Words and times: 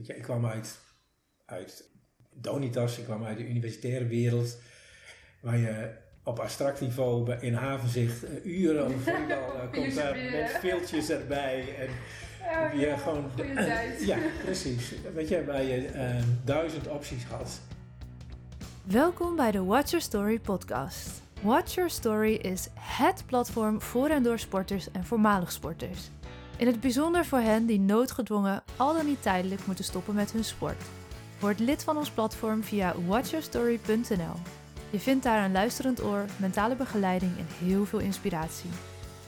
Je, 0.00 0.16
ik 0.16 0.22
kwam 0.22 0.46
uit, 0.46 0.78
uit 1.44 1.90
Donitas, 2.34 2.98
ik 2.98 3.04
kwam 3.04 3.24
uit 3.24 3.36
de 3.36 3.48
universitaire 3.48 4.06
wereld, 4.06 4.58
waar 5.40 5.58
je 5.58 5.90
op 6.22 6.38
abstract 6.38 6.80
niveau 6.80 7.32
in 7.40 7.54
havenzicht 7.54 8.24
uh, 8.24 8.44
uren 8.44 8.84
over 8.84 9.00
voetbal 9.00 9.54
uh, 9.54 9.72
komt 9.72 9.94
daar 9.94 10.16
met 10.16 10.50
veeltjes 10.60 11.10
erbij. 11.10 11.76
En 11.76 11.88
oh, 12.66 12.80
je 12.80 12.86
ja, 12.86 12.96
gewoon, 12.96 13.30
uh, 13.40 14.06
ja, 14.10 14.18
precies. 14.44 14.92
Weet 15.14 15.28
je, 15.28 15.44
waar 15.44 15.62
je 15.62 15.88
uh, 15.94 16.22
duizend 16.44 16.88
opties 16.88 17.24
had. 17.24 17.60
Welkom 18.84 19.36
bij 19.36 19.50
de 19.50 19.64
Watch 19.64 19.90
Your 19.90 20.04
Story 20.04 20.38
podcast. 20.38 21.22
Watch 21.42 21.74
Your 21.74 21.90
Story 21.90 22.34
is 22.34 22.68
HET 22.74 23.22
platform 23.26 23.80
voor 23.80 24.08
en 24.08 24.22
door 24.22 24.38
sporters 24.38 24.90
en 24.90 25.04
voormalig 25.04 25.52
sporters. 25.52 26.10
In 26.62 26.68
het 26.68 26.80
bijzonder 26.80 27.24
voor 27.24 27.38
hen 27.38 27.66
die 27.66 27.80
noodgedwongen 27.80 28.62
al 28.76 28.94
dan 28.94 29.06
niet 29.06 29.22
tijdelijk 29.22 29.66
moeten 29.66 29.84
stoppen 29.84 30.14
met 30.14 30.32
hun 30.32 30.44
sport. 30.44 30.82
Word 31.40 31.58
lid 31.58 31.84
van 31.84 31.96
ons 31.96 32.10
platform 32.10 32.62
via 32.62 32.94
watchyourstory.nl. 33.06 34.34
Je 34.90 34.98
vindt 35.00 35.24
daar 35.24 35.44
een 35.44 35.52
luisterend 35.52 36.02
oor, 36.02 36.24
mentale 36.36 36.76
begeleiding 36.76 37.38
en 37.38 37.46
heel 37.48 37.84
veel 37.84 37.98
inspiratie. 37.98 38.70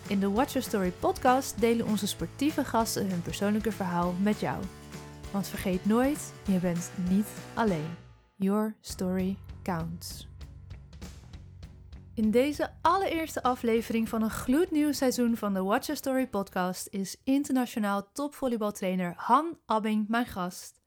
In 0.08 0.20
de 0.20 0.30
Watch 0.30 0.52
Your 0.52 0.66
Story 0.68 0.91
podcast 0.91 1.60
delen 1.60 1.86
onze 1.86 2.06
sportieve 2.06 2.64
gasten 2.64 3.10
hun 3.10 3.22
persoonlijke 3.22 3.72
verhaal 3.72 4.14
met 4.22 4.41
jou. 4.41 4.62
Want 5.30 5.48
vergeet 5.48 5.86
nooit, 5.86 6.32
je 6.44 6.58
bent 6.58 6.91
niet 7.08 7.28
alleen. 7.55 7.96
Your 8.36 8.77
story 8.80 9.36
counts. 9.62 10.33
In 12.14 12.30
deze 12.30 12.70
allereerste 12.80 13.42
aflevering 13.42 14.09
van 14.09 14.22
een 14.22 14.30
gloednieuw 14.30 14.92
seizoen 14.92 15.36
van 15.36 15.55
de 15.55 15.62
Watch 15.62 15.96
Story 15.96 16.27
podcast 16.27 16.88
is 16.91 17.16
internationaal 17.24 18.12
topvolleybaltrainer 18.12 19.14
Han 19.16 19.59
Abbing 19.66 20.09
mijn 20.09 20.27
gast. 20.27 20.80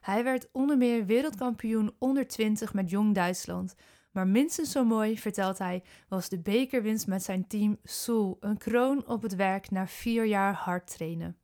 Hij 0.00 0.24
werd 0.24 0.48
onder 0.52 0.76
meer 0.76 1.06
wereldkampioen 1.06 1.94
onder 1.98 2.28
20 2.28 2.74
met 2.74 2.90
Jong 2.90 3.14
Duitsland. 3.14 3.74
Maar 4.12 4.26
minstens 4.26 4.70
zo 4.70 4.84
mooi, 4.84 5.18
vertelt 5.18 5.58
hij, 5.58 5.82
was 6.08 6.28
de 6.28 6.38
bekerwinst 6.38 7.06
met 7.06 7.22
zijn 7.22 7.46
team 7.46 7.78
Soel, 7.84 8.36
een 8.40 8.58
kroon 8.58 9.06
op 9.06 9.22
het 9.22 9.34
werk 9.34 9.70
na 9.70 9.86
vier 9.86 10.24
jaar 10.24 10.54
hard 10.54 10.86
trainen. 10.94 11.36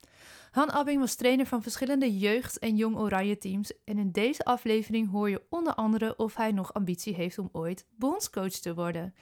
Han 0.50 0.70
Abbing 0.70 1.00
was 1.00 1.14
trainer 1.14 1.46
van 1.46 1.62
verschillende 1.62 2.18
jeugd- 2.18 2.58
en 2.58 2.76
jong 2.76 2.96
oranje 2.96 3.38
teams 3.38 3.72
en 3.84 3.98
in 3.98 4.10
deze 4.10 4.44
aflevering 4.44 5.10
hoor 5.10 5.30
je 5.30 5.42
onder 5.48 5.74
andere 5.74 6.16
of 6.16 6.36
hij 6.36 6.52
nog 6.52 6.74
ambitie 6.74 7.14
heeft 7.14 7.38
om 7.38 7.48
ooit 7.52 7.86
bondscoach 7.96 8.52
te 8.52 8.74
worden. 8.74 9.14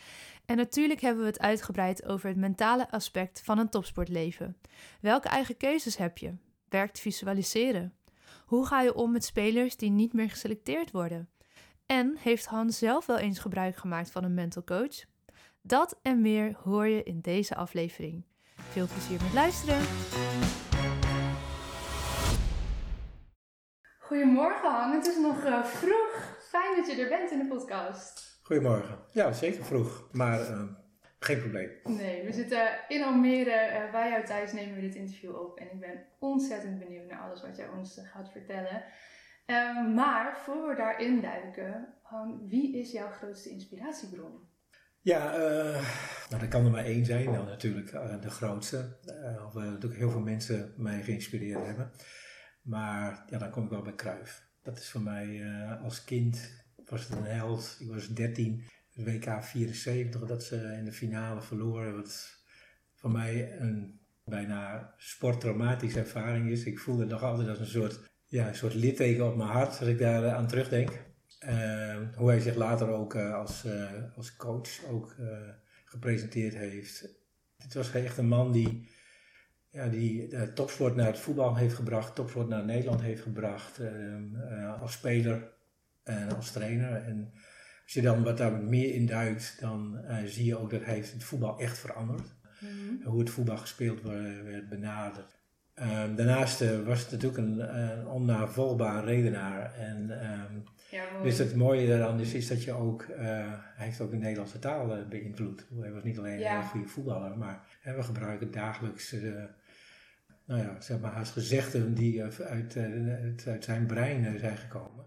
En 0.45 0.57
natuurlijk 0.57 1.01
hebben 1.01 1.23
we 1.23 1.29
het 1.29 1.41
uitgebreid 1.41 2.05
over 2.05 2.29
het 2.29 2.37
mentale 2.37 2.91
aspect 2.91 3.43
van 3.45 3.59
een 3.59 3.69
topsportleven. 3.69 4.57
Welke 5.01 5.29
eigen 5.29 5.57
keuzes 5.57 5.97
heb 5.97 6.19
je? 6.19 6.35
Werkt 6.69 7.01
visualiseren? 7.01 7.95
Hoe 8.47 8.67
ga 8.67 8.81
je 8.81 8.95
om 8.95 9.13
met 9.13 9.25
spelers 9.25 9.77
die 9.77 9.91
niet 9.91 10.13
meer 10.13 10.31
geselecteerd 10.31 10.91
worden? 10.91 11.29
En 11.87 12.17
heeft 12.19 12.47
Han 12.47 12.71
zelf 12.71 13.07
wel 13.07 13.19
eens 13.19 13.39
gebruik 13.39 13.77
gemaakt 13.77 14.11
van 14.11 14.25
een 14.25 14.35
mental 14.35 14.65
coach? 14.65 15.05
Dat 15.63 15.99
en 16.03 16.21
meer 16.21 16.57
hoor 16.63 16.87
je 16.87 17.03
in 17.03 17.21
deze 17.21 17.55
aflevering. 17.55 18.25
Veel 18.55 18.87
plezier 18.87 19.23
met 19.23 19.33
luisteren! 19.33 19.81
Goedemorgen 24.07 24.71
Han, 24.71 24.93
het 24.93 25.07
is 25.07 25.19
nog 25.19 25.45
uh, 25.45 25.65
vroeg. 25.65 26.37
Fijn 26.49 26.77
dat 26.77 26.87
je 26.87 27.03
er 27.03 27.09
bent 27.09 27.31
in 27.31 27.39
de 27.39 27.47
podcast. 27.47 28.41
Goedemorgen. 28.43 28.99
Ja, 29.13 29.33
zeker 29.33 29.65
vroeg, 29.65 30.09
maar 30.13 30.41
uh, 30.41 30.63
geen 31.19 31.41
probleem. 31.41 31.71
Nee, 31.85 32.25
we 32.25 32.33
zitten 32.33 32.69
in 32.89 33.03
Almere. 33.03 33.85
Uh, 33.85 33.93
bij 33.93 34.11
jou 34.11 34.25
thuis 34.25 34.53
nemen 34.53 34.75
we 34.75 34.81
dit 34.81 34.95
interview 34.95 35.37
op. 35.37 35.59
En 35.59 35.67
ik 35.73 35.81
ben 35.81 36.05
ontzettend 36.19 36.79
benieuwd 36.79 37.09
naar 37.09 37.21
alles 37.21 37.43
wat 37.43 37.57
jij 37.57 37.69
ons 37.69 38.01
gaat 38.13 38.31
vertellen. 38.31 38.85
Uh, 39.47 39.95
maar 39.95 40.39
voor 40.45 40.69
we 40.69 40.75
daarin 40.75 41.21
duiken, 41.21 41.95
Han, 42.03 42.49
wie 42.49 42.79
is 42.79 42.93
jouw 42.93 43.11
grootste 43.11 43.51
inspiratiebron? 43.51 44.49
Ja, 45.01 45.39
uh, 45.39 45.83
nou, 46.31 46.41
dat 46.41 46.49
kan 46.49 46.65
er 46.65 46.71
maar 46.71 46.85
één 46.85 47.05
zijn, 47.05 47.25
nou, 47.25 47.47
natuurlijk 47.47 47.93
uh, 47.93 48.21
de 48.21 48.31
grootste. 48.31 48.97
Uh, 49.07 49.55
natuurlijk 49.55 50.01
heel 50.01 50.11
veel 50.11 50.21
mensen 50.21 50.75
mij 50.77 51.03
geïnspireerd 51.03 51.67
hebben. 51.67 51.91
Maar 52.67 53.25
ja, 53.31 53.39
dan 53.39 53.51
kom 53.51 53.65
ik 53.65 53.71
wel 53.71 53.83
bij 53.83 53.95
Kruif. 53.95 54.49
Dat 54.63 54.79
is 54.79 54.89
voor 54.89 55.03
mij 55.03 55.45
als 55.83 56.05
kind, 56.05 56.65
was 56.85 57.09
het 57.09 57.19
een 57.19 57.25
held. 57.25 57.77
Ik 57.81 57.89
was 57.89 58.09
13, 58.09 58.63
WK 58.95 59.43
74, 59.43 60.21
dat 60.27 60.45
ze 60.45 60.57
in 60.79 60.85
de 60.85 60.93
finale 60.93 61.41
verloren. 61.41 61.97
Wat 61.97 62.41
voor 62.95 63.11
mij 63.11 63.61
een 63.61 64.01
bijna 64.25 64.95
sporttraumatische 64.97 65.99
ervaring 65.99 66.51
is. 66.51 66.65
Ik 66.65 66.79
voelde 66.79 67.01
het 67.01 67.11
nog 67.11 67.23
altijd 67.23 67.49
als 67.49 67.59
een 67.59 67.67
soort, 67.67 68.01
ja, 68.27 68.49
een 68.49 68.55
soort 68.55 68.75
litteken 68.75 69.27
op 69.27 69.37
mijn 69.37 69.49
hart 69.49 69.79
als 69.79 69.89
ik 69.89 69.99
daar 69.99 70.31
aan 70.31 70.47
terugdenk. 70.47 71.05
Uh, 71.49 71.97
hoe 72.15 72.29
hij 72.29 72.41
zich 72.41 72.55
later 72.55 72.89
ook 72.89 73.15
uh, 73.15 73.35
als, 73.35 73.65
als 74.17 74.37
coach 74.37 74.85
ook 74.85 75.17
gepresenteerd 75.85 76.55
heeft. 76.55 77.09
Het 77.57 77.75
was 77.75 77.93
echt 77.93 78.19
een 78.19 78.29
man 78.29 78.53
die, 78.53 78.89
ja, 79.71 79.89
die 79.89 80.29
de 80.29 80.53
topsport 80.53 80.97
naar 80.97 81.07
het 81.07 81.19
voetbal 81.19 81.57
heeft 81.57 81.75
gebracht, 81.75 82.15
topsport 82.15 82.49
naar 82.49 82.65
Nederland 82.65 83.01
heeft 83.01 83.23
gebracht, 83.23 83.81
als 84.81 84.93
speler 84.93 85.53
en 86.05 86.37
als 86.37 86.53
trainer. 86.53 86.93
En 86.93 87.33
als 87.85 87.93
je 87.93 88.03
dan 88.03 88.23
wat 88.23 88.39
daar 88.39 88.53
meer 88.53 88.95
in 88.95 89.07
duikt, 89.07 89.61
dan 89.61 90.01
zie 90.25 90.45
je 90.45 90.59
ook 90.59 90.71
dat 90.71 90.85
hij 90.85 90.97
het 90.97 91.25
voetbal 91.25 91.59
echt 91.59 91.79
veranderd. 91.79 92.35
Mm-hmm. 92.61 93.01
Hoe 93.05 93.21
het 93.21 93.31
voetbal 93.31 93.57
gespeeld 93.57 94.03
werd, 94.03 94.45
werd 94.45 94.69
benaderd. 94.69 95.37
Um, 95.83 96.17
daarnaast 96.17 96.63
uh, 96.63 96.81
was 96.81 97.01
het 97.01 97.11
natuurlijk 97.11 97.39
een, 97.39 97.79
een 97.81 98.07
onnavolgbaar 98.07 99.05
redenaar. 99.05 99.75
En 99.75 100.11
um, 100.11 100.65
ja, 100.91 101.23
dus 101.23 101.39
het 101.39 101.55
mooie 101.55 101.89
daaraan 101.89 102.21
is, 102.21 102.35
is 102.35 102.49
dat 102.49 102.65
je 102.65 102.73
ook, 102.73 103.03
uh, 103.03 103.17
hij 103.75 103.87
heeft 103.87 104.01
ook 104.01 104.11
de 104.11 104.17
Nederlandse 104.17 104.59
taal 104.59 104.99
uh, 104.99 105.07
beïnvloed. 105.09 105.67
Hij 105.81 105.93
was 105.93 106.03
niet 106.03 106.19
alleen 106.19 106.39
ja. 106.39 106.57
een 106.57 106.69
goede 106.69 106.89
voetballer, 106.89 107.39
maar 107.39 107.79
hè, 107.81 107.95
we 107.97 108.03
gebruiken 108.03 108.51
dagelijks, 108.51 109.15
nou 110.47 110.61
ja, 110.61 110.81
zeg 110.81 111.01
maar 111.01 111.13
haast 111.13 111.33
gezegden 111.33 111.95
die 111.95 112.23
uit, 112.23 112.77
uit 113.47 113.65
zijn 113.65 113.87
brein 113.87 114.39
zijn 114.39 114.57
gekomen. 114.57 115.05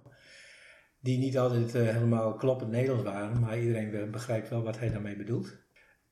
Die 1.02 1.18
niet 1.18 1.38
altijd 1.38 1.74
helemaal 1.74 2.34
kloppend 2.34 2.72
Nederlands 2.72 3.04
waren, 3.04 3.40
maar 3.40 3.60
iedereen 3.60 4.12
begrijpt 4.12 4.50
wel 4.50 4.64
wat 4.64 4.80
hij 4.80 4.92
daarmee 4.92 5.16
bedoelt. 5.16 5.58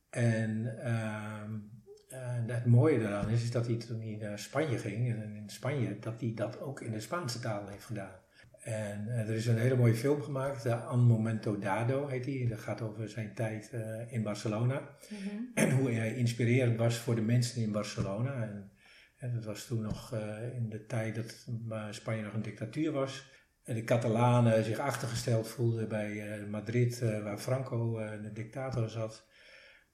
En 0.10 0.76
uh, 0.84 2.56
het 2.56 2.66
mooie 2.66 3.00
daaraan 3.00 3.30
is, 3.30 3.44
is 3.44 3.52
dat 3.52 3.68
hij 3.68 3.76
toen 3.76 4.02
hij 4.02 4.18
naar 4.22 4.40
Spanje 4.40 4.78
ging, 4.78 5.10
en 5.10 5.36
in 5.36 5.50
Spanje, 5.50 6.00
dat 6.00 6.22
hij 6.22 6.32
dat 6.36 6.62
ook 6.62 6.82
in 6.82 6.92
de 6.92 7.00
Spaanse 7.00 7.40
taal 7.40 7.68
heeft 7.68 7.86
gedaan. 7.86 8.16
En 8.60 9.06
uh, 9.08 9.20
er 9.20 9.36
is 9.36 9.46
een 9.46 9.58
hele 9.58 9.76
mooie 9.76 9.96
film 9.96 10.22
gemaakt, 10.22 10.66
uh, 10.66 10.88
An 10.88 11.00
Momento 11.00 11.60
Dado 11.60 12.08
heet 12.08 12.24
die. 12.24 12.48
Dat 12.48 12.60
gaat 12.60 12.82
over 12.82 13.10
zijn 13.10 13.34
tijd 13.34 13.72
in 14.08 14.24
Barcelona. 14.24 14.82
Mm-hmm. 15.10 15.52
En 15.54 15.72
hoe 15.72 15.92
hij 15.92 16.16
inspirerend 16.16 16.78
was 16.78 16.98
voor 16.98 17.16
de 17.16 17.22
mensen 17.22 17.62
in 17.62 17.72
Barcelona. 17.72 18.42
En, 18.42 18.72
en 19.18 19.34
dat 19.34 19.46
was 19.46 19.66
toen 19.66 19.82
nog 19.82 20.14
in 20.54 20.70
de 20.70 20.86
tijd 20.86 21.16
dat 21.16 21.48
Spanje 21.90 22.22
nog 22.22 22.34
een 22.34 22.42
dictatuur 22.42 22.92
was. 22.92 23.30
En 23.64 23.76
de 23.76 23.84
Catalanen 23.84 24.64
zich 24.64 24.80
achtergesteld 24.80 25.48
voelden 25.48 25.88
bij 25.88 26.46
Madrid, 26.50 27.00
waar 27.00 27.38
Franco 27.38 28.00
de 28.22 28.32
dictator 28.34 28.90
zat. 28.90 29.26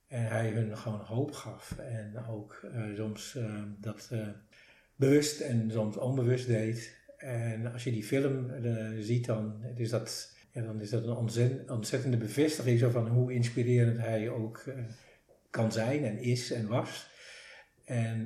En 0.07 0.25
hij 0.25 0.49
hun 0.49 0.77
gewoon 0.77 0.99
hoop 0.99 1.31
gaf. 1.31 1.77
En 1.77 2.25
ook 2.27 2.65
soms 2.95 3.37
dat 3.79 4.11
bewust 4.95 5.39
en 5.39 5.71
soms 5.71 5.97
onbewust 5.97 6.47
deed. 6.47 7.01
En 7.17 7.71
als 7.71 7.83
je 7.83 7.91
die 7.91 8.03
film 8.03 8.51
ziet, 8.99 9.25
dan 9.25 9.63
is 9.75 9.89
dat, 9.89 10.35
ja, 10.51 10.61
dan 10.61 10.81
is 10.81 10.89
dat 10.89 11.03
een 11.03 11.15
ontzett, 11.15 11.69
ontzettende 11.69 12.17
bevestiging 12.17 12.79
zo 12.79 12.89
van 12.89 13.07
hoe 13.07 13.33
inspirerend 13.33 13.97
hij 13.97 14.29
ook 14.29 14.63
kan 15.49 15.71
zijn 15.71 16.05
en 16.05 16.17
is 16.17 16.51
en 16.51 16.67
was. 16.67 17.11
En 17.85 18.25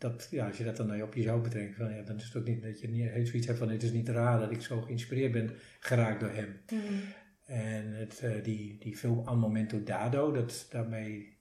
dat, 0.00 0.28
ja, 0.30 0.46
als 0.46 0.56
je 0.56 0.64
dat 0.64 0.76
dan 0.76 1.02
op 1.02 1.14
jezelf 1.14 1.42
betrekt, 1.42 1.76
van, 1.76 1.94
ja, 1.94 2.02
dan 2.02 2.16
is 2.16 2.24
het 2.24 2.36
ook 2.36 2.46
niet 2.46 2.62
dat 2.62 2.80
je 2.80 2.88
niet, 2.88 3.28
zoiets 3.28 3.46
hebt 3.46 3.58
van 3.58 3.70
het 3.70 3.82
is 3.82 3.92
niet 3.92 4.08
raar 4.08 4.38
dat 4.38 4.50
ik 4.50 4.62
zo 4.62 4.80
geïnspireerd 4.80 5.32
ben 5.32 5.50
geraakt 5.80 6.20
door 6.20 6.30
hem. 6.30 6.60
Mm. 6.72 7.00
En 7.46 7.92
het, 7.92 8.20
uh, 8.24 8.44
die, 8.44 8.78
die 8.78 8.96
film 8.96 9.26
Al 9.26 9.36
Momento 9.36 9.82
Dado, 9.82 10.32
dat, 10.32 10.66
daarmee, 10.70 11.38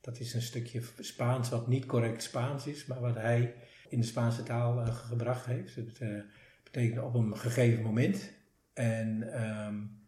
dat 0.00 0.20
is 0.20 0.34
een 0.34 0.42
stukje 0.42 0.82
Spaans 0.98 1.48
wat 1.48 1.68
niet 1.68 1.86
correct 1.86 2.22
Spaans 2.22 2.66
is, 2.66 2.86
maar 2.86 3.00
wat 3.00 3.14
hij 3.14 3.54
in 3.88 4.00
de 4.00 4.06
Spaanse 4.06 4.42
taal 4.42 4.78
uh, 4.78 4.94
gebracht 4.94 5.46
heeft. 5.46 5.74
Het 5.74 6.00
uh, 6.00 6.20
betekent 6.64 7.02
op 7.02 7.14
een 7.14 7.36
gegeven 7.36 7.82
moment. 7.82 8.32
En 8.72 9.40
um, 9.66 10.04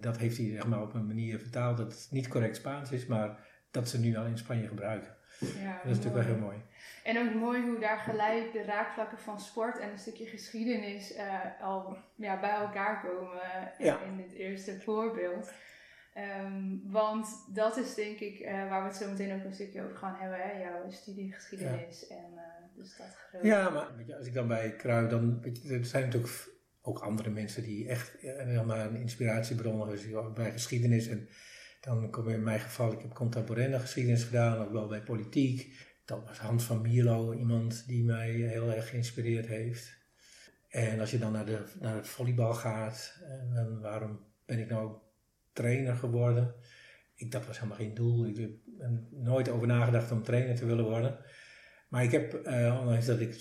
dat 0.00 0.16
heeft 0.18 0.36
hij 0.36 0.50
zeg 0.50 0.66
maar, 0.66 0.82
op 0.82 0.94
een 0.94 1.06
manier 1.06 1.38
vertaald 1.38 1.76
dat 1.76 1.92
het 1.92 2.08
niet 2.10 2.28
correct 2.28 2.56
Spaans 2.56 2.92
is, 2.92 3.06
maar 3.06 3.46
dat 3.70 3.88
ze 3.88 4.00
nu 4.00 4.16
al 4.16 4.26
in 4.26 4.38
Spanje 4.38 4.68
gebruiken. 4.68 5.14
Ja, 5.40 5.80
dat 5.82 5.90
is 5.90 5.96
natuurlijk 5.96 6.26
wel 6.26 6.34
heel 6.34 6.44
mooi. 6.44 6.56
En 7.04 7.18
ook 7.18 7.34
mooi 7.34 7.62
hoe 7.62 7.78
daar 7.78 7.98
gelijk 7.98 8.52
de 8.52 8.62
raakvlakken 8.62 9.18
van 9.18 9.40
sport 9.40 9.78
en 9.78 9.90
een 9.90 9.98
stukje 9.98 10.26
geschiedenis 10.26 11.16
uh, 11.16 11.40
al 11.60 11.96
ja, 12.14 12.40
bij 12.40 12.50
elkaar 12.50 13.00
komen 13.00 13.40
ja. 13.78 14.00
in 14.00 14.16
dit 14.16 14.32
eerste 14.32 14.80
voorbeeld. 14.80 15.52
Um, 16.16 16.82
want 16.84 17.28
dat 17.54 17.76
is 17.76 17.94
denk 17.94 18.18
ik 18.18 18.40
uh, 18.40 18.68
waar 18.68 18.82
we 18.82 18.88
het 18.88 18.96
zo 18.96 19.08
meteen 19.08 19.34
ook 19.34 19.44
een 19.44 19.54
stukje 19.54 19.82
over 19.82 19.96
gaan 19.96 20.16
hebben, 20.20 20.38
hè? 20.38 20.62
jouw 20.62 20.90
studiegeschiedenis 20.90 22.06
ja. 22.08 22.16
en 22.16 22.32
uh, 22.34 22.42
de 22.76 22.84
stad 22.84 23.16
groot. 23.16 23.44
Ja, 23.44 23.70
maar 23.70 24.14
als 24.16 24.26
ik 24.26 24.34
dan 24.34 24.48
bij 24.48 24.76
Kruid, 24.76 25.10
dan 25.10 25.40
weet 25.40 25.62
je, 25.62 25.74
er 25.74 25.84
zijn 25.84 26.04
natuurlijk 26.04 26.32
ook 26.82 26.98
andere 26.98 27.30
mensen 27.30 27.62
die 27.62 27.88
echt 27.88 28.20
eh, 28.20 28.62
maar 28.62 28.86
een 28.86 28.96
inspiratiebron 28.96 29.88
hebben 29.88 30.34
bij 30.34 30.52
geschiedenis. 30.52 31.08
En 31.08 31.28
dan 31.80 32.10
kom 32.10 32.28
je 32.28 32.34
in 32.34 32.42
mijn 32.42 32.60
geval, 32.60 32.92
ik 32.92 33.00
heb 33.00 33.14
contemporaine 33.14 33.78
geschiedenis 33.78 34.24
gedaan, 34.24 34.58
ook 34.58 34.72
wel 34.72 34.86
bij 34.86 35.02
politiek. 35.02 35.76
Dan 36.04 36.24
was 36.24 36.38
Hans 36.38 36.64
van 36.64 36.80
Mierlo 36.80 37.32
iemand 37.32 37.86
die 37.86 38.04
mij 38.04 38.30
heel 38.30 38.72
erg 38.72 38.88
geïnspireerd 38.88 39.46
heeft. 39.46 40.02
En 40.68 41.00
als 41.00 41.10
je 41.10 41.18
dan 41.18 41.32
naar, 41.32 41.46
de, 41.46 41.64
naar 41.80 41.96
het 41.96 42.08
volleybal 42.08 42.54
gaat, 42.54 43.20
en 43.54 43.80
waarom 43.80 44.20
ben 44.46 44.58
ik 44.58 44.68
nou 44.68 44.96
trainer 45.52 45.96
geworden? 45.96 46.54
Ik, 47.14 47.30
dat 47.30 47.46
was 47.46 47.56
helemaal 47.56 47.78
geen 47.78 47.94
doel. 47.94 48.26
Ik 48.26 48.36
heb 48.36 48.50
nooit 49.10 49.48
over 49.48 49.66
nagedacht 49.66 50.10
om 50.10 50.22
trainer 50.22 50.56
te 50.56 50.66
willen 50.66 50.84
worden. 50.84 51.18
Maar 51.88 52.04
ik 52.04 52.10
heb, 52.10 52.46
uh, 52.46 52.78
ondanks 52.80 53.06
dat 53.06 53.20
ik 53.20 53.32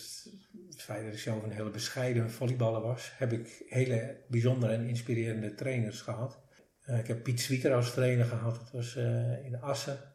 het 0.69 0.81
feit 0.81 1.03
dat 1.03 1.13
ik 1.13 1.19
zelf 1.19 1.43
een 1.43 1.51
hele 1.51 1.69
bescheiden 1.69 2.31
volleyballer 2.31 2.81
was, 2.81 3.11
heb 3.15 3.31
ik 3.31 3.63
hele 3.67 4.23
bijzondere 4.27 4.73
en 4.73 4.87
inspirerende 4.87 5.53
trainers 5.53 6.01
gehad. 6.01 6.41
Uh, 6.89 6.99
ik 6.99 7.07
heb 7.07 7.23
Piet 7.23 7.41
Zwieter 7.41 7.73
als 7.73 7.93
trainer 7.93 8.25
gehad, 8.25 8.55
dat 8.55 8.71
was 8.71 8.95
in 9.43 9.57
Assen. 9.61 10.12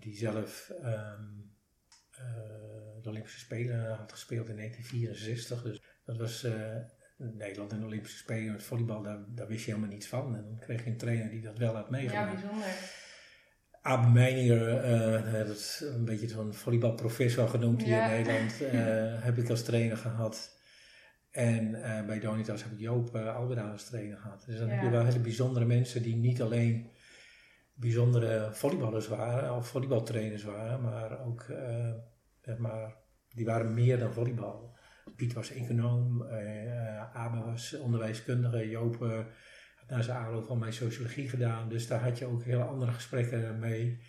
Die 0.00 0.16
zelf 0.16 0.72
um, 0.84 1.50
de 3.02 3.08
Olympische 3.08 3.38
Spelen 3.38 3.96
had 3.96 4.12
gespeeld 4.12 4.48
in 4.48 4.56
1964. 4.56 5.62
Dus 5.62 5.82
dat 6.04 6.16
was 6.16 6.46
Nederland 7.16 7.72
en 7.72 7.80
de 7.80 7.86
Olympische 7.86 8.18
Spelen 8.18 8.52
met 8.52 8.62
volleybal, 8.62 9.02
daar, 9.02 9.18
daar, 9.28 9.46
wist 9.46 9.64
je 9.64 9.70
helemaal 9.70 9.92
niets 9.92 10.06
van. 10.06 10.36
En 10.36 10.42
dan 10.42 10.58
kreeg 10.58 10.84
je 10.84 10.90
een 10.90 10.96
trainer 10.96 11.30
die 11.30 11.40
dat 11.40 11.58
wel 11.58 11.74
had 11.74 11.90
meegemaakt. 11.90 12.32
Ja, 12.32 12.40
bijzonder. 12.40 12.66
Abe 13.82 14.08
Meininger, 14.08 14.84
uh, 15.26 15.46
dat 15.46 15.56
is 15.56 15.84
een 15.94 16.04
beetje 16.04 16.28
zo'n 16.28 16.54
volleybalprofessor 16.54 17.48
genoemd 17.48 17.82
hier 17.82 18.02
in 18.02 18.10
Nederland, 18.10 18.60
uh, 18.62 18.70
heb 19.26 19.38
ik 19.38 19.50
als 19.50 19.62
trainer 19.62 19.96
gehad. 19.96 20.60
En 21.30 21.68
uh, 21.68 22.06
bij 22.06 22.20
Donitas 22.20 22.62
heb 22.62 22.72
ik 22.72 22.78
Joop 22.78 23.16
uh, 23.16 23.36
Albera 23.36 23.70
als 23.70 23.84
trainer 23.84 24.18
gehad. 24.18 24.44
Dus 24.46 24.58
dan 24.58 24.66
ja. 24.66 24.72
heb 24.72 24.82
je 24.82 24.90
wel 24.90 25.04
hele 25.04 25.18
bijzondere 25.18 25.64
mensen 25.64 26.02
die 26.02 26.16
niet 26.16 26.42
alleen 26.42 26.90
bijzondere 27.74 28.48
volleyballers 28.52 29.08
waren 29.08 29.54
of 29.54 29.68
volleybaltrainers 29.68 30.44
waren, 30.44 30.80
maar 30.80 31.26
ook, 31.26 31.46
zeg 32.40 32.58
maar, 32.58 32.96
die 33.28 33.44
waren 33.44 33.74
meer 33.74 33.98
dan 33.98 34.12
volleybal. 34.12 34.76
Piet 35.16 35.32
was 35.32 35.50
econoom, 35.50 36.22
Abe 37.12 37.44
was 37.44 37.78
onderwijskundige, 37.78 38.68
Joop 38.68 38.96
had 39.76 39.88
na 39.88 40.02
zijn 40.02 40.16
aanloop 40.16 40.44
van 40.44 40.58
mijn 40.58 40.72
sociologie 40.72 41.28
gedaan. 41.28 41.68
Dus 41.68 41.86
daar 41.86 42.02
had 42.02 42.18
je 42.18 42.26
ook 42.26 42.44
hele 42.44 42.62
andere 42.64 42.92
gesprekken 42.92 43.58
mee. 43.58 44.00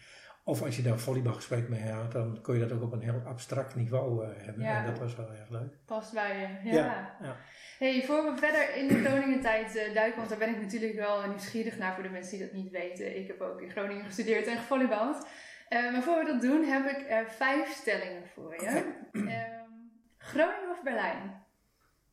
Of 0.45 0.62
als 0.62 0.75
je 0.75 0.81
daar 0.81 1.00
volleybalgesprek 1.00 1.69
mee 1.69 1.90
had, 1.90 2.12
dan 2.12 2.42
kon 2.42 2.54
je 2.54 2.60
dat 2.60 2.72
ook 2.72 2.81
op 2.81 2.92
een 2.92 3.01
heel 3.01 3.22
abstract 3.25 3.75
niveau 3.75 4.25
uh, 4.25 4.31
hebben. 4.36 4.63
Ja, 4.63 4.80
en 4.80 4.86
dat 4.86 5.00
was 5.00 5.16
wel 5.16 5.34
erg 5.34 5.50
leuk. 5.50 5.78
Past 5.86 6.13
bij 6.13 6.40
je, 6.40 6.69
ja. 6.69 7.18
ja, 7.22 7.38
Hey, 7.80 8.04
voor 8.06 8.31
we 8.31 8.38
verder 8.38 8.75
in 8.75 8.88
de 8.88 9.04
Groningen 9.04 9.42
tijd 9.42 9.75
uh, 9.75 9.94
duiken, 9.94 10.18
want 10.18 10.30
daar 10.30 10.38
ben 10.38 10.50
ik 10.50 10.62
natuurlijk 10.62 10.95
wel 10.95 11.28
nieuwsgierig 11.28 11.78
naar 11.78 11.94
voor 11.94 12.04
de 12.04 12.10
mensen 12.10 12.38
die 12.38 12.48
dat 12.48 12.56
niet 12.56 12.72
weten. 12.72 13.18
Ik 13.18 13.28
heb 13.28 13.42
ook 13.42 13.62
in 13.62 13.72
Groningen 13.72 14.06
gestudeerd 14.06 14.48
en 14.48 14.57
gevolleybald. 14.57 15.28
Uh, 15.69 15.92
maar 15.92 16.04
voor 16.04 16.19
we 16.19 16.25
dat 16.25 16.42
doen, 16.42 16.63
heb 16.63 16.86
ik 16.86 17.25
vijf 17.28 17.72
stellingen 17.72 18.28
voor 18.34 18.54
je. 18.54 18.66
Ehm, 19.12 19.69
Groningen 20.18 20.69
of 20.72 20.84
Berlijn? 20.84 21.44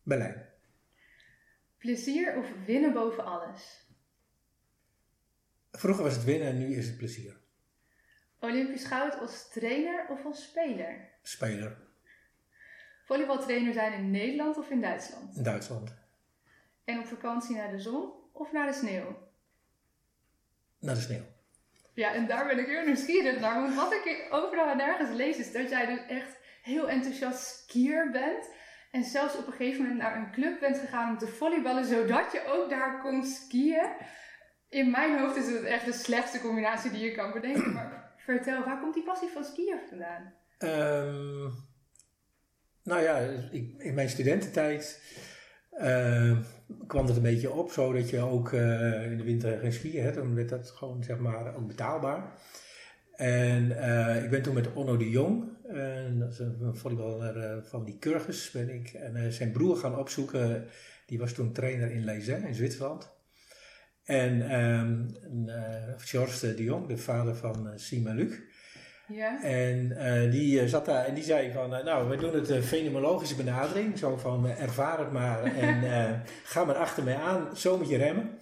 Berlijn. 0.03 0.49
Plezier 1.79 2.37
of 2.37 2.53
winnen 2.67 2.93
boven 2.93 3.25
alles? 3.25 3.89
Vroeger 5.71 6.05
was 6.05 6.15
het 6.15 6.25
winnen 6.25 6.49
en 6.49 6.59
nu 6.59 6.75
is 6.75 6.87
het 6.87 6.97
plezier. 6.97 7.40
Olympisch 8.41 8.85
goud 8.85 9.19
als 9.19 9.49
trainer 9.49 10.07
of 10.09 10.25
als 10.25 10.43
speler? 10.43 11.09
Speler. 11.23 11.77
Volleybaltrainer 13.05 13.73
zijn 13.73 13.93
in 13.93 14.11
Nederland 14.11 14.57
of 14.57 14.71
in 14.71 14.81
Duitsland? 14.81 15.37
In 15.37 15.43
Duitsland. 15.43 15.95
En 16.85 16.99
op 16.99 17.07
vakantie 17.07 17.57
naar 17.57 17.71
de 17.71 17.81
zon 17.81 18.13
of 18.33 18.53
naar 18.53 18.67
de 18.67 18.73
sneeuw? 18.73 19.29
Naar 20.79 20.95
de 20.95 21.01
sneeuw. 21.01 21.25
Ja, 21.93 22.15
en 22.15 22.27
daar 22.27 22.47
ben 22.47 22.59
ik 22.59 22.67
heel 22.67 22.85
nieuwsgierig 22.85 23.41
naar. 23.41 23.61
Want 23.61 23.75
wat 23.75 23.93
ik 23.93 24.29
overal 24.31 24.71
en 24.71 24.77
nergens 24.77 25.11
lees 25.11 25.37
is 25.37 25.53
dat 25.53 25.71
jij 25.71 25.87
dus 25.87 26.07
echt 26.07 26.39
heel 26.63 26.89
enthousiast 26.89 27.47
skier 27.47 28.11
bent. 28.11 28.49
En 28.91 29.05
zelfs 29.05 29.37
op 29.37 29.47
een 29.47 29.53
gegeven 29.53 29.83
moment 29.83 30.01
naar 30.01 30.17
een 30.17 30.33
club 30.33 30.61
bent 30.61 30.79
gegaan 30.79 31.11
om 31.11 31.19
te 31.19 31.27
volleyballen, 31.27 31.85
zodat 31.85 32.33
je 32.33 32.47
ook 32.47 32.71
daar 32.71 33.01
kon 33.01 33.25
skiën. 33.25 33.89
In 34.69 34.91
mijn 34.91 35.19
hoofd 35.19 35.37
is 35.37 35.47
het 35.47 35.65
echt 35.65 35.85
de 35.85 35.93
slechtste 35.93 36.41
combinatie 36.41 36.91
die 36.91 37.05
je 37.05 37.13
kan 37.13 37.33
bedenken. 37.33 37.73
Maar 37.73 38.10
vertel, 38.25 38.65
waar 38.65 38.81
komt 38.81 38.95
die 38.95 39.05
passie 39.05 39.29
van 39.29 39.45
skiën 39.45 39.79
vandaan? 39.89 40.33
Um, 40.59 41.53
nou 42.83 43.03
ja, 43.03 43.19
ik, 43.51 43.75
in 43.79 43.95
mijn 43.95 44.09
studententijd 44.09 45.03
uh, 45.79 46.39
kwam 46.87 47.07
het 47.07 47.17
een 47.17 47.23
beetje 47.23 47.53
op, 47.53 47.71
zodat 47.71 48.11
je 48.11 48.21
ook 48.21 48.53
uh, 48.53 49.11
in 49.11 49.17
de 49.17 49.25
winter 49.25 49.59
geen 49.59 49.73
skiën 49.73 50.03
hebt. 50.03 50.17
Dan 50.17 50.35
werd 50.35 50.49
dat 50.49 50.71
gewoon 50.71 51.05
zeg 51.05 51.19
maar 51.19 51.55
ook 51.55 51.67
betaalbaar. 51.67 52.33
En 53.17 53.65
uh, 53.71 54.25
ik 54.25 54.31
ben 54.31 54.43
toen 54.43 54.55
met 54.55 54.73
Onno 54.73 54.97
de 54.97 55.11
Jong, 55.11 55.45
dat 56.19 56.33
is 56.33 56.39
een 56.39 56.77
volleyballer 56.77 57.37
uh, 57.37 57.63
van 57.63 57.85
die 57.85 57.99
Kurgus, 57.99 58.51
ben 58.51 58.69
ik 58.69 58.93
en 58.93 59.33
zijn 59.33 59.53
broer 59.53 59.77
gaan 59.77 59.99
opzoeken. 59.99 60.67
Die 61.07 61.19
was 61.19 61.33
toen 61.33 61.53
trainer 61.53 61.91
in 61.91 62.05
Lezen 62.05 62.47
in 62.47 62.55
Zwitserland. 62.55 63.19
En 64.11 64.61
um, 64.61 65.07
George 65.99 66.55
de 66.55 66.63
Jong, 66.63 66.87
de 66.87 66.97
vader 66.97 67.35
van 67.37 67.71
Sima 67.77 68.13
Luc. 68.13 68.33
Ja. 69.09 69.43
En 69.43 70.31
die 70.31 70.69
zat 70.69 70.85
daar 70.85 71.05
en 71.05 71.15
die 71.15 71.25
zei 71.25 71.53
van, 71.53 71.71
nou, 71.71 72.09
we 72.09 72.17
doen 72.17 72.35
het 72.35 72.49
een 72.49 72.63
fenomenologische 72.63 73.37
benadering. 73.37 73.99
Zo 73.99 74.17
van, 74.17 74.49
ervaar 74.49 74.99
het 74.99 75.13
maar 75.13 75.43
en 75.67 76.23
ga 76.45 76.65
maar 76.65 76.75
achter 76.75 77.05
mij 77.05 77.17
aan, 77.17 77.57
zo 77.57 77.77
moet 77.77 77.89
je 77.89 77.97
remmen. 77.97 78.39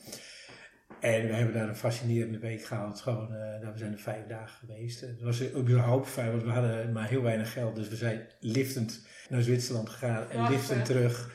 En 1.00 1.26
we 1.26 1.34
hebben 1.34 1.54
daar 1.54 1.68
een 1.68 1.76
fascinerende 1.76 2.38
week 2.38 2.64
gehad. 2.64 3.00
Gewoon, 3.00 3.32
uh, 3.32 3.72
we 3.72 3.78
zijn 3.78 3.92
er 3.92 3.98
vijf 3.98 4.26
dagen 4.28 4.58
geweest. 4.58 5.00
Het 5.00 5.22
was 5.22 5.54
überhaupt 5.54 6.08
fijn, 6.08 6.30
want 6.30 6.42
we 6.42 6.50
hadden 6.50 6.92
maar 6.92 7.08
heel 7.08 7.22
weinig 7.22 7.52
geld. 7.52 7.76
Dus 7.76 7.88
we 7.88 7.96
zijn 7.96 8.26
liftend 8.40 9.06
naar 9.28 9.42
Zwitserland 9.42 9.88
gegaan 9.88 10.30
en 10.30 10.50
liftend 10.50 10.84
terug 10.84 11.30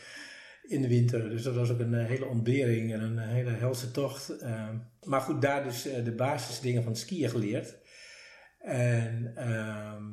in 0.68 0.82
de 0.82 0.88
winter. 0.88 1.30
Dus 1.30 1.44
dat 1.44 1.56
was 1.56 1.70
ook 1.70 1.80
een 1.80 1.94
hele 1.94 2.26
ontbering 2.26 2.94
en 2.94 3.02
een 3.02 3.18
hele 3.18 3.50
helse 3.50 3.92
tocht. 3.92 4.42
Uh, 4.42 4.70
maar 5.04 5.22
goed, 5.22 5.42
daar 5.42 5.64
dus 5.64 5.88
uh, 5.88 6.04
de 6.04 6.12
basisdingen 6.12 6.84
van 6.84 6.96
skiën 6.96 7.30
geleerd. 7.30 7.78
En 8.60 9.32
ehm, 9.36 10.04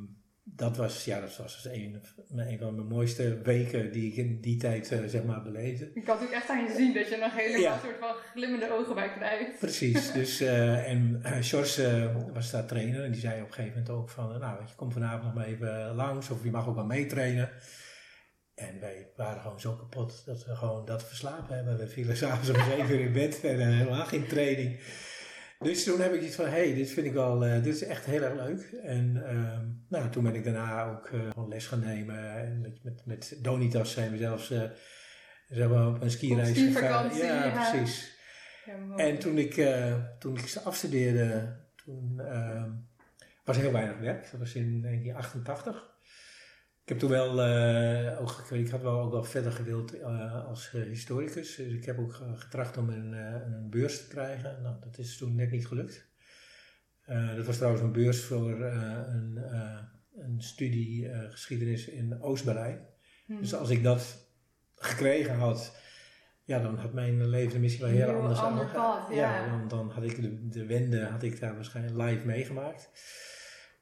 dat 0.44 0.76
was, 0.76 1.04
ja, 1.04 1.20
dat 1.20 1.36
was 1.36 1.62
dus 1.62 1.72
een, 1.72 2.02
een 2.36 2.58
van 2.58 2.74
mijn 2.74 2.86
mooiste 2.86 3.40
weken 3.42 3.92
die 3.92 4.10
ik 4.10 4.16
in 4.16 4.40
die 4.40 4.56
tijd 4.56 4.90
uh, 4.90 4.98
zeg 5.06 5.24
maar 5.24 5.42
beleefde. 5.42 5.84
Ik 5.94 6.04
kan 6.04 6.14
natuurlijk 6.14 6.32
echt 6.32 6.50
aan 6.50 6.64
je 6.64 6.74
zien 6.74 6.94
dat 6.94 7.08
je 7.08 7.16
nog 7.16 7.36
helemaal 7.36 7.60
ja. 7.60 7.74
een 7.74 7.80
soort 7.80 7.98
van 7.98 8.14
glimmende 8.34 8.72
ogen 8.72 8.94
bij 8.94 9.12
krijgt. 9.12 9.58
Precies, 9.58 10.12
dus 10.20 10.40
en 10.40 11.22
George 11.40 12.12
was 12.32 12.50
daar 12.50 12.66
trainer 12.66 13.04
en 13.04 13.12
die 13.12 13.20
zei 13.20 13.40
op 13.40 13.46
een 13.46 13.54
gegeven 13.54 13.78
moment 13.78 13.96
ook 13.98 14.10
van, 14.10 14.38
nou 14.38 14.64
je 14.66 14.74
komt 14.76 14.92
vanavond 14.92 15.24
nog 15.24 15.34
maar 15.34 15.46
even 15.46 15.94
langs 15.94 16.30
of 16.30 16.44
je 16.44 16.50
mag 16.50 16.68
ook 16.68 16.74
wel 16.74 16.86
meetrainen. 16.86 17.50
En 18.60 18.80
wij 18.80 19.06
waren 19.16 19.40
gewoon 19.40 19.60
zo 19.60 19.72
kapot 19.72 20.22
dat 20.26 20.44
we 20.44 20.56
gewoon 20.56 20.84
dat 20.84 21.04
verslapen 21.04 21.54
hebben. 21.56 21.78
We 21.78 21.88
vielen 21.88 22.16
s'avonds 22.22 22.48
om 22.48 22.64
zeven 22.64 22.94
uur 22.94 23.00
in 23.00 23.12
bed 23.12 23.44
en 23.44 23.68
helemaal 23.68 24.06
geen 24.06 24.26
training. 24.26 24.80
Dus 25.58 25.84
toen 25.84 26.00
heb 26.00 26.12
ik 26.12 26.22
iets 26.22 26.34
van, 26.34 26.44
hé, 26.44 26.50
hey, 26.50 26.74
dit 26.74 26.90
vind 26.90 27.06
ik 27.06 27.12
wel, 27.12 27.46
uh, 27.46 27.54
dit 27.54 27.74
is 27.74 27.82
echt 27.82 28.04
heel 28.04 28.22
erg 28.22 28.34
leuk. 28.34 28.72
En 28.82 29.16
uh, 29.16 29.58
nou, 29.88 30.10
toen 30.10 30.22
ben 30.22 30.34
ik 30.34 30.44
daarna 30.44 30.90
ook 30.90 31.10
uh, 31.10 31.30
gewoon 31.32 31.48
les 31.48 31.66
gaan 31.66 31.80
nemen. 31.80 32.34
En 32.34 32.60
met, 32.60 32.84
met, 32.84 33.02
met 33.06 33.38
Donitas 33.42 33.92
zijn 33.92 34.10
we 34.10 34.16
zelfs 34.16 34.52
zeg 35.48 35.68
maar, 35.68 35.86
op 35.86 36.02
een 36.02 36.10
skireis 36.10 36.58
gegaan. 36.58 37.16
Ja, 37.16 37.44
ja, 37.44 37.70
precies. 37.70 38.18
Ja, 38.66 38.96
en 38.96 39.18
toen 39.18 39.38
ik, 39.38 39.66
toen 40.18 40.36
ik 40.36 40.56
afstudeerde, 40.64 41.56
toen 41.84 42.20
ehm, 42.20 42.70
was 43.44 43.56
er 43.56 43.62
heel 43.62 43.72
weinig 43.72 43.98
werk. 43.98 44.30
Dat 44.30 44.40
was 44.40 44.54
in 44.54 44.82
1988 44.82 45.90
ik 45.99 45.99
heb 46.90 46.98
toen 46.98 47.10
wel, 47.10 47.48
uh, 47.48 48.20
ook, 48.20 48.50
ik 48.50 48.68
had 48.68 48.82
wel 48.82 49.00
ook 49.00 49.12
wel 49.12 49.24
verder 49.24 49.52
gewild 49.52 49.94
uh, 49.94 50.46
als 50.46 50.72
uh, 50.74 50.82
historicus. 50.82 51.56
Dus 51.56 51.72
ik 51.72 51.84
heb 51.84 51.98
ook 51.98 52.20
getracht 52.34 52.76
om 52.76 52.88
een, 52.88 53.12
een, 53.12 53.70
beurs 53.70 54.00
te 54.00 54.08
krijgen. 54.08 54.62
Nou, 54.62 54.76
dat 54.80 54.98
is 54.98 55.16
toen 55.16 55.34
net 55.34 55.50
niet 55.50 55.66
gelukt. 55.66 56.08
dat 57.36 57.46
was 57.46 57.56
trouwens 57.56 57.82
een 57.82 57.92
beurs 57.92 58.24
voor 58.24 58.60
een, 58.60 59.38
een 60.16 60.42
studie 60.42 61.10
geschiedenis 61.30 61.88
in 61.88 62.22
Oost-Berlijn. 62.22 62.86
Hmm. 63.26 63.40
Dus 63.40 63.54
als 63.54 63.70
ik 63.70 63.82
dat 63.82 64.28
gekregen 64.74 65.34
had, 65.34 65.76
ja, 66.44 66.60
dan 66.60 66.76
had 66.76 66.92
mijn 66.92 67.28
leven 67.28 67.60
misschien 67.60 67.84
wel 67.84 67.94
heel, 67.94 68.20
anders 68.20 68.38
ander 68.38 68.66
pad, 68.66 69.06
ja. 69.10 69.16
ja. 69.16 69.48
dan, 69.48 69.68
dan 69.68 69.90
had 69.90 70.04
ik 70.04 70.22
de, 70.22 70.48
de 70.48 70.66
wende 70.66 71.04
had 71.04 71.22
ik 71.22 71.40
daar 71.40 71.54
waarschijnlijk 71.54 71.96
live 71.96 72.26
meegemaakt. 72.26 72.90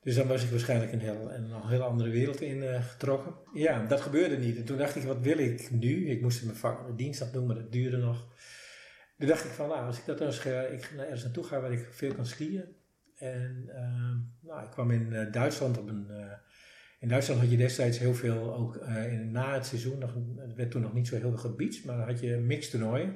Dus 0.00 0.14
dan 0.14 0.26
was 0.26 0.45
ik 0.45 0.50
waarschijnlijk 0.50 0.93
een, 0.93 1.00
heel, 1.00 1.33
een 1.33 1.69
heel 1.69 1.83
andere 1.83 2.11
wereld 2.11 2.40
in 2.40 2.57
uh, 2.57 2.85
getrokken. 2.85 3.35
Ja, 3.52 3.87
dat 3.87 4.00
gebeurde 4.00 4.37
niet. 4.37 4.57
En 4.57 4.64
toen 4.64 4.78
dacht 4.78 4.97
ik, 4.97 5.02
wat 5.02 5.21
wil 5.21 5.38
ik 5.38 5.71
nu? 5.71 6.09
Ik 6.09 6.21
moest 6.21 6.45
mijn, 6.45 6.57
vak, 6.57 6.99
dienst 6.99 7.33
doen, 7.33 7.47
maar 7.47 7.57
dat 7.57 7.73
duurde 7.73 7.97
nog. 7.97 8.28
Toen 9.19 9.28
dacht 9.28 9.45
ik 9.45 9.50
van, 9.50 9.69
nou, 9.69 9.87
als 9.87 9.99
ik 9.99 10.07
dat 10.07 10.21
eens 10.21 10.38
ga, 10.38 10.61
ik 10.61 10.93
naar 10.97 11.05
ergens 11.05 11.23
naartoe 11.23 11.45
ga 11.45 11.61
waar 11.61 11.73
ik 11.73 11.88
veel 11.90 12.14
kan 12.14 12.26
skiën. 12.26 12.64
En 13.14 13.64
uh, 13.67 14.49
nou, 14.49 14.64
ik 14.64 14.71
kwam 14.71 14.90
in 14.90 15.12
uh, 15.12 15.33
Duitsland 15.33 15.78
op 15.78 15.88
een, 15.88 16.07
In 16.99 17.09
Duitsland 17.09 17.40
had 17.40 17.50
je 17.50 17.57
destijds 17.57 17.99
heel 17.99 18.14
veel, 18.14 18.55
ook 18.55 18.76
in, 18.76 19.31
na 19.31 19.55
het 19.55 19.67
seizoen, 19.67 19.99
nog, 19.99 20.14
het 20.37 20.55
werd 20.55 20.71
toen 20.71 20.83
nog 20.83 20.95
niet 20.95 21.09
zo 21.09 21.17
heel 21.17 21.28
veel 21.28 21.38
gebied, 21.38 21.85
maar 21.85 21.97
dan 21.97 22.07
had 22.07 22.21
je 22.21 22.37
mixed 22.37 22.71
toernooien. 22.71 23.14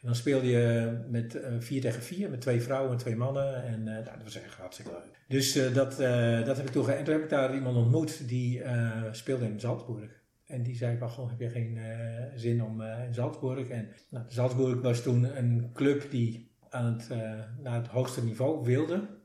En 0.00 0.06
dan 0.06 0.14
speelde 0.14 0.46
je 0.46 0.98
met 1.08 1.34
uh, 1.34 1.42
vier 1.58 1.80
tegen 1.80 2.02
vier, 2.02 2.30
met 2.30 2.40
twee 2.40 2.60
vrouwen 2.60 2.92
en 2.92 2.98
twee 2.98 3.16
mannen. 3.16 3.64
En 3.64 3.78
uh, 3.78 3.84
nou, 3.84 4.04
dat 4.04 4.22
was 4.22 4.42
echt 4.42 4.54
hartstikke 4.54 4.90
leuk. 4.90 5.24
Dus 5.28 5.56
uh, 5.56 5.74
dat, 5.74 5.96
dat 6.46 6.56
heb 6.56 6.66
ik 6.66 6.72
toen 6.72 6.90
En 6.90 7.04
toen 7.04 7.14
heb 7.14 7.22
ik 7.22 7.28
daar 7.28 7.54
iemand 7.54 7.76
ontmoet 7.76 8.28
die 8.28 8.62
speelde 9.10 9.46
in 9.46 9.60
Salzburg. 9.60 10.22
En 10.46 10.62
die 10.62 10.76
zei 10.76 10.98
van, 10.98 11.28
heb 11.28 11.40
je 11.40 11.48
geen 11.48 11.78
zin 12.34 12.62
om 12.62 12.82
in 12.82 13.14
Salzburg? 13.14 13.68
En 13.68 13.88
nou, 14.08 14.24
Salzburg 14.28 14.80
was 14.80 15.02
toen 15.02 15.36
een 15.36 15.70
club 15.72 16.10
die 16.10 16.50
aan 16.68 16.84
het, 16.84 17.08
naar 17.62 17.74
het 17.74 17.86
hoogste 17.86 18.24
niveau 18.24 18.64
wilde. 18.64 19.18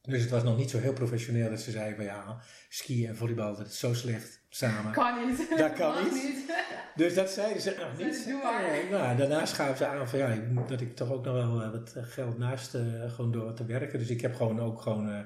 Dus 0.00 0.20
het 0.20 0.30
was 0.30 0.42
nog 0.42 0.56
niet 0.56 0.70
zo 0.70 0.78
heel 0.78 0.92
professioneel 0.92 1.50
dat 1.50 1.60
ze 1.60 1.70
zeiden 1.70 1.96
van 1.96 2.04
ja, 2.04 2.42
skiën 2.68 3.08
en 3.08 3.16
volleybal, 3.16 3.56
dat 3.56 3.66
is 3.66 3.78
zo 3.78 3.94
slecht 3.94 4.43
samen. 4.54 4.92
Kan 4.92 5.28
niet. 5.28 5.48
Dat 5.58 5.72
kan 5.72 6.04
niet. 6.04 6.52
Dus 6.94 7.14
dat 7.14 7.30
zeiden 7.30 7.62
ze 7.62 7.74
nog 7.78 8.06
niet. 8.06 8.24
Doe 8.26 8.42
maar. 8.42 8.62
Nee, 8.62 8.90
nou, 8.90 9.16
daarna 9.16 9.46
schaven 9.46 9.76
ze 9.76 9.86
aan 9.86 10.08
van 10.08 10.18
ja, 10.18 10.36
dat 10.68 10.80
ik 10.80 10.96
toch 10.96 11.12
ook 11.12 11.24
nog 11.24 11.34
wel 11.34 11.62
uh, 11.62 11.70
wat 11.70 11.94
geld 11.96 12.38
naast 12.38 12.74
uh, 12.74 12.82
gewoon 13.12 13.32
door 13.32 13.54
te 13.54 13.64
werken. 13.64 13.98
Dus 13.98 14.10
ik 14.10 14.20
heb 14.20 14.34
gewoon 14.34 14.60
ook 14.60 14.80
gewoon 14.80 15.08
uh, 15.08 15.18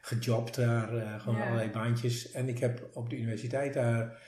gejobd 0.00 0.54
daar, 0.54 1.20
gewoon 1.20 1.42
allerlei 1.42 1.70
baantjes. 1.70 2.30
En 2.30 2.48
ik 2.48 2.58
heb 2.58 2.88
op 2.92 3.10
de 3.10 3.16
universiteit 3.16 3.74
daar, 3.74 4.22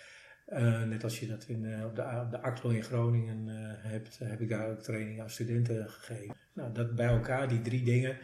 net 0.87 1.05
als 1.05 1.21
je 1.21 1.27
dat 1.27 1.45
in, 1.49 1.85
op, 1.85 1.97
de, 1.97 2.03
op 2.45 2.61
de 2.63 2.75
in 2.75 2.83
Groningen 2.83 3.47
hebt, 3.79 4.19
heb 4.19 4.41
ik 4.41 4.49
daar 4.49 4.69
ook 4.69 4.83
training 4.83 5.21
aan 5.21 5.31
studenten 5.31 5.89
gegeven. 5.89 6.37
Nou, 6.53 6.73
dat 6.73 6.95
bij 6.95 7.07
elkaar, 7.07 7.49
die 7.49 7.63
drie 7.63 7.85
dingen. 7.85 8.19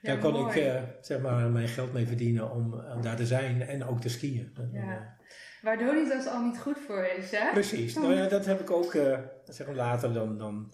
Ja, 0.00 0.12
daar 0.12 0.18
kon 0.18 0.32
mooi. 0.32 0.60
ik 0.60 0.82
zeg 1.00 1.20
maar 1.20 1.50
mijn 1.50 1.68
geld 1.68 1.92
mee 1.92 2.06
verdienen 2.06 2.50
om 2.50 2.82
daar 3.02 3.16
te 3.16 3.26
zijn 3.26 3.62
en 3.62 3.84
ook 3.84 4.00
te 4.00 4.08
skiën. 4.08 4.52
Ja. 4.72 5.17
Waar 5.62 5.78
Donitas 5.78 6.26
al 6.26 6.42
niet 6.42 6.58
goed 6.58 6.78
voor 6.86 7.04
is, 7.04 7.30
hè? 7.30 7.50
Precies. 7.52 7.94
Nou 7.94 8.14
ja, 8.14 8.26
dat 8.28 8.46
heb 8.46 8.60
ik 8.60 8.70
ook, 8.70 8.94
uh, 8.94 9.18
zeg 9.44 9.66
maar 9.66 9.76
later, 9.76 10.12
dan, 10.12 10.38
dan 10.38 10.72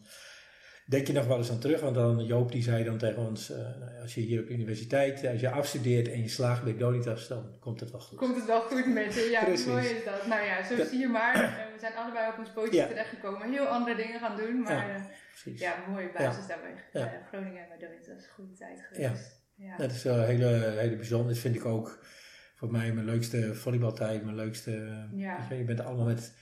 denk 0.86 1.06
je 1.06 1.12
nog 1.12 1.26
wel 1.26 1.36
eens 1.36 1.50
aan 1.50 1.58
terug. 1.58 1.80
Want 1.80 1.94
dan 1.94 2.24
Joop 2.24 2.52
die 2.52 2.62
zei 2.62 2.84
dan 2.84 2.98
tegen 2.98 3.26
ons, 3.26 3.50
uh, 3.50 3.56
als 4.02 4.14
je 4.14 4.20
hier 4.20 4.40
op 4.42 4.48
universiteit, 4.48 5.26
als 5.26 5.40
je 5.40 5.50
afstudeert 5.50 6.08
en 6.08 6.20
je 6.22 6.28
slaagt 6.28 6.64
bij 6.64 6.76
Donitas, 6.76 7.28
dan 7.28 7.56
komt 7.60 7.80
het 7.80 7.90
wel 7.90 8.00
goed. 8.00 8.18
Komt 8.18 8.36
het 8.36 8.46
wel 8.46 8.60
goed 8.60 8.86
met 8.94 9.14
je, 9.14 9.28
ja, 9.30 9.44
Precies. 9.44 9.66
mooi 9.66 9.86
is 9.86 10.04
dat. 10.04 10.26
Nou 10.26 10.44
ja, 10.44 10.64
zo 10.64 10.76
Dat- 10.76 10.88
zie 10.88 10.98
je 10.98 11.08
maar. 11.08 11.32
We 11.74 11.80
zijn 11.80 11.94
allebei 11.94 12.30
op 12.32 12.38
ons 12.38 12.50
pootje 12.52 12.76
Ja. 12.76 12.86
terechtgekomen. 12.86 13.50
Heel 13.52 13.66
andere 13.66 13.96
dingen 13.96 14.20
gaan 14.20 14.36
doen, 14.36 14.60
maar 14.62 15.08
Ja, 15.44 15.54
ja, 15.54 15.74
mooie 15.90 16.10
basis 16.16 16.46
daarbij. 16.46 16.74
Uh, 16.92 17.06
Groningen 17.28 17.62
en 17.62 17.68
bij 17.78 17.88
Donitas, 17.88 18.26
goede 18.34 18.52
tijd 18.52 18.80
geweest. 18.88 19.42
Ja. 19.56 19.76
Dat 19.76 19.90
is 19.90 20.02
wel 20.02 20.22
hele, 20.22 20.46
hele 20.76 20.96
bijzonder. 20.96 21.28
Dat 21.32 21.38
vind 21.38 21.54
ik 21.54 21.64
ook 21.64 22.04
voor 22.64 22.73
mij 22.73 22.92
mijn 22.92 23.06
leukste 23.06 23.54
volleybaltijd, 23.54 24.25
mijn 24.25 24.37
leukste... 24.37 24.71
Ja. 25.14 25.37
weet 25.38 25.49
je, 25.49 25.56
je 25.56 25.64
bent 25.64 25.80
allemaal 25.80 26.06
met 26.06 26.33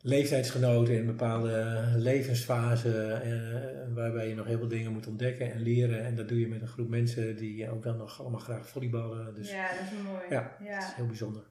leeftijdsgenoten 0.00 0.94
in 0.94 1.00
een 1.00 1.06
bepaalde 1.06 1.82
levensfase 1.96 3.12
eh, 3.12 3.94
waarbij 3.94 4.28
je 4.28 4.34
nog 4.34 4.46
heel 4.46 4.58
veel 4.58 4.68
dingen 4.68 4.92
moet 4.92 5.06
ontdekken 5.06 5.52
en 5.52 5.60
leren. 5.60 6.04
En 6.04 6.16
dat 6.16 6.28
doe 6.28 6.40
je 6.40 6.48
met 6.48 6.60
een 6.60 6.68
groep 6.68 6.88
mensen 6.88 7.36
die 7.36 7.70
ook 7.70 7.82
dan 7.82 7.96
nog 7.96 8.20
allemaal 8.20 8.40
graag 8.40 8.68
volleyballen. 8.68 9.34
Dus 9.34 9.50
ja, 9.50 9.68
dat 9.68 9.80
is 9.80 10.02
mooi. 10.04 10.24
Ja, 10.28 10.56
Ja. 10.64 10.78
dat 10.78 10.88
is 10.88 10.94
heel 10.94 11.06
bijzonder. 11.06 11.42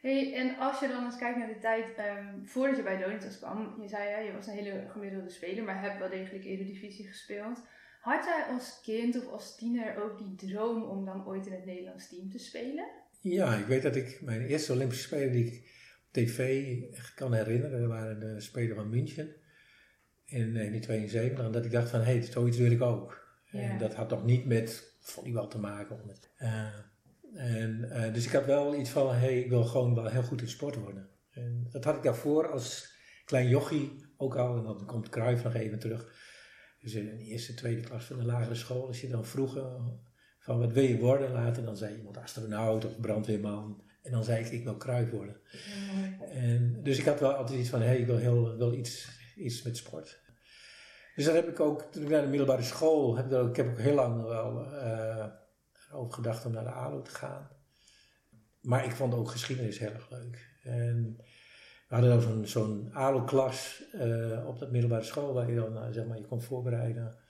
Hey, 0.00 0.34
en 0.34 0.58
als 0.58 0.80
je 0.80 0.88
dan 0.88 1.04
eens 1.04 1.18
kijkt 1.18 1.38
naar 1.38 1.48
de 1.48 1.58
tijd 1.58 1.94
ehm, 1.96 2.44
voordat 2.44 2.76
je 2.76 2.82
bij 2.82 2.98
Donitas 2.98 3.38
kwam, 3.38 3.74
je 3.80 3.88
zei 3.88 4.08
ja, 4.08 4.18
je 4.18 4.32
was 4.32 4.46
een 4.46 4.52
hele 4.52 4.84
gemiddelde 4.88 5.30
speler, 5.30 5.64
maar 5.64 5.80
hebt 5.80 5.98
wel 5.98 6.10
degelijk 6.10 6.44
Eredivisie 6.44 7.06
gespeeld. 7.06 7.62
Had 8.00 8.24
jij 8.24 8.44
als 8.54 8.80
kind 8.82 9.16
of 9.16 9.32
als 9.32 9.56
tiener 9.56 10.02
ook 10.02 10.18
die 10.18 10.34
droom 10.34 10.82
om 10.82 11.04
dan 11.04 11.26
ooit 11.26 11.46
in 11.46 11.52
het 11.52 11.64
Nederlands 11.64 12.08
team 12.08 12.30
te 12.30 12.38
spelen? 12.38 12.86
Ja, 13.24 13.56
ik 13.56 13.66
weet 13.66 13.82
dat 13.82 13.96
ik 13.96 14.20
mijn 14.20 14.42
eerste 14.42 14.72
Olympische 14.72 15.04
Spelen 15.04 15.32
die 15.32 15.44
ik 15.46 15.52
op 15.54 16.12
tv 16.12 16.76
kan 17.14 17.32
herinneren, 17.32 17.80
dat 17.80 17.88
waren 17.88 18.20
de 18.20 18.40
Spelen 18.40 18.76
van 18.76 18.88
München 18.88 19.34
in 20.24 20.54
1972. 20.54 21.44
En 21.44 21.52
dat 21.52 21.64
ik 21.64 21.70
dacht 21.70 21.90
van, 21.90 22.00
hé, 22.00 22.12
hey, 22.12 22.22
zoiets 22.22 22.58
wil 22.58 22.70
ik 22.70 22.82
ook. 22.82 23.26
Ja. 23.50 23.60
En 23.60 23.78
dat 23.78 23.94
had 23.94 24.10
nog 24.10 24.24
niet 24.24 24.44
met 24.44 24.96
volleybal 25.00 25.48
te 25.48 25.58
maken. 25.58 25.94
Of 25.96 26.04
met, 26.04 26.30
eh, 26.36 26.68
en, 27.34 27.90
eh, 27.90 28.14
dus 28.14 28.26
ik 28.26 28.32
had 28.32 28.46
wel 28.46 28.74
iets 28.74 28.90
van, 28.90 29.12
hé, 29.12 29.18
hey, 29.18 29.38
ik 29.38 29.48
wil 29.48 29.64
gewoon 29.64 29.94
wel 29.94 30.06
heel 30.06 30.22
goed 30.22 30.40
in 30.40 30.48
sport 30.48 30.76
worden. 30.76 31.08
En 31.30 31.66
dat 31.70 31.84
had 31.84 31.96
ik 31.96 32.02
daarvoor 32.02 32.50
als 32.50 32.94
klein 33.24 33.48
jochie 33.48 34.06
ook 34.16 34.36
al. 34.36 34.56
En 34.56 34.62
dan 34.62 34.86
komt 34.86 35.08
Cruijff 35.08 35.44
nog 35.44 35.54
even 35.54 35.78
terug. 35.78 36.14
Dus 36.80 36.94
in 36.94 37.04
de 37.04 37.24
eerste, 37.24 37.54
tweede 37.54 37.80
klas 37.80 38.04
van 38.04 38.18
de 38.18 38.24
lagere 38.24 38.54
school, 38.54 38.86
als 38.86 39.00
je 39.00 39.08
dan 39.08 39.24
vroeg 39.24 39.56
eh, 39.56 39.86
van 40.44 40.58
wat 40.58 40.72
wil 40.72 40.82
je 40.82 40.98
worden 40.98 41.32
later, 41.32 41.64
dan 41.64 41.76
zei 41.76 41.96
iemand 41.96 42.16
astronaut 42.16 42.84
of 42.84 43.00
brandweerman. 43.00 43.82
En 44.02 44.12
dan 44.12 44.24
zei 44.24 44.44
ik, 44.44 44.52
ik 44.52 44.64
wil 44.64 44.76
Cruijff 44.76 45.10
worden. 45.10 45.36
En, 46.30 46.82
dus 46.82 46.98
ik 46.98 47.04
had 47.04 47.20
wel 47.20 47.32
altijd 47.32 47.58
iets 47.58 47.68
van, 47.68 47.80
hé, 47.80 47.86
hey, 47.86 47.98
ik 47.98 48.06
wil, 48.06 48.16
heel, 48.16 48.56
wil 48.56 48.72
iets, 48.72 49.08
iets 49.36 49.62
met 49.62 49.76
sport. 49.76 50.22
Dus 51.14 51.24
dat 51.24 51.34
heb 51.34 51.48
ik 51.48 51.60
ook, 51.60 51.82
toen 51.82 52.02
ik 52.02 52.08
naar 52.08 52.22
de 52.22 52.28
middelbare 52.28 52.62
school, 52.62 53.16
heb 53.16 53.26
ik, 53.26 53.32
ook, 53.32 53.48
ik 53.48 53.56
heb 53.56 53.70
ook 53.70 53.78
heel 53.78 53.94
lang 53.94 54.22
wel 54.22 54.72
eh, 54.72 55.26
over 55.92 56.12
gedacht 56.12 56.46
om 56.46 56.52
naar 56.52 56.64
de 56.64 56.70
ALO 56.70 57.02
te 57.02 57.10
gaan. 57.10 57.48
Maar 58.60 58.84
ik 58.84 58.92
vond 58.92 59.14
ook 59.14 59.30
geschiedenis 59.30 59.78
heel 59.78 59.92
erg 59.92 60.10
leuk. 60.10 60.48
En 60.62 61.16
we 61.88 61.94
hadden 61.94 62.10
dan 62.10 62.20
zo'n 62.20 62.46
zo'n 62.46 62.90
ALO-klas 62.92 63.82
eh, 63.92 64.46
op 64.46 64.58
dat 64.58 64.70
middelbare 64.70 65.04
school 65.04 65.32
waar 65.32 65.50
je 65.50 65.56
dan, 65.56 65.76
eh, 65.76 65.88
zeg 65.90 66.06
maar, 66.06 66.18
je 66.18 66.26
kon 66.26 66.42
voorbereiden. 66.42 67.22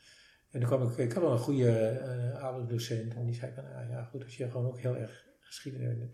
En 0.55 0.61
toen 0.61 0.69
kwam 0.69 0.91
ik, 0.91 0.97
ik 0.97 1.13
had 1.13 1.23
wel 1.23 1.33
een 1.33 1.39
goede 1.39 1.79
eh 1.89 2.43
ALO-docent 2.43 3.15
en 3.15 3.25
die 3.25 3.35
zei 3.35 3.53
van, 3.55 3.65
nou 3.65 3.89
ja, 3.89 4.05
goed, 4.05 4.25
als 4.25 4.37
je 4.37 4.51
gewoon 4.51 4.67
ook 4.67 4.81
heel 4.81 4.97
erg 4.97 5.27
geschiedenis. 5.41 6.09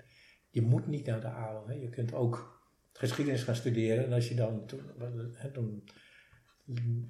Je 0.50 0.62
moet 0.62 0.86
niet 0.86 1.06
naar 1.06 1.20
de 1.20 1.28
ALO, 1.28 1.66
hè. 1.66 1.74
je 1.74 1.88
kunt 1.88 2.14
ook 2.14 2.62
geschiedenis 2.92 3.42
gaan 3.42 3.54
studeren. 3.54 4.04
En 4.04 4.12
als 4.12 4.28
je 4.28 4.34
dan, 4.34 4.66
toen, 4.66 4.80
hè, 5.32 5.50
toen 5.50 5.84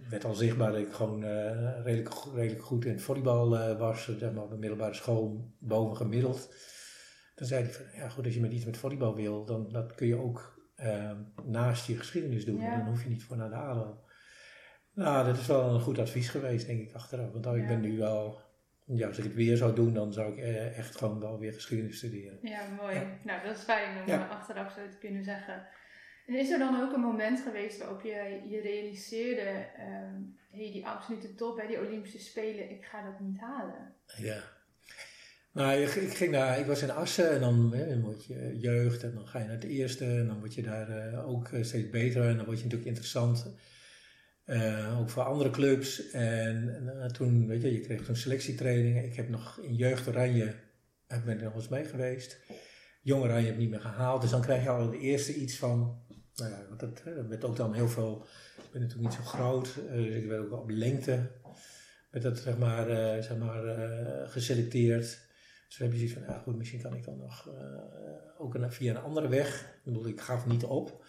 werd 0.09 0.25
al 0.25 0.35
zichtbaar 0.35 0.73
dat 0.73 0.81
ik 0.81 0.93
gewoon 0.93 1.25
eh, 1.25 1.83
redelijk, 1.83 2.15
redelijk 2.35 2.65
goed 2.65 2.85
in 2.85 3.01
volleybal 3.01 3.59
eh, 3.59 3.79
was, 3.79 4.05
zeg 4.19 4.33
maar, 4.33 4.45
op 4.45 4.51
de 4.51 4.57
middelbare 4.57 4.95
school 4.95 5.55
boven 5.59 5.97
gemiddeld. 5.97 6.55
Dan 7.35 7.47
zei 7.47 7.63
hij 7.63 7.73
van, 7.73 7.85
ja 7.95 8.09
goed, 8.09 8.25
als 8.25 8.35
je 8.35 8.41
met 8.41 8.53
iets 8.53 8.65
met 8.65 8.77
volleybal 8.77 9.15
wil, 9.15 9.45
dan 9.45 9.69
dat 9.73 9.95
kun 9.95 10.07
je 10.07 10.17
ook 10.17 10.59
naast 11.45 11.87
je 11.87 11.97
geschiedenis 11.97 12.45
doen. 12.45 12.61
Ja. 12.61 12.77
Dan 12.77 12.87
hoef 12.87 13.03
je 13.03 13.09
niet 13.09 13.23
voor 13.23 13.37
naar 13.37 13.51
de 13.51 13.57
ALO. 13.57 14.05
Nou, 15.05 15.27
dat 15.27 15.37
is 15.39 15.47
wel 15.47 15.75
een 15.75 15.81
goed 15.81 15.99
advies 15.99 16.29
geweest, 16.29 16.67
denk 16.67 16.81
ik, 16.89 16.95
achteraf. 16.95 17.33
Want 17.33 17.47
oh, 17.47 17.57
ik 17.57 17.67
ben 17.67 17.81
nu 17.81 17.99
wel, 17.99 18.41
ja, 18.85 19.07
als 19.07 19.19
ik 19.19 19.25
het 19.25 19.35
weer 19.35 19.57
zou 19.57 19.75
doen, 19.75 19.95
dan 19.95 20.13
zou 20.13 20.33
ik 20.33 20.39
eh, 20.39 20.79
echt 20.79 20.97
gewoon 20.97 21.21
wel 21.21 21.39
weer 21.39 21.53
geschiedenis 21.53 21.97
studeren. 21.97 22.39
Ja, 22.43 22.61
mooi. 22.81 22.95
Ja. 22.95 23.19
Nou, 23.25 23.47
dat 23.47 23.57
is 23.57 23.63
fijn 23.63 24.01
om 24.01 24.07
Ja. 24.07 24.25
eh, 24.25 24.31
achteraf 24.31 24.73
zo 24.73 24.81
te 24.91 24.99
kunnen 24.99 25.25
zeggen. 25.25 25.67
En 26.27 26.35
is 26.39 26.51
er 26.51 26.59
dan 26.59 26.81
ook 26.83 26.93
een 26.93 27.01
moment 27.01 27.41
geweest 27.41 27.79
waarop 27.79 28.03
je 28.03 28.41
je 28.49 28.61
realiseerde, 28.61 29.67
ehm 29.79 30.15
hey, 30.51 30.71
die 30.73 30.87
absolute 30.87 31.35
top, 31.35 31.61
hè, 31.61 31.67
die 31.67 31.81
Olympische 31.81 32.19
Spelen, 32.19 32.71
ik 32.71 32.85
ga 32.85 33.03
dat 33.03 33.21
niet 33.21 33.41
halen? 33.41 33.95
Ja. 34.17 34.39
Nou, 35.53 35.81
ik, 35.81 35.95
ik 35.95 36.15
ging 36.17 36.31
naar, 36.31 36.59
ik 36.59 36.67
was 36.67 36.83
in 36.83 36.91
Assen 36.91 37.31
en 37.31 37.41
dan, 37.41 37.73
hè, 37.75 37.89
dan 37.89 38.01
word 38.01 38.25
je 38.27 38.59
jeugd 38.59 39.03
en 39.03 39.15
dan 39.15 39.27
ga 39.27 39.39
je 39.39 39.45
naar 39.45 39.55
het 39.55 39.65
eerste 39.65 40.05
en 40.05 40.27
dan 40.27 40.39
word 40.39 40.55
je 40.55 40.63
daar 40.63 40.89
eh, 40.89 41.29
ook 41.29 41.49
eh, 41.49 41.63
steeds 41.63 41.91
beter 41.91 42.29
en 42.29 42.37
dan 42.37 42.45
word 42.45 42.59
je 42.59 42.63
natuurlijk 42.65 42.91
interessant. 42.91 43.53
Eh, 44.51 45.01
ook 45.01 45.11
voor 45.11 45.23
andere 45.23 45.51
clubs. 45.51 46.11
En, 46.11 46.89
eh, 46.89 47.07
toen, 47.07 47.47
weet 47.47 47.63
je, 47.63 47.73
je 47.73 47.81
kreeg 47.81 48.05
toen 48.05 48.17
selectietrainingen. 48.17 49.05
Ik 49.05 49.15
heb 49.15 49.29
nog 49.29 49.59
in 49.63 49.75
Jeugd 49.75 50.09
Oranje, 50.09 50.55
eh, 51.07 51.23
ben 51.25 51.37
ik 51.37 51.43
nog 51.43 51.55
eens 51.55 51.69
mee 51.69 51.85
geweest. 51.85 52.41
Jong 53.03 53.23
Oranje 53.23 53.45
heb 53.45 53.55
ik 53.55 53.61
niet 53.61 53.71
meer 53.71 53.81
gehaald. 53.81 54.21
Dus 54.21 54.31
dan 54.31 54.41
krijg 54.41 54.63
je 54.63 54.69
al 54.69 54.91
het 54.91 55.01
eerste 55.01 55.35
iets 55.35 55.57
van, 55.57 56.03
nou 56.35 56.51
ja, 56.51 56.65
want 56.69 56.81
dat, 56.81 57.03
werd 57.29 57.45
ook 57.45 57.57
dan 57.57 57.75
heel 57.75 57.89
veel, 57.89 58.27
ik 58.57 58.71
ben 58.73 58.81
natuurlijk 58.81 59.09
niet 59.09 59.19
zo 59.19 59.25
groot. 59.25 59.75
dus 59.93 60.15
ik 60.15 60.27
werd 60.27 60.43
ook 60.43 60.61
op 60.61 60.71
lengte 60.71 61.31
werd 62.11 62.25
dat 62.25 62.39
zeg 62.39 62.59
maar, 62.59 62.87
zeg 63.23 63.39
maar 63.39 63.63
geselecteerd. 64.29 65.29
Dus 65.69 65.79
dan 65.79 65.89
heb 65.89 65.97
je 65.97 66.07
zoiets 66.07 66.13
van, 66.13 66.35
ja 66.35 66.39
goed, 66.39 66.57
misschien 66.57 66.83
kan 66.83 66.95
ik 66.95 67.05
dan 67.05 67.19
nog 67.19 67.49
ook 68.39 68.55
een, 68.55 68.73
via 68.73 68.91
een 68.91 69.03
andere 69.03 69.29
weg. 69.29 69.61
Ik 69.61 69.85
bedoel, 69.85 70.07
ik 70.07 70.21
gaf 70.21 70.47
niet 70.47 70.65
op. 70.65 71.05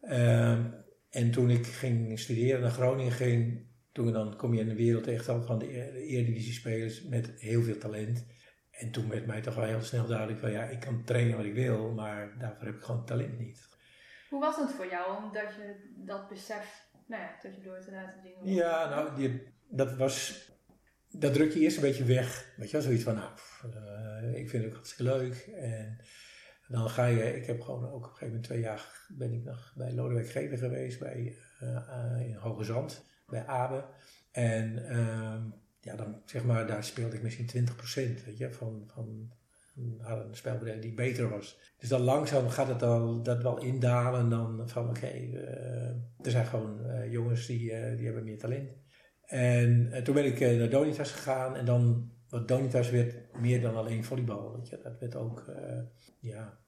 Ehm, 0.00 0.64
en 1.16 1.30
toen 1.30 1.50
ik 1.50 1.66
ging 1.66 2.18
studeren 2.18 2.60
naar 2.60 2.70
Groningen 2.70 3.12
ging, 3.12 3.66
toen 3.92 4.12
dan 4.12 4.36
kom 4.36 4.54
je 4.54 4.60
in 4.60 4.68
de 4.68 4.74
wereld 4.74 5.06
echt 5.06 5.28
al 5.28 5.42
van 5.42 5.58
de, 5.58 5.78
e- 5.78 5.92
de 5.92 6.06
Eredivisie 6.06 6.52
spelers 6.52 7.02
met 7.02 7.32
heel 7.36 7.62
veel 7.62 7.78
talent. 7.78 8.26
En 8.70 8.90
toen 8.90 9.08
werd 9.08 9.26
mij 9.26 9.40
toch 9.40 9.54
wel 9.54 9.64
heel 9.64 9.82
snel 9.82 10.06
duidelijk 10.06 10.38
van 10.38 10.50
ja, 10.50 10.62
ik 10.62 10.80
kan 10.80 11.04
trainen 11.04 11.36
wat 11.36 11.46
ik 11.46 11.54
wil, 11.54 11.92
maar 11.92 12.38
daarvoor 12.38 12.66
heb 12.66 12.74
ik 12.74 12.82
gewoon 12.82 13.04
talent 13.04 13.38
niet. 13.38 13.68
Hoe 14.28 14.40
was 14.40 14.56
het 14.56 14.70
voor 14.70 14.88
jou, 14.90 15.24
omdat 15.24 15.54
je 15.54 15.92
dat 15.96 16.28
besef, 16.28 16.88
nou 17.06 17.22
ja, 17.22 17.36
tot 17.40 17.54
je 17.54 17.62
door 17.62 17.80
te 17.80 17.90
laten 17.90 18.22
dingen? 18.22 18.54
Ja, 18.54 18.88
nou, 18.88 19.16
die, 19.16 19.42
dat 19.68 19.96
was. 19.96 20.44
Dat 21.10 21.32
druk 21.34 21.52
je 21.52 21.60
eerst 21.60 21.76
een 21.76 21.82
beetje 21.82 22.04
weg. 22.04 22.52
Weet 22.56 22.70
je 22.70 22.76
wel, 22.76 22.86
zoiets 22.86 23.04
van, 23.04 23.14
nou, 23.14 23.34
pff, 23.34 23.64
eh, 23.74 24.40
ik 24.40 24.48
vind 24.48 24.62
het 24.62 24.72
ook 24.72 24.76
hartstikke 24.78 25.12
leuk. 25.12 25.36
En 25.54 25.98
dan 26.68 26.90
ga 26.90 27.06
je, 27.06 27.36
ik 27.36 27.46
heb 27.46 27.60
gewoon 27.60 27.84
ook 27.84 27.94
op 27.94 28.02
een 28.02 28.08
gegeven 28.08 28.26
moment 28.26 28.44
twee 28.44 28.60
jaar 28.60 29.06
ben 29.08 29.32
ik 29.32 29.44
nog 29.44 29.72
bij 29.76 29.92
Lodewijk 29.92 30.30
Gever 30.30 30.58
geweest, 30.58 30.98
bij, 30.98 31.36
eh, 31.58 31.76
eh, 31.76 32.28
in 32.28 32.34
Hoge 32.34 32.64
Zand, 32.64 33.04
bij 33.26 33.46
Abe. 33.46 33.84
En 34.30 34.88
ehm, 34.88 35.42
ja, 35.80 35.96
dan 35.96 36.22
zeg 36.24 36.44
maar, 36.44 36.66
daar 36.66 36.84
speelde 36.84 37.16
ik 37.16 37.22
misschien 37.22 37.46
20% 37.46 38.24
weet 38.24 38.38
je, 38.38 38.52
van, 38.52 38.84
van 38.86 39.32
een 39.76 40.28
spelbegeleider 40.30 40.86
die 40.88 40.94
beter 40.94 41.28
was. 41.28 41.58
Dus 41.78 41.88
dan 41.88 42.00
langzaam 42.00 42.48
gaat 42.48 42.68
het 42.68 42.82
al 42.82 43.22
dat 43.22 43.42
wel 43.42 43.58
indalen 43.58 44.28
dan 44.28 44.68
van 44.68 44.88
oké, 44.88 45.06
er 46.22 46.30
zijn 46.30 46.46
gewoon 46.46 47.10
jongens 47.10 47.46
die, 47.46 47.96
die 47.96 48.04
hebben 48.04 48.24
meer 48.24 48.38
talent. 48.38 48.70
En 49.26 50.00
toen 50.04 50.14
ben 50.14 50.24
ik 50.24 50.40
naar 50.40 50.70
Donitas 50.70 51.10
gegaan 51.10 51.56
en 51.56 51.64
dan, 51.64 52.10
wat 52.28 52.48
Donitas 52.48 52.90
werd 52.90 53.38
meer 53.40 53.60
dan 53.60 53.76
alleen 53.76 54.04
volleybal. 54.04 54.56
Weet 54.56 54.68
je, 54.68 54.80
dat 54.82 54.98
werd 54.98 55.14
ook 55.14 55.44
ja, 56.20 56.58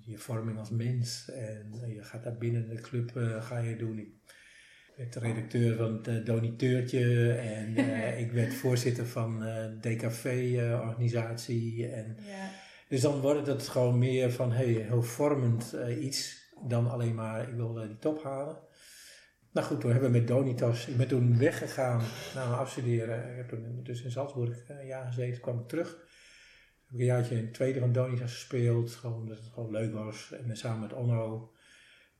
je 0.00 0.18
vorming 0.18 0.58
als 0.58 0.70
mens 0.70 1.30
en 1.30 1.72
je 1.94 2.02
gaat 2.02 2.22
daar 2.22 2.38
binnen 2.38 2.68
de 2.68 2.80
club 2.80 3.10
ga 3.40 3.58
je 3.58 3.76
doen 3.76 4.20
werd 4.96 5.14
redacteur 5.14 5.76
van 5.76 6.00
het 6.02 6.26
Doniteurtje 6.26 7.32
en 7.32 7.76
ik 8.24 8.32
werd 8.32 8.54
voorzitter 8.54 9.06
van 9.06 9.44
eh, 9.44 9.64
DKV-organisatie. 9.80 11.88
en 11.88 12.16
ja. 12.20 12.50
Dus 12.88 13.00
dan 13.00 13.20
wordt 13.20 13.46
het 13.46 13.68
gewoon 13.68 13.98
meer 13.98 14.32
van 14.32 14.52
hey, 14.52 14.66
heel 14.66 15.02
vormend 15.02 15.76
iets 16.00 16.44
dan 16.66 16.90
alleen 16.90 17.14
maar 17.14 17.48
ik 17.48 17.54
wil 17.54 17.72
die 17.72 17.98
top 17.98 18.22
halen. 18.22 18.56
Nou 19.56 19.68
goed, 19.68 19.80
toen 19.80 19.90
hebben 19.90 20.12
we 20.12 20.18
met 20.18 20.28
Donitas, 20.28 20.86
ik 20.86 20.96
ben 20.96 21.08
toen 21.08 21.38
weggegaan 21.38 22.02
na 22.34 22.44
afstuderen. 22.44 23.30
Ik 23.30 23.36
heb 23.36 23.48
toen 23.48 23.80
dus 23.82 24.02
in 24.02 24.10
Salzburg 24.10 24.68
een 24.68 24.86
jaar 24.86 25.06
gezeten, 25.06 25.40
kwam 25.40 25.58
ik 25.58 25.68
terug. 25.68 25.88
Heb 26.84 26.94
ik 26.94 26.98
een 26.98 27.04
jaartje 27.04 27.36
in 27.36 27.44
het 27.44 27.54
tweede 27.54 27.80
van 27.80 27.92
Donitas 27.92 28.32
gespeeld, 28.32 28.90
gewoon 28.90 29.20
omdat 29.20 29.36
het 29.36 29.46
gewoon 29.46 29.70
leuk 29.70 29.92
was. 29.92 30.32
En 30.32 30.56
samen 30.56 30.80
met 30.80 30.92
Onno 30.92 31.52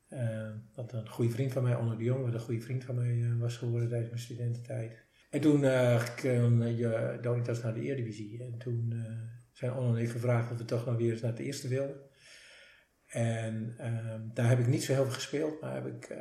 uh, 0.08 0.50
wat 0.74 0.92
een 0.92 1.08
goede 1.08 1.30
vriend 1.30 1.52
van 1.52 1.62
mij, 1.62 1.76
Onno 1.76 1.96
de 1.96 2.04
Jong, 2.04 2.24
wat 2.24 2.34
een 2.34 2.40
goede 2.40 2.60
vriend 2.60 2.84
van 2.84 2.94
mij 2.94 3.14
uh, 3.14 3.40
was 3.40 3.56
geworden 3.56 3.88
tijdens 3.88 4.10
mijn 4.10 4.22
studententijd. 4.22 5.04
En 5.30 5.40
toen 5.40 5.62
uh, 5.62 6.02
Donitas 7.22 7.62
naar 7.62 7.74
de 7.74 7.82
Eredivisie. 7.82 8.42
En 8.42 8.58
toen 8.58 8.94
zijn 9.52 9.72
Onno 9.72 9.94
en 9.96 10.02
ik 10.02 10.10
gevraagd 10.10 10.52
of 10.52 10.58
we 10.58 10.64
toch 10.64 10.86
nog 10.86 10.96
weer 10.96 11.12
eens 11.12 11.20
naar 11.20 11.30
het 11.30 11.40
eerste 11.40 11.68
wilden. 11.68 11.96
En 13.06 13.74
ehm, 13.78 14.20
daar 14.34 14.48
heb 14.48 14.58
ik 14.58 14.66
niet 14.66 14.84
zo 14.84 14.92
heel 14.92 15.04
veel 15.04 15.12
gespeeld, 15.12 15.60
maar 15.60 15.74
heb 15.74 15.86
ik 15.86 16.16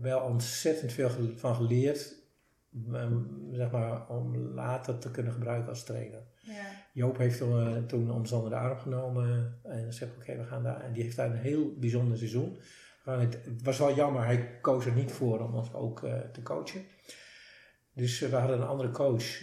wel 0.00 0.20
ontzettend 0.20 0.92
veel 0.92 1.10
van 1.36 1.54
geleerd. 1.54 2.16
Um, 2.92 3.48
zeg 3.52 3.70
maar, 3.70 4.08
om 4.08 4.36
later 4.36 4.98
te 4.98 5.10
kunnen 5.10 5.32
gebruiken 5.32 5.68
als 5.68 5.84
trainer. 5.84 6.22
Ja. 6.40 6.64
Joop 6.92 7.18
heeft 7.18 7.38
toen 7.86 8.10
ons 8.10 8.32
onder 8.32 8.50
de 8.50 8.56
arm 8.56 8.78
genomen 8.78 9.58
en 9.62 9.92
zegt: 9.92 10.16
Oké, 10.16 10.36
we 10.36 10.44
gaan 10.44 10.62
daar. 10.62 10.80
En 10.80 10.92
die 10.92 11.02
heeft 11.02 11.16
daar 11.16 11.30
een 11.30 11.36
heel 11.36 11.74
bijzonder 11.78 12.18
seizoen 12.18 12.58
het, 13.16 13.38
was 13.62 13.78
wel 13.78 13.94
jammer, 13.94 14.24
hij 14.24 14.58
koos 14.60 14.86
er 14.86 14.92
niet 14.92 15.12
voor 15.12 15.40
om 15.40 15.54
ons 15.54 15.74
ook 15.74 16.02
uh, 16.02 16.18
te 16.32 16.42
coachen. 16.42 16.84
Dus 17.92 18.18
we 18.18 18.36
hadden 18.36 18.60
een 18.60 18.66
andere 18.66 18.90
coach 18.90 19.40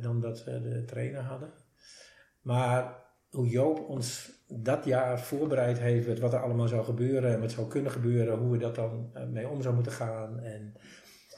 dan 0.00 0.20
dat 0.20 0.44
we 0.44 0.60
de 0.60 0.84
trainer 0.84 1.20
hadden. 1.20 1.52
Maar 2.40 3.02
hoe 3.30 3.48
Joop 3.48 3.88
ons 3.88 4.30
dat 4.54 4.84
jaar 4.84 5.20
voorbereid 5.20 5.78
heeft, 5.78 6.18
wat 6.18 6.32
er 6.32 6.42
allemaal 6.42 6.68
zou 6.68 6.84
gebeuren 6.84 7.32
en 7.32 7.40
wat 7.40 7.50
zou 7.50 7.68
kunnen 7.68 7.92
gebeuren, 7.92 8.38
hoe 8.38 8.50
we 8.50 8.58
dat 8.58 8.74
dan 8.74 9.12
mee 9.32 9.48
om 9.48 9.62
zou 9.62 9.74
moeten 9.74 9.92
gaan. 9.92 10.40
En, 10.40 10.74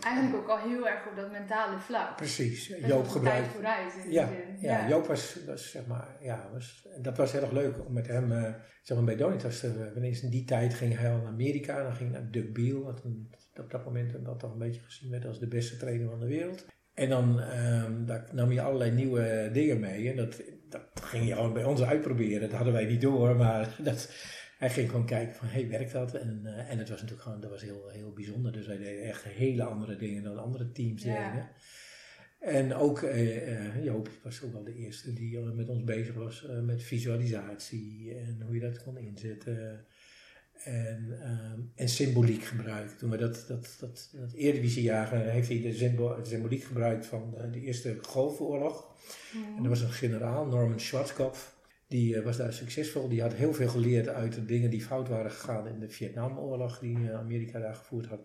Eigenlijk 0.01 0.43
ook 0.43 0.49
al 0.49 0.69
heel 0.69 0.89
erg 0.89 1.09
op 1.09 1.17
dat 1.17 1.31
mentale 1.31 1.79
vlak. 1.79 2.17
Precies. 2.17 2.69
Dat 2.69 2.91
Joop 2.91 3.09
gebruikt. 3.09 3.49
vooruit 3.49 3.95
in 4.05 4.13
ja, 4.13 4.29
ja, 4.61 4.81
ja, 4.81 4.89
Joop 4.89 5.07
was, 5.07 5.39
was 5.47 5.71
zeg 5.71 5.87
maar, 5.87 6.17
ja, 6.21 6.49
was, 6.53 6.89
dat 7.03 7.17
was 7.17 7.33
heel 7.33 7.41
erg 7.41 7.53
leuk 7.53 7.87
om 7.87 7.93
met 7.93 8.07
hem, 8.07 8.33
uh, 8.33 8.55
zeg 8.83 8.97
maar 8.97 9.07
bij 9.07 9.17
Donitas, 9.17 9.65
uh, 9.65 9.71
wanneer 9.93 10.23
in 10.23 10.31
die 10.31 10.45
tijd 10.45 10.75
ging 10.75 10.99
hij 10.99 11.11
al 11.11 11.17
naar 11.17 11.27
Amerika, 11.27 11.83
dan 11.83 11.93
ging 11.93 12.13
hij 12.13 12.21
naar 12.21 12.83
wat 12.83 13.05
een, 13.05 13.31
op 13.61 13.71
dat 13.71 13.85
moment 13.85 14.25
dat 14.25 14.39
toch 14.39 14.53
een 14.53 14.59
beetje 14.59 14.81
gezien 14.81 15.11
werd 15.11 15.27
als 15.27 15.39
de 15.39 15.49
beste 15.49 15.77
trainer 15.77 16.09
van 16.09 16.21
de 16.21 16.27
wereld. 16.27 16.67
En 16.95 17.09
dan 17.09 17.39
um, 17.39 18.07
daar 18.07 18.29
nam 18.33 18.53
je 18.53 18.63
allerlei 18.63 18.91
nieuwe 18.91 19.51
dingen 19.53 19.81
mee 19.81 20.11
en 20.11 20.17
dat, 20.17 20.43
dat 20.69 20.83
ging 20.95 21.27
je 21.27 21.35
gewoon 21.35 21.53
bij 21.53 21.65
ons 21.65 21.83
uitproberen. 21.83 22.41
Dat 22.41 22.53
hadden 22.57 22.73
wij 22.73 22.85
niet 22.85 23.01
door, 23.01 23.37
maar 23.37 23.77
dat, 23.83 24.13
hij 24.59 24.71
ging 24.71 24.91
gewoon 24.91 25.07
kijken 25.07 25.35
van, 25.35 25.49
hey, 25.49 25.69
werkt 25.69 25.93
dat? 25.93 26.15
En, 26.15 26.41
uh, 26.45 26.71
en 26.71 26.79
het 26.79 26.89
was 26.89 27.01
natuurlijk 27.01 27.23
gewoon, 27.23 27.41
dat 27.41 27.51
was 27.51 27.63
heel, 27.63 27.89
heel 27.89 28.13
bijzonder. 28.13 28.53
Dus 28.53 28.67
wij 28.67 28.79
deden 28.79 29.03
echt 29.03 29.25
hele 29.25 29.65
andere 29.65 29.97
dingen 29.97 30.23
dan 30.23 30.39
andere 30.39 30.73
teams 30.73 31.03
deden. 31.03 31.49
En 32.39 32.75
ook 32.75 33.03
uh, 33.03 33.85
Joop 33.85 34.09
was 34.23 34.43
ook 34.43 34.53
wel 34.53 34.65
de 34.65 34.75
eerste 34.75 35.13
die 35.13 35.39
met 35.39 35.69
ons 35.69 35.85
bezig 35.85 36.15
was 36.15 36.47
met 36.63 36.83
visualisatie 36.83 38.15
en 38.15 38.43
hoe 38.45 38.55
je 38.55 38.61
dat 38.61 38.83
kon 38.83 38.99
inzetten. 38.99 39.87
En, 40.65 41.19
ehm, 41.23 41.61
en 41.75 41.89
symboliek 41.89 42.45
gebruiken. 42.45 42.97
Toen 42.97 43.11
we 43.11 43.17
dat, 43.17 43.45
dat, 43.49 43.77
dat, 43.81 44.11
dat 44.13 44.33
Eredivisiejaar 44.33 45.13
heeft 45.13 45.49
hij 45.49 45.61
de 45.61 45.73
symboliek 46.23 46.63
gebruikt 46.63 47.07
van 47.07 47.35
de 47.53 47.61
Eerste 47.61 47.99
Golfoorlog. 48.03 48.93
En 49.57 49.63
er 49.63 49.69
was 49.69 49.81
een 49.81 49.93
generaal, 49.93 50.47
Norman 50.47 50.81
Schwarzkopf. 50.81 51.55
Die 51.87 52.21
was 52.21 52.37
daar 52.37 52.53
succesvol. 52.53 53.09
Die 53.09 53.23
had 53.23 53.33
heel 53.33 53.55
veel 53.55 53.69
geleerd 53.69 54.09
uit 54.09 54.35
de 54.35 54.45
dingen 54.45 54.71
die 54.71 54.83
fout 54.83 55.09
waren 55.09 55.31
gegaan 55.31 55.67
in 55.67 55.81
de 55.81 55.89
Vietnamoorlog 55.89 56.79
die 56.79 57.11
Amerika 57.11 57.59
daar 57.59 57.75
gevoerd 57.75 58.07
had. 58.07 58.21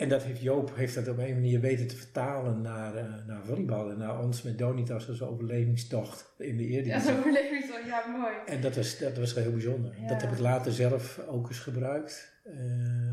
En 0.00 0.08
dat 0.08 0.22
heeft 0.22 0.40
Joop 0.40 0.76
heeft 0.76 0.94
dat 0.94 1.08
op 1.08 1.18
een 1.18 1.34
manier 1.34 1.60
weten 1.60 1.86
te 1.86 1.96
vertalen 1.96 2.60
naar, 2.60 2.94
uh, 2.94 3.26
naar 3.26 3.44
volleybal 3.44 3.90
en 3.90 3.98
naar 3.98 4.20
ons 4.20 4.42
met 4.42 4.58
Donitas 4.58 5.08
als 5.08 5.22
overlevingstocht 5.22 6.34
in 6.38 6.56
de 6.56 6.66
eerste. 6.66 7.10
Ja, 7.12 7.18
overlevingstocht, 7.18 7.86
ja 7.86 8.06
mooi. 8.06 8.34
En 8.46 8.60
dat 8.60 8.76
was, 8.76 8.98
dat 8.98 9.16
was 9.16 9.34
heel 9.34 9.52
bijzonder. 9.52 9.94
Dat 10.08 10.22
heb 10.22 10.32
ik 10.32 10.38
later 10.38 10.72
zelf 10.72 11.18
ook 11.28 11.48
eens 11.48 11.58
gebruikt 11.58 12.40
uh, 12.46 12.54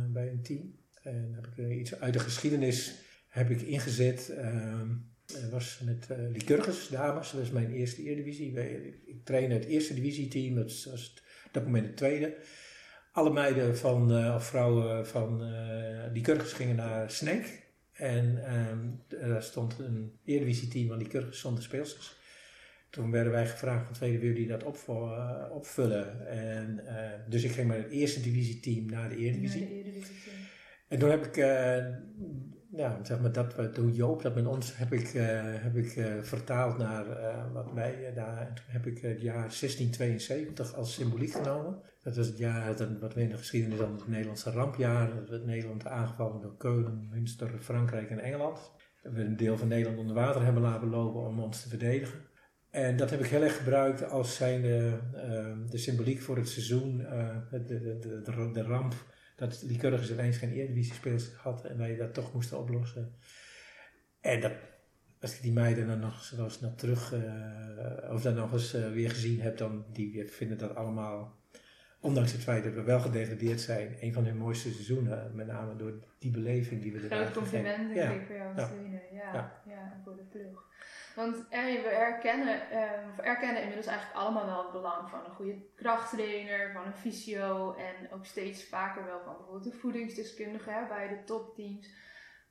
bij 0.07 0.31
een 0.31 0.41
team. 0.41 0.75
En 1.01 1.31
heb 1.35 1.45
ik 1.45 1.57
uh, 1.57 1.79
iets 1.79 1.99
uit 1.99 2.13
de 2.13 2.19
geschiedenis 2.19 2.95
heb 3.27 3.49
ik 3.49 3.61
ingezet. 3.61 4.29
Ehm, 4.29 4.89
dat 5.25 5.49
was 5.51 5.81
met 5.85 6.07
uh, 6.11 6.17
Lycurgus 6.31 6.87
dames, 6.87 7.31
dat 7.31 7.39
was 7.39 7.51
mijn 7.51 7.71
eerste 7.71 8.03
Eredivisie. 8.03 8.57
Ik 9.05 9.25
trainde 9.25 9.55
het 9.55 9.65
eerste 9.65 9.93
divisieteam, 9.93 10.55
dat 10.55 10.83
was 10.91 11.13
op 11.45 11.53
dat 11.53 11.63
moment 11.63 11.85
het 11.85 11.97
tweede 11.97 12.35
alle 13.17 13.31
meiden 13.31 13.77
van, 13.77 14.11
uh, 14.11 14.33
of 14.35 14.45
vrouwen 14.45 15.07
van 15.07 15.41
uh, 15.43 16.13
die 16.13 16.21
Kurgers 16.21 16.53
gingen 16.53 16.75
naar 16.75 17.11
Sneek. 17.11 17.65
En 17.91 18.55
um, 18.55 19.03
daar 19.07 19.43
stond 19.43 19.79
een 19.79 20.11
Eredivisie-team 20.25 20.87
van 20.87 20.97
die 20.97 21.07
Kurgers 21.07 21.39
zonder 21.39 21.63
speelsters. 21.63 22.15
Toen 22.89 23.11
werden 23.11 23.31
wij 23.31 23.47
gevraagd 23.47 23.85
van 23.85 23.93
tweede 23.93 24.19
wil 24.19 24.33
die 24.33 24.47
dat 24.47 24.63
op, 24.63 24.77
opvullen. 25.51 26.27
En, 26.27 26.83
dus 27.29 27.43
ik 27.43 27.51
ging 27.51 27.67
met 27.67 27.77
het 27.77 27.91
eerste 27.91 28.21
divisieteam 28.21 28.85
naar 28.85 29.09
de 29.09 29.17
Eredivisie. 29.17 29.59
Naar 29.59 29.69
de 29.69 29.75
Eredivisie. 29.75 30.15
En 30.87 30.99
toen 30.99 31.09
heb 31.09 31.25
ik 31.25 31.35
ja, 32.71 32.99
zeg 33.03 33.19
maar 33.19 33.31
dat 33.31 33.73
toen 33.73 33.93
Joop 33.93 34.21
dat 34.21 34.35
met 34.35 34.45
ons 34.45 34.77
heb 34.77 34.93
ik, 34.93 35.13
uh, 35.13 35.23
heb 35.41 35.75
ik 35.75 35.95
uh, 35.95 36.21
vertaald 36.21 36.77
naar 36.77 37.07
uh, 37.07 37.53
wat 37.53 37.73
wij 37.73 38.11
daar. 38.15 38.47
En 38.47 38.53
toen 38.53 38.65
heb 38.67 38.85
ik 38.85 39.01
het 39.01 39.21
jaar 39.21 39.33
1672 39.33 40.75
als 40.75 40.93
symboliek 40.93 41.31
genomen. 41.31 41.81
Dat 42.03 42.15
was 42.15 42.27
het 42.27 42.37
jaar 42.37 42.75
dat, 42.75 42.99
wat 42.99 43.13
we 43.13 43.21
in 43.21 43.29
de 43.29 43.37
geschiedenis 43.37 43.77
dan 43.77 43.91
het 43.91 44.07
Nederlandse 44.07 44.51
rampjaar. 44.51 45.15
Dat 45.15 45.29
we 45.29 45.45
Nederland 45.45 45.87
aangevallen 45.87 46.41
door 46.41 46.57
Keulen, 46.57 47.07
Münster, 47.09 47.49
Frankrijk 47.59 48.09
en 48.09 48.19
Engeland. 48.19 48.71
Dat 49.03 49.13
we 49.13 49.21
een 49.21 49.37
deel 49.37 49.57
van 49.57 49.67
Nederland 49.67 49.99
onder 49.99 50.15
water 50.15 50.43
hebben 50.43 50.61
laten 50.61 50.89
lopen 50.89 51.21
om 51.21 51.39
ons 51.39 51.61
te 51.61 51.69
verdedigen. 51.69 52.19
En 52.69 52.97
dat 52.97 53.09
heb 53.09 53.19
ik 53.19 53.25
heel 53.25 53.43
erg 53.43 53.57
gebruikt 53.57 54.09
als 54.09 54.35
zijnde 54.35 54.99
de 55.69 55.77
symboliek 55.77 56.21
voor 56.21 56.37
het 56.37 56.49
seizoen, 56.49 56.97
de, 57.51 57.97
de, 57.99 58.51
de 58.53 58.61
ramp 58.61 58.93
dat 59.37 59.61
Lycurgus 59.61 60.11
ineens 60.11 60.37
geen 60.37 60.51
Eredivisie 60.51 60.93
speels 60.93 61.33
had 61.33 61.65
en 61.65 61.77
wij 61.77 61.95
dat 61.95 62.13
toch 62.13 62.33
moesten 62.33 62.59
oplossen. 62.59 63.15
En 64.21 64.41
dat, 64.41 64.51
als 65.21 65.35
ik 65.35 65.41
die 65.41 65.51
meiden 65.51 65.87
dan 65.87 65.99
nog 65.99 66.23
zoals 66.23 66.59
naar 66.59 66.75
terug, 66.75 67.13
uh, 67.13 68.13
of 68.13 68.21
dan 68.21 68.33
nog 68.33 68.53
eens 68.53 68.75
uh, 68.75 68.91
weer 68.91 69.09
gezien 69.09 69.41
heb, 69.41 69.57
dan 69.57 69.85
die 69.91 70.27
vinden 70.27 70.57
dat 70.57 70.75
allemaal, 70.75 71.39
ondanks 71.99 72.31
het 72.31 72.41
feit 72.41 72.63
dat 72.63 72.73
we 72.73 72.81
wel 72.81 72.99
gedegradeerd 72.99 73.61
zijn, 73.61 73.95
een 73.99 74.13
van 74.13 74.25
hun 74.25 74.37
mooiste 74.37 74.71
seizoenen. 74.71 75.35
Met 75.35 75.47
name 75.47 75.75
door 75.75 75.93
die 76.19 76.31
beleving 76.31 76.81
die 76.81 76.91
we 76.91 76.99
er 76.99 77.09
Groot 77.09 77.33
compliment 77.33 77.93
denk 77.93 78.21
ik 78.21 78.25
voor 78.25 78.35
jou. 78.35 78.55
Ja, 79.13 79.61
ja. 79.67 80.01
voor 80.03 80.15
de 80.15 80.23
ploeg. 80.23 80.65
Want 81.17 81.47
we 81.49 81.89
erkennen, 81.89 82.61
uh, 82.71 83.27
erkennen 83.27 83.61
inmiddels 83.61 83.87
eigenlijk 83.87 84.17
allemaal 84.19 84.45
wel 84.45 84.63
het 84.63 84.71
belang 84.71 85.09
van 85.09 85.25
een 85.25 85.35
goede 85.35 85.55
krachttrainer, 85.75 86.71
van 86.71 86.85
een 86.85 86.93
fysio 86.93 87.75
en 87.75 88.11
ook 88.11 88.25
steeds 88.25 88.63
vaker 88.63 89.05
wel 89.05 89.21
van 89.23 89.35
bijvoorbeeld 89.35 89.65
een 89.65 89.79
voedingsdeskundige 89.79 90.85
bij 90.87 91.07
de 91.07 91.23
topteams. 91.23 91.87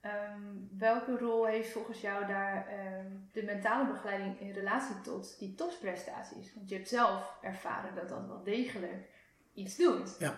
Um, 0.03 0.69
welke 0.79 1.19
rol 1.19 1.47
heeft 1.47 1.73
volgens 1.73 2.01
jou 2.01 2.27
daar 2.27 2.69
um, 3.05 3.29
de 3.33 3.43
mentale 3.43 3.93
begeleiding 3.93 4.41
in 4.41 4.53
relatie 4.53 5.01
tot 5.01 5.39
die 5.39 5.55
topprestaties? 5.55 6.55
Want 6.55 6.69
je 6.69 6.75
hebt 6.75 6.89
zelf 6.89 7.39
ervaren 7.43 7.95
dat 7.95 8.09
dat 8.09 8.27
wel 8.27 8.43
degelijk 8.43 9.09
iets 9.55 9.77
doet. 9.77 10.17
Ja, 10.19 10.35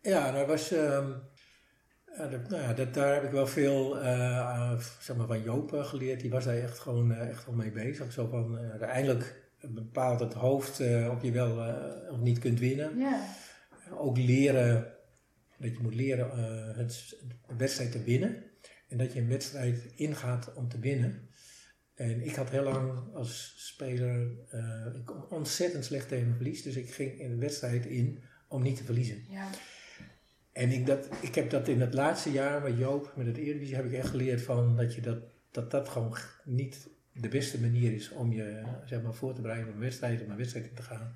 ja 0.00 0.32
dat 0.32 0.46
was. 0.46 0.70
Um, 0.70 1.30
ja, 2.16 2.26
dat, 2.26 2.48
nou 2.48 2.62
ja, 2.62 2.72
dat, 2.72 2.94
daar 2.94 3.14
heb 3.14 3.24
ik 3.24 3.30
wel 3.30 3.46
veel 3.46 4.02
uh, 4.02 4.78
zeg 5.00 5.16
maar 5.16 5.26
van 5.26 5.42
Joop 5.42 5.72
uh, 5.72 5.84
geleerd. 5.84 6.20
Die 6.20 6.30
was 6.30 6.44
daar 6.44 6.56
echt 6.56 6.78
gewoon 6.78 7.10
uh, 7.10 7.28
echt 7.28 7.46
wel 7.46 7.54
mee 7.54 7.72
bezig. 7.72 8.12
Zo 8.12 8.26
van, 8.26 8.58
uiteindelijk 8.58 9.50
bepaalt 9.60 10.20
het 10.20 10.34
hoofd 10.34 10.80
of 11.10 11.22
je 11.22 11.30
wel 11.32 11.74
of 12.10 12.18
niet 12.20 12.38
kunt 12.38 12.58
winnen. 12.58 12.98
Ja. 12.98 13.24
Ook 13.98 14.16
leren, 14.16 14.92
dat 15.58 15.72
je 15.72 15.82
moet 15.82 15.94
leren 15.94 16.30
het, 16.76 17.16
de 17.46 17.56
wedstrijd 17.56 17.92
te 17.92 18.02
winnen. 18.02 18.44
En 18.88 18.98
dat 18.98 19.12
je 19.12 19.20
een 19.20 19.28
wedstrijd 19.28 19.92
ingaat 19.94 20.54
om 20.54 20.68
te 20.68 20.78
winnen. 20.78 21.28
En 21.94 22.22
ik 22.22 22.34
had 22.34 22.50
heel 22.50 22.62
lang 22.62 23.14
als 23.14 23.54
speler 23.56 24.30
uh, 24.54 24.86
ik 24.94 25.32
ontzettend 25.32 25.84
slecht 25.84 26.08
tegen 26.08 26.34
verlies. 26.34 26.62
Dus 26.62 26.76
ik 26.76 26.94
ging 26.94 27.20
in 27.20 27.30
de 27.30 27.36
wedstrijd 27.36 27.86
in 27.86 28.22
om 28.48 28.62
niet 28.62 28.76
te 28.76 28.84
verliezen. 28.84 29.24
Ja. 29.28 29.48
En 30.52 30.70
ik, 30.70 30.86
dat, 30.86 31.08
ik 31.20 31.34
heb 31.34 31.50
dat 31.50 31.68
in 31.68 31.80
het 31.80 31.94
laatste 31.94 32.32
jaar 32.32 32.62
met 32.62 32.78
Joop, 32.78 33.12
met 33.16 33.26
het 33.26 33.36
Eredivisie, 33.36 33.74
heb 33.74 33.84
ik 33.84 33.92
echt 33.92 34.08
geleerd 34.08 34.42
van 34.42 34.76
dat 34.76 34.94
je 34.94 35.00
dat, 35.00 35.18
dat, 35.50 35.70
dat 35.70 35.88
gewoon 35.88 36.16
niet 36.44 36.88
de 37.12 37.28
beste 37.28 37.60
manier 37.60 37.92
is 37.92 38.10
om 38.10 38.32
je 38.32 38.62
zeg 38.84 39.02
maar, 39.02 39.14
voor 39.14 39.34
te 39.34 39.40
bereiden 39.40 39.68
op 39.68 39.74
een 39.74 39.80
wedstrijd, 39.80 40.22
om 40.22 40.30
een 40.30 40.36
wedstrijd 40.36 40.76
te 40.76 40.82
gaan. 40.82 41.14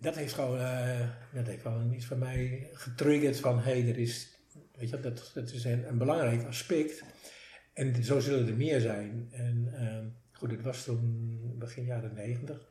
Dat 0.00 0.16
heeft 0.16 0.32
gewoon, 0.32 0.58
uh, 0.58 1.08
dat 1.32 1.46
heeft 1.46 1.62
gewoon 1.62 1.92
iets 1.92 2.06
van 2.06 2.18
mij 2.18 2.68
getriggerd 2.72 3.40
van 3.40 3.56
hé, 3.58 3.80
hey, 3.80 3.88
er 3.88 3.98
is, 3.98 4.38
weet 4.76 4.90
je, 4.90 5.00
dat, 5.00 5.30
dat 5.34 5.52
is 5.52 5.64
een, 5.64 5.88
een 5.88 5.98
belangrijk 5.98 6.44
aspect. 6.44 7.04
En 7.72 8.04
zo 8.04 8.20
zullen 8.20 8.48
er 8.48 8.54
meer 8.54 8.80
zijn. 8.80 9.28
En 9.30 9.68
uh, 9.72 9.98
goed, 10.32 10.50
het 10.50 10.62
was 10.62 10.84
toen 10.84 11.40
begin 11.58 11.84
jaren 11.84 12.14
negentig. 12.14 12.68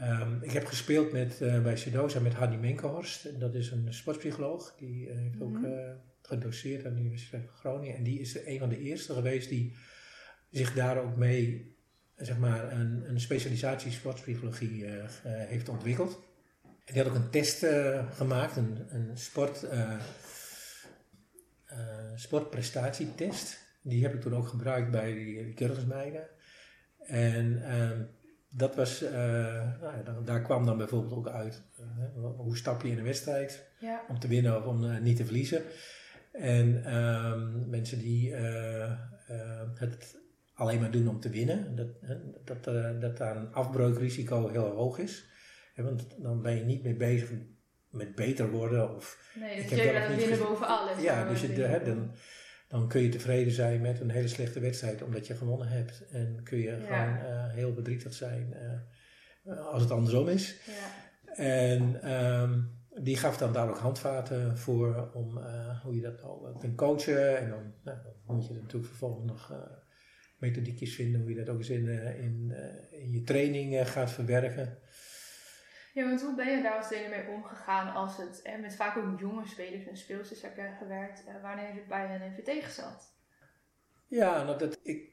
Um, 0.00 0.42
ik 0.42 0.50
heb 0.50 0.66
gespeeld 0.66 1.12
met, 1.12 1.40
uh, 1.40 1.62
bij 1.62 1.76
Sudosa 1.76 2.20
met 2.20 2.34
Hanni 2.34 2.56
Menkenhorst. 2.56 3.40
Dat 3.40 3.54
is 3.54 3.70
een 3.70 3.94
sportpsycholoog. 3.94 4.74
Die 4.78 5.08
uh, 5.08 5.16
heeft 5.16 5.40
ook 5.40 5.56
mm 5.56 5.64
-hmm. 5.64 6.00
gedoseerd 6.22 6.86
aan 6.86 6.94
de 6.94 7.00
Universiteit 7.00 7.42
van 7.46 7.54
Groningen. 7.54 7.96
En 7.96 8.02
die 8.02 8.20
is 8.20 8.46
een 8.46 8.58
van 8.58 8.68
de 8.68 8.78
eerste 8.78 9.12
geweest 9.12 9.48
die 9.48 9.76
zich 10.50 10.74
daar 10.74 10.98
ook 10.98 11.16
mee, 11.16 11.74
zeg 12.16 12.38
maar, 12.38 12.72
een, 12.72 13.08
een 13.08 13.20
specialisatie 13.20 13.90
sportpsychologie 13.90 14.84
heeft 15.22 15.68
ontwikkeld. 15.68 16.24
En 16.62 16.94
die 16.94 17.02
had 17.02 17.10
ook 17.10 17.18
een 17.18 17.30
test 17.30 17.66
gemaakt, 18.14 18.56
een, 18.56 18.86
een 18.88 19.10
sport, 19.18 19.66
sportprestatietest. 22.14 23.58
Die 23.82 24.02
heb 24.02 24.14
ik 24.14 24.20
toen 24.20 24.34
ook 24.34 24.48
gebruikt 24.48 24.90
bij 24.90 25.14
die, 25.14 25.54
die 25.54 25.54
En 26.98 27.52
uh, 27.52 27.90
dat 28.56 28.74
was, 28.74 29.02
uh, 29.02 29.10
nou 29.80 29.96
ja, 30.04 30.20
daar, 30.24 30.42
kwam 30.42 30.66
dan 30.66 30.76
bijvoorbeeld 30.76 31.12
ook 31.12 31.28
uit 31.28 31.62
uh, 31.80 31.86
hoe 32.36 32.56
stap 32.56 32.82
je 32.82 32.88
in 32.88 32.98
een 32.98 33.04
wedstrijd 33.04 33.68
ja. 33.78 34.02
om 34.08 34.18
te 34.18 34.28
winnen 34.28 34.56
of 34.56 34.64
om 34.64 34.84
uh, 34.84 34.98
niet 34.98 35.16
te 35.16 35.24
verliezen. 35.24 35.62
En 36.32 36.84
ehm, 36.84 37.70
mensen 37.70 37.98
die 37.98 38.34
het 39.74 40.16
alleen 40.54 40.80
maar 40.80 40.90
doen 40.90 41.08
om 41.08 41.20
te 41.20 41.30
winnen, 41.30 41.76
dat, 41.76 41.88
dat, 42.44 42.64
dat 43.00 43.16
daar 43.16 43.36
een 43.36 43.52
afbreukrisico 43.52 44.48
heel 44.48 44.70
hoog 44.70 44.98
is. 44.98 45.28
want 45.76 46.06
dan 46.18 46.42
ben 46.42 46.56
je 46.56 46.64
niet 46.64 46.82
meer 46.82 46.96
bezig 46.96 47.30
met 47.90 48.14
beter 48.14 48.50
worden. 48.50 48.94
Of, 48.94 49.32
nee, 49.40 49.56
dus 49.56 49.70
je 49.70 49.76
gaat 49.76 50.16
winnen 50.16 50.38
boven 50.38 50.66
alles. 50.66 51.02
Ja, 51.02 51.28
dus 51.28 51.40
je, 51.40 51.52
de, 51.52 51.80
dan, 51.84 52.10
dan 52.68 52.88
kun 52.88 53.00
je 53.02 53.08
tevreden 53.08 53.52
zijn 53.52 53.80
met 53.80 54.00
een 54.00 54.10
hele 54.10 54.28
slechte 54.28 54.60
wedstrijd 54.60 55.02
omdat 55.02 55.26
je 55.26 55.34
gewonnen 55.34 55.68
hebt. 55.68 56.04
En 56.10 56.40
kun 56.42 56.58
je 56.58 56.64
Ja. 56.70 56.78
gewoon 56.80 57.32
eh, 57.32 57.52
heel 57.52 57.72
bedrietig 57.72 58.14
zijn 58.14 58.54
eh, 58.54 59.66
als 59.66 59.82
het 59.82 59.90
andersom 59.90 60.28
is. 60.28 60.56
Ja. 60.66 61.04
En 61.34 62.02
ehm, 62.02 62.60
die 63.02 63.16
gaf 63.16 63.36
dan 63.36 63.52
daar 63.52 63.68
ook 63.68 63.78
handvaten 63.78 64.58
voor 64.58 65.10
om 65.14 65.38
eh, 65.38 65.80
hoe 65.82 65.94
je 65.94 66.00
dat 66.00 66.22
al 66.22 66.56
kunt 66.60 66.76
coachen. 66.76 67.38
En 67.38 67.48
dan, 67.48 67.72
nou, 67.84 67.98
dan 68.26 68.36
moet 68.36 68.46
je 68.46 68.54
natuurlijk 68.54 68.86
vervolgens 68.86 69.26
nog 69.26 69.50
eh, 69.50 69.58
methodiekjes 70.38 70.94
vinden 70.94 71.20
hoe 71.20 71.30
je 71.30 71.36
dat 71.36 71.48
ook 71.48 71.58
eens 71.58 71.70
in, 71.70 71.88
eh, 71.88 72.22
in, 72.24 72.52
eh, 72.56 73.00
in 73.02 73.10
je 73.12 73.22
training 73.22 73.76
eh, 73.76 73.86
gaat 73.86 74.10
verwerken. 74.10 74.78
Want 76.04 76.22
hoe 76.22 76.34
ben 76.34 76.56
je 76.56 76.62
daar 76.62 76.76
als 76.76 76.88
trainer 76.88 77.10
mee 77.10 77.34
omgegaan 77.34 77.94
als 77.94 78.16
het, 78.16 78.42
en 78.42 78.60
met 78.60 78.76
vaak 78.76 78.96
ook 78.96 79.20
jonge 79.20 79.46
spelers 79.46 79.86
en 79.86 79.96
speelsters 79.96 80.42
heb 80.42 80.52
gewerkt, 80.78 81.24
eh, 81.26 81.42
wanneer 81.42 81.74
het 81.74 81.86
bij 81.88 82.06
hen 82.06 82.22
even 82.22 82.44
tegen 82.44 82.72
zat? 82.72 83.14
Ja, 84.08 84.42
nou 84.42 84.58
dat 84.58 84.78
ik 84.82 85.08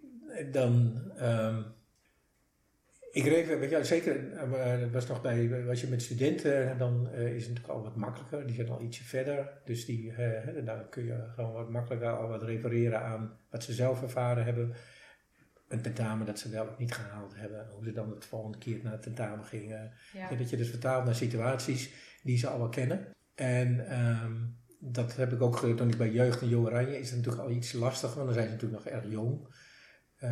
dan. 0.52 1.02
ehm, 1.18 1.62
ik 3.12 3.24
reed, 3.24 3.60
weet 3.60 3.70
je, 3.70 3.84
zeker, 3.84 4.34
eh, 4.34 4.80
het 4.80 4.92
was 4.92 5.08
nog 5.08 5.22
bij, 5.22 5.66
als 5.70 5.82
je 5.82 5.88
met 5.88 6.02
studenten, 6.02 6.78
dan 6.78 7.10
eh, 7.14 7.36
is 7.36 7.46
het 7.46 7.54
natuurlijk 7.54 7.80
al 7.80 7.84
wat 7.84 7.96
makkelijker. 7.96 8.46
Die 8.46 8.56
zijn 8.56 8.70
al 8.70 8.82
ietsje 8.82 9.04
verder. 9.04 9.62
Dus 9.66 9.86
die, 9.86 10.12
hè, 10.12 10.64
dan 10.64 10.90
kun 10.90 11.06
je 11.06 11.28
gewoon 11.36 11.54
wat 11.54 11.70
makkelijker 11.70 12.10
al 12.10 12.28
wat 12.28 12.44
refereren 12.44 13.02
aan 13.02 13.38
wat 13.50 13.64
ze 13.64 13.74
zelf 13.74 14.02
ervaren 14.02 14.44
hebben. 14.44 14.74
Een 15.74 15.82
tentamen 15.82 16.26
dat 16.26 16.40
ze 16.40 16.50
wel 16.50 16.68
of 16.68 16.78
niet 16.78 16.94
gehaald 16.94 17.36
hebben. 17.36 17.68
Hoe 17.76 17.84
ze 17.84 17.92
dan 17.92 18.10
de 18.10 18.28
volgende 18.28 18.58
keer 18.58 18.80
naar 18.84 18.92
het 18.92 19.02
tentamen 19.02 19.46
gingen. 19.46 19.92
Ja. 20.14 20.36
Dat 20.36 20.50
je 20.50 20.58
dus 20.58 20.70
vertaalt 20.70 21.06
naar 21.06 21.16
situaties 21.16 21.94
die 22.24 22.38
ze 22.38 22.48
al 22.48 22.58
wel 22.58 22.70
kennen. 22.70 23.08
En 23.36 23.88
ehm, 23.90 24.34
dat 24.80 25.16
heb 25.16 25.32
ik 25.34 25.42
ook 25.42 25.58
ge- 25.58 25.74
toen 25.74 25.90
ik 25.90 25.98
bij 25.98 26.12
jeugd 26.12 26.42
en 26.42 26.48
jong 26.48 26.66
oranje 26.66 27.00
is 27.00 27.10
het 27.10 27.18
natuurlijk 27.18 27.44
al 27.44 27.50
iets 27.56 27.72
lastiger, 27.74 28.16
want 28.16 28.26
dan 28.26 28.34
zijn 28.36 28.48
ze 28.48 28.54
natuurlijk 28.54 28.84
nog 28.84 28.94
erg 28.94 29.12
jong. 29.12 29.48
Eh, 30.16 30.32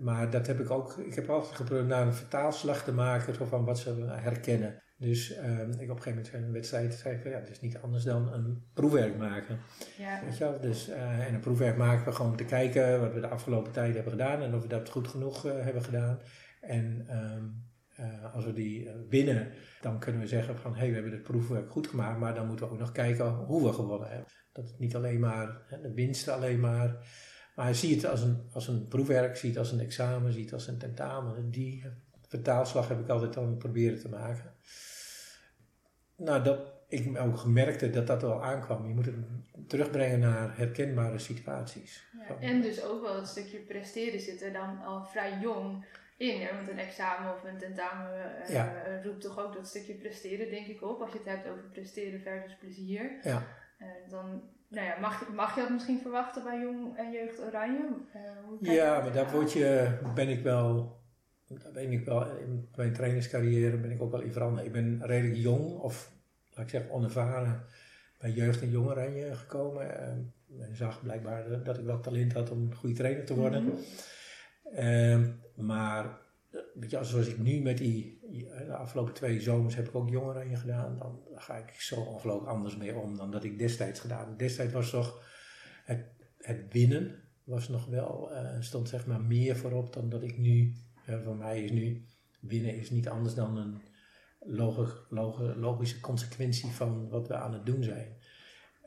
maar 0.00 0.30
dat 0.30 0.46
heb 0.46 0.60
ik 0.60 0.70
ook, 0.70 0.96
ik 0.98 1.14
heb 1.14 1.30
altijd 1.30 1.54
geprobeerd 1.56 1.86
naar 1.86 2.06
een 2.06 2.14
vertaalslag 2.14 2.84
te 2.84 2.92
maken 2.92 3.46
van 3.48 3.64
wat 3.64 3.78
ze 3.78 4.04
herkennen. 4.10 4.82
Dus 4.96 5.32
ehm, 5.32 5.70
ik 5.70 5.90
op 5.90 5.96
een 5.96 6.02
gegeven 6.02 6.14
moment 6.14 6.32
een 6.32 6.52
wedstrijd 6.52 6.94
zei 6.94 7.18
van 7.22 7.30
ja, 7.30 7.38
het 7.38 7.50
is 7.50 7.60
niet 7.60 7.78
anders 7.78 8.04
dan 8.04 8.32
een 8.32 8.62
proefwerk 8.74 9.16
maken. 9.16 9.58
Ja. 9.98 10.20
Weet 10.24 10.38
je 10.38 10.44
wel? 10.44 10.60
Dus, 10.60 10.88
eh, 10.88 11.26
en 11.26 11.34
een 11.34 11.40
proefwerk 11.40 11.76
maken 11.76 12.04
we 12.04 12.12
gewoon 12.12 12.30
om 12.30 12.36
te 12.36 12.44
kijken 12.44 13.00
wat 13.00 13.12
we 13.12 13.20
de 13.20 13.28
afgelopen 13.28 13.72
tijd 13.72 13.94
hebben 13.94 14.12
gedaan 14.12 14.42
en 14.42 14.54
of 14.54 14.62
we 14.62 14.68
dat 14.68 14.88
goed 14.88 15.08
genoeg 15.08 15.46
eh, 15.46 15.64
hebben 15.64 15.82
gedaan. 15.82 16.18
En 16.60 17.04
ehm, 17.08 17.44
eh, 17.88 18.34
als 18.34 18.44
we 18.44 18.52
die 18.52 18.90
winnen, 19.08 19.52
dan 19.80 19.98
kunnen 19.98 20.20
we 20.20 20.26
zeggen 20.26 20.58
van 20.58 20.72
hé, 20.72 20.78
hey, 20.78 20.88
we 20.88 20.94
hebben 20.94 21.12
het 21.12 21.22
proefwerk 21.22 21.70
goed 21.70 21.86
gemaakt, 21.86 22.18
maar 22.18 22.34
dan 22.34 22.46
moeten 22.46 22.66
we 22.66 22.72
ook 22.72 22.78
nog 22.78 22.92
kijken 22.92 23.28
hoe 23.28 23.66
we 23.66 23.72
gewonnen 23.72 24.08
hebben. 24.08 24.32
Dat 24.52 24.68
het 24.68 24.78
niet 24.78 24.96
alleen 24.96 25.20
maar, 25.20 25.62
hè, 25.66 25.80
de 25.80 25.92
winst 25.92 26.28
alleen 26.28 26.60
maar, 26.60 27.06
maar 27.54 27.74
zie 27.74 27.94
het 27.94 28.06
als 28.06 28.22
een, 28.22 28.48
als 28.52 28.68
een 28.68 28.88
proefwerk, 28.88 29.36
zie 29.36 29.48
het 29.48 29.58
als 29.58 29.72
een 29.72 29.80
examen, 29.80 30.32
zie 30.32 30.42
het 30.42 30.52
als 30.52 30.66
een 30.66 30.78
tentamen. 30.78 31.36
En 31.36 31.50
die 31.50 31.84
vertaalslag 32.34 32.88
heb 32.88 33.00
ik 33.00 33.08
altijd 33.08 33.32
dan 33.34 33.56
proberen 33.56 34.00
te 34.00 34.08
maken. 34.08 34.52
Nou, 36.16 36.42
dat 36.42 36.58
ik 36.88 37.18
ook 37.20 37.36
gemerkte 37.38 37.90
dat 37.90 38.06
dat 38.06 38.22
wel 38.22 38.42
aankwam. 38.44 38.88
Je 38.88 38.94
moet 38.94 39.06
het 39.06 39.14
terugbrengen 39.68 40.18
naar 40.20 40.56
herkenbare 40.56 41.18
situaties. 41.18 42.04
Ja, 42.28 42.36
En 42.40 42.60
dus 42.60 42.82
ook 42.84 43.02
wel 43.02 43.16
het 43.16 43.28
stukje 43.28 43.58
presteren 43.58 44.20
zit 44.20 44.42
er 44.42 44.52
dan 44.52 44.82
al 44.84 45.04
vrij 45.04 45.38
jong 45.40 45.84
in. 46.16 46.40
Hè? 46.40 46.54
Want 46.56 46.68
een 46.68 46.78
examen 46.78 47.34
of 47.34 47.44
een 47.44 47.58
tentamen 47.58 48.42
eh, 48.42 48.54
Ja. 48.54 48.72
roept 49.04 49.20
toch 49.20 49.38
ook 49.38 49.54
dat 49.54 49.66
stukje 49.68 49.94
presteren, 49.94 50.50
denk 50.50 50.66
ik, 50.66 50.82
op. 50.82 51.00
Als 51.00 51.12
je 51.12 51.18
het 51.18 51.26
hebt 51.26 51.48
over 51.48 51.64
presteren 51.72 52.20
versus 52.20 52.56
plezier. 52.58 53.18
Ja. 53.22 53.42
Eh, 53.78 53.86
dan 54.10 54.42
nou 54.68 54.86
ja, 54.86 54.98
mag, 55.00 55.28
mag 55.28 55.54
je 55.54 55.60
dat 55.60 55.70
misschien 55.70 56.00
verwachten 56.00 56.42
bij 56.42 56.60
Jong 56.60 56.96
en 56.96 57.12
Jeugd 57.12 57.40
Oranje? 57.40 57.88
Eh, 58.12 58.74
Ja, 58.74 59.00
maar 59.00 59.12
daar 59.12 59.30
word 59.30 59.52
je, 59.52 59.98
ben 60.14 60.28
ik 60.28 60.42
wel, 60.42 60.96
daar 61.46 61.72
ben 61.72 61.92
ik 61.92 62.04
wel, 62.04 62.36
in 62.36 62.68
mijn 62.76 62.92
trainingscarrière 62.92 63.76
ben 63.76 63.90
ik 63.90 64.02
ook 64.02 64.10
wel 64.10 64.20
in 64.20 64.32
veranderd. 64.32 64.66
Ik 64.66 64.72
ben 64.72 65.06
redelijk 65.06 65.36
jong, 65.36 65.78
of 65.78 66.12
laat 66.54 66.64
ik 66.64 66.70
zeggen 66.70 66.90
onervaren, 66.90 67.64
bij 68.18 68.30
jeugd 68.30 68.62
en 68.62 68.70
jong 68.70 68.86
oranje 68.86 69.34
gekomen. 69.34 70.00
Eh, 70.00 70.14
men 70.46 70.76
zag 70.76 71.02
blijkbaar 71.02 71.48
dat- 71.48 71.64
dat 71.64 71.78
ik 71.78 71.84
wel 71.84 72.00
talent 72.00 72.32
had 72.32 72.50
om 72.50 72.62
een 72.62 72.74
goede 72.74 72.94
trainer 72.94 73.24
te 73.24 73.34
worden. 73.34 73.64
Mhm. 73.64 73.72
Ehm, 74.74 75.30
maar 75.54 76.04
eh, 76.50 76.60
weet 76.74 76.90
je, 76.90 77.04
zoals 77.04 77.26
ik 77.26 77.38
nu 77.38 77.60
met 77.60 77.78
die, 77.78 78.18
de 78.66 78.74
afgelopen 78.76 79.14
twee 79.14 79.40
zomers 79.40 79.74
heb 79.74 79.88
ik 79.88 79.94
ook 79.94 80.10
jong 80.10 80.26
oranje 80.26 80.56
gedaan, 80.56 80.98
dan 80.98 81.20
ga 81.34 81.56
ik 81.56 81.70
zo 81.80 82.00
ongelooflijk 82.00 82.50
anders 82.50 82.76
mee 82.76 82.96
om 82.96 83.16
dan 83.16 83.30
dat 83.30 83.44
ik 83.44 83.58
destijds 83.58 84.00
gedaan 84.00 84.28
heb. 84.28 84.38
Destijds 84.38 84.72
was 84.72 84.90
toch 84.90 85.22
het, 85.84 86.04
het 86.38 86.72
winnen 86.72 87.22
was 87.44 87.68
nog 87.68 87.86
wel, 87.86 88.32
eh, 88.32 88.60
stond 88.60 88.88
zeg 88.88 89.06
maar 89.06 89.20
meer 89.20 89.56
voorop 89.56 89.92
dan 89.92 90.08
dat 90.08 90.22
ik 90.22 90.38
nu, 90.38 90.72
voor 91.06 91.36
mij 91.36 91.62
is 91.62 91.70
nu, 91.70 92.04
winnen 92.40 92.76
is 92.76 92.90
niet 92.90 93.08
anders 93.08 93.34
dan 93.34 93.56
een 93.56 93.80
logi- 94.38 94.98
logi- 95.08 95.54
logische 95.56 96.00
consequentie 96.00 96.70
van 96.70 97.08
wat 97.08 97.28
we 97.28 97.34
aan 97.34 97.52
het 97.52 97.66
doen 97.66 97.82
zijn. 97.82 98.16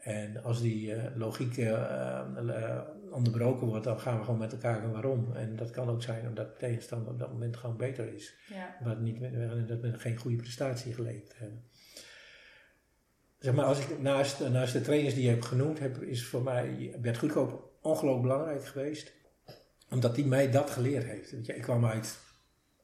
En 0.07 0.43
als 0.43 0.61
die 0.61 0.93
eh, 0.93 1.15
logiek 1.15 1.57
eh, 1.57 1.69
eh, 1.69 2.81
onderbroken 3.11 3.67
wordt, 3.67 3.83
dan 3.83 3.99
gaan 3.99 4.17
we 4.17 4.23
gewoon 4.23 4.39
met 4.39 4.51
elkaar 4.51 4.81
gaan 4.81 4.91
waarom. 4.91 5.33
En 5.33 5.55
dat 5.55 5.71
kan 5.71 5.89
ook 5.89 6.03
zijn 6.03 6.27
omdat 6.27 6.47
de 6.47 6.57
tegenstander 6.57 7.11
op 7.11 7.19
dat 7.19 7.31
moment 7.31 7.57
gewoon 7.57 7.77
beter 7.77 8.13
is. 8.13 8.35
Ja. 8.47 8.75
Wat 8.83 8.99
niet, 8.99 9.19
dat 9.67 9.81
we 9.81 9.99
geen 9.99 10.17
goede 10.17 10.37
prestatie 10.37 10.93
geleverd 10.93 11.37
hebben. 11.37 11.63
Zeg 13.39 13.53
maar, 13.53 13.65
als 13.65 13.79
ik 13.79 14.01
naast, 14.01 14.49
naast 14.49 14.73
de 14.73 14.81
trainers 14.81 15.13
die 15.13 15.23
je 15.23 15.29
hebt 15.29 15.45
genoemd, 15.45 15.79
heb, 15.79 16.01
is 16.01 16.25
voor 16.25 16.43
mij 16.43 16.95
Bert 17.01 17.17
Goedkoop 17.17 17.77
ongelooflijk 17.81 18.21
belangrijk 18.27 18.65
geweest. 18.65 19.13
Omdat 19.89 20.15
hij 20.15 20.25
mij 20.25 20.51
dat 20.51 20.69
geleerd 20.69 21.05
heeft. 21.05 21.31
Weet 21.31 21.45
je, 21.45 21.55
ik 21.55 21.61
kwam 21.61 21.85
uit, 21.85 22.17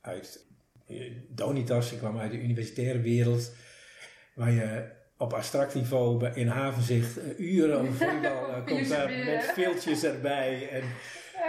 uit 0.02 0.46
eh, 0.88 1.12
Donitas, 1.30 1.92
ik 1.92 1.98
kwam 1.98 2.18
uit 2.18 2.32
de 2.32 2.42
universitaire 2.42 3.00
wereld. 3.00 3.52
Waar 4.36 4.52
je 4.52 4.92
op 5.18 5.34
abstract 5.34 5.74
niveau 5.74 6.26
in 6.34 6.48
havenzicht 6.48 7.18
eh, 7.18 7.40
uren 7.40 7.80
over 7.80 7.94
volleybal 8.08 8.50
eh, 8.50 8.66
komt 8.66 8.90
daar 8.90 9.26
met 9.26 9.44
filtjes 9.44 10.04
erbij. 10.04 10.70
En 10.70 10.84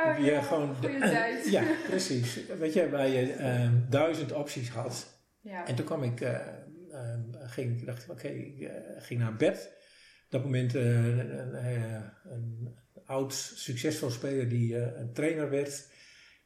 Ja, 0.05 0.17
je 0.17 0.43
gewoon 0.43 0.77
ja, 1.57 1.63
precies. 1.89 2.39
Weet 2.59 2.73
je, 2.73 2.91
waar 2.91 3.09
je 3.09 3.33
ehm, 3.33 3.73
duizend 3.89 4.33
opties 4.33 4.71
had. 4.71 5.07
Ja. 5.41 5.67
En 5.67 5.75
toen 5.75 5.85
kwam 5.85 6.03
ik, 6.03 6.21
ehm, 6.21 7.21
ging, 7.33 7.81
ik 7.81 7.87
dacht 7.87 8.09
oké, 8.09 8.29
ik 8.29 8.71
ging 8.99 9.21
naar 9.21 9.37
bed. 9.37 9.73
Op 10.25 10.31
dat 10.31 10.43
moment 10.43 10.75
een 10.75 12.75
oud 13.07 13.33
succesvol 13.35 14.11
speler 14.11 14.49
die 14.49 14.79
eh, 14.79 15.01
een 15.01 15.13
trainer 15.13 15.51
werd. 15.51 15.93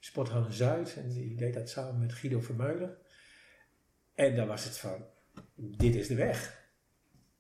Sporthallen 0.00 0.52
Zuid. 0.52 0.96
En 0.96 1.08
die 1.08 1.34
deed 1.34 1.54
dat 1.54 1.70
samen 1.70 1.98
met 2.00 2.12
Guido 2.12 2.40
Vermeulen. 2.40 2.96
En 4.14 4.36
dan 4.36 4.46
was 4.46 4.64
het 4.64 4.78
van, 4.78 5.04
dit 5.54 5.94
is 5.94 6.06
de 6.06 6.14
weg. 6.14 6.66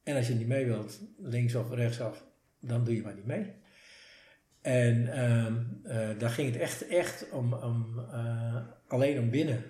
En 0.02 0.16
als 0.16 0.28
je 0.28 0.34
niet 0.34 0.46
mee 0.46 0.66
wilt, 0.66 1.00
links 1.18 1.54
of 1.54 1.70
rechtsaf, 1.70 2.24
dan 2.60 2.84
doe 2.84 2.94
je 2.94 3.02
maar 3.02 3.14
niet 3.14 3.26
mee. 3.26 3.54
En 4.60 5.12
eh, 5.84 6.18
daar 6.18 6.30
ging 6.30 6.52
het 6.52 6.60
echt, 6.60 6.88
echt 6.88 7.30
om, 7.30 7.52
om 7.52 7.98
eh, 7.98 8.66
alleen 8.86 9.18
om 9.18 9.30
binnen. 9.30 9.64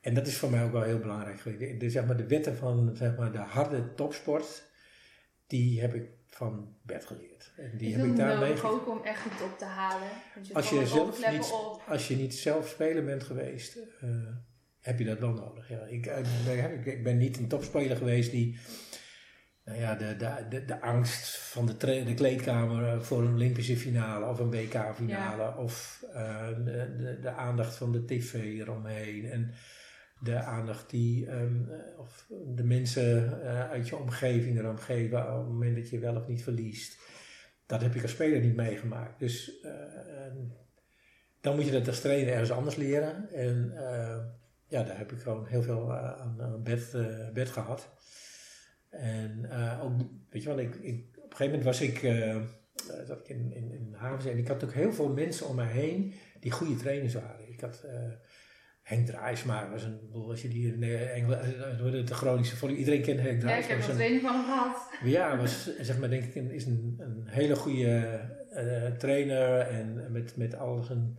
En 0.00 0.14
dat 0.14 0.26
is 0.26 0.36
voor 0.36 0.50
mij 0.50 0.64
ook 0.64 0.72
wel 0.72 0.82
heel 0.82 0.98
belangrijk 0.98 1.40
geweest. 1.40 1.80
De, 1.80 1.90
zeg 1.90 2.06
maar, 2.06 2.16
de 2.16 2.26
wetten 2.26 2.56
van 2.56 2.96
zeg 2.96 3.16
maar, 3.16 3.32
de 3.32 3.38
harde 3.38 3.94
topsport, 3.94 4.62
die 5.46 5.80
heb 5.80 5.94
ik 5.94 6.08
van 6.36 6.76
Bert 6.82 7.04
geleerd. 7.04 7.52
En 7.56 7.76
die 7.76 7.88
is 7.88 7.96
heb 7.96 8.06
ik 8.06 8.16
daar 8.16 8.38
nodig 8.38 8.62
mee 8.62 8.72
ook 8.72 8.88
om 8.88 9.04
echt 9.04 9.22
die 9.22 9.38
top 9.38 9.58
te 9.58 9.64
halen? 9.64 10.08
Want 10.34 10.54
als 10.54 10.70
je, 10.70 10.86
zelf 10.86 11.30
niet, 11.30 11.50
op. 11.52 11.82
als 11.88 12.08
je 12.08 12.16
niet 12.16 12.34
zelf 12.34 12.68
speler 12.68 13.04
bent 13.04 13.22
geweest, 13.22 13.78
eh, 14.00 14.08
heb 14.80 14.98
je 14.98 15.04
dat 15.04 15.18
wel 15.18 15.32
nodig. 15.32 15.68
Ja, 15.68 15.80
ik, 15.80 16.06
eh, 16.06 16.72
ik, 16.72 16.86
ik 16.86 17.04
ben 17.04 17.16
niet 17.16 17.36
een 17.36 17.48
topspeler 17.48 17.96
geweest 17.96 18.30
die 18.30 18.58
nou 19.64 19.78
ja, 19.78 19.94
de, 19.94 20.16
de, 20.16 20.46
de, 20.48 20.64
de 20.64 20.80
angst 20.80 21.38
van 21.38 21.66
de, 21.66 21.76
de 22.04 22.14
kleedkamer 22.14 23.04
voor 23.04 23.22
een 23.22 23.34
Olympische 23.34 23.76
finale 23.76 24.26
of 24.26 24.38
een 24.38 24.50
WK-finale 24.50 25.56
of 25.56 26.04
eh, 26.12 26.48
de, 26.48 26.94
de, 26.96 27.18
de 27.20 27.30
aandacht 27.30 27.76
van 27.76 27.92
de 27.92 28.04
tv 28.04 28.34
eromheen 28.34 29.30
en 29.30 29.54
de 30.18 30.38
aandacht 30.38 30.90
die 30.90 31.26
ehm, 31.26 31.70
eh, 31.70 31.98
of 31.98 32.26
de 32.54 32.64
mensen 32.64 33.42
eh, 33.42 33.70
uit 33.70 33.88
je 33.88 33.96
omgeving 33.96 34.58
erom 34.58 34.76
geven 34.76 35.32
op 35.32 35.38
het 35.38 35.46
moment 35.46 35.76
dat 35.76 35.90
je 35.90 35.98
wel 35.98 36.16
of 36.16 36.26
niet 36.26 36.42
verliest. 36.42 36.98
Dat 37.66 37.82
heb 37.82 37.94
ik 37.94 38.02
als 38.02 38.10
speler 38.10 38.40
niet 38.40 38.56
meegemaakt. 38.56 39.18
Dus 39.18 39.60
eh, 39.60 39.70
ehm, 39.70 40.36
dan 41.40 41.54
moet 41.54 41.64
je 41.64 41.72
dat 41.72 41.88
als 41.88 42.00
trainer 42.00 42.32
ergens 42.32 42.50
anders 42.50 42.76
leren. 42.76 43.30
En 43.32 43.72
eh, 43.76 44.18
ja, 44.68 44.82
daar 44.82 44.98
heb 44.98 45.12
ik 45.12 45.18
gewoon 45.18 45.46
heel 45.46 45.62
veel 45.62 45.92
aan, 45.94 46.60
bed, 46.62 46.96
bed 47.32 47.50
gehad. 47.50 47.88
En 48.90 49.50
ook, 49.80 49.92
weet 50.30 50.42
je 50.42 50.48
wel, 50.48 50.58
ik, 50.58 50.74
ik, 50.74 51.16
op 51.16 51.30
een 51.30 51.36
gegeven 51.36 51.58
moment 51.58 51.64
was 51.64 51.80
ik, 51.80 51.98
zat 53.06 53.18
ik 53.18 53.28
in, 53.28 53.52
in, 53.52 53.72
in 53.72 53.96
en 54.00 54.38
ik 54.38 54.48
had 54.48 54.64
ook 54.64 54.72
heel 54.72 54.92
veel 54.92 55.08
mensen 55.08 55.46
om 55.48 55.56
mij 55.56 55.72
heen 55.72 56.14
die 56.40 56.50
goede 56.50 56.76
trainers 56.76 57.14
waren. 57.14 57.48
Ik 57.48 57.60
had 57.60 57.84
Henk 58.86 59.06
Draaisma, 59.06 59.70
was 59.70 59.82
een, 59.82 59.98
als 60.12 60.42
je 60.42 60.48
die 60.48 60.72
in 60.72 60.82
eh, 60.82 61.16
Engel, 61.16 61.36
eh, 61.36 62.06
de 62.06 62.14
Groningse 62.14 62.56
volley, 62.56 62.76
iedereen 62.76 63.02
kent 63.02 63.20
Henk 63.20 63.30
Ja, 63.30 63.34
ik 63.36 63.40
Draaisma. 63.40 63.74
heb 63.74 63.82
er 63.88 63.94
training 63.94 64.20
van 64.22 64.32
hem 64.34 64.44
gehad. 64.44 64.90
ja, 65.04 65.36
was 65.36 65.76
zeg 65.80 65.98
maar 65.98 66.10
denk 66.10 66.24
ik 66.24 66.34
een, 66.34 66.50
is 66.50 66.66
een, 66.66 66.94
een 66.98 67.26
hele 67.26 67.56
goede 67.56 68.20
eh, 68.50 68.86
trainer 68.92 69.58
en 69.60 70.12
met, 70.12 70.36
met 70.36 70.54
al 70.56 70.82
zijn 70.82 71.18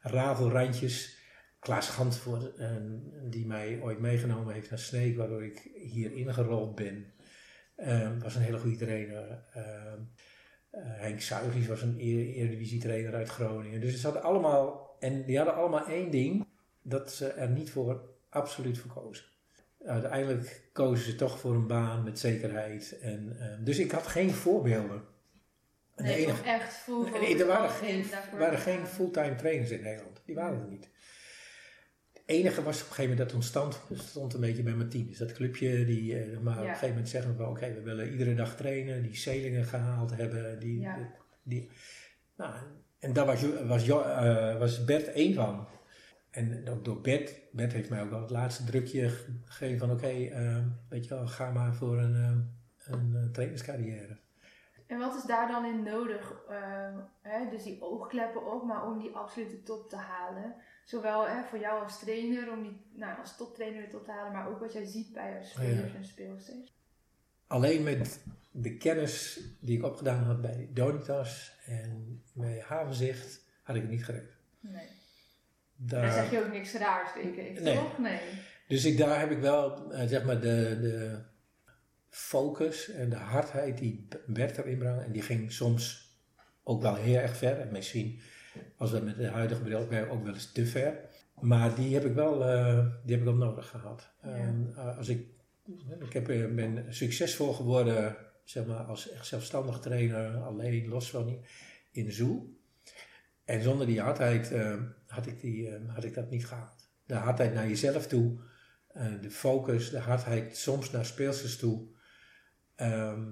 ravelrandjes. 0.00 1.20
Klaas 1.60 1.88
Gantvoort, 1.88 2.54
eh, 2.56 2.70
die 3.30 3.46
mij 3.46 3.80
ooit 3.82 3.98
meegenomen 3.98 4.54
heeft 4.54 4.70
naar 4.70 4.78
Sneek, 4.78 5.16
waardoor 5.16 5.44
ik 5.44 5.70
hier 5.74 6.12
ingerold 6.12 6.74
ben, 6.74 7.12
eh, 7.76 8.10
was 8.22 8.34
een 8.34 8.42
hele 8.42 8.58
goede 8.58 8.76
trainer. 8.76 9.44
Eh, 9.52 9.62
eh, 9.62 10.80
Henk 10.82 11.20
Suigies 11.20 11.66
was 11.66 11.82
een 11.82 11.96
e- 11.98 12.32
eredivisie 12.32 12.80
trainer 12.80 13.14
uit 13.14 13.28
Groningen. 13.28 13.80
Dus 13.80 14.00
ze 14.00 14.06
hadden 14.06 14.22
allemaal, 14.22 14.96
en 15.00 15.24
die 15.24 15.36
hadden 15.36 15.54
allemaal 15.54 15.86
één 15.86 16.10
ding, 16.10 16.46
dat 16.82 17.12
ze 17.12 17.26
er 17.28 17.48
niet 17.48 17.70
voor 17.70 18.02
absoluut 18.28 18.78
voor 18.78 18.90
kozen. 18.92 19.24
Uiteindelijk 19.86 20.68
kozen 20.72 21.04
ze 21.04 21.14
toch 21.14 21.38
voor 21.40 21.54
een 21.54 21.66
baan 21.66 22.02
met 22.04 22.18
zekerheid. 22.18 22.98
En, 23.00 23.36
eh, 23.40 23.46
dus 23.64 23.78
ik 23.78 23.90
had 23.90 24.06
geen 24.06 24.30
voorbeelden. 24.30 25.02
En 25.94 26.04
de 26.04 26.10
Nee, 26.10 26.26
enige, 26.26 26.42
echt 26.42 26.72
full 26.74 27.10
Nee, 27.10 27.38
er 27.40 27.46
waren 27.46 27.70
geen, 27.70 28.04
waren 28.38 28.58
geen 28.58 28.86
fulltime 28.86 29.34
trainers 29.34 29.70
in 29.70 29.82
Nederland. 29.82 30.22
Die 30.24 30.34
waren 30.34 30.60
er 30.60 30.66
niet. 30.68 30.88
Het 32.12 32.22
enige 32.26 32.62
was 32.62 32.74
op 32.82 32.88
een 32.88 32.94
gegeven 32.94 33.10
moment 33.10 33.18
dat 33.28 33.34
ontstond 33.36 33.80
stond 33.92 34.34
een 34.34 34.40
beetje 34.40 34.62
bij 34.62 34.72
Martinez. 34.74 35.18
Dat 35.18 35.32
clubje 35.32 35.84
die 35.84 36.18
eh, 36.18 36.38
maar 36.38 36.54
op 36.56 36.60
een 36.62 36.66
gegeven 36.68 36.88
moment 36.88 37.08
zeggen 37.08 37.36
van 37.36 37.46
oké, 37.48 37.72
we 37.74 37.80
willen 37.80 38.10
iedere 38.10 38.34
dag 38.34 38.56
trainen. 38.56 39.02
Die 39.02 39.14
celingen 39.16 39.64
gehaald 39.64 40.16
hebben. 40.16 40.58
Die, 40.58 40.80
Ja. 40.80 40.96
die, 40.96 41.06
die- 41.42 41.70
nou, 42.36 42.54
en 42.98 43.12
daar 43.12 43.26
was, 43.26 43.42
was, 43.66 43.88
eh, 43.88 44.58
was 44.58 44.84
Bert 44.84 45.06
één 45.12 45.34
van. 45.34 45.66
En 46.32 46.68
ook 46.68 46.84
door 46.84 47.00
Bert, 47.00 47.34
Bert 47.50 47.72
heeft 47.72 47.90
mij 47.90 48.02
ook 48.02 48.10
wel 48.10 48.20
het 48.20 48.30
laatste 48.30 48.64
drukje 48.64 49.08
ge- 49.08 49.32
gegeven 49.44 49.78
van 49.78 49.90
oké, 49.90 50.06
eh, 50.06 50.58
weet 50.88 51.04
je 51.04 51.14
wel, 51.14 51.26
ga 51.26 51.50
maar 51.50 51.74
voor 51.74 51.98
een, 51.98 52.14
eh, 52.14 52.92
een 52.94 53.12
eh, 53.16 53.24
trainerscarrière. 53.32 54.16
En 54.86 54.98
wat 54.98 55.14
is 55.16 55.22
daar 55.24 55.48
dan 55.48 55.64
in 55.64 55.82
nodig? 55.82 56.40
hè, 57.22 57.50
dus 57.50 57.62
die 57.62 57.82
oogkleppen 57.82 58.52
op, 58.52 58.64
maar 58.64 58.86
om 58.86 58.98
die 58.98 59.10
absolute 59.16 59.62
top 59.62 59.88
te 59.88 59.96
halen. 59.96 60.54
Zowel 60.84 61.28
hè, 61.28 61.42
voor 61.44 61.58
jou 61.58 61.82
als 61.82 61.98
trainer, 61.98 62.52
om 62.52 62.62
die 62.62 62.80
nou, 62.92 63.18
als 63.20 63.36
toptrainer 63.36 63.88
top 63.90 64.04
te 64.04 64.10
halen, 64.10 64.32
maar 64.32 64.48
ook 64.48 64.60
wat 64.60 64.72
jij 64.72 64.84
ziet 64.84 65.12
bij 65.12 65.32
jouw 65.32 65.42
spelers 65.42 65.94
en 65.94 66.04
speelsters. 66.04 66.72
alleen 67.46 67.82
met 67.82 68.24
de 68.50 68.76
kennis 68.76 69.40
die 69.60 69.78
ik 69.78 69.84
opgedaan 69.84 70.24
had 70.24 70.40
bij 70.40 70.68
Donitas 70.72 71.58
en 71.66 72.22
bij 72.32 72.62
Havenzicht 72.66 73.44
had 73.62 73.76
ik 73.76 73.82
het 73.82 73.90
niet 73.90 74.04
gered. 74.04 74.36
Nee. 74.60 74.86
Daar, 75.86 76.02
Dan 76.02 76.12
zeg 76.12 76.30
je 76.30 76.44
ook 76.44 76.52
niks 76.52 76.74
raars, 76.74 77.14
denk 77.14 77.36
ik, 77.36 77.60
Nee. 77.60 77.74
toch? 77.74 77.98
Nee. 77.98 78.20
Dus 78.68 78.84
ik, 78.84 78.98
daar 78.98 79.20
heb 79.20 79.30
ik 79.30 79.38
wel 79.38 79.92
eh, 79.92 80.06
zeg 80.08 80.24
maar 80.24 80.40
de, 80.40 80.78
de 80.80 81.18
focus 82.08 82.90
en 82.90 83.10
de 83.10 83.16
hardheid 83.16 83.78
die 83.78 84.08
Bert 84.26 84.58
erin 84.58 84.78
bracht. 84.78 85.04
En 85.04 85.12
die 85.12 85.22
ging 85.22 85.52
soms 85.52 86.10
ook 86.62 86.82
wel 86.82 86.94
heel 86.94 87.18
erg 87.18 87.36
ver. 87.36 87.60
En 87.60 87.72
misschien 87.72 88.20
was 88.76 88.90
dat 88.90 89.02
met 89.04 89.16
de 89.16 89.26
huidige 89.26 89.62
bril 89.62 89.78
ook 89.78 89.92
ook 90.10 90.24
wel 90.24 90.34
eens 90.34 90.52
te 90.52 90.66
ver. 90.66 91.00
Maar 91.40 91.74
die 91.74 91.94
heb 91.94 92.04
ik 92.04 92.14
wel, 92.14 92.44
eh, 92.44 92.86
die 93.04 93.10
heb 93.16 93.18
ik 93.18 93.24
wel 93.24 93.46
nodig 93.46 93.68
gehad. 93.68 94.10
Ja. 94.22 94.28
En, 94.28 94.72
eh, 94.76 94.96
als 94.98 95.08
ik, 95.08 95.26
ik 96.00 96.12
heb, 96.12 96.26
ben 96.54 96.86
succesvol 96.88 97.52
geworden 97.52 98.16
zeg 98.44 98.66
maar, 98.66 98.84
als 98.84 99.10
echt 99.10 99.26
zelfstandig 99.26 99.78
trainer, 99.78 100.36
alleen, 100.36 100.88
los 100.88 101.10
van 101.10 101.44
in 101.90 102.12
Zoel. 102.12 102.60
En 103.44 103.62
zonder 103.62 103.86
die 103.86 104.00
hardheid 104.00 104.52
eh, 104.52 104.74
had, 105.06 105.26
ik 105.26 105.40
die, 105.40 105.68
eh, 105.68 105.94
had 105.94 106.04
ik 106.04 106.14
dat 106.14 106.30
niet 106.30 106.46
gehad. 106.46 106.90
De 107.06 107.14
hardheid 107.14 107.54
naar 107.54 107.68
jezelf 107.68 108.06
toe, 108.06 108.38
eh, 108.88 109.06
de 109.20 109.30
focus, 109.30 109.90
de 109.90 109.98
hardheid 109.98 110.56
soms 110.56 110.90
naar 110.90 111.04
speelsters 111.06 111.56
toe. 111.58 111.86
ehm, 112.74 113.22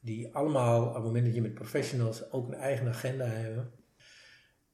die 0.00 0.34
allemaal 0.34 0.86
op 0.88 0.94
het 0.94 1.02
moment 1.02 1.24
dat 1.24 1.34
je 1.34 1.42
met 1.42 1.54
professionals 1.54 2.30
ook 2.32 2.48
een 2.48 2.54
eigen 2.58 2.88
agenda 2.88 3.24
hebben. 3.24 3.70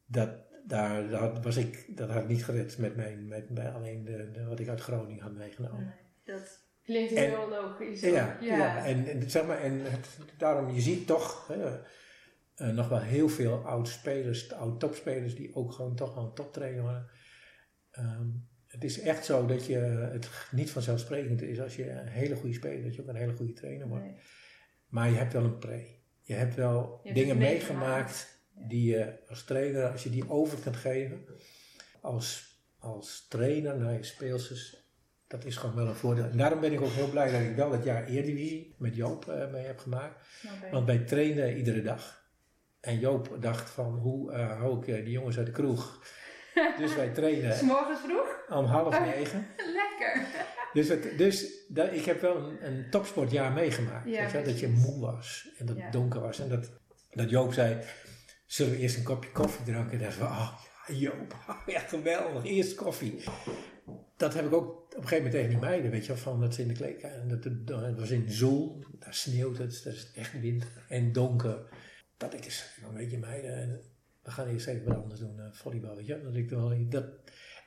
Dat, 0.07 0.31
daar, 0.67 1.13
had- 1.13 1.45
was 1.45 1.57
ik, 1.57 1.97
dat 1.97 2.09
had 2.11 2.23
ik 2.23 2.29
niet 2.29 2.45
gered 2.45 2.79
met, 2.79 2.97
mijn, 2.97 3.29
met, 3.29 3.51
met 3.51 3.75
alleen 3.75 4.05
de, 4.05 4.31
de, 4.31 4.45
wat 4.45 4.59
ik 4.61 4.69
uit 4.69 4.81
Groningen 4.81 5.23
had 5.23 5.33
meegenomen. 5.33 5.85
Nee, 6.25 6.37
Dat 6.37 6.61
klinkt 6.83 7.13
En- 7.13 7.29
heel 7.29 7.49
logisch. 7.49 8.01
Ja, 8.01 8.11
ja. 8.11 8.57
ja. 8.57 8.85
en, 8.85 9.07
en, 9.07 9.31
zeg 9.31 9.47
maar, 9.47 9.59
en 9.63 9.81
het, 9.91 10.07
daarom, 10.39 10.71
je 10.75 10.81
ziet 10.81 11.07
toch 11.07 11.47
hè, 11.49 11.79
eh, 12.55 12.69
nog 12.69 12.89
wel 12.89 13.01
heel 13.01 13.29
veel 13.29 13.67
oud-spelers, 13.67 14.53
oud-topspelers, 14.53 15.35
die 15.35 15.55
ook 15.55 15.73
gewoon 15.73 15.97
toch 15.97 16.15
wel 16.15 16.25
een 16.25 16.35
toptrainer. 16.35 17.11
Ehm, 17.91 18.27
het 18.67 18.85
is 18.85 19.01
echt 19.01 19.25
zo 19.25 19.47
dat 19.47 19.67
je 19.67 19.77
het 19.77 20.29
niet 20.51 20.71
vanzelfsprekend 20.71 21.43
is 21.43 21.61
als 21.61 21.77
je 21.77 21.91
een 21.91 22.09
hele 22.09 22.37
goede 22.37 22.55
speler, 22.55 22.83
dat 22.83 22.95
je 22.95 23.03
ook 23.03 23.09
een 23.09 23.15
hele 23.15 23.37
goede 23.37 23.53
trainer 23.53 23.89
wordt. 23.89 24.05
Nee. 24.05 24.17
Maar 24.89 25.11
je 25.11 25.17
hebt 25.17 25.33
wel 25.33 25.45
een 25.45 25.59
pre. 25.59 25.87
Je 26.23 26.35
hebt 26.35 26.55
wel 26.55 27.01
Je 27.03 27.13
dingen 27.13 27.29
het 27.29 27.49
meegemaakt. 27.49 28.33
Ja. 28.57 28.67
die 28.69 28.91
je 28.91 29.19
als 29.29 29.45
trainer, 29.45 29.91
als 29.91 30.03
je 30.03 30.11
die 30.11 30.31
over 30.31 30.59
kunt 30.59 30.77
geven, 30.77 31.25
als, 32.01 32.59
als 32.79 33.27
trainer 33.29 33.79
naar 33.79 33.93
je 33.93 34.03
speelsters, 34.03 34.77
dat 35.27 35.45
is 35.45 35.57
gewoon 35.57 35.75
wel 35.75 35.87
een 35.87 35.95
voordeel. 35.95 36.25
En 36.25 36.37
daarom 36.37 36.61
ben 36.61 36.73
ik 36.73 36.81
ook 36.81 36.91
heel 36.91 37.11
blij 37.11 37.33
dat 37.33 37.41
ik 37.41 37.57
wel 37.57 37.71
dat 37.71 37.85
jaar 37.85 38.07
Eredivisie 38.07 38.75
met 38.79 38.97
Joop 38.97 39.29
eh, 39.29 39.51
mee 39.51 39.67
heb 39.67 39.79
gemaakt. 39.79 40.27
Ik. 40.43 40.71
Want 40.71 40.87
wij 40.87 40.99
trainden 40.99 41.57
iedere 41.57 41.83
dag. 41.83 42.24
En 42.85 42.99
Joop 42.99 43.37
dacht 43.41 43.71
van, 43.71 43.99
hoe 43.99 44.33
eh, 44.33 44.59
hou 44.59 44.79
ik 44.79 44.89
eh, 44.89 45.05
die 45.05 45.13
jongens 45.13 45.37
uit 45.37 45.47
de 45.47 45.53
kroeg? 45.53 46.03
Dus 46.79 46.95
wij 46.95 47.09
trainen 47.09 47.57
S 47.57 47.61
morgens 47.61 48.01
vroeg? 48.01 48.59
om 48.59 48.65
half 48.65 49.01
negen. 49.01 49.47
Lekker. 49.81 50.27
Dus, 50.73 50.89
het, 50.89 51.19
dus 51.19 51.47
dat, 51.69 51.93
ik 51.93 52.05
heb 52.05 52.21
wel 52.21 52.37
een, 52.37 52.67
een 52.67 52.87
topsportjaar 52.91 53.53
meegemaakt. 53.53 54.09
Ja, 54.09 54.29
je 54.29 54.43
dat 54.43 54.61
je 54.61 54.69
moe 54.69 55.01
was 55.01 55.49
en 55.59 55.67
dat 55.67 55.77
Ja. 55.77 55.83
het 55.83 55.93
donker 55.93 56.21
was. 56.21 56.39
En 56.41 56.49
dat, 56.49 56.71
dat 57.11 57.31
Joop 57.31 57.53
zei, 57.53 57.79
zullen 58.47 58.73
we 58.73 58.79
eerst 58.79 58.97
een 58.97 59.03
kopje 59.03 59.31
koffie 59.31 59.65
drinken? 59.65 59.93
En 59.93 59.99
dachten 59.99 60.21
we, 60.21 60.27
oh 60.27 60.53
ja, 60.87 60.95
Joop, 60.95 61.37
ja 61.67 61.79
geweldig, 61.81 62.45
eerst 62.45 62.75
koffie. 62.75 63.25
Dat 64.17 64.35
heb 64.35 64.45
ik 64.47 64.53
ook 64.53 64.69
op 64.69 64.95
een 64.97 65.03
gegeven 65.09 65.17
moment 65.17 65.33
tegen 65.35 65.49
die 65.49 65.59
meiden, 65.69 65.91
weet 65.91 66.07
je 66.07 66.13
wel, 66.13 66.23
van 66.23 66.41
dat 66.41 66.55
ze 66.55 66.63
in 66.63 66.69
de 66.69 66.75
kleedkamer. 66.75 67.29
Dat, 67.41 67.67
dat, 67.67 67.81
het 67.81 67.99
was 68.01 68.11
in 68.11 68.25
Zoel, 68.31 68.85
daar 68.99 69.15
sneeuwt 69.15 69.59
het, 69.59 69.81
dat 69.85 69.93
is 69.93 70.11
echt 70.15 70.41
winter 70.41 70.69
en 70.89 71.13
donker. 71.13 71.59
Dat 72.17 72.35
ik 72.35 72.45
eens, 72.45 72.79
dan 72.83 72.95
weet 72.95 73.11
je 73.11 73.19
meiden, 73.19 73.55
en 73.55 73.81
we 74.23 74.31
gaan 74.31 74.47
eerst 74.47 74.67
even 74.67 74.87
wat 74.87 75.03
anders 75.03 75.21
doen, 75.21 75.41
eh, 75.41 75.53
volleybal, 75.53 75.97
weet 75.97 76.07
je. 76.07 76.23
Dat 76.23 76.35
ik 76.35 76.51
wel, 76.51 76.89
dat, 76.89 77.05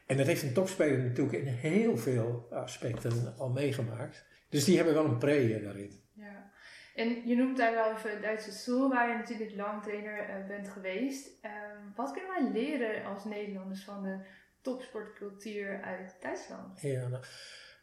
en 0.06 0.18
dat 0.18 0.26
heeft 0.26 0.44
een 0.44 0.54
topspeler 0.54 1.04
natuurlijk 1.04 1.38
in 1.38 1.54
heel 1.54 1.98
veel 1.98 2.48
aspecten 2.52 3.38
al 3.38 3.50
meegemaakt. 3.50 4.26
Dus 4.50 4.64
die 4.64 4.76
hebben 4.76 4.94
wel 4.94 5.06
een 5.06 5.18
pre 5.18 5.54
eh, 5.54 5.64
daarin. 5.64 5.92
Ja. 6.14 6.52
En 6.96 7.28
je 7.28 7.36
noemt 7.36 7.58
daar 7.58 7.74
wel 7.74 7.92
even 7.92 8.22
Duitse 8.22 8.52
Soel, 8.52 8.90
waar 8.90 9.10
je 9.10 9.16
natuurlijk 9.16 9.56
lang 9.56 9.84
trainer 9.84 10.30
uh, 10.30 10.48
bent 10.48 10.70
geweest. 10.70 11.30
Ehm, 11.42 11.78
wat 11.96 12.12
kunnen 12.12 12.30
wij 12.30 12.52
leren 12.62 13.06
als 13.06 13.26
Nederlanders 13.26 13.84
van 13.84 14.04
de 14.04 14.26
topsportcultuur 14.62 15.82
uit 15.82 16.18
Duitsland? 16.22 16.82
Ja, 16.82 17.08
nou, 17.08 17.24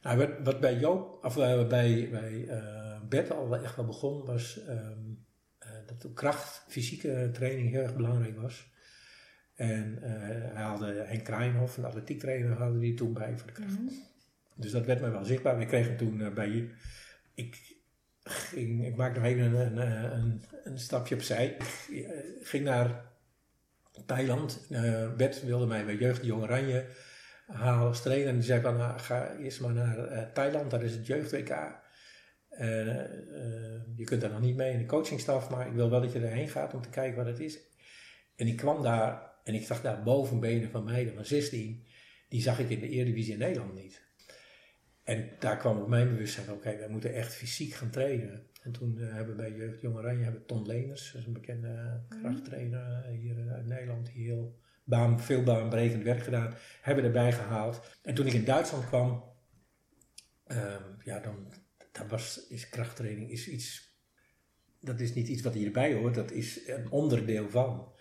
nou 0.02 0.18
wat, 0.18 0.30
wat, 0.44 0.60
bij 0.60 0.74
Joop, 0.74 1.24
of 1.24 1.36
uh, 1.36 1.68
bij, 1.68 2.08
bij 2.10 2.32
uh, 2.32 3.00
Bert 3.08 3.30
al 3.30 3.56
echt 3.56 3.76
wel 3.76 3.86
begon, 3.86 4.24
was 4.24 4.68
um, 4.68 5.13
dat 5.88 6.02
de 6.02 6.12
kracht, 6.12 6.64
fysieke 6.68 7.30
training 7.32 7.70
heel 7.70 7.82
erg 7.82 7.96
belangrijk 7.96 8.40
was. 8.40 8.72
En 9.54 9.98
hij 10.00 10.62
haalde 10.62 11.04
Henk 11.06 11.24
Kraaienhof, 11.24 11.76
een 11.76 11.84
atletiektrainer, 11.84 12.56
hadden 12.56 12.78
die 12.78 12.94
toen 12.94 13.12
bij 13.12 13.38
voor 13.38 13.46
de 13.46 13.52
kracht. 13.52 13.70
Mm 13.70 13.86
-hmm. 13.88 14.02
Dus 14.54 14.70
dat 14.70 14.86
werd 14.86 15.00
mij 15.00 15.10
wel 15.10 15.24
zichtbaar. 15.24 15.58
We 15.58 15.66
kregen 15.66 15.96
toen 15.96 16.34
bij, 16.34 16.70
ik, 17.34 17.76
ging, 18.22 18.86
ik 18.86 18.96
maak 18.96 19.14
nog 19.14 19.24
even 19.24 19.54
een, 19.54 19.76
een, 19.76 20.12
een, 20.18 20.42
een 20.64 20.78
stapje 20.78 21.14
opzij. 21.14 21.56
Ik 21.88 22.06
ging 22.42 22.64
naar 22.64 23.04
Thailand. 24.06 24.66
Uh, 24.70 25.12
Bert 25.14 25.44
wilde 25.44 25.66
mij 25.66 25.84
bij 25.84 25.96
Jeugd 25.96 26.24
Jong 26.24 26.42
Oranje 26.42 26.86
halen 27.46 27.86
als 27.86 28.02
trainer. 28.02 28.28
En 28.28 28.34
die 28.34 28.44
zei 28.44 28.60
van, 28.60 28.76
nou, 28.76 28.98
ga 28.98 29.32
eerst 29.32 29.60
maar 29.60 29.72
naar 29.72 30.12
uh, 30.12 30.22
Thailand, 30.32 30.70
daar 30.70 30.82
is 30.82 30.92
het 30.92 31.06
Jeugd 31.06 31.30
WK. 31.30 31.82
Uh, 32.60 32.66
je 33.96 34.04
kunt 34.04 34.20
daar 34.20 34.30
nog 34.30 34.40
niet 34.40 34.56
mee 34.56 34.72
in 34.72 34.78
de 34.78 34.86
coachingstaf, 34.86 35.50
maar 35.50 35.66
ik 35.66 35.72
wil 35.72 35.90
wel 35.90 36.00
dat 36.00 36.12
je 36.12 36.18
erheen 36.18 36.48
gaat 36.48 36.74
om 36.74 36.82
te 36.82 36.88
kijken 36.88 37.16
wat 37.16 37.26
het 37.26 37.40
is. 37.40 37.58
En 38.36 38.46
ik 38.46 38.56
kwam 38.56 38.82
daar 38.82 39.32
en 39.44 39.54
ik 39.54 39.66
zag 39.66 39.82
daar 39.82 40.02
bovenbenen 40.02 40.70
van 40.70 40.84
meiden 40.84 41.14
van 41.14 41.24
16, 41.24 41.84
die 42.28 42.42
zag 42.42 42.58
ik 42.58 42.68
in 42.68 42.80
de 42.80 42.88
Eredivisie 42.88 43.32
in 43.32 43.38
Nederland 43.38 43.74
niet. 43.74 44.02
En 45.02 45.30
daar 45.38 45.56
kwam 45.56 45.80
op 45.80 45.88
mijn 45.88 46.08
bewustzijn, 46.08 46.46
oké, 46.46 46.56
okay, 46.56 46.78
wij 46.78 46.88
moeten 46.88 47.14
echt 47.14 47.34
fysiek 47.34 47.72
gaan 47.72 47.90
trainen. 47.90 48.46
En 48.62 48.72
toen 48.72 48.96
uh, 48.98 49.12
hebben 49.12 49.36
we 49.36 49.42
bij 49.42 49.52
Jeugd 49.52 49.80
Jong 49.80 49.96
Oranje 49.96 50.24
hebben 50.24 50.46
Ton 50.46 50.66
Leners, 50.66 51.12
dat 51.12 51.20
is 51.20 51.26
een 51.26 51.32
bekende 51.32 52.02
krachttrainer 52.08 53.04
hier 53.04 53.50
uit 53.50 53.66
Nederland, 53.66 54.06
die 54.06 54.24
heel 54.24 54.58
baan, 54.84 55.20
veel 55.20 55.42
baanbrekend 55.42 56.02
werk 56.02 56.22
gedaan, 56.22 56.54
hebben 56.82 57.04
erbij 57.04 57.32
gehaald. 57.32 57.98
En 58.02 58.14
toen 58.14 58.26
ik 58.26 58.32
in 58.32 58.44
Duitsland 58.44 58.86
kwam, 58.86 59.24
um, 60.46 60.96
ja, 61.04 61.18
dan 61.18 61.52
dat 61.94 62.06
was, 62.08 62.46
is 62.48 62.68
krachttraining 62.68 63.30
is 63.30 63.48
iets, 63.48 63.98
dat 64.80 65.00
is 65.00 65.14
niet 65.14 65.28
iets 65.28 65.42
wat 65.42 65.54
hierbij 65.54 65.94
hoort, 65.94 66.14
dat 66.14 66.30
is 66.30 66.68
een 66.68 66.90
onderdeel 66.90 67.50
van. 67.50 67.92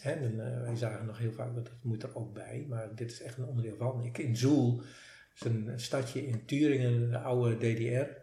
Hè, 0.00 0.12
en, 0.12 0.34
uh, 0.34 0.62
wij 0.62 0.76
zagen 0.76 1.06
nog 1.06 1.18
heel 1.18 1.32
vaak 1.32 1.54
dat 1.54 1.64
dat 1.64 1.82
moet 1.82 2.02
er 2.02 2.16
ook 2.16 2.34
bij, 2.34 2.66
maar 2.68 2.94
dit 2.94 3.10
is 3.10 3.22
echt 3.22 3.36
een 3.36 3.46
onderdeel 3.46 3.76
van. 3.76 4.04
Ik 4.04 4.18
in 4.18 4.36
Zoel, 4.36 4.76
dat 4.76 4.86
is 5.34 5.44
een 5.44 5.80
stadje 5.80 6.26
in 6.26 6.44
Turingen, 6.44 7.10
de 7.10 7.18
oude 7.18 7.56
DDR, 7.56 8.16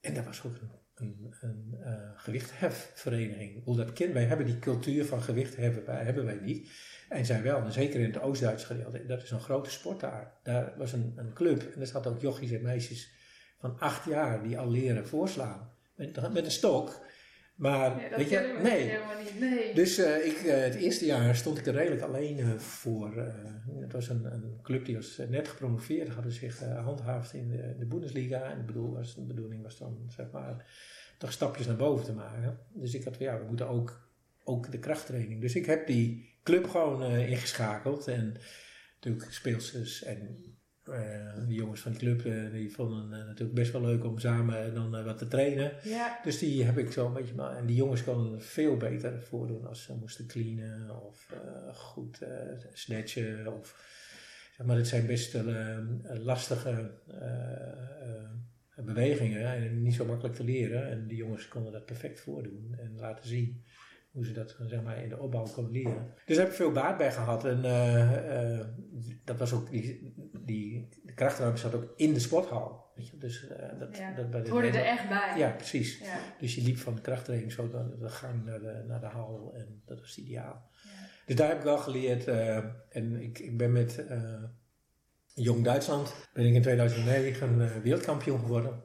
en 0.00 0.14
daar 0.14 0.24
was 0.24 0.44
ook 0.44 0.56
een 0.60 0.70
een, 1.00 1.34
een 1.40 1.74
uh, 1.80 2.10
gewichthefvereniging. 2.14 3.64
Hoe 3.64 3.76
dat 3.76 3.92
kind, 3.92 4.12
wij 4.12 4.24
hebben 4.24 4.46
die 4.46 4.58
cultuur 4.58 5.04
van 5.04 5.22
gewichtheffen, 5.22 5.84
wij, 5.84 6.04
hebben 6.04 6.24
wij 6.24 6.38
niet. 6.42 6.70
En 7.08 7.26
zij 7.26 7.42
wel, 7.42 7.60
en 7.60 7.72
zeker 7.72 8.00
in 8.00 8.12
het 8.12 8.20
Oost-Duits 8.20 8.64
gedeelte. 8.64 9.06
Dat 9.06 9.22
is 9.22 9.30
een 9.30 9.40
grote 9.40 9.70
sport 9.70 10.00
daar. 10.00 10.32
Daar 10.42 10.72
was 10.76 10.92
een, 10.92 11.12
een 11.16 11.32
club 11.32 11.62
en 11.74 11.80
er 11.80 11.86
zaten 11.86 12.10
ook 12.10 12.20
jochies 12.20 12.50
en 12.50 12.62
meisjes 12.62 13.16
van 13.58 13.78
acht 13.78 14.04
jaar 14.04 14.42
die 14.42 14.58
al 14.58 14.70
leren 14.70 15.06
voorslaan. 15.06 15.70
Met, 15.94 16.32
met 16.32 16.44
een 16.44 16.50
stok. 16.50 17.06
Maar, 17.58 18.08
dat 18.10 18.18
weet 18.18 18.30
je, 18.30 18.54
we 18.56 18.62
nee. 18.62 18.82
helemaal 18.82 19.22
niet. 19.22 19.40
Nee. 19.40 19.74
Dus 19.74 19.98
eh, 19.98 20.26
ik, 20.26 20.36
eh, 20.36 20.60
het 20.60 20.74
eerste 20.74 21.04
jaar 21.04 21.36
stond 21.36 21.58
ik 21.58 21.66
er 21.66 21.74
redelijk 21.74 22.02
alleen 22.02 22.38
eh, 22.38 22.54
voor. 22.54 23.32
het 23.80 23.92
was 23.92 24.08
een, 24.08 24.24
een 24.24 24.58
club 24.62 24.84
die 24.84 24.94
was 24.94 25.20
net 25.28 25.48
gepromoveerd, 25.48 26.08
hadden 26.08 26.32
zich 26.32 26.60
handhaafd 26.60 27.32
in 27.32 27.48
de, 27.48 27.74
de 27.78 27.86
Bundesliga. 27.86 28.42
En 28.42 28.58
de, 28.58 28.64
bedoel, 28.64 28.92
was, 28.92 29.14
de 29.14 29.22
bedoeling 29.22 29.62
was 29.62 29.78
dan, 29.78 30.10
zeg 30.16 30.30
maar, 30.30 30.66
toch 31.18 31.32
stapjes 31.32 31.66
naar 31.66 31.76
boven 31.76 32.04
te 32.04 32.12
maken. 32.12 32.58
Dus 32.72 32.94
ik 32.94 33.04
had, 33.04 33.18
ja, 33.18 33.38
we 33.38 33.44
moeten 33.44 33.68
ook, 33.68 34.10
ook 34.44 34.70
de 34.70 34.78
krachttraining. 34.78 35.40
Dus 35.40 35.54
ik 35.54 35.66
heb 35.66 35.86
die 35.86 36.34
club 36.42 36.68
gewoon 36.68 37.02
ingeschakeld. 37.04 38.08
En 38.08 38.36
natuurlijk 38.94 39.32
speelsters 39.32 40.02
en 40.02 40.44
de 41.46 41.54
jongens 41.54 41.80
van 41.80 41.92
die 41.92 42.00
club, 42.00 42.24
eh, 42.24 42.52
die 42.52 42.72
vonden 42.72 43.10
het 43.10 43.26
natuurlijk 43.26 43.54
best 43.54 43.72
wel 43.72 43.80
leuk 43.80 44.04
om 44.04 44.18
samen 44.18 44.74
dan 44.74 44.96
eh, 44.96 45.04
wat 45.04 45.18
te 45.18 45.28
trainen. 45.28 45.72
Ja, 45.84 46.20
Dus 46.24 46.38
die 46.38 46.64
heb 46.64 46.78
ik 46.78 46.92
zo 46.92 47.06
een 47.06 47.12
beetje 47.12 47.34
maar. 47.34 47.56
En 47.56 47.66
die 47.66 47.76
jongens 47.76 48.04
konden 48.04 48.42
veel 48.42 48.76
beter 48.76 49.22
voordoen 49.22 49.66
als 49.66 49.82
ze 49.82 49.94
moesten 49.94 50.26
cleanen 50.26 51.06
of 51.06 51.30
eh, 51.32 51.74
goed 51.74 52.22
eh, 52.22 52.30
snatchen. 52.72 53.58
Of, 53.58 53.96
zeg 54.56 54.66
maar, 54.66 54.76
het 54.76 54.88
zijn 54.88 55.06
best 55.06 55.34
eh, 55.34 55.78
lastige 56.12 56.90
eh, 57.06 57.72
eh, 58.02 58.84
bewegingen 58.84 59.44
en 59.46 59.82
niet 59.82 59.94
zo 59.94 60.04
makkelijk 60.04 60.34
te 60.34 60.44
leren. 60.44 60.90
En 60.90 61.06
die 61.06 61.16
jongens 61.16 61.48
konden 61.48 61.72
dat 61.72 61.84
perfect 61.86 62.20
voordoen 62.20 62.74
en 62.78 62.96
laten 62.96 63.28
zien 63.28 63.62
hoe 64.10 64.26
ze 64.26 64.32
dat 64.32 64.56
zeg 64.66 64.82
maar, 64.82 65.02
in 65.02 65.08
de 65.08 65.18
opbouw 65.18 65.46
konden 65.52 65.72
leren. 65.72 66.14
Dus 66.24 66.36
daar 66.36 66.44
heb 66.44 66.54
ik 66.54 66.60
veel 66.60 66.72
baat 66.72 66.96
bij 66.96 67.12
gehad. 67.12 67.44
En 67.44 67.64
eh, 67.64 68.58
eh, 68.60 68.66
dat 69.24 69.38
was 69.38 69.52
ook, 69.52 69.70
die, 69.70 70.14
die 70.44 70.88
de 71.02 71.14
krachtruimte 71.14 71.60
zat 71.60 71.74
ook 71.74 71.92
in 71.96 72.12
de 72.12 72.20
sporthal. 72.20 72.86
Weet 72.94 73.08
je? 73.08 73.18
Dus, 73.18 73.46
eh, 73.46 73.78
dat, 73.78 73.96
Ja, 73.96 74.14
dat 74.14 74.30
bij 74.30 74.42
de 74.42 74.50
hoorde 74.50 74.68
er 74.68 74.84
echt 74.84 75.08
bij. 75.08 75.38
Ja, 75.38 75.50
precies. 75.50 75.98
Ja. 75.98 76.18
Dus 76.38 76.54
je 76.54 76.62
liep 76.62 76.76
van 76.76 76.94
de 76.94 77.00
krachttraining 77.00 77.52
zo 77.52 77.68
naar 77.72 77.98
de 77.98 78.08
gang 78.08 78.44
naar 78.44 78.60
de, 78.60 78.84
naar 78.86 79.00
de 79.00 79.06
hal 79.06 79.54
en 79.54 79.82
dat 79.84 80.00
was 80.00 80.18
ideaal. 80.18 80.70
Ja. 80.72 80.90
Dus 81.26 81.36
daar 81.36 81.48
heb 81.48 81.56
ik 81.56 81.64
wel 81.64 81.78
geleerd 81.78 82.26
en 82.88 83.20
ik, 83.20 83.38
ik 83.38 83.56
ben 83.56 83.72
met 83.72 84.04
Jong 85.42 85.64
Duitsland, 85.64 86.14
ben 86.32 86.46
ik 86.46 86.54
in 86.54 86.62
2009 86.62 87.60
eh, 87.60 87.76
wereldkampioen 87.82 88.38
geworden. 88.38 88.82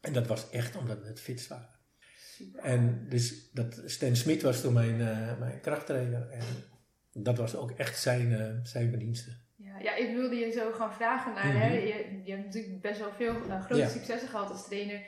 En 0.00 0.12
dat 0.12 0.26
was 0.26 0.50
echt 0.50 0.76
omdat 0.76 1.00
we 1.00 1.06
het 1.06 1.20
fit 1.20 1.46
waren. 1.46 1.73
En 2.62 3.06
dus 3.08 3.50
dat, 3.52 3.82
Stan 3.84 4.16
Smit 4.16 4.42
was 4.42 4.60
toen 4.60 4.72
mijn, 4.72 5.00
eh, 5.00 5.38
mijn 5.38 5.60
krachttrainer 5.60 6.28
en 6.30 6.42
dat 7.12 7.38
was 7.38 7.56
ook 7.56 7.70
echt 7.70 8.00
zijn, 8.00 8.32
eh, 8.32 8.54
zijn 8.62 8.88
verdienste. 8.90 9.30
Ja, 9.56 9.78
ja, 9.78 9.94
ik 9.94 10.14
wilde 10.14 10.34
je 10.36 10.50
zo 10.50 10.72
gaan 10.72 10.94
vragen 10.94 11.34
naar, 11.34 11.52
hè, 11.60 11.68
Mhm. 11.68 11.86
je, 11.86 12.20
je 12.24 12.32
hebt 12.32 12.44
natuurlijk 12.44 12.80
best 12.82 12.98
wel 13.00 13.12
veel 13.12 13.34
eh, 13.48 13.60
grote 13.64 13.82
Ja. 13.82 13.88
successen 13.88 14.28
gehad 14.28 14.50
als 14.50 14.64
trainer. 14.66 15.00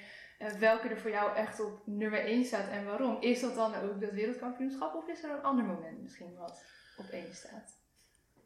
Welke 0.58 0.88
er 0.88 0.98
voor 0.98 1.10
jou 1.10 1.36
echt 1.36 1.60
op 1.60 1.82
nummer 1.86 2.24
1 2.26 2.44
staat 2.44 2.70
en 2.70 2.84
waarom? 2.84 3.22
Is 3.22 3.40
dat 3.40 3.54
dan 3.54 3.74
ook 3.74 4.00
dat 4.00 4.10
wereldkampioenschap 4.12 4.94
of 4.94 5.08
is 5.08 5.22
er 5.22 5.30
een 5.30 5.42
ander 5.42 5.64
moment 5.64 6.02
misschien 6.02 6.34
wat 6.34 6.64
op 6.96 7.06
1 7.10 7.34
staat? 7.34 7.78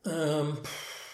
Ehm, 0.02 0.54
pff, 0.62 1.08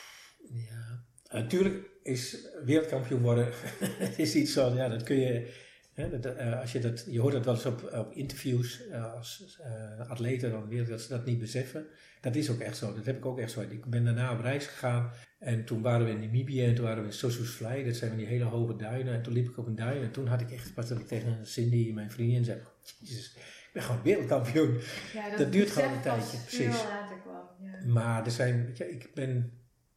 ja, 0.52 1.04
natuurlijk 1.28 1.86
is 2.02 2.46
wereldkampioen 2.64 3.22
worden 3.22 3.52
is 4.16 4.34
iets 4.34 4.52
zo, 4.52 4.74
ja, 4.74 4.88
dat 4.88 5.02
kun 5.02 5.16
je, 5.16 5.64
dat, 5.96 6.24
eh, 6.24 6.60
als 6.60 6.72
je 6.72 6.78
dat, 6.78 7.06
je 7.10 7.20
hoort 7.20 7.32
dat 7.32 7.44
wel 7.44 7.54
eens 7.54 7.66
op, 7.66 7.92
op 7.92 8.12
interviews 8.12 8.88
eh, 8.88 9.14
als 9.14 9.58
eh, 9.62 10.10
atleten 10.10 10.50
dan 10.50 10.68
weer 10.68 10.88
dat 10.88 11.00
ze 11.00 11.08
dat 11.08 11.24
niet 11.24 11.38
beseffen. 11.38 11.86
Dat 12.20 12.34
is 12.34 12.50
ook 12.50 12.60
echt 12.60 12.76
zo, 12.76 12.94
dat 12.94 13.06
heb 13.06 13.16
ik 13.16 13.26
ook 13.26 13.38
echt 13.38 13.50
zo. 13.50 13.60
Ik 13.60 13.84
ben 13.84 14.04
daarna 14.04 14.32
op 14.32 14.40
reis 14.40 14.66
gegaan 14.66 15.10
en 15.38 15.64
toen 15.64 15.82
waren 15.82 16.06
we 16.06 16.12
in 16.12 16.20
Namibië 16.20 16.64
en 16.64 16.74
toen 16.74 16.84
waren 16.84 17.02
we 17.02 17.08
in 17.08 17.14
Sossusvlei, 17.14 17.84
dat 17.84 17.96
zijn 17.96 18.10
van 18.10 18.18
die 18.18 18.28
hele 18.28 18.44
hoge 18.44 18.76
duinen. 18.76 19.14
En 19.14 19.22
toen 19.22 19.32
liep 19.32 19.48
ik 19.48 19.58
op 19.58 19.66
een 19.66 19.74
duin 19.74 20.02
en 20.02 20.10
toen 20.10 20.26
had 20.26 20.40
ik 20.40 20.50
echt, 20.50 20.74
pas 20.74 20.88
dat 20.88 20.98
ik 20.98 21.06
tegen 21.06 21.46
Cindy, 21.46 21.92
mijn 21.92 22.10
vriendin, 22.10 22.44
zei, 22.44 22.58
jezus, 23.00 23.34
ik 23.34 23.70
ben 23.72 23.82
gewoon 23.82 24.02
wereldkampioen. 24.02 24.78
Ja, 25.12 25.36
Dat 25.38 25.52
duurt 25.52 25.70
gewoon 25.70 25.92
een 25.92 26.00
tijdje, 26.02 26.38
precies. 26.38 26.82
later 26.82 27.16
kwam. 27.22 27.48
Ja. 27.60 27.92
Maar 27.92 28.24
er 28.24 28.30
zijn, 28.30 28.70
je, 28.74 28.90
ik 28.90 29.10
ben, 29.14 29.52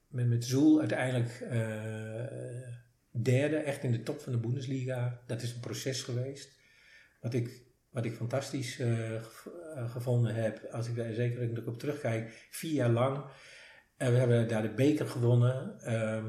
ben 0.08 0.30
met 0.30 0.46
Zoel 0.46 0.80
uiteindelijk 0.80 1.44
derde, 3.22 3.58
echt 3.58 3.84
in 3.84 3.92
de 3.92 4.04
top 4.04 4.20
van 4.20 4.32
de 4.32 4.40
Bundesliga. 4.40 5.22
Dat 5.28 5.42
is 5.42 5.54
een 5.54 5.60
proces 5.60 6.04
geweest. 6.04 6.60
Wat 7.22 7.34
ik, 7.34 7.62
wat 7.90 8.06
ik 8.06 8.14
fantastisch 8.14 8.80
eh, 8.80 9.16
eh, 9.16 9.22
gevonden 9.92 10.36
heb, 10.36 10.68
als 10.72 10.88
ik 10.88 10.96
daar 10.96 11.14
zeker 11.14 11.68
op 11.68 11.80
terugkijk, 11.80 12.48
vier 12.50 12.74
jaar 12.74 12.90
lang. 12.90 13.26
En 13.98 14.12
we 14.12 14.18
hebben 14.18 14.48
daar 14.48 14.62
de 14.62 14.74
beker 14.74 15.08
gewonnen. 15.08 15.80
Ehm, 15.80 16.26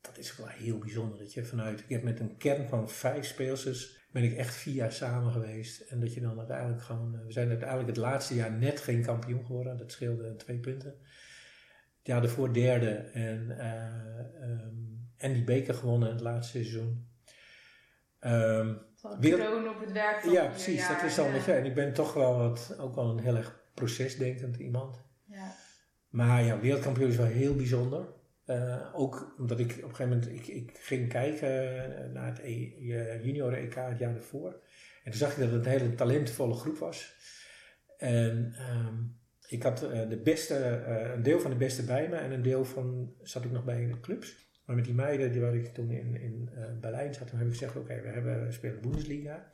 dat 0.00 0.18
is 0.18 0.36
wel 0.36 0.46
heel 0.46 0.78
bijzonder. 0.78 1.18
Dat 1.18 1.32
je 1.32 1.44
vanuit, 1.44 1.80
ik 1.80 1.88
heb 1.88 2.02
met 2.02 2.20
een 2.20 2.36
kern 2.36 2.68
van 2.68 2.90
vijf 2.90 3.26
speelsters, 3.26 3.96
ben 4.10 4.22
ik 4.22 4.36
echt 4.36 4.54
vier 4.54 4.74
jaar 4.74 4.92
samen 4.92 5.32
geweest. 5.32 5.80
En 5.80 6.00
dat 6.00 6.14
je 6.14 6.20
dan 6.20 6.38
uiteindelijk 6.38 6.82
gewoon, 6.82 7.14
eh, 7.14 7.24
we 7.26 7.32
zijn 7.32 7.48
uiteindelijk 7.48 7.88
het 7.88 7.96
laatste 7.96 8.34
jaar 8.34 8.52
net 8.52 8.80
geen 8.80 9.02
kampioen 9.02 9.46
geworden. 9.46 9.76
Dat 9.76 9.92
scheelde 9.92 10.36
twee 10.36 10.58
punten. 10.58 10.90
Het 11.98 12.06
jaar 12.06 12.22
ervoor 12.22 12.52
derde 12.52 12.94
en, 12.94 13.58
eh, 13.58 14.42
ehm, 14.42 14.95
en 15.18 15.32
die 15.32 15.44
beker 15.44 15.74
gewonnen 15.74 16.08
in 16.08 16.14
het 16.14 16.24
laatste 16.24 16.58
seizoen. 16.58 17.08
Van 18.94 19.20
Wereld- 19.20 19.40
kroon 19.40 19.68
op 19.68 19.80
het 19.80 19.92
werk 19.92 20.20
van 20.20 20.32
ja, 20.32 20.46
precies. 20.46 20.78
jaar, 20.80 20.94
Dat 20.94 21.02
is 21.02 21.14
dan, 21.14 21.32
je, 21.34 21.52
en 21.52 21.64
ik 21.64 21.74
ben 21.74 21.92
toch 21.92 22.14
wel 22.14 22.36
wat, 22.36 22.76
ook 22.78 22.94
wel 22.94 23.10
een 23.10 23.20
heel 23.20 23.36
erg 23.36 23.60
procesdenkend 23.74 24.56
iemand. 24.56 25.04
Ja. 25.24 25.54
Maar 26.08 26.42
ja, 26.42 26.60
wereldkampioen 26.60 27.08
is 27.08 27.16
wel 27.16 27.26
heel 27.26 27.56
bijzonder. 27.56 28.14
Eh, 28.44 28.90
ook 28.94 29.34
omdat 29.38 29.60
ik 29.60 29.70
op 29.70 29.76
een 29.76 29.94
gegeven 29.94 30.08
moment, 30.08 30.28
ik, 30.32 30.46
ik 30.46 30.78
ging 30.78 31.08
kijken 31.08 31.48
eh, 31.96 32.12
naar 32.12 32.26
het 32.26 32.38
e, 32.38 33.20
junior 33.22 33.52
EK 33.52 33.74
het 33.74 33.98
jaar 33.98 34.14
ervoor. 34.14 34.60
En 35.04 35.10
toen 35.10 35.20
zag 35.20 35.32
ik 35.32 35.38
dat 35.38 35.50
het 35.50 35.66
een 35.66 35.70
hele 35.70 35.94
talentvolle 35.94 36.54
groep 36.54 36.78
was. 36.78 37.14
En 37.98 38.54
ehm, 38.58 38.94
ik 39.48 39.62
had 39.62 39.82
eh, 39.82 40.08
de 40.08 40.16
beste, 40.16 40.54
een 41.14 41.22
deel 41.22 41.40
van 41.40 41.50
de 41.50 41.56
beste 41.56 41.84
bij 41.84 42.08
me 42.08 42.16
en 42.16 42.32
een 42.32 42.42
deel 42.42 42.64
van, 42.64 43.14
zat 43.22 43.44
ik 43.44 43.50
nog 43.50 43.64
bij 43.64 43.86
de 43.86 44.00
clubs. 44.00 44.45
Maar 44.66 44.76
met 44.76 44.84
die 44.84 44.94
meiden 44.94 45.32
die 45.32 45.40
waar 45.40 45.54
ik 45.54 45.74
toen 45.74 45.90
in, 45.90 46.20
in 46.20 46.50
eh, 46.54 46.64
Berlijn 46.80 47.14
zat, 47.14 47.28
toen 47.28 47.38
heb 47.38 47.46
ik 47.46 47.52
gezegd, 47.52 47.76
oké, 47.76 48.00
we 48.00 48.08
hebben 48.08 48.44
we 48.44 48.52
spelen 48.52 48.80
Bundesliga. 48.80 49.50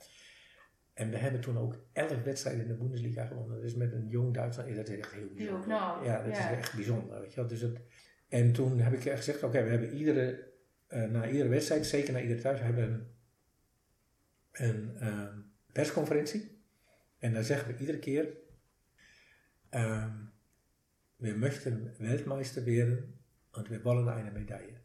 En 0.95 1.11
we 1.11 1.17
hebben 1.17 1.41
toen 1.41 1.59
ook 1.59 1.77
elf 1.93 2.23
wedstrijden 2.23 2.63
in 2.63 2.69
de 2.69 2.75
Bundesliga 2.75 3.27
gewonnen. 3.27 3.61
Dus 3.61 3.75
met 3.75 3.93
een 3.93 4.09
jong 4.09 4.35
Duitsland 4.35 4.69
is 4.69 4.77
dat 4.77 4.89
echt 4.89 5.13
heel 5.13 5.29
bijzonder. 5.35 5.69
Ja, 5.69 6.23
dat 6.23 6.37
ja. 6.37 6.51
is 6.51 6.57
echt 6.57 6.75
bijzonder. 6.75 7.21
Weet 7.21 7.31
je 7.31 7.41
wel. 7.41 7.49
Dus 7.49 7.61
het, 7.61 7.81
en 8.29 8.53
toen 8.53 8.79
heb 8.79 8.93
ik 8.93 9.01
gezegd, 9.01 9.43
oké, 9.43 9.63
we 9.63 9.71
hebben 9.71 9.93
iedere, 9.93 10.51
eh, 10.87 11.05
na 11.05 11.29
iedere 11.29 11.49
wedstrijd, 11.49 11.87
zeker 11.87 12.13
na 12.13 12.21
iedere 12.21 12.41
thuis, 12.41 12.59
we 12.59 12.65
hebben 12.65 12.85
een, 14.53 14.67
een 14.67 14.97
ehm, 14.97 15.39
persconferentie. 15.73 16.63
En 17.19 17.33
dan 17.33 17.45
zeggen 17.45 17.73
we 17.73 17.81
iedere 17.81 17.99
keer, 17.99 18.29
ehm, 19.69 20.11
we 21.17 21.35
möchten 21.35 21.95
Weltmeister 21.99 22.65
werden 22.65 23.21
und 23.53 23.69
wir 23.69 23.83
wollen 23.83 24.09
eine 24.09 24.31
Medaille. 24.31 24.81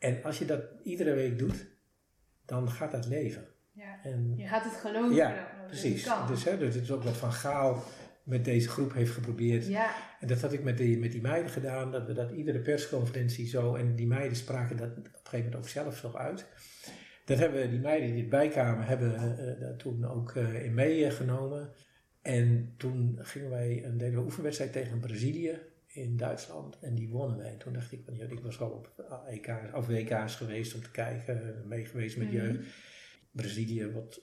En 0.00 0.22
als 0.22 0.38
je 0.38 0.44
dat 0.44 0.62
iedere 0.82 1.14
week 1.14 1.38
doet, 1.38 1.66
dan 2.46 2.70
gaat 2.70 2.90
dat 2.90 3.06
leven. 3.06 3.48
Ja. 3.72 4.02
En 4.02 4.32
Je 4.36 4.46
gaat 4.46 4.64
het 4.64 4.72
geloven. 4.72 5.14
Ja, 5.14 5.46
precies. 5.66 6.04
kan. 6.04 6.26
Dus, 6.26 6.44
hè, 6.44 6.58
dus 6.58 6.74
het 6.74 6.82
is 6.82 6.92
ook 6.92 7.02
wat 7.02 7.16
Van 7.16 7.32
Gaal 7.32 7.84
met 8.24 8.44
deze 8.44 8.68
groep 8.68 8.92
heeft 8.92 9.12
geprobeerd. 9.12 9.66
ja, 9.66 9.94
En 10.20 10.28
dat 10.28 10.40
had 10.40 10.52
ik 10.52 10.62
met 10.62 10.78
die, 10.78 10.98
met 10.98 11.12
die 11.12 11.20
meiden 11.20 11.50
gedaan, 11.50 11.90
dat 11.90 12.06
we 12.06 12.12
dat 12.12 12.30
iedere 12.30 12.60
persconferentie 12.60 13.46
zo, 13.46 13.74
en 13.74 13.96
die 13.96 14.06
meiden 14.06 14.36
spraken 14.36 14.76
dat 14.76 14.90
op 14.90 14.96
een 14.96 15.10
gegeven 15.12 15.38
moment 15.38 15.56
ook 15.56 15.68
zelf 15.68 15.96
zo 15.96 16.12
uit. 16.12 16.46
Dat 17.24 17.38
hebben 17.38 17.70
die 17.70 17.80
meiden 17.80 18.12
die 18.12 18.22
erbij 18.22 18.48
kwamen, 18.48 18.86
hebben 18.86 19.38
eh, 19.38 19.76
toen 19.76 20.04
ook 20.04 20.30
eh, 20.30 20.64
in 20.64 20.74
meegenomen. 20.74 21.72
En 22.22 22.74
toen 22.76 23.18
gingen 23.20 23.50
wij 23.50 23.84
een 23.84 23.98
deden 23.98 24.18
we 24.18 24.24
oefenwedstrijd 24.24 24.72
tegen 24.72 25.00
Brazilië 25.00 25.58
in 25.92 26.16
Duitsland 26.16 26.78
en 26.80 26.94
die 26.94 27.08
wonnen 27.08 27.36
wij. 27.38 27.50
En 27.50 27.58
toen 27.58 27.72
dacht 27.72 27.92
ik 27.92 28.02
van, 28.04 28.14
ja, 28.16 28.24
ik 28.28 28.40
was 28.40 28.60
al 28.60 28.70
op 28.70 29.04
EK's, 29.28 29.72
of 29.74 29.86
WK's 29.86 30.34
geweest 30.36 30.74
om 30.74 30.82
te 30.82 30.90
kijken, 30.90 31.62
mee 31.68 31.84
geweest 31.84 32.16
met 32.16 32.26
Mhm. 32.26 32.36
jeugd. 32.36 32.58
Brazilië 33.32 33.90
wordt 33.92 34.20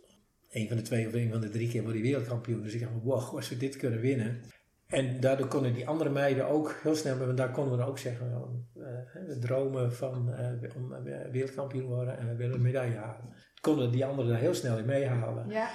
een 0.50 0.68
van 0.68 0.78
de 0.78 0.84
twee 0.84 1.08
of 1.08 1.14
een 1.14 1.32
van 1.32 1.42
de 1.42 1.50
drie 1.50 1.70
keer 1.70 1.82
worden 1.84 2.02
die 2.02 2.12
wereldkampioen. 2.12 2.62
Dus 2.62 2.74
ik 2.74 2.80
dacht, 2.80 2.94
wow, 3.04 3.36
als 3.36 3.50
we 3.50 3.58
dit 3.58 3.76
kunnen 3.78 4.00
winnen. 4.00 4.42
En 4.88 5.20
daardoor 5.20 5.48
konden 5.48 5.74
die 5.74 5.88
andere 5.88 6.10
meiden 6.10 6.48
ook 6.48 6.80
heel 6.84 6.96
snel, 6.96 7.18
want 7.18 7.38
daar 7.38 7.52
konden 7.52 7.78
we 7.78 7.86
ook 7.86 7.98
zeggen, 8.00 8.32
eh, 8.74 8.82
we 9.28 9.38
dromen 9.40 9.94
van 9.94 10.34
eh, 10.34 10.76
om 10.76 10.94
eh, 10.94 11.32
wereldkampioen 11.32 11.86
worden 11.86 12.18
en 12.18 12.28
we 12.28 12.36
willen 12.36 12.56
een 12.56 12.62
medaille 12.62 12.96
halen. 12.96 13.34
Konden 13.62 13.92
die 13.92 14.06
anderen 14.06 14.32
daar 14.32 14.40
heel 14.40 14.54
snel 14.54 14.78
in 14.78 14.86
meehalen. 14.86 15.50
ja. 15.50 15.70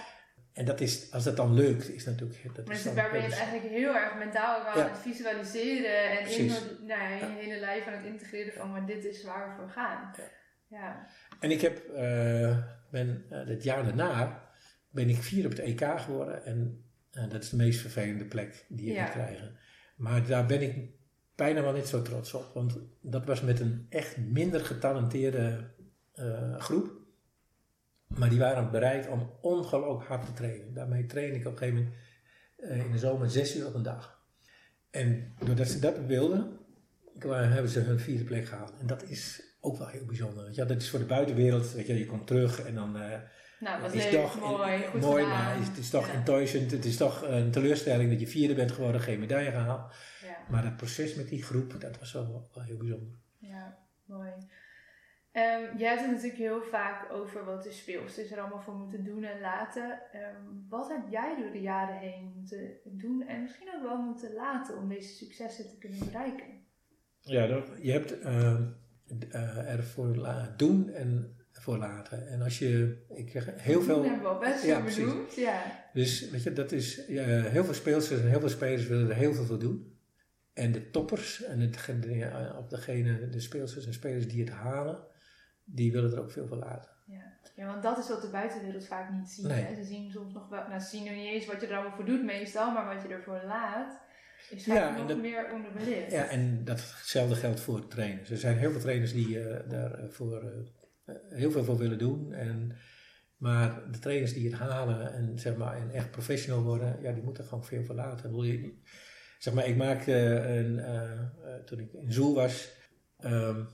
En 0.53 0.65
dat 0.65 0.81
is, 0.81 1.13
als 1.13 1.25
dat 1.25 1.37
dan 1.37 1.55
lukt, 1.55 1.89
is 1.89 2.05
natuurlijk... 2.05 2.55
Dat 2.55 2.67
Maar 2.67 2.77
is 2.77 2.83
dan, 2.83 2.95
waarbij 2.95 3.21
je 3.21 3.27
het 3.27 3.35
eigenlijk 3.35 3.69
heel 3.69 3.95
erg 3.95 4.15
mentaal 4.19 4.61
ook 4.61 4.67
aan 4.67 4.79
Ja. 4.79 4.89
het 4.89 4.99
visualiseren 4.99 6.19
en 6.19 6.39
in 6.39 6.47
nou 6.47 6.87
ja, 6.87 7.09
in 7.09 7.35
je 7.37 7.43
hele 7.43 7.61
lijf 7.61 7.87
aan 7.87 7.93
het 7.93 8.05
integreren 8.05 8.53
van, 8.53 8.71
maar 8.71 8.87
dit 8.87 9.05
is 9.05 9.25
waar 9.25 9.49
we 9.49 9.55
voor 9.57 9.71
gaan. 9.71 10.13
Ja. 10.17 10.25
Ja. 10.73 11.07
En 11.41 11.51
ik 11.51 11.61
heb, 11.61 11.89
eh, 11.89 12.59
ben 12.91 13.25
eh, 13.29 13.47
het 13.47 13.63
jaar 13.63 13.85
daarna, 13.85 14.43
ben 14.91 15.09
ik 15.09 15.23
vier 15.23 15.45
op 15.45 15.51
het 15.51 15.61
EK 15.61 16.01
geworden. 16.01 16.45
En 16.45 16.85
eh, 17.11 17.31
dat 17.31 17.43
is 17.43 17.51
de 17.51 17.57
meest 17.57 17.81
vervelende 17.81 18.25
plek 18.25 18.65
die 18.69 18.93
je 18.93 18.97
kan 18.97 19.11
krijgen. 19.11 19.57
Maar 19.97 20.27
daar 20.27 20.47
ben 20.47 20.63
ik 20.63 20.91
bijna 21.35 21.63
wel 21.63 21.73
niet 21.73 21.87
zo 21.87 22.03
trots 22.03 22.35
op. 22.35 22.55
Want 22.55 22.79
dat 23.01 23.27
was 23.27 23.41
met 23.41 23.61
een 23.61 23.87
echt 23.89 24.17
minder 24.17 24.65
getalenteerde 24.65 25.71
groep. 26.59 27.02
Maar 28.17 28.29
die 28.29 28.39
waren 28.39 28.71
bereid 28.71 29.09
om 29.09 29.31
ongelooflijk 29.41 30.09
hard 30.09 30.27
te 30.27 30.33
trainen. 30.33 30.75
Daarmee 30.75 31.07
train 31.07 31.35
ik 31.35 31.47
op 31.47 31.53
een 31.53 31.59
gegeven 31.59 31.79
moment 31.79 31.95
eh, 32.57 32.85
in 32.85 32.93
de 32.93 32.99
zomer 32.99 33.31
zes 33.31 33.57
uur 33.57 33.67
op 33.67 33.75
een 33.75 33.83
dag. 33.83 34.21
En 34.91 35.35
doordat 35.45 35.69
ze 35.69 35.79
dat 35.79 35.99
wilden, 36.07 36.59
hebben 37.29 37.71
ze 37.71 37.81
hun 37.81 37.99
vierde 37.99 38.25
plek 38.25 38.47
gehaald. 38.47 38.73
En 38.81 38.87
dat 38.87 39.03
is 39.03 39.43
ook 39.61 39.79
wel 39.79 39.87
heel 39.87 40.05
bijzonder. 40.05 40.55
wel. 40.55 40.67
dat 40.67 40.81
is 40.81 40.91
voor 40.91 40.99
de 40.99 41.05
buitenwereld, 41.05 41.73
weet 41.73 41.87
je, 41.87 41.99
je 41.99 42.07
komt 42.07 42.27
terug 42.27 42.61
en 42.65 42.75
dan 42.75 42.97
eh, 42.97 43.19
Nou, 43.61 43.85
is 43.85 44.05
leuk, 44.05 44.13
toch 44.13 44.41
mooi, 44.41 44.83
goed 44.87 45.01
mooi, 45.01 45.23
gedaan. 45.23 45.39
maar 45.39 45.67
het 45.67 45.79
is 45.79 45.91
toch 45.91 46.07
ja. 46.07 46.13
enttäuschend. 46.13 46.71
Het 46.71 46.85
is 46.85 46.97
toch 46.97 47.23
een 47.23 47.51
teleurstelling 47.51 48.11
dat 48.11 48.21
je 48.21 48.27
vierde 48.27 48.55
bent 48.55 48.73
geworden, 48.73 49.01
geen 49.01 49.21
medaille 49.21 49.51
gehaald. 49.51 49.95
Ja. 50.23 50.37
Maar 50.49 50.65
het 50.65 50.77
proces 50.77 51.15
met 51.15 51.29
die 51.29 51.43
groep, 51.43 51.81
dat 51.81 51.99
was 51.99 52.13
wel, 52.13 52.51
wel 52.55 52.65
heel 52.65 52.77
bijzonder. 52.77 53.19
Ja, 53.39 53.79
mooi. 54.05 54.31
Ehm, 55.33 55.77
jij 55.79 55.89
hebt 55.89 56.01
het 56.01 56.11
natuurlijk 56.11 56.39
heel 56.39 56.63
vaak 56.63 57.13
over 57.13 57.45
wat 57.45 57.63
de 57.63 57.71
speelsters 57.73 58.31
er 58.31 58.41
allemaal 58.41 58.61
voor 58.61 58.75
moeten 58.75 59.05
doen 59.05 59.25
en 59.25 59.41
laten. 59.41 59.99
Ehm, 60.13 60.43
wat 60.69 60.89
heb 60.89 61.03
jij 61.11 61.37
door 61.41 61.53
de 61.53 61.61
jaren 61.61 61.97
heen 61.99 62.33
moeten 62.37 62.71
doen 62.85 63.23
en 63.27 63.43
misschien 63.43 63.69
ook 63.77 63.83
wel 63.83 63.97
moeten 63.97 64.33
laten 64.35 64.77
om 64.79 64.89
deze 64.89 65.15
successen 65.15 65.69
te 65.69 65.79
kunnen 65.79 65.99
bereiken? 65.99 66.45
Ja, 67.21 67.47
dat- 67.47 67.69
je 67.81 67.93
hebt 67.93 68.21
eh, 68.21 68.55
d- 69.19 69.29
eh, 69.31 69.73
ervoor 69.73 70.17
doen 70.57 70.91
en 70.91 71.37
voor 71.53 71.77
laten. 71.79 72.29
En 72.29 72.43
als 72.43 72.59
je, 72.59 73.03
ik 73.09 73.31
zeg 73.31 73.49
heel 73.57 73.83
veel. 73.83 74.03
Hebben 74.05 74.23
we 74.23 74.29
al 74.29 74.39
best 74.39 74.65
Ja, 74.65 74.81
precies. 74.81 75.05
bedoeld. 75.05 75.35
Ja. 75.35 75.63
Dus 75.93 76.31
weet 76.31 76.43
je, 76.43 76.53
dat 76.53 76.73
is, 76.73 77.07
eh, 77.07 77.45
heel 77.45 77.65
veel 77.65 77.75
speelsters 77.75 78.21
en 78.21 78.29
heel 78.29 78.41
veel 78.41 78.49
spelers 78.49 78.87
willen 78.87 79.09
er 79.11 79.17
heel 79.17 79.35
veel 79.35 79.45
voor 79.45 79.59
doen. 79.59 79.97
En 80.53 80.73
de 80.73 80.91
toppers, 80.91 81.43
en 81.43 81.61
het, 81.61 81.87
de, 82.01 82.53
op 82.59 82.71
degene, 82.71 83.29
de 83.29 83.41
speelsters 83.41 83.87
en 83.87 83.93
spelers 83.93 84.29
die 84.29 84.41
het 84.45 84.53
halen, 84.53 85.11
die 85.65 85.93
willen 85.93 86.13
er 86.13 86.21
ook 86.21 86.31
veel 86.31 86.47
voor 86.47 86.57
laten. 86.57 86.91
Ja. 87.07 87.23
ja, 87.57 87.67
want 87.67 87.83
dat 87.83 87.99
is 87.99 88.09
wat 88.09 88.23
de 88.23 88.29
buitenwereld 88.31 88.87
vaak 88.87 89.13
niet 89.13 89.29
ziet. 89.29 89.47
Nee. 89.47 89.63
Hè? 89.63 89.75
Ze 89.75 89.85
zien 89.85 90.11
soms 90.11 90.33
nog 90.33 90.49
wel, 90.49 90.69
nou 90.69 90.81
ze 90.81 90.89
zien 90.89 91.05
nog 91.05 91.15
niet 91.15 91.27
eens 91.27 91.47
wat 91.47 91.61
je 91.61 91.67
er 91.67 91.75
allemaal 91.75 91.97
voor 91.97 92.05
doet 92.05 92.25
meestal, 92.25 92.73
maar 92.73 92.95
wat 92.95 93.03
je 93.03 93.09
ervoor 93.09 93.43
laat, 93.47 94.01
is 94.51 94.65
vaak 94.65 94.77
Ja, 94.77 94.89
en 94.89 94.97
nog 94.97 95.07
dat- 95.07 95.19
meer 95.21 95.53
onderbelicht. 95.53 96.13
Ja, 96.13 96.25
en 96.29 96.65
datzelfde 96.65 97.35
geldt 97.35 97.61
voor 97.61 97.89
trainers. 97.89 98.31
Er 98.31 98.37
zijn 98.37 98.57
heel 98.59 98.71
veel 98.71 98.81
trainers 98.81 99.13
die 99.13 99.41
eh, 99.49 99.69
daarvoor 99.71 100.43
eh, 101.05 101.15
heel 101.31 101.51
veel 101.51 101.65
voor 101.65 101.77
willen 101.79 101.99
doen. 101.99 102.33
En, 102.33 102.77
maar 103.37 103.91
de 103.91 103.99
trainers 103.99 104.33
die 104.33 104.51
het 104.51 104.59
halen 104.61 105.13
en, 105.13 105.39
zeg 105.39 105.57
maar, 105.57 105.77
en 105.77 105.91
echt 105.91 106.11
professional 106.11 106.63
worden, 106.63 106.99
ja, 107.03 107.13
die 107.13 107.23
moeten 107.23 107.45
gewoon 107.45 107.65
veel 107.65 107.85
voor 107.85 107.95
laten. 107.95 108.31
Wil 108.31 108.43
je, 108.43 108.75
zeg 109.39 109.55
maar, 109.55 109.67
ik 109.67 109.77
maakte 109.77 110.13
een, 110.37 110.79
eh, 110.79 111.13
eh, 111.13 111.21
toen 111.65 111.79
ik 111.79 111.93
in 111.93 112.13
Zoel 112.13 112.35
was, 112.35 112.73
ehm, 113.19 113.65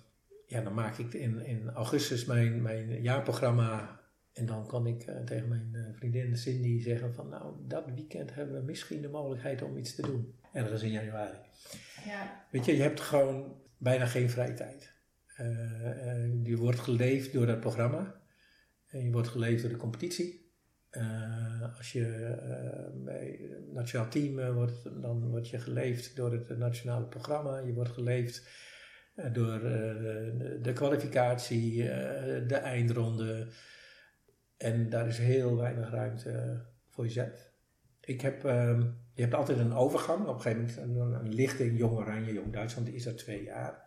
ja, 0.49 0.61
dan 0.61 0.75
maak 0.75 0.99
ik 0.99 1.13
in, 1.13 1.45
in 1.45 1.71
augustus 1.71 2.25
mijn, 2.25 2.63
mijn 2.63 3.03
jaarprogramma. 3.03 4.01
En 4.33 4.47
dan 4.47 4.67
kan 4.67 4.87
ik 4.87 5.03
eh, 5.03 5.17
tegen 5.25 5.49
mijn 5.49 5.71
eh, 5.75 5.97
vriendin 5.97 6.37
Cindy 6.37 6.83
zeggen 6.83 7.15
van, 7.15 7.29
nou, 7.29 7.55
dat 7.67 7.85
weekend 7.95 8.35
hebben 8.35 8.57
we 8.57 8.63
misschien 8.63 9.03
de 9.03 9.09
mogelijkheid 9.09 9.63
om 9.63 9.77
iets 9.77 9.95
te 9.95 10.03
doen. 10.03 10.35
Ergens 10.53 10.83
in 10.83 10.91
januari. 10.91 11.39
Ja. 12.05 12.47
Weet 12.51 12.65
je, 12.65 12.77
je 12.77 12.83
hebt 12.83 13.01
gewoon 13.01 13.57
bijna 13.79 14.07
geen 14.07 14.31
vrije 14.31 14.55
tijd. 14.55 14.93
Eh, 15.37 16.45
je 16.45 16.57
wordt 16.57 16.79
geleefd 16.79 17.33
door 17.33 17.47
dat 17.47 17.61
programma. 17.61 18.21
En 18.89 19.05
je 19.05 19.11
wordt 19.11 19.29
geleefd 19.29 19.63
door 19.63 19.71
de 19.71 19.77
competitie. 19.77 20.47
Als 21.77 21.93
je 21.93 22.35
bij 23.05 23.39
het 23.51 23.73
nationaal 23.73 24.09
team 24.09 24.55
wordt, 24.55 25.03
dan 25.03 25.29
word 25.29 25.49
je 25.49 25.59
geleefd 25.59 26.17
door 26.17 26.33
het 26.33 26.59
nationale 26.59 27.05
programma. 27.05 27.59
Je 27.59 27.73
wordt 27.73 27.91
geleefd 27.91 28.49
door 29.33 29.55
eh, 29.55 29.63
de, 30.63 30.73
kwalificatie, 30.75 31.89
eh, 31.91 32.49
de 32.49 32.55
eindronde. 32.55 33.47
En 34.57 34.89
daar 34.89 35.07
is 35.07 35.19
heel 35.19 35.57
weinig 35.57 35.91
ruimte 35.91 36.65
voor 36.89 37.05
jezelf. 37.05 37.53
Ik 38.01 38.21
heb, 38.21 38.45
ehm, 38.45 38.81
je 39.13 39.23
hebt 39.23 39.35
altijd 39.35 39.59
een 39.59 39.73
overgang. 39.75 40.27
Op 40.27 40.35
een 40.35 40.41
gegeven 40.41 40.93
moment 40.97 41.21
een, 41.25 41.35
lichting, 41.35 41.79
jong 41.79 41.97
Oranje, 41.97 42.33
jong 42.33 42.53
Duitsland 42.53 42.89
is 42.89 43.05
dat 43.05 43.19
twee 43.19 43.43
jaar. 43.43 43.87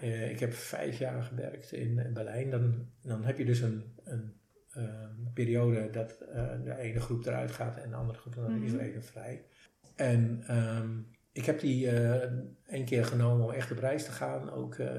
Eh, 0.00 0.30
ik 0.30 0.40
heb 0.40 0.52
vijf 0.52 0.98
jaar 0.98 1.22
gewerkt 1.22 1.72
in, 1.72 2.10
Berlijn. 2.12 2.50
Dan, 2.50 2.90
dan 3.02 3.24
heb 3.24 3.38
je 3.38 3.44
dus 3.44 3.60
een, 3.60 3.94
een 4.04 4.40
ehm, 4.70 5.14
periode 5.34 5.90
dat 5.90 6.18
de 6.64 6.74
ene 6.78 7.00
groep 7.00 7.26
eruit 7.26 7.50
gaat 7.50 7.76
en 7.76 7.90
de 7.90 7.96
andere 7.96 8.18
groep 8.18 8.34
dan 8.34 8.62
is 8.62 8.72
er 8.72 8.78
Mhm. 8.78 8.86
even 8.86 9.02
vrij. 9.04 9.44
En 9.96 10.42
ehm, 10.46 10.98
ik 11.36 11.46
heb 11.46 11.60
die 11.60 11.90
eh 11.90 12.32
één 12.66 12.84
keer 12.84 13.04
genomen 13.04 13.46
om 13.46 13.52
echt 13.52 13.70
op 13.70 13.78
reis 13.78 14.04
te 14.04 14.10
gaan. 14.10 14.50
Ook 14.50 14.74
eh, 14.74 14.94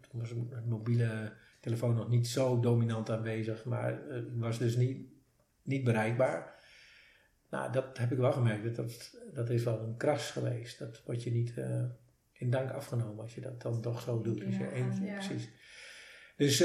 toen 0.00 0.20
was 0.20 0.30
het 0.30 0.66
mobiele 0.66 1.32
telefoon 1.60 1.94
nog 1.94 2.08
niet 2.08 2.26
zo 2.26 2.60
dominant 2.60 3.10
aanwezig, 3.10 3.64
maar 3.64 4.00
was 4.34 4.58
dus 4.58 4.76
niet, 4.76 5.06
niet 5.62 5.84
bereikbaar. 5.84 6.54
Nou, 7.50 7.72
dat 7.72 7.98
heb 7.98 8.12
ik 8.12 8.18
wel 8.18 8.32
gemerkt. 8.32 8.76
Dat, 8.76 9.18
dat, 9.32 9.50
is 9.50 9.64
wel 9.64 9.80
een 9.80 9.96
kras 9.96 10.30
geweest. 10.30 10.78
Dat 10.78 11.02
wordt 11.04 11.22
je 11.22 11.30
niet 11.30 11.58
eh, 11.58 11.84
in 12.32 12.50
dank 12.50 12.70
afgenomen 12.70 13.22
als 13.22 13.34
je 13.34 13.40
dat 13.40 13.62
dan 13.62 13.80
toch 13.80 14.00
zo 14.00 14.22
doet. 14.22 14.40
Dus 14.40 14.56
je 14.56 14.88
Ja. 15.04 15.14
Precies. 15.14 15.48
Dus 16.36 16.60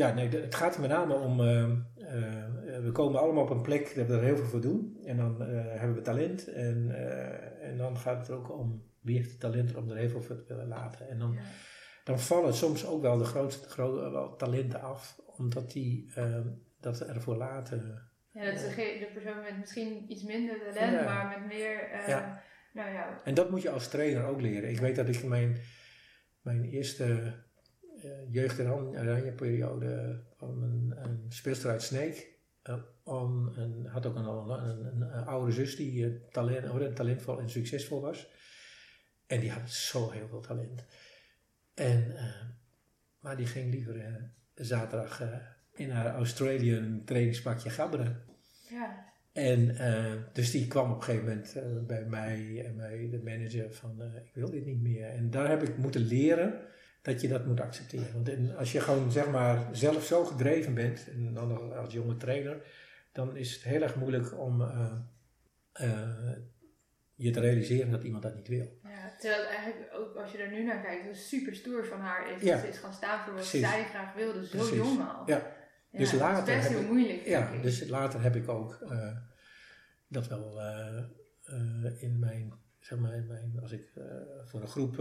ja, 0.00 0.14
nee, 0.14 0.28
het 0.28 0.54
gaat 0.54 0.74
er 0.74 0.80
met 0.80 0.90
name 0.90 1.14
om, 1.14 1.40
ehm, 1.40 1.76
eh, 1.96 2.78
we 2.82 2.90
komen 2.92 3.20
allemaal 3.20 3.42
op 3.42 3.50
een 3.50 3.62
plek 3.62 3.94
dat 3.94 4.06
we 4.06 4.14
er 4.16 4.22
heel 4.22 4.36
veel 4.36 4.44
voor 4.46 4.60
doen. 4.60 5.00
En 5.04 5.16
dan 5.16 5.42
eh, 5.42 5.48
hebben 5.78 5.94
we 5.96 6.02
talent. 6.02 6.48
En, 6.52 6.90
eh, 6.90 7.68
en 7.68 7.76
dan 7.76 7.96
gaat 7.96 8.18
het 8.18 8.28
er 8.28 8.34
ook 8.34 8.58
om 8.58 8.82
wie 9.00 9.16
heeft 9.16 9.30
het 9.30 9.40
talent 9.40 9.74
om 9.74 9.90
er 9.90 9.96
heel 9.96 10.08
veel 10.08 10.22
voor 10.22 10.36
te 10.36 10.44
willen 10.46 10.68
laten. 10.68 11.08
En 11.08 11.18
dan, 11.18 11.32
Ja. 11.32 11.40
dan 12.04 12.18
vallen 12.20 12.54
soms 12.54 12.86
ook 12.86 13.02
wel 13.02 13.18
de 13.18 13.24
grootste 13.24 13.68
gro- 13.68 14.10
wel 14.12 14.36
talenten 14.36 14.80
af, 14.80 15.20
omdat 15.36 15.70
die 15.72 16.12
ehm, 16.14 16.48
dat 16.80 17.00
ervoor 17.00 17.36
laten. 17.36 18.08
Ja, 18.32 18.44
dat 18.44 18.54
is 18.54 18.74
de 18.74 19.10
persoon 19.14 19.42
met 19.42 19.58
misschien 19.58 20.04
iets 20.12 20.22
minder 20.22 20.58
talent, 20.58 20.92
Ja. 20.92 21.04
maar 21.04 21.38
met 21.38 21.48
meer, 21.48 21.88
Ja. 22.06 22.42
nou 22.72 22.92
ja, 22.92 23.20
En 23.24 23.34
dat 23.34 23.50
moet 23.50 23.62
je 23.62 23.70
als 23.70 23.88
trainer 23.88 24.24
ook 24.24 24.40
leren. 24.40 24.70
Ik 24.70 24.78
weet 24.78 24.96
dat 24.96 25.08
ik 25.08 25.24
mijn, 25.24 25.56
mijn 26.40 26.64
eerste 26.64 27.32
jeugd- 28.30 28.58
en 28.58 28.70
oranje 28.70 29.32
periode 29.32 30.20
van 30.36 30.62
een, 30.62 30.94
een 30.96 31.24
speelster 31.28 31.70
uit 31.70 31.82
Sneek, 31.82 32.38
om, 33.02 33.54
en 33.54 33.86
had 33.86 34.06
ook 34.06 34.16
een, 34.16 34.24
een, 34.24 34.86
een, 34.86 35.00
een 35.00 35.24
oude 35.24 35.52
zus 35.52 35.76
die 35.76 36.28
talent, 36.28 36.96
talentvol 36.96 37.40
en 37.40 37.50
succesvol 37.50 38.00
was. 38.00 38.30
En 39.26 39.40
die 39.40 39.50
had 39.50 39.70
zo 39.70 40.10
heel 40.10 40.28
veel 40.28 40.40
talent. 40.40 40.84
En, 41.74 42.14
maar 43.20 43.36
die 43.36 43.46
ging 43.46 43.72
liever 43.72 44.30
zaterdag 44.54 45.22
in 45.74 45.90
haar 45.90 46.14
Australian 46.14 47.02
trainingspakje 47.04 47.70
gabberen. 47.70 48.22
Ja. 48.68 49.08
En 49.32 49.60
uh, 49.60 50.12
dus 50.32 50.50
die 50.50 50.66
kwam 50.66 50.90
op 50.90 50.96
een 50.96 51.02
gegeven 51.02 51.26
moment 51.26 51.56
uh, 51.56 51.86
bij 51.86 52.04
mij 52.04 52.64
en 52.66 52.76
bij 52.76 53.08
de 53.10 53.22
manager 53.22 53.72
van 53.72 53.96
uh, 53.98 54.16
ik 54.16 54.34
wil 54.34 54.50
dit 54.50 54.64
niet 54.64 54.80
meer. 54.80 55.08
En 55.08 55.30
daar 55.30 55.48
heb 55.48 55.62
ik 55.62 55.76
moeten 55.76 56.00
leren 56.00 56.60
dat 57.02 57.20
je 57.20 57.28
dat 57.28 57.46
moet 57.46 57.60
accepteren. 57.60 58.12
Want 58.12 58.56
als 58.56 58.72
je 58.72 58.80
gewoon 58.80 59.12
zeg 59.12 59.30
maar 59.30 59.68
zelf 59.72 60.04
zo 60.04 60.24
gedreven 60.24 60.74
bent, 60.74 61.08
en 61.10 61.34
dan 61.34 61.48
nog 61.48 61.74
als 61.76 61.92
jonge 61.92 62.16
trainer, 62.16 62.66
dan 63.12 63.36
is 63.36 63.54
het 63.54 63.62
heel 63.62 63.82
erg 63.82 63.96
moeilijk 63.96 64.38
om 64.38 64.62
je 67.14 67.30
te 67.30 67.40
realiseren 67.40 67.90
dat 67.90 68.02
iemand 68.02 68.22
dat 68.22 68.34
niet 68.34 68.48
wil. 68.48 68.78
Ja, 68.82 69.14
terwijl 69.18 69.46
eigenlijk 69.46 69.94
ook 69.94 70.16
als 70.16 70.32
je 70.32 70.38
er 70.38 70.50
nu 70.50 70.64
naar 70.64 70.82
kijkt, 70.82 71.06
is 71.06 71.28
super 71.28 71.54
stoer 71.54 71.86
van 71.86 72.00
haar 72.00 72.32
is. 72.32 72.42
Ja. 72.42 72.58
Ze 72.58 72.68
is 72.68 72.78
gaan 72.78 72.92
staan 72.92 73.24
voor 73.24 73.34
wat 73.34 73.44
zij 73.44 73.84
graag 73.84 74.14
wilde, 74.14 74.46
zo 74.46 74.56
Precies. 74.56 74.76
jong 74.76 75.00
al. 75.00 75.22
Ja. 75.26 75.58
Dus 75.92 76.12
later 76.12 76.46
dat 76.46 76.48
is 76.48 76.54
best 76.54 76.78
heel 76.78 76.92
moeilijk. 76.92 77.26
Ja, 77.26 77.50
dus 77.62 77.88
later 77.88 78.22
heb 78.22 78.36
ik 78.36 78.48
ook 78.48 78.78
uh, 78.82 79.16
dat 80.08 80.28
wel 80.28 80.60
in 81.98 82.18
mijn, 82.18 82.52
zeg 82.80 82.98
maar, 82.98 83.24
mijn, 83.28 83.58
als 83.62 83.72
ik 83.72 83.88
voor 84.44 84.60
een 84.60 84.68
groep 84.68 84.96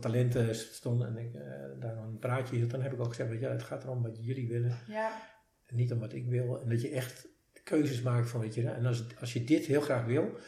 talenten 0.00 0.54
stond 0.54 1.02
en 1.02 1.16
ik 1.16 1.32
daar 1.80 1.96
een 1.96 2.18
praatje 2.18 2.56
hield, 2.56 2.70
dan 2.70 2.82
heb 2.82 2.92
ik 2.92 3.00
ook 3.00 3.08
gezegd, 3.08 3.30
dat, 3.30 3.40
ja, 3.40 3.50
het 3.50 3.62
gaat 3.62 3.84
erom 3.84 4.02
wat 4.02 4.18
jullie 4.20 4.48
willen. 4.48 4.78
Ja. 4.86 5.22
En 5.66 5.76
niet 5.76 5.92
om 5.92 5.98
wat 5.98 6.12
ik 6.12 6.26
wil. 6.26 6.60
En 6.60 6.68
dat 6.68 6.82
je 6.82 6.90
echt 6.90 7.28
keuzes 7.64 8.02
maakt 8.02 8.30
van, 8.30 8.40
weet 8.40 8.54
je, 8.54 8.68
en 8.68 8.86
als, 8.86 9.04
als 9.20 9.32
je 9.32 9.44
dit 9.44 9.66
heel 9.66 9.80
graag 9.80 10.04
wil, 10.04 10.38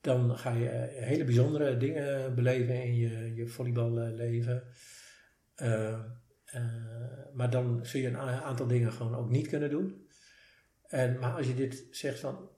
dan 0.00 0.38
ga 0.38 0.52
je 0.52 0.68
hele 0.90 1.24
bijzondere 1.24 1.76
dingen 1.76 2.34
beleven 2.34 2.82
in 2.82 2.96
je, 2.96 3.34
je 3.34 3.46
volleyballeven. 3.46 4.62
Uh, 5.62 6.00
maar 7.32 7.50
dan 7.50 7.86
zul 7.86 8.00
je 8.00 8.08
een 8.08 8.16
aantal 8.16 8.66
dingen 8.66 8.92
gewoon 8.92 9.14
ook 9.14 9.30
niet 9.30 9.48
kunnen 9.48 9.70
doen. 9.70 10.06
En, 10.86 11.18
maar 11.18 11.36
als 11.36 11.46
je 11.46 11.54
dit 11.54 11.86
zegt 11.90 12.18
van, 12.18 12.48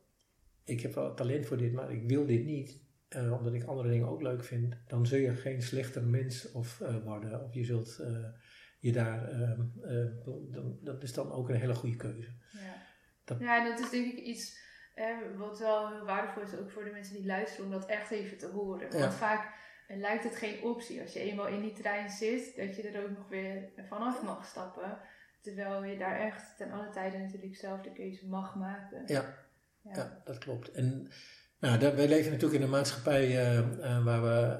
ik 0.65 0.81
heb 0.81 0.95
wel 0.95 1.15
talent 1.15 1.47
voor 1.47 1.57
dit, 1.57 1.73
maar 1.73 1.93
ik 1.93 2.09
wil 2.09 2.27
dit 2.27 2.45
niet, 2.45 2.84
uh, 3.17 3.33
omdat 3.33 3.55
ik 3.55 3.65
andere 3.65 3.89
dingen 3.89 4.09
ook 4.09 4.23
leuk 4.23 4.45
vind, 4.45 4.77
dan 4.87 5.07
zul 5.07 5.19
je 5.19 5.35
geen 5.35 5.63
slechter 5.63 6.05
mens 6.05 6.53
of, 6.53 6.81
uh, 6.81 6.97
worden. 7.05 7.45
Of 7.45 7.55
je 7.55 7.65
zult 7.65 8.03
je 8.79 8.93
daar, 8.93 9.29
ehm, 9.29 9.63
dan, 10.51 10.79
dat 10.81 11.03
is 11.03 11.13
dan 11.13 11.33
ook 11.33 11.49
een 11.49 11.61
hele 11.61 11.75
goede 11.75 11.97
keuze. 11.97 12.29
Ja, 12.51 12.77
dat, 13.25 13.41
ja 13.41 13.69
dat 13.69 13.79
is 13.79 13.91
denk 13.91 14.13
ik 14.13 14.19
iets 14.19 14.63
wat 15.37 15.59
wel 15.59 15.89
heel 15.89 16.05
waardevol 16.05 16.43
is, 16.43 16.57
ook 16.57 16.71
voor 16.71 16.85
de 16.85 16.91
mensen 16.91 17.15
die 17.15 17.27
luisteren, 17.27 17.65
om 17.65 17.71
dat 17.71 17.87
echt 17.87 18.11
even 18.11 18.39
te 18.39 18.47
horen. 18.47 18.99
Want 18.99 19.15
vaak 19.15 19.55
lijkt 19.89 20.25
het 20.25 20.37
geen 20.37 20.63
optie 20.63 21.01
als 21.01 21.13
je 21.13 21.21
eenmaal 21.21 21.47
in 21.47 21.61
die 21.61 21.73
trein 21.73 22.11
zit, 22.11 22.57
dat 22.57 22.77
je 22.77 22.89
er 22.89 23.05
ook 23.05 23.17
nog 23.17 23.29
weer 23.29 23.73
vanaf 23.89 24.23
mag 24.23 24.47
stappen. 24.47 24.99
Terwijl 25.41 25.85
je 25.85 25.99
daar 25.99 26.21
echt 26.21 26.57
ten 26.57 26.71
alle 26.71 26.91
tijde 26.91 27.19
natuurlijk 27.19 27.57
zelf 27.57 27.81
de 27.81 27.93
keuze 27.93 28.29
mag 28.29 28.55
maken. 28.55 29.03
Ja, 29.07 29.35
ja. 29.81 29.95
ja 29.95 30.21
dat 30.25 30.39
klopt. 30.39 30.73
En 30.73 31.09
nou, 31.65 31.79
dat, 31.79 31.95
wij 31.95 32.09
leven 32.09 32.31
natuurlijk 32.31 32.61
in 32.61 32.63
een 32.63 32.71
maatschappij 32.71 33.29
uh, 33.29 33.59
uh, 33.79 34.05
waar 34.05 34.23
we 34.23 34.59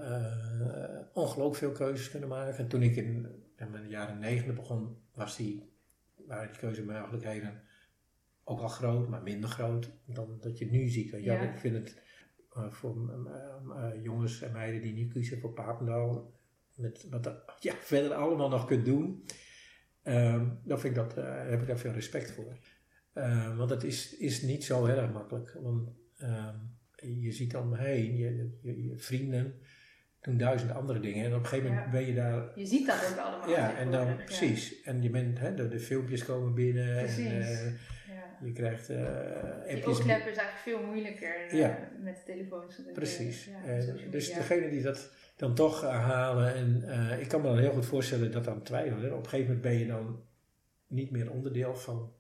uh, 0.65 1.01
ongelooflijk 1.13 1.57
veel 1.57 1.73
keuzes 1.73 2.11
kunnen 2.11 2.29
maken. 2.29 2.57
En 2.57 2.69
toen 2.69 2.83
ik 2.83 2.97
in, 2.97 3.27
in 3.57 3.73
de 3.73 3.89
jaren 3.89 4.19
negentig 4.19 4.55
begon, 4.55 4.97
was 5.15 5.37
die, 5.37 5.73
waren 6.27 6.49
die 6.49 6.61
keuzemogelijkheden 6.61 7.63
ook 8.45 8.61
al 8.61 8.69
groot, 8.69 9.09
maar 9.09 9.23
minder 9.23 9.51
groot 9.51 9.91
dan 10.07 10.39
dat 10.41 10.59
je 10.59 10.71
nu 10.71 10.89
ziet. 10.89 11.11
Ja. 11.11 11.41
Ik 11.41 11.59
vind 11.59 11.75
het 11.75 12.03
voor 12.71 12.97
jongens 14.03 14.43
en 14.43 14.53
meiden 14.53 14.83
die 14.83 14.93
nu 14.93 15.09
kiezen 15.09 15.41
voor 15.41 15.53
Papendal, 15.53 16.35
met 16.75 17.07
wat 17.11 17.27
er 17.27 17.43
ja, 17.61 17.75
verder 17.75 18.15
allemaal 18.15 18.49
nog 18.49 18.67
kunt 18.67 18.85
doen, 18.85 19.25
um, 20.03 20.61
dan 20.65 20.81
vind 20.81 20.97
ik 20.97 21.03
dat, 21.03 21.15
heb 21.49 21.61
ik 21.61 21.67
daar 21.67 21.79
veel 21.79 21.93
respect 21.93 22.31
voor. 22.31 22.59
Uh, 23.15 23.57
want 23.57 23.71
het 23.71 23.85
is, 23.85 24.17
is 24.17 24.43
niet 24.43 24.65
zo 24.65 24.85
heel 24.85 24.97
erg 24.97 25.13
makkelijk. 25.13 25.59
Want 25.63 25.91
um, 26.23 26.74
je 27.21 27.33
ziet 27.33 27.57
om 27.57 27.69
me 27.69 27.79
heen, 27.79 28.17
je, 28.17 28.51
je, 28.63 28.89
je, 28.89 28.97
vrienden 28.97 29.55
doen 30.21 30.37
duizend 30.37 30.73
andere 30.73 31.01
dingen. 31.01 31.25
En 31.25 31.35
op 31.35 31.39
een 31.39 31.47
gegeven 31.47 31.71
moment 31.71 31.91
ben 31.91 32.07
je 32.07 32.15
daar... 32.15 32.43
Je 32.55 32.67
ziet 32.67 32.87
dat 32.87 33.11
ook 33.11 33.19
allemaal. 33.19 33.51
Ja, 33.51 33.77
en 33.77 33.91
dan, 33.91 34.17
precies. 34.17 34.83
En 34.83 35.03
je 35.03 35.11
bent, 35.11 35.39
hè, 35.39 35.55
de, 35.55 35.69
de 35.69 35.81
filmpjes 35.81 36.25
komen 36.25 36.55
binnen. 36.55 36.97
Precies. 36.97 37.27
En, 37.27 37.79
je 38.45 38.53
krijgt 38.53 38.91
uh, 38.91 38.97
Die 39.69 39.89
opkleppen 39.89 40.31
is 40.31 40.37
eigenlijk 40.37 40.57
veel 40.63 40.83
moeilijker 40.83 41.55
uh, 41.55 41.69
met 42.03 42.17
de 42.17 42.23
telefoons. 42.33 42.81
Precies. 42.93 43.49
Dus 44.11 44.33
degene 44.33 44.71
die 44.71 44.83
dat 44.83 45.11
dan 45.37 45.55
toch 45.55 45.83
halen, 45.83 46.55
en 46.55 46.85
ik 47.21 47.29
kan 47.29 47.41
me 47.41 47.47
dan 47.47 47.59
heel 47.59 47.73
goed 47.73 47.87
voorstellen 47.87 48.33
dat 48.33 48.45
dan 48.45 48.63
twijfelen. 48.63 49.13
Op 49.13 49.25
een 49.25 49.29
gegeven 49.29 49.47
moment 49.47 49.63
ben 49.63 49.79
je 49.79 49.87
dan 49.87 50.23
niet 50.87 51.11
meer 51.11 51.31
onderdeel 51.31 51.77
van 51.77 52.13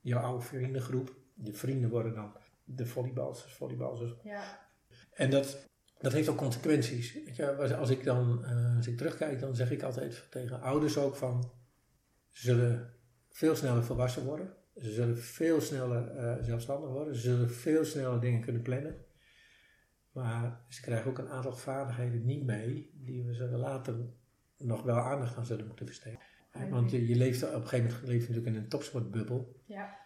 jouw 0.00 0.20
oude 0.20 0.44
vriendengroep. 0.44 1.16
Je 1.34 1.52
vrienden 1.52 1.90
worden 1.90 2.14
dan 2.14 2.36
de 2.64 2.86
volleybalsters, 2.86 3.52
volleybalsters. 3.52 4.14
Ja. 4.22 4.68
En 5.12 5.30
dat, 5.30 5.66
dat 5.98 6.12
heeft 6.12 6.28
ook 6.28 6.36
consequenties. 6.36 7.12
Je, 7.12 7.76
als 7.76 7.90
ik 7.90 8.04
dan, 8.04 8.44
uh, 8.44 8.76
als 8.76 8.86
ik 8.86 8.96
terugkijk, 8.96 9.40
dan 9.40 9.56
zeg 9.56 9.70
ik 9.70 9.82
altijd 9.82 10.26
tegen 10.30 10.60
ouders 10.60 10.98
ook 10.98 11.16
van, 11.16 11.52
ze 12.30 12.42
zullen 12.42 12.94
veel 13.28 13.56
sneller 13.56 13.84
volwassen 13.84 14.24
worden. 14.24 14.54
Ze 14.74 14.92
zullen 14.92 15.18
veel 15.18 15.60
sneller 15.60 16.16
uh, 16.16 16.44
zelfstandig 16.44 16.90
worden. 16.90 17.14
Ze 17.14 17.20
zullen 17.20 17.50
veel 17.50 17.84
sneller 17.84 18.20
dingen 18.20 18.40
kunnen 18.40 18.62
plannen. 18.62 19.04
Maar 20.12 20.64
ze 20.68 20.80
krijgen 20.80 21.10
ook 21.10 21.18
een 21.18 21.28
aantal 21.28 21.56
vaardigheden 21.56 22.24
niet 22.24 22.44
mee 22.44 22.90
die 22.94 23.24
we 23.24 23.34
zullen 23.34 23.58
later 23.58 23.94
nog 24.58 24.82
wel 24.82 24.98
aandacht 24.98 25.36
aan 25.36 25.46
zullen 25.46 25.66
moeten 25.66 25.86
besteden. 25.86 26.18
Want 26.70 26.90
je, 26.90 27.08
je, 27.08 27.16
leeft 27.16 27.42
op 27.42 27.54
een 27.54 27.68
gegeven 27.68 27.90
moment 27.90 28.08
leeft 28.08 28.28
natuurlijk 28.28 28.56
in 28.56 28.62
een 28.62 28.68
topsportbubbel. 28.68 29.60
Ja. 29.64 30.03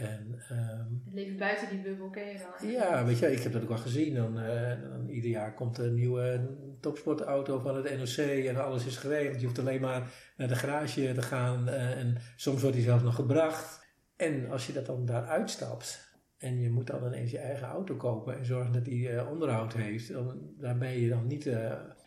En, 0.00 0.42
um, 0.50 1.02
het 1.04 1.14
leven 1.14 1.36
buiten 1.36 1.68
die 1.68 1.78
bubbel 1.78 2.10
ken 2.10 2.26
je 2.26 2.38
wel. 2.38 2.70
Ja, 2.70 3.04
weet 3.04 3.18
je, 3.18 3.32
ik 3.32 3.42
heb 3.42 3.52
dat 3.52 3.62
ook 3.62 3.68
wel 3.68 3.78
gezien. 3.78 4.14
Dan, 4.14 4.38
uh, 4.38 4.82
dan 4.82 5.08
ieder 5.08 5.30
jaar 5.30 5.54
komt 5.54 5.78
een 5.78 5.94
nieuwe 5.94 6.40
topsportauto 6.80 7.58
van 7.58 7.76
het 7.76 7.98
NOC 7.98 8.44
en 8.46 8.56
alles 8.56 8.86
is 8.86 8.96
geregeld. 8.96 9.40
Je 9.40 9.46
hoeft 9.46 9.58
alleen 9.58 9.80
maar 9.80 10.10
naar 10.36 10.48
de 10.48 10.54
garage 10.54 11.12
te 11.14 11.22
gaan 11.22 11.68
uh, 11.68 11.98
en 11.98 12.16
soms 12.36 12.60
wordt 12.60 12.76
hij 12.76 12.84
zelfs 12.84 13.02
nog 13.02 13.14
gebracht. 13.14 13.88
En 14.16 14.50
als 14.50 14.66
je 14.66 14.72
dat 14.72 14.86
dan 14.86 15.06
daar 15.06 15.24
uitstapt 15.24 16.08
en 16.38 16.60
je 16.60 16.70
moet 16.70 16.86
dan 16.86 17.06
ineens 17.06 17.30
je 17.30 17.38
eigen 17.38 17.66
auto 17.66 17.94
kopen 17.94 18.38
en 18.38 18.44
zorgen 18.44 18.72
dat 18.72 18.84
die 18.84 19.08
uh, 19.08 19.30
onderhoud 19.30 19.72
heeft, 19.72 20.12
dan, 20.12 20.54
daar 20.58 20.78
ben 20.78 21.00
je 21.00 21.08
dan 21.08 21.26
niet 21.26 21.46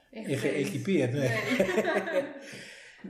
in 0.10 0.38
geëquipeerd. 0.38 1.12
Nee. 1.12 1.28
Nee. 1.28 2.24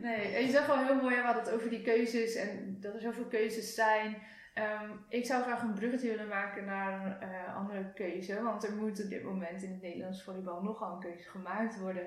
nee. 0.08 0.36
en 0.36 0.46
je 0.46 0.52
zegt 0.52 0.68
wel 0.68 0.86
heel 0.86 1.02
mooi 1.02 1.22
wat 1.22 1.36
het 1.36 1.52
over 1.54 1.70
die 1.70 1.82
keuzes 1.82 2.36
en 2.36 2.78
dat 2.80 2.94
er 2.94 3.02
zoveel 3.02 3.28
keuzes 3.28 3.76
zijn. 3.76 4.18
Um, 4.58 5.06
ik 5.10 5.26
zou 5.26 5.44
graag 5.44 5.62
een 5.62 5.74
bruggetje 5.74 6.10
willen 6.10 6.28
maken 6.28 6.66
naar 6.66 7.22
een 7.22 7.30
uh, 7.30 7.56
andere 7.56 7.94
keuze, 7.94 8.44
want 8.44 8.64
er 8.64 8.76
moet 8.76 9.04
op 9.04 9.10
dit 9.10 9.24
moment 9.24 9.64
in 9.64 9.72
het 9.72 9.82
Nederlands 9.82 10.24
volleybal 10.24 10.62
nogal 10.62 10.94
een 10.94 11.00
keuze 11.00 11.30
gemaakt 11.30 11.80
worden 11.80 12.06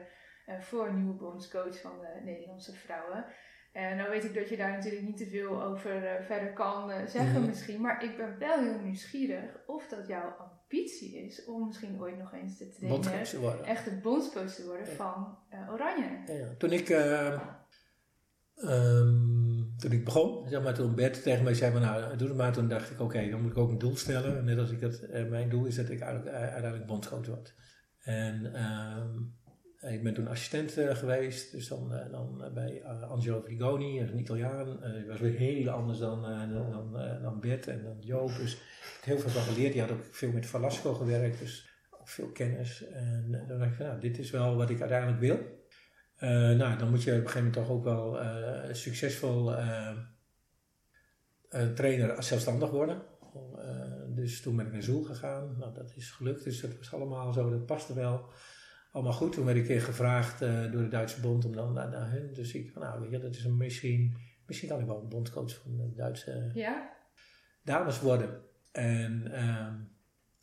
voor 0.61 0.87
een 0.87 0.97
nieuwe 0.97 1.19
bondscoach 1.19 1.81
van 1.81 1.93
de 2.01 2.21
Nederlandse 2.25 2.73
vrouwen. 2.73 3.25
En 3.73 3.97
nou 3.97 4.11
weet 4.11 4.25
ik 4.25 4.35
dat 4.35 4.49
je 4.49 4.57
daar 4.57 4.71
natuurlijk 4.71 5.03
niet 5.03 5.17
te 5.17 5.27
veel 5.27 5.63
over 5.63 6.23
verder 6.27 6.53
kan 6.53 7.09
zeggen 7.09 7.41
mm. 7.41 7.47
misschien. 7.47 7.81
Maar 7.81 8.05
ik 8.05 8.17
ben 8.17 8.39
wel 8.39 8.59
heel 8.59 8.81
nieuwsgierig 8.81 9.59
of 9.67 9.89
dat 9.89 10.07
jouw 10.07 10.31
ambitie 10.31 11.25
is 11.25 11.45
om 11.45 11.67
misschien 11.67 12.01
ooit 12.01 12.19
nog 12.19 12.33
eens 12.33 12.57
te 12.57 12.69
trainen. 12.69 13.25
Te 13.25 13.41
worden. 13.41 13.65
Echt 13.65 13.85
de 13.85 13.97
bondscoach 14.03 14.55
te 14.55 14.67
worden 14.67 14.87
van 14.87 15.39
Oranje. 15.71 16.23
Ja, 16.27 16.55
toen 16.59 16.73
ik... 16.73 16.89
Um, 18.57 19.36
toen 19.79 19.93
ik 19.93 20.05
begon, 20.05 20.49
zeg 20.49 20.63
maar, 20.63 20.75
toen 20.75 20.95
Bert 20.95 21.23
tegen 21.23 21.45
mij 21.45 21.55
zei, 21.55 21.79
nou, 21.79 22.17
doe 22.17 22.29
het 22.29 22.37
maar. 22.37 22.53
Toen 22.53 22.69
dacht 22.69 22.91
ik, 22.91 23.01
oké, 23.01 23.31
dan 23.31 23.43
moet 23.43 23.51
ik 23.51 23.59
ook 23.59 23.71
een 23.71 23.79
doel 23.79 23.97
stellen. 23.97 24.45
Net 24.45 24.59
als 24.59 24.71
ik 24.71 24.81
dat, 24.81 25.07
mijn 25.29 25.49
doel 25.49 25.65
is 25.65 25.75
dat 25.75 25.89
ik 25.89 26.03
uiteindelijk, 26.03 26.37
uiteindelijk 26.37 26.87
bondscoach 26.87 27.27
word. 27.27 27.55
En 27.99 28.65
um, 28.65 29.35
ik 29.93 30.03
ben 30.03 30.15
toen 30.15 30.29
assistent 30.29 30.79
uh, 30.79 30.95
geweest, 30.95 31.53
dus 31.53 31.69
dan, 31.69 31.93
dan 32.11 32.51
bij 32.55 32.85
Angelo 32.85 33.43
Frigoni, 33.43 34.01
een 34.01 34.19
Italiaan. 34.19 34.81
die 34.97 35.07
was 35.07 35.21
weer 35.21 35.39
heel 35.39 35.71
anders 35.71 35.99
dan, 35.99 36.23
dan, 36.53 36.93
dan 37.23 37.41
Bert 37.41 37.67
en 37.67 37.83
dan 37.83 37.97
Joop. 38.01 38.37
Dus 38.37 38.55
ik 38.55 38.61
heb 39.01 39.05
heel 39.05 39.19
veel 39.19 39.41
van 39.41 39.55
geleerd. 39.55 39.73
Die 39.73 39.83
had 39.83 39.91
ook 39.91 40.05
veel 40.11 40.33
met 40.33 40.47
Velasco 40.47 40.95
gewerkt, 40.95 41.39
dus 41.39 41.69
ook 41.91 42.09
veel 42.09 42.33
kennis. 42.33 42.85
En 42.89 43.45
dan 43.49 43.59
dacht 43.59 43.71
ik 43.71 43.77
van, 43.77 43.87
nou, 43.87 44.01
dit 44.01 44.19
is 44.19 44.31
wel 44.31 44.57
wat 44.57 44.71
ik 44.71 44.81
uiteindelijk 44.81 45.21
wil. 45.21 45.56
Nou, 46.21 46.79
dan 46.79 46.91
moet 46.91 47.03
je 47.03 47.11
op 47.11 47.17
een 47.17 47.29
gegeven 47.29 47.45
moment 47.45 47.53
toch 47.53 47.69
ook 47.69 47.85
wel 47.85 48.19
succesvol 48.75 49.55
trainer 51.75 52.23
zelfstandig 52.23 52.71
worden. 52.71 53.03
dus 54.09 54.41
toen 54.41 54.57
ben 54.57 54.67
ik 54.67 54.73
naar 54.73 54.83
Zoel 54.83 55.03
gegaan. 55.03 55.57
Nou, 55.59 55.75
dat 55.75 55.93
is 55.97 56.11
gelukt, 56.11 56.45
dus 56.45 56.61
dat 56.61 56.77
was 56.77 56.93
allemaal 56.95 57.33
zo, 57.33 57.51
dat 57.51 57.67
paste 57.67 57.95
wel 57.95 58.31
allemaal 58.93 59.13
goed. 59.13 59.33
Toen 59.33 59.45
werd 59.45 59.57
ik 59.57 59.65
keer 59.65 59.81
gevraagd 59.81 60.39
door 60.39 60.83
de 60.83 60.89
Duitse 60.89 61.21
bond 61.21 61.45
om 61.45 61.53
dan 61.53 61.73
naar, 61.73 61.89
naar 61.89 62.11
hun. 62.11 62.33
Dus 62.33 62.55
ik 62.55 62.75
nou 62.75 63.01
weet 63.01 63.11
je, 63.11 63.19
dat 63.19 63.35
is 63.35 63.45
een 63.45 63.57
misschien, 63.57 64.17
misschien 64.47 64.69
kan 64.69 64.81
ik 64.81 64.87
wel 64.87 65.01
een 65.01 65.09
bondcoach 65.09 65.55
van 65.55 65.77
de 65.77 65.95
Duitse. 65.95 66.51
Ja. 66.55 66.97
dames 67.63 68.01
worden. 68.01 68.41
En 68.73 69.33
ehm, 69.33 69.75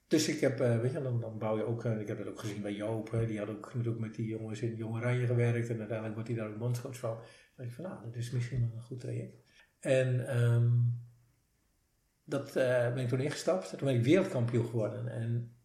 dus 0.07 0.27
ik 0.27 0.39
heb, 0.39 0.57
weet 0.57 0.91
je, 0.91 1.01
dan, 1.01 1.19
dan 1.19 1.37
bouw 1.37 1.57
je 1.57 1.63
ook, 1.63 1.85
ik 1.85 2.07
heb 2.07 2.17
dat 2.17 2.27
ook 2.27 2.39
gezien 2.39 2.61
bij 2.61 2.73
Joop, 2.73 3.23
die 3.27 3.39
had 3.39 3.49
ook 3.49 3.73
natuurlijk 3.73 3.99
met 3.99 4.15
die 4.15 4.27
jongens 4.27 4.61
in 4.61 4.75
Jong 4.75 4.95
Oranje 4.95 5.25
gewerkt 5.25 5.69
en 5.69 5.77
uiteindelijk 5.77 6.13
wordt 6.13 6.29
hij 6.29 6.37
daar 6.37 6.49
ook 6.49 6.57
bondscoach 6.57 6.97
van. 6.97 7.15
Dan 7.15 7.25
denk 7.55 7.69
ik 7.69 7.75
van, 7.75 7.83
nou, 7.83 8.03
dat 8.03 8.15
is 8.15 8.31
misschien 8.31 8.59
wel 8.59 8.77
een 8.77 8.83
goed 8.83 8.99
traject. 8.99 9.37
En 9.79 10.37
um, 10.43 11.01
dat 12.23 12.53
ben 12.53 12.97
ik 12.97 13.07
toen 13.07 13.19
ingestapt. 13.19 13.69
Toen 13.69 13.87
ben 13.87 13.95
ik 13.95 14.03
wereldkampioen 14.03 14.65
geworden. 14.65 15.07
En 15.07 15.55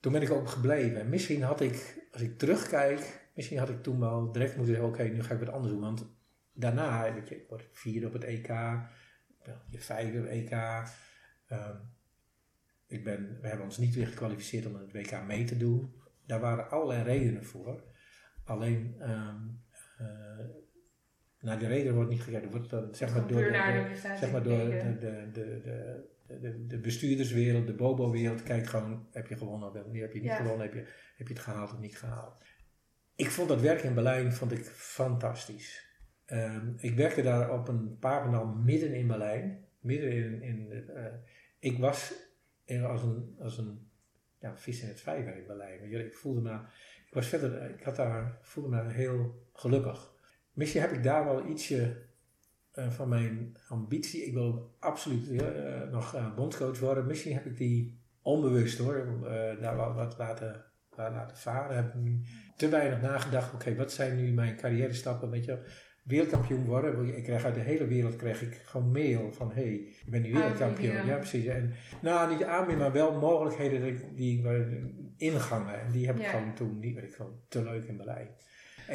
toen 0.00 0.12
ben 0.12 0.22
ik 0.22 0.30
ook 0.30 0.48
gebleven. 0.48 1.00
En 1.00 1.08
misschien 1.08 1.42
had 1.42 1.60
ik, 1.60 2.06
als 2.12 2.22
ik 2.22 2.38
terugkijk, 2.38 3.28
misschien 3.34 3.58
had 3.58 3.68
ik 3.68 3.82
toen 3.82 4.00
wel 4.00 4.32
direct 4.32 4.56
moeten 4.56 4.74
zeggen: 4.74 4.92
oké, 4.92 5.02
nu 5.02 5.22
ga 5.22 5.34
ik 5.34 5.40
wat 5.40 5.48
anders 5.48 5.72
doen. 5.72 5.82
Want 5.82 6.06
daarna, 6.52 7.14
weet 7.14 7.28
je, 7.28 7.36
ik 7.36 7.48
word 7.48 7.68
vierde 7.72 8.06
op 8.06 8.12
het 8.12 8.24
EK, 8.24 8.46
je 9.70 9.78
vijfde 9.78 10.18
op 10.18 10.24
het 10.24 10.32
EK. 10.32 10.52
Um, 11.48 11.93
ik 12.86 13.04
ben, 13.04 13.38
we 13.40 13.48
hebben 13.48 13.64
ons 13.64 13.78
niet 13.78 13.94
weer 13.94 14.06
gekwalificeerd 14.06 14.66
om 14.66 14.74
het 14.74 14.92
WK 14.92 15.22
mee 15.26 15.44
te 15.44 15.56
doen. 15.56 15.94
Daar 16.26 16.40
waren 16.40 16.70
allerlei 16.70 17.02
redenen 17.02 17.44
voor. 17.44 17.84
Alleen, 18.44 18.96
um, 19.00 19.62
uh, 20.00 20.46
naar 21.40 21.58
die 21.58 21.68
reden 21.68 21.94
wordt 21.94 22.10
niet 22.10 22.22
gekeken. 22.22 22.50
Wordt 22.50 22.70
dan, 22.70 22.94
zeg 22.94 23.14
maar 23.14 23.26
door, 23.26 23.42
de, 23.42 23.96
zeg 24.18 24.32
maar 24.32 24.42
door 24.42 24.58
de, 24.58 24.96
de, 25.00 25.28
de, 25.32 25.60
de, 26.40 26.66
de 26.66 26.78
bestuurderswereld, 26.78 27.66
de 27.66 27.74
bobo-wereld 27.74 28.42
kijkt 28.42 28.68
gewoon, 28.68 29.06
heb 29.10 29.26
je 29.26 29.36
gewonnen 29.36 29.68
of 29.68 29.74
heb 29.74 30.12
je 30.12 30.20
niet 30.20 30.30
gewonnen, 30.30 30.60
heb 30.60 30.74
je, 30.74 30.86
heb 31.16 31.28
je 31.28 31.34
het 31.34 31.42
gehaald 31.42 31.72
of 31.72 31.78
niet 31.78 31.98
gehaald. 31.98 32.44
Ik 33.16 33.30
vond 33.30 33.48
dat 33.48 33.60
werk 33.60 33.82
in 33.82 33.94
Berlijn 33.94 34.32
vond 34.32 34.52
ik 34.52 34.64
fantastisch. 34.64 35.92
Um, 36.26 36.74
ik 36.78 36.94
werkte 36.94 37.22
daar 37.22 37.52
op 37.52 37.68
een 37.68 37.98
paar 37.98 38.46
midden 38.46 38.94
in 38.94 39.06
Berlijn. 39.06 39.64
Midden 39.80 40.12
in, 40.12 40.42
in 40.42 40.84
uh, 40.96 41.04
ik 41.58 41.78
was 41.78 42.12
als 42.66 43.02
een, 43.02 43.36
als 43.38 43.58
een 43.58 43.88
ja, 44.38 44.56
vis 44.56 44.82
in 44.82 44.88
het 44.88 45.00
vijver 45.00 45.36
in 45.36 45.46
Berlijn. 45.46 45.92
Ik 45.92 46.14
voelde 46.14 46.40
me, 46.40 46.54
ik 47.06 47.14
was 47.14 47.26
verder, 47.26 47.70
ik 47.70 47.82
had 47.82 47.96
daar, 47.96 48.38
voelde 48.42 48.68
me 48.68 48.92
heel 48.92 49.48
gelukkig. 49.52 50.12
Misschien 50.52 50.80
heb 50.80 50.92
ik 50.92 51.02
daar 51.02 51.24
wel 51.24 51.48
ietsje 51.48 52.02
uh, 52.74 52.90
van 52.90 53.08
mijn 53.08 53.56
ambitie. 53.68 54.24
Ik 54.24 54.32
wil 54.32 54.76
absoluut 54.78 55.28
uh, 55.28 55.90
nog 55.90 56.34
bondscoach 56.34 56.78
worden. 56.78 57.06
Misschien 57.06 57.34
heb 57.34 57.46
ik 57.46 57.56
die 57.56 57.98
onbewust 58.22 58.78
hoor, 58.78 59.20
daar 59.60 59.76
wel 59.76 59.94
wat 59.94 60.18
laten, 60.18 60.64
laten 60.96 61.36
varen. 61.36 61.76
Heb 61.76 61.94
te 62.56 62.68
weinig 62.68 63.00
nagedacht. 63.00 63.54
Oké, 63.54 63.74
wat 63.74 63.92
zijn 63.92 64.16
nu 64.16 64.32
mijn 64.32 64.56
carrière 64.56 64.92
stappen? 64.92 65.30
Weet 65.30 65.44
je, 65.44 65.58
wereldkampioen 66.04 66.64
worden. 66.64 67.16
Ik 67.16 67.22
krijg 67.22 67.44
uit 67.44 67.54
de 67.54 67.60
hele 67.60 67.86
wereld 67.86 68.16
krijg 68.16 68.42
ik 68.42 68.60
gewoon 68.64 68.92
mail 68.92 69.32
van 69.32 69.52
hey, 69.52 69.72
ik 70.04 70.10
ben 70.10 70.22
nu 70.22 70.32
wereldkampioen. 70.32 71.06
Ja, 71.06 71.16
precies. 71.16 71.46
En, 71.46 71.74
nou, 72.00 72.30
niet 72.30 72.44
aanbieden, 72.44 72.78
maar 72.78 72.92
wel 72.92 73.12
mogelijkheden 73.12 73.82
die, 73.82 74.14
die 74.14 74.42
ingangen. 75.16 75.80
En 75.80 75.92
die 75.92 76.06
heb 76.06 76.18
ik 76.18 76.26
gewoon 76.26 76.54
toen, 76.54 76.80
die 76.80 76.94
werd 76.94 77.06
ik 77.06 77.14
gewoon 77.14 77.40
te 77.48 77.62
leuk 77.62 77.84
in 77.84 77.96
Berlijn 77.96 78.28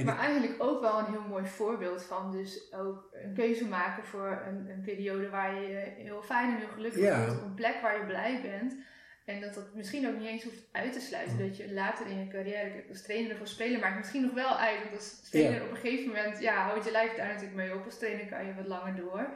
maar 0.06 0.18
eigenlijk 0.18 0.56
ook 0.58 0.82
wel 0.82 1.00
een 1.00 1.12
heel 1.12 1.28
mooi 1.28 1.46
voorbeeld 1.46 2.04
van 2.04 2.32
dus 2.32 2.74
ook 2.74 3.10
een 3.12 3.34
keuze 3.34 3.66
maken 3.66 4.04
voor 4.04 4.44
een, 4.48 4.70
een 4.70 4.82
periode 4.82 5.30
waar 5.30 5.62
je 5.62 5.94
heel 5.98 6.22
fijn 6.22 6.52
en 6.52 6.58
heel 6.58 6.68
gelukkig 6.68 7.02
ja. 7.02 7.32
Op 7.32 7.42
een 7.42 7.54
plek 7.54 7.82
waar 7.82 7.98
je 7.98 8.06
blij 8.06 8.42
bent. 8.42 8.76
En 9.30 9.42
dat 9.42 9.54
dat 9.54 9.74
misschien 9.74 10.08
ook 10.08 10.18
niet 10.18 10.28
eens 10.28 10.44
hoeft 10.44 10.64
uit 10.72 10.94
te 10.94 11.00
sluiten. 11.00 11.38
Dat 11.38 11.58
je 11.58 11.74
later 11.74 12.08
in 12.08 12.20
je 12.20 12.28
carrière, 12.28 12.84
als 12.90 13.02
trainer 13.02 13.32
ervoor 13.32 13.48
spelen, 13.48 13.80
maakt 13.80 13.98
misschien 13.98 14.22
nog 14.22 14.34
wel 14.34 14.58
uit. 14.58 14.80
Want 14.84 14.96
als 14.96 15.30
trainer 15.30 15.64
op 15.64 15.70
een 15.70 15.76
gegeven 15.76 16.08
moment, 16.08 16.40
ja, 16.40 16.68
houdt 16.68 16.86
je 16.86 16.92
lijf 16.92 17.16
daar 17.16 17.28
natuurlijk 17.28 17.56
mee 17.56 17.74
op. 17.74 17.86
Als 17.86 17.98
trainer 17.98 18.26
kan 18.26 18.46
je 18.46 18.56
wat 18.56 18.68
langer 18.68 18.96
door. 18.96 19.28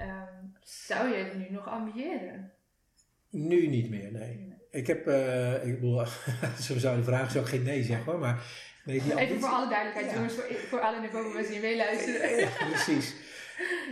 Um, 0.00 0.56
zou 0.62 1.08
je 1.08 1.24
het 1.24 1.34
nu 1.34 1.46
nog 1.50 1.68
ambiëren? 1.68 2.52
Nu 3.30 3.66
niet 3.66 3.90
meer, 3.90 4.12
nee. 4.12 4.56
Ik 4.70 4.86
heb, 4.86 5.08
uh, 5.08 5.66
ik 5.66 5.74
bedoel, 5.74 6.06
zo 6.66 6.78
zou 6.78 6.96
de 6.96 7.04
vraag 7.04 7.30
zou 7.30 7.46
geen 7.46 7.62
nee 7.62 7.82
zeggen 7.82 8.12
hoor, 8.12 8.18
maar 8.18 8.42
Nee, 8.84 9.02
die 9.02 9.18
Even 9.18 9.40
voor 9.40 9.48
alle 9.48 9.68
duidelijkheid, 9.68 10.14
jongens, 10.14 10.34
voor, 10.34 10.44
voor 10.68 10.80
alle 10.80 11.00
Nebobo 11.00 11.28
mensen 11.28 11.52
die 11.52 11.62
meeluisteren. 11.62 12.38
Ja, 12.38 12.48
precies. 12.70 13.14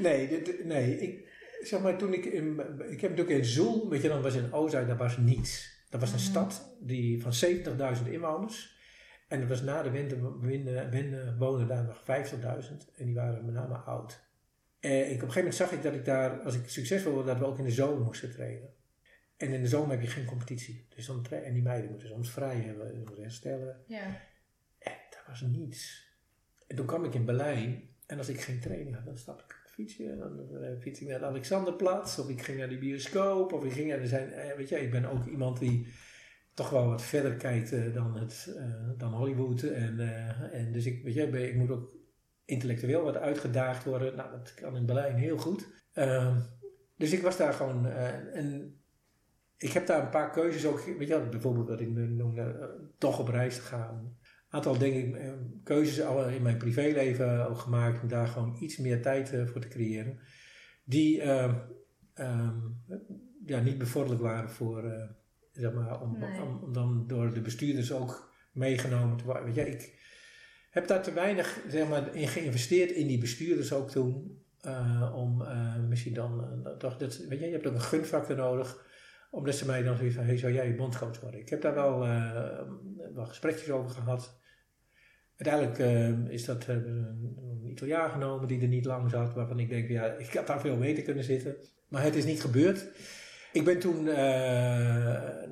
Nee, 0.01 0.29
dit, 0.29 0.65
nee, 0.65 1.01
ik, 1.01 1.26
zeg 1.63 1.81
maar, 1.81 1.99
toen 1.99 2.13
ik 2.13 2.25
in, 2.25 2.61
ik 2.89 3.01
heb 3.01 3.11
natuurlijk 3.11 3.39
in 3.39 3.45
Zoel, 3.45 3.89
weet 3.89 4.03
je, 4.03 4.09
dan 4.09 4.23
was 4.23 4.35
in 4.35 4.53
Ozai, 4.53 4.87
daar 4.87 4.97
was 4.97 5.17
niets. 5.17 5.75
Dat 5.91 6.01
was 6.01 6.11
een 6.11 6.17
mhm. 6.17 6.27
stad 6.27 6.77
die, 6.81 7.23
van 7.23 7.33
70.000 8.05 8.11
inwoners. 8.11 8.75
En 9.29 9.41
dat 9.41 9.49
was 9.49 9.63
na 9.63 9.83
de 9.83 9.91
winter, 10.91 11.37
woonden 11.39 11.67
daar 11.67 11.85
nog 11.85 12.01
50.000 12.01 12.95
en 12.97 13.05
die 13.05 13.15
waren 13.15 13.45
met 13.45 13.55
name 13.55 13.75
oud. 13.75 14.25
En 14.81 14.91
ik, 14.91 15.03
op 15.03 15.11
een 15.11 15.19
gegeven 15.19 15.37
moment 15.37 15.55
zag 15.55 15.73
ik 15.73 15.83
dat 15.83 15.95
ik 15.95 16.05
daar, 16.05 16.41
als 16.41 16.55
ik 16.55 16.69
succesvol 16.69 17.13
wilde, 17.13 17.27
dat 17.27 17.39
we 17.39 17.45
ook 17.45 17.59
in 17.59 17.65
de 17.65 17.71
zomer 17.71 18.05
moesten 18.05 18.33
trainen. 18.33 18.69
En 19.37 19.53
in 19.53 19.63
de 19.63 19.69
zomer 19.69 19.91
heb 19.91 20.03
je 20.03 20.09
geen 20.09 20.25
competitie. 20.25 20.87
Dus 20.95 21.07
dan 21.07 21.27
en 21.31 21.53
die 21.53 21.63
meiden 21.63 21.91
moeten 21.91 22.09
soms 22.09 22.31
vrij 22.31 22.57
hebben, 22.57 22.99
moeten 22.99 23.23
herstellen. 23.23 23.85
Ja 23.87 24.21
was 25.27 25.41
niets. 25.41 26.11
En 26.67 26.77
toen 26.77 26.87
kwam 26.87 27.05
ik 27.05 27.15
in 27.15 27.25
Berlijn 27.25 27.89
en 28.07 28.19
als 28.19 28.29
ik 28.29 28.41
geen 28.41 28.61
training 28.61 28.95
had, 28.95 29.05
dan 29.05 29.19
stap 29.19 29.41
ik 29.41 29.56
op 29.77 29.85
fietsje. 29.85 30.17
Dan 30.17 30.63
uh, 30.63 30.81
fiets 30.81 31.01
ik 31.01 31.09
naar 31.09 31.19
de 31.19 31.25
Alexanderplatz 31.25 32.19
of 32.19 32.29
ik 32.29 32.43
ging 32.43 32.59
naar 32.59 32.69
die 32.69 32.79
bioscoop 32.79 33.53
of 33.53 33.65
ik 33.65 33.73
ging 33.73 33.89
naar 33.89 33.99
er 33.99 34.07
zijn, 34.07 34.29
uh, 34.29 34.57
weet 34.57 34.69
je, 34.69 34.81
ik 34.81 34.91
ben 34.91 35.05
ook 35.05 35.27
iemand 35.27 35.59
die 35.59 35.87
toch 36.55 36.71
wel 36.71 36.89
wat 36.89 37.03
verder 37.03 37.35
kijkt 37.35 37.73
uh, 37.73 37.95
dan, 37.95 38.17
het, 38.17 38.57
dan 38.97 39.13
Hollywood. 39.13 39.63
En, 39.63 40.01
en 40.53 40.73
dus 40.73 40.87
ik, 40.87 41.03
weet 41.03 41.15
je, 41.15 41.49
ik 41.49 41.55
moet 41.55 41.71
ook 41.71 41.95
intellectueel 42.45 43.03
wat 43.03 43.17
uitgedaagd 43.17 43.85
worden. 43.85 44.17
Nou, 44.17 44.31
dat 44.31 44.55
kan 44.55 44.77
in 44.77 44.87
Berlijn 44.87 45.17
heel 45.17 45.39
goed. 45.39 45.69
Ehm, 45.93 46.41
dus 46.97 47.13
ik 47.13 47.23
was 47.23 47.37
daar 47.37 47.53
gewoon, 47.53 47.87
en 47.87 48.81
ik 49.57 49.73
heb 49.73 49.87
daar 49.87 50.03
een 50.03 50.11
paar 50.11 50.31
keuzes 50.31 50.67
ook, 50.67 50.85
weet 50.99 51.09
je, 51.09 51.29
bijvoorbeeld 51.31 51.69
wat 51.69 51.81
ik 51.81 51.89
noemde, 51.89 52.71
toch 52.99 53.19
op 53.19 53.29
reis 53.29 53.57
te 53.57 53.63
gaan 53.63 54.17
aantal 54.49 54.79
denk 54.79 54.95
ik, 54.95 55.15
eh, 55.15 55.33
keuzes 55.65 56.03
al 56.03 56.29
in 56.29 56.43
mijn 56.43 56.57
privéleven 56.57 57.49
ook 57.49 57.59
gemaakt 57.59 58.03
om 58.03 58.09
daar 58.09 58.29
gewoon 58.29 58.57
iets 58.61 58.77
meer 58.77 59.03
tijd 59.03 59.33
eh, 59.33 59.47
voor 59.47 59.61
te 59.61 59.69
creëren. 59.69 60.19
Die 60.85 61.23
uh, 61.23 61.55
ja, 63.47 63.61
niet 63.61 63.79
bevorderlijk 63.79 64.23
waren 64.23 64.51
voor, 64.51 64.85
uh, 64.85 65.03
zeg 65.53 65.73
maar, 65.73 66.01
om, 66.01 66.25
om, 66.25 66.73
dan 66.73 67.07
door 67.07 67.35
de 67.35 67.41
bestuurders 67.41 67.93
ook 67.93 68.33
meegenomen 68.53 69.17
te 69.17 69.25
worden. 69.25 69.45
Weet 69.45 69.55
je, 69.55 69.67
ik 69.67 70.01
heb 70.71 70.87
daar 70.87 71.03
te 71.03 71.13
weinig 71.13 71.61
zeg 71.69 71.89
maar, 71.89 72.15
in 72.15 72.29
geïnvesteerd 72.29 72.91
in 72.91 73.07
die 73.07 73.19
bestuurders 73.19 73.73
ook 73.73 73.91
toen. 73.91 74.45
Om 75.15 75.45
misschien 75.89 76.15
dan 76.15 76.63
toch, 76.79 76.97
dat, 76.97 77.17
weet 77.17 77.39
je, 77.39 77.47
je 77.47 77.53
hebt 77.53 77.67
ook 77.67 77.75
een 77.75 77.81
gunfactor 77.81 78.37
nodig 78.37 78.87
omdat 79.31 79.55
ze 79.55 79.67
mij 79.67 79.83
dan 79.83 79.97
zoiets 79.97 80.15
van, 80.15 80.25
hey, 80.25 80.39
zou 80.39 80.53
jij 80.53 80.77
bondscoach 80.77 81.21
worden? 81.21 81.41
Ik 81.41 81.49
heb 81.49 81.63
daar 81.63 81.75
wel, 81.75 81.99
wel 83.15 83.27
gesprekjes 83.27 83.71
over 83.71 83.91
gehad. 83.91 84.41
Uiteindelijk 85.37 85.79
uh, 85.79 86.33
is 86.33 86.45
dat 86.45 86.69
uh, 86.69 86.75
een 86.75 87.67
Italiaan 87.71 88.11
genomen 88.11 88.49
die 88.49 88.61
er 88.61 88.69
niet 88.69 88.85
lang 88.85 89.11
zat, 89.11 89.35
waarvan 89.35 89.59
ik 89.59 89.69
denk, 89.69 89.89
ja, 89.89 90.05
ik 90.05 90.33
had 90.33 90.47
daar 90.47 90.61
veel 90.61 90.79
beter 90.79 91.03
kunnen 91.03 91.25
zitten. 91.25 91.57
Maar 91.89 92.03
het 92.03 92.15
is 92.15 92.25
niet 92.25 92.41
gebeurd. 92.41 92.89
Ik 93.53 93.65
ben 93.65 93.79
toen, 93.79 94.05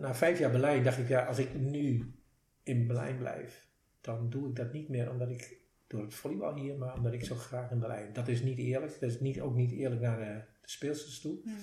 na 0.01 0.15
vijf 0.15 0.39
jaar 0.39 0.51
Berlijn, 0.51 0.83
dacht 0.83 0.99
ik, 0.99 1.09
ja, 1.09 1.25
als 1.25 1.39
ik 1.39 1.55
nu 1.55 2.15
in 2.63 2.87
Berlijn 2.87 3.19
blijf, 3.19 3.67
dan 4.01 4.31
doe 4.31 4.49
ik 4.49 4.57
dat 4.57 4.73
niet 4.73 4.89
meer 4.89 5.11
omdat 5.11 5.31
ik, 5.31 5.57
door 5.87 6.03
het 6.03 6.15
volleybal 6.15 6.55
hier, 6.55 6.77
maar 6.77 6.95
omdat 6.95 7.13
ik 7.13 7.25
zo 7.25 7.35
graag 7.35 7.71
in 7.71 7.79
Berlijn. 7.79 8.13
Dat 8.13 8.29
is 8.29 8.43
niet 8.43 8.59
eerlijk. 8.59 9.01
Dat 9.01 9.11
is 9.11 9.21
niet, 9.21 9.41
ook 9.41 9.55
niet 9.55 9.73
eerlijk 9.73 10.01
naar 10.01 10.19
de, 10.19 10.43
de 10.63 10.71
speelsters 10.71 11.21
toe. 11.21 11.39
Mm. 11.45 11.55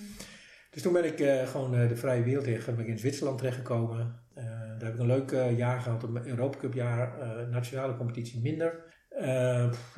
Dus 0.72 0.82
toen 0.82 0.92
ben 0.92 1.04
ik 1.04 1.20
uh, 1.20 1.48
gewoon 1.48 1.74
uh, 1.74 1.88
de 1.88 1.96
vrije 1.96 2.22
wereld 2.22 2.46
in, 2.46 2.60
ben 2.64 2.78
ik 2.78 2.86
in 2.86 2.98
Zwitserland 2.98 3.38
terechtgekomen. 3.38 4.20
Uh, 4.38 4.44
daar 4.44 4.84
heb 4.84 4.94
ik 4.94 4.98
een 4.98 5.06
leuk 5.06 5.30
jaar 5.56 5.80
gehad, 5.80 6.02
een 6.02 6.26
Europa 6.26 6.58
nationale 7.50 7.96
competitie 7.96 8.40
minder. 8.40 8.84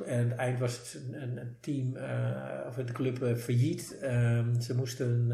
en 0.05 0.29
het 0.29 0.35
eind 0.35 0.59
was 0.59 0.77
het 0.77 1.01
een, 1.13 1.37
een 1.37 1.57
team, 1.61 1.95
of 2.67 2.75
de 2.75 2.93
club 2.93 3.37
failliet. 3.37 3.97
Ehm, 4.01 4.59
ze 4.59 4.75
moesten, 4.75 5.31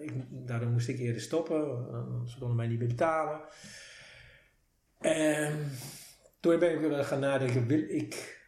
ik, 0.00 0.12
daardoor 0.30 0.70
moest 0.70 0.88
ik 0.88 0.98
eerder 0.98 1.20
stoppen, 1.20 1.86
ze 2.26 2.38
konden 2.38 2.56
mij 2.56 2.66
niet 2.66 2.78
meer 2.78 2.88
betalen. 2.88 3.40
En 5.00 5.54
toen 6.40 6.58
ben 6.58 6.98
ik 6.98 7.04
gaan 7.04 7.20
nadenken, 7.20 7.66
wil 7.66 7.84
ik 7.88 8.38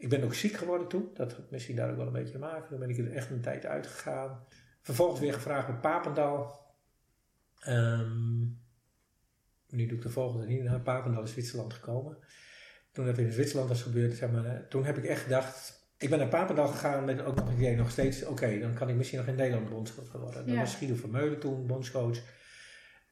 ik 0.00 0.08
ben 0.08 0.22
ook 0.22 0.34
ziek 0.34 0.54
geworden 0.54 0.88
toen. 0.88 1.10
Dat 1.14 1.32
had 1.32 1.50
misschien 1.50 1.76
daar 1.76 1.90
ook 1.90 1.96
wel 1.96 2.06
een 2.06 2.12
beetje 2.12 2.32
te 2.32 2.38
maken. 2.38 2.68
Toen 2.68 2.78
ben 2.78 2.88
ik 2.88 2.98
er 2.98 3.12
echt 3.12 3.30
een 3.30 3.40
tijd 3.40 3.66
uitgegaan. 3.66 4.46
Vervolgens 4.80 5.20
weer 5.20 5.32
gevraagd 5.32 5.66
bij 5.66 5.76
Papendal. 5.76 6.58
Um, 7.68 8.60
nu 9.68 9.86
doe 9.86 9.96
ik 9.96 10.02
de 10.02 10.10
volgende 10.10 10.46
niet. 10.46 10.62
Naar 10.62 10.80
Papendal 10.80 11.22
is 11.22 11.30
Zwitserland 11.30 11.72
gekomen. 11.72 12.18
Toen 12.92 13.06
dat 13.06 13.18
in 13.18 13.32
Zwitserland 13.32 13.68
was 13.68 13.82
gebeurd, 13.82 14.16
zeg 14.16 14.30
maar, 14.30 14.44
eh, 14.44 14.56
toen 14.68 14.84
heb 14.84 14.98
ik 14.98 15.04
echt 15.04 15.22
gedacht. 15.22 15.88
Ik 15.98 16.10
ben 16.10 16.18
naar 16.18 16.28
Papendal 16.28 16.66
gegaan 16.66 17.04
met 17.04 17.22
ook 17.22 17.34
nog 17.34 17.48
een 17.48 17.56
idee, 17.56 17.76
nog 17.76 17.90
steeds, 17.90 18.24
oké, 18.24 18.58
dan 18.58 18.74
kan 18.74 18.88
ik 18.88 18.96
misschien 18.96 19.18
nog 19.18 19.28
in 19.28 19.34
Nederland 19.34 19.70
bondscoach 19.70 20.12
worden. 20.12 20.46
Dan 20.46 20.56
was 20.56 20.74
Guido 20.74 20.94
Vermeulen 20.94 21.40
toen 21.40 21.66
bondscoach. 21.66 22.18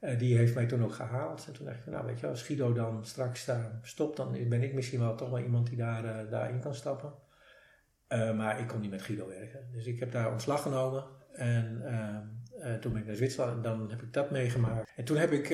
Uh, 0.00 0.18
die 0.18 0.36
heeft 0.36 0.54
mij 0.54 0.66
toen 0.66 0.84
ook 0.84 0.94
gehaald. 0.94 1.46
En 1.46 1.52
toen 1.52 1.66
dacht 1.66 1.78
ik, 1.78 1.86
nou 1.86 2.06
weet 2.06 2.20
je, 2.20 2.26
als 2.26 2.42
Guido 2.42 2.72
dan 2.72 3.06
straks 3.06 3.44
daar 3.44 3.78
stopt, 3.82 4.16
dan 4.16 4.48
ben 4.48 4.62
ik 4.62 4.72
misschien 4.72 5.00
wel 5.00 5.14
toch 5.14 5.30
wel 5.30 5.40
iemand 5.40 5.66
die 5.66 5.76
daar, 5.76 6.04
uh, 6.04 6.30
daarin 6.30 6.60
kan 6.60 6.74
stappen. 6.74 7.12
Maar 8.08 8.60
ik 8.60 8.66
kon 8.66 8.80
niet 8.80 8.90
met 8.90 9.02
Guido 9.02 9.28
werken. 9.28 9.68
Dus 9.72 9.86
ik 9.86 9.98
heb 9.98 10.12
daar 10.12 10.32
ontslag 10.32 10.62
genomen. 10.62 11.04
En 11.38 11.80
ehm, 11.84 12.24
eh, 12.60 12.74
toen 12.74 12.92
ben 12.92 13.00
ik 13.00 13.06
naar 13.06 13.16
Zwitserland 13.16 13.56
en 13.56 13.62
dan 13.62 13.90
heb 13.90 14.02
ik 14.02 14.12
dat 14.12 14.30
meegemaakt. 14.30 14.92
En 14.96 15.04
toen 15.04 15.16
heb 15.16 15.32
ik 15.32 15.48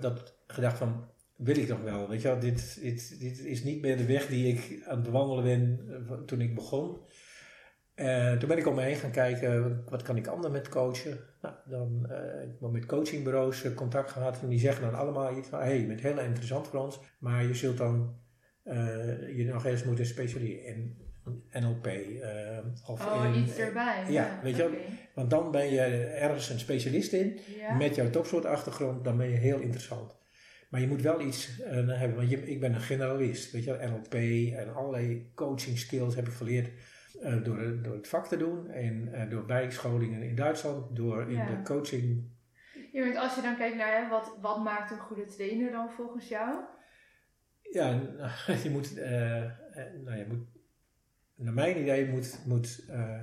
dat 0.00 0.34
gedacht 0.46 0.78
van, 0.78 1.10
wil 1.36 1.56
ik 1.56 1.68
nog 1.68 1.80
wel? 1.80 2.08
Weet 2.08 2.22
je 2.22 2.28
wel, 2.28 2.38
dit, 2.38 2.78
dit, 2.80 3.20
dit 3.20 3.38
is 3.38 3.64
niet 3.64 3.80
meer 3.80 3.96
de 3.96 4.06
weg 4.06 4.26
die 4.26 4.54
ik 4.54 4.86
aan 4.86 4.96
het 4.96 5.04
bewandelen 5.04 5.44
ben 5.44 6.24
toen 6.26 6.40
ik 6.40 6.54
begon. 6.54 6.98
toen 8.38 8.48
ben 8.48 8.58
ik 8.58 8.66
om 8.66 8.74
me 8.74 8.82
heen 8.82 8.96
gaan 8.96 9.10
kijken, 9.10 9.84
wat 9.88 10.02
kan 10.02 10.16
ik 10.16 10.26
anderen 10.26 10.52
met 10.52 10.68
coachen? 10.68 11.18
Nou, 11.42 11.54
dan 11.64 12.06
heb 12.08 12.50
ik 12.60 12.70
met 12.70 12.86
coachingbureaus 12.86 13.74
contact 13.74 14.10
gehad 14.10 14.42
en 14.42 14.48
die 14.48 14.58
zeggen 14.58 14.82
dan 14.82 14.94
allemaal 14.94 15.38
iets 15.38 15.48
van, 15.48 15.60
hey, 15.60 15.80
je 15.80 15.86
bent 15.86 16.00
heel 16.00 16.18
interessant 16.18 16.66
voor 16.66 16.80
ons, 16.80 17.00
maar 17.18 17.44
je 17.44 17.54
zult 17.54 17.76
dan 17.76 18.16
je 19.36 19.48
nog 19.52 19.64
eens 19.64 19.84
moeten 19.84 20.06
specialiseren 20.06 21.07
NLP. 21.52 21.86
Uh, 21.86 22.58
of 22.86 23.06
oh, 23.06 23.24
in, 23.24 23.42
iets 23.42 23.58
erbij. 23.58 24.04
Ja, 24.06 24.10
ja 24.10 24.40
weet 24.42 24.56
je 24.56 24.84
Want 25.14 25.30
dan 25.30 25.50
ben 25.50 25.70
je 25.70 25.80
ergens 26.04 26.48
een 26.48 26.58
specialist 26.58 27.12
in. 27.12 27.38
Met 27.78 27.94
jouw 27.94 28.10
topsoortachtergrond, 28.10 29.04
dan 29.04 29.16
ben 29.16 29.28
je 29.28 29.36
heel 29.36 29.58
interessant. 29.58 30.16
Maar 30.70 30.80
je 30.80 30.88
moet 30.88 31.02
wel 31.02 31.20
iets 31.20 31.58
uh, 31.58 31.66
hebben, 31.98 32.16
want 32.16 32.30
je, 32.30 32.50
ik 32.50 32.60
ben 32.60 32.74
een 32.74 32.80
generalist. 32.80 33.52
Weet 33.52 33.64
je 33.64 33.88
NLP 33.90 34.14
en 34.58 34.74
allerlei 34.74 35.32
coaching 35.34 35.78
skills 35.78 36.14
heb 36.14 36.26
ik 36.26 36.32
geleerd 36.32 36.70
uh, 37.22 37.44
door, 37.44 37.82
door 37.82 37.94
het 37.94 38.08
vak 38.08 38.26
te 38.26 38.36
doen. 38.36 38.70
En 38.70 39.28
door 39.28 39.44
bijscholingen 39.44 40.22
in 40.22 40.34
Duitsland, 40.34 40.96
door 40.96 41.30
in 41.30 41.46
de 41.46 41.62
coaching. 41.62 42.36
Ja, 42.92 43.04
want 43.04 43.16
als 43.16 43.34
je 43.34 43.42
dan 43.42 43.56
kijkt 43.56 43.76
naar 43.76 44.08
wat, 44.08 44.36
wat 44.40 44.62
maakt 44.62 44.90
een 44.90 44.98
goede 44.98 45.24
trainer 45.24 45.70
dan 45.70 45.90
volgens 45.90 46.28
jou? 46.28 46.64
Ja, 47.62 48.00
je 48.64 48.70
moet, 48.70 48.96
nou, 50.04 50.16
je 50.16 50.24
moet 50.28 50.57
naar 51.38 51.54
mijn 51.54 51.80
idee 51.80 52.06
moet, 52.06 52.40
moet 52.46 52.84
uh, 52.90 53.22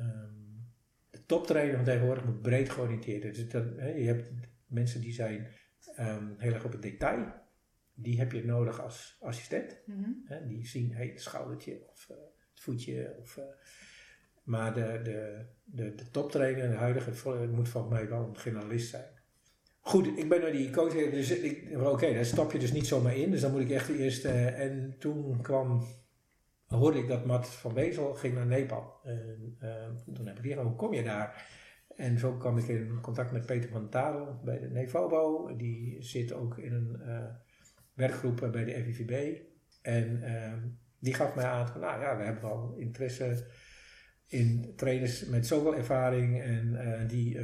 um, 0.00 0.70
de 1.10 1.24
toptrainer 1.26 1.76
van 1.76 1.84
tegenwoordig 1.84 2.24
moet 2.24 2.42
breed 2.42 2.70
georiënteerd 2.70 3.22
Dus 3.22 3.48
dat, 3.48 3.64
hè, 3.76 3.88
je 3.88 4.06
hebt 4.06 4.30
mensen 4.66 5.00
die 5.00 5.12
zijn 5.12 5.46
um, 5.98 6.34
heel 6.38 6.52
erg 6.52 6.64
op 6.64 6.72
het 6.72 6.82
detail. 6.82 7.44
Die 7.94 8.18
heb 8.18 8.32
je 8.32 8.44
nodig 8.44 8.80
als 8.80 9.16
assistent. 9.20 9.82
Mm 9.86 10.22
hè, 10.24 10.46
die 10.46 10.66
zien 10.66 10.92
hey, 10.92 11.06
het 11.06 11.20
schoudertje 11.20 11.88
of 11.90 12.08
uh, 12.10 12.16
het 12.52 12.60
voetje. 12.60 13.16
Of, 13.20 13.36
uh, 13.36 13.44
maar 14.42 14.74
de, 14.74 15.00
de, 15.02 15.46
de, 15.64 15.94
de 15.94 16.10
toptrainer, 16.10 16.70
de 16.70 16.76
huidige, 16.76 17.46
moet 17.48 17.68
volgens 17.68 17.92
mij 17.92 18.08
wel 18.08 18.28
een 18.28 18.38
generalist 18.38 18.90
zijn. 18.90 19.14
Goed, 19.80 20.18
ik 20.18 20.28
ben 20.28 20.40
naar 20.40 20.52
die 20.52 20.70
coach, 20.70 20.92
dus 20.92 21.32
oké, 21.72 21.88
okay, 21.88 22.14
daar 22.14 22.24
stap 22.24 22.52
je 22.52 22.58
dus 22.58 22.72
niet 22.72 22.86
zomaar 22.86 23.16
in. 23.16 23.30
Dus 23.30 23.40
dan 23.40 23.52
moet 23.52 23.60
ik 23.60 23.70
echt 23.70 23.88
eerst. 23.88 24.24
En 24.24 24.94
toen 24.98 25.42
kwam 25.42 25.86
hoorde 26.76 26.98
ik 26.98 27.08
dat 27.08 27.24
Matt 27.24 27.48
van 27.48 27.74
Wezel 27.74 28.14
ging 28.14 28.34
naar 28.34 28.46
Nepal. 28.46 29.00
En 29.04 29.56
uh, 29.62 30.14
toen 30.14 30.26
heb 30.26 30.36
ik 30.36 30.42
gezegd, 30.42 30.60
hoe 30.60 30.76
kom 30.76 30.94
je 30.94 31.02
daar? 31.02 31.46
En 31.96 32.18
zo 32.18 32.36
kwam 32.36 32.58
ik 32.58 32.68
in 32.68 33.00
contact 33.00 33.32
met 33.32 33.46
Peter 33.46 33.70
van 33.70 33.88
Tadel 33.88 34.40
bij 34.44 34.58
de 34.58 34.70
Nevobo. 34.70 35.56
Die 35.56 36.02
zit 36.02 36.32
ook 36.32 36.58
in 36.58 36.72
een 36.72 37.00
uh, 37.06 37.24
werkgroep 37.94 38.48
bij 38.52 38.64
de 38.64 38.84
FIVB. 38.84 39.40
En 39.82 40.22
uh, 40.22 40.52
die 40.98 41.14
gaf 41.14 41.34
mij 41.34 41.44
aan, 41.44 41.80
nou 41.80 42.00
ja, 42.00 42.16
we 42.16 42.22
hebben 42.22 42.42
wel 42.42 42.74
interesse 42.76 43.46
in 44.26 44.72
trainers 44.76 45.26
met 45.26 45.46
zoveel 45.46 45.76
ervaring 45.76 46.42
en 46.42 46.72
uh, 46.72 47.08
die 47.08 47.38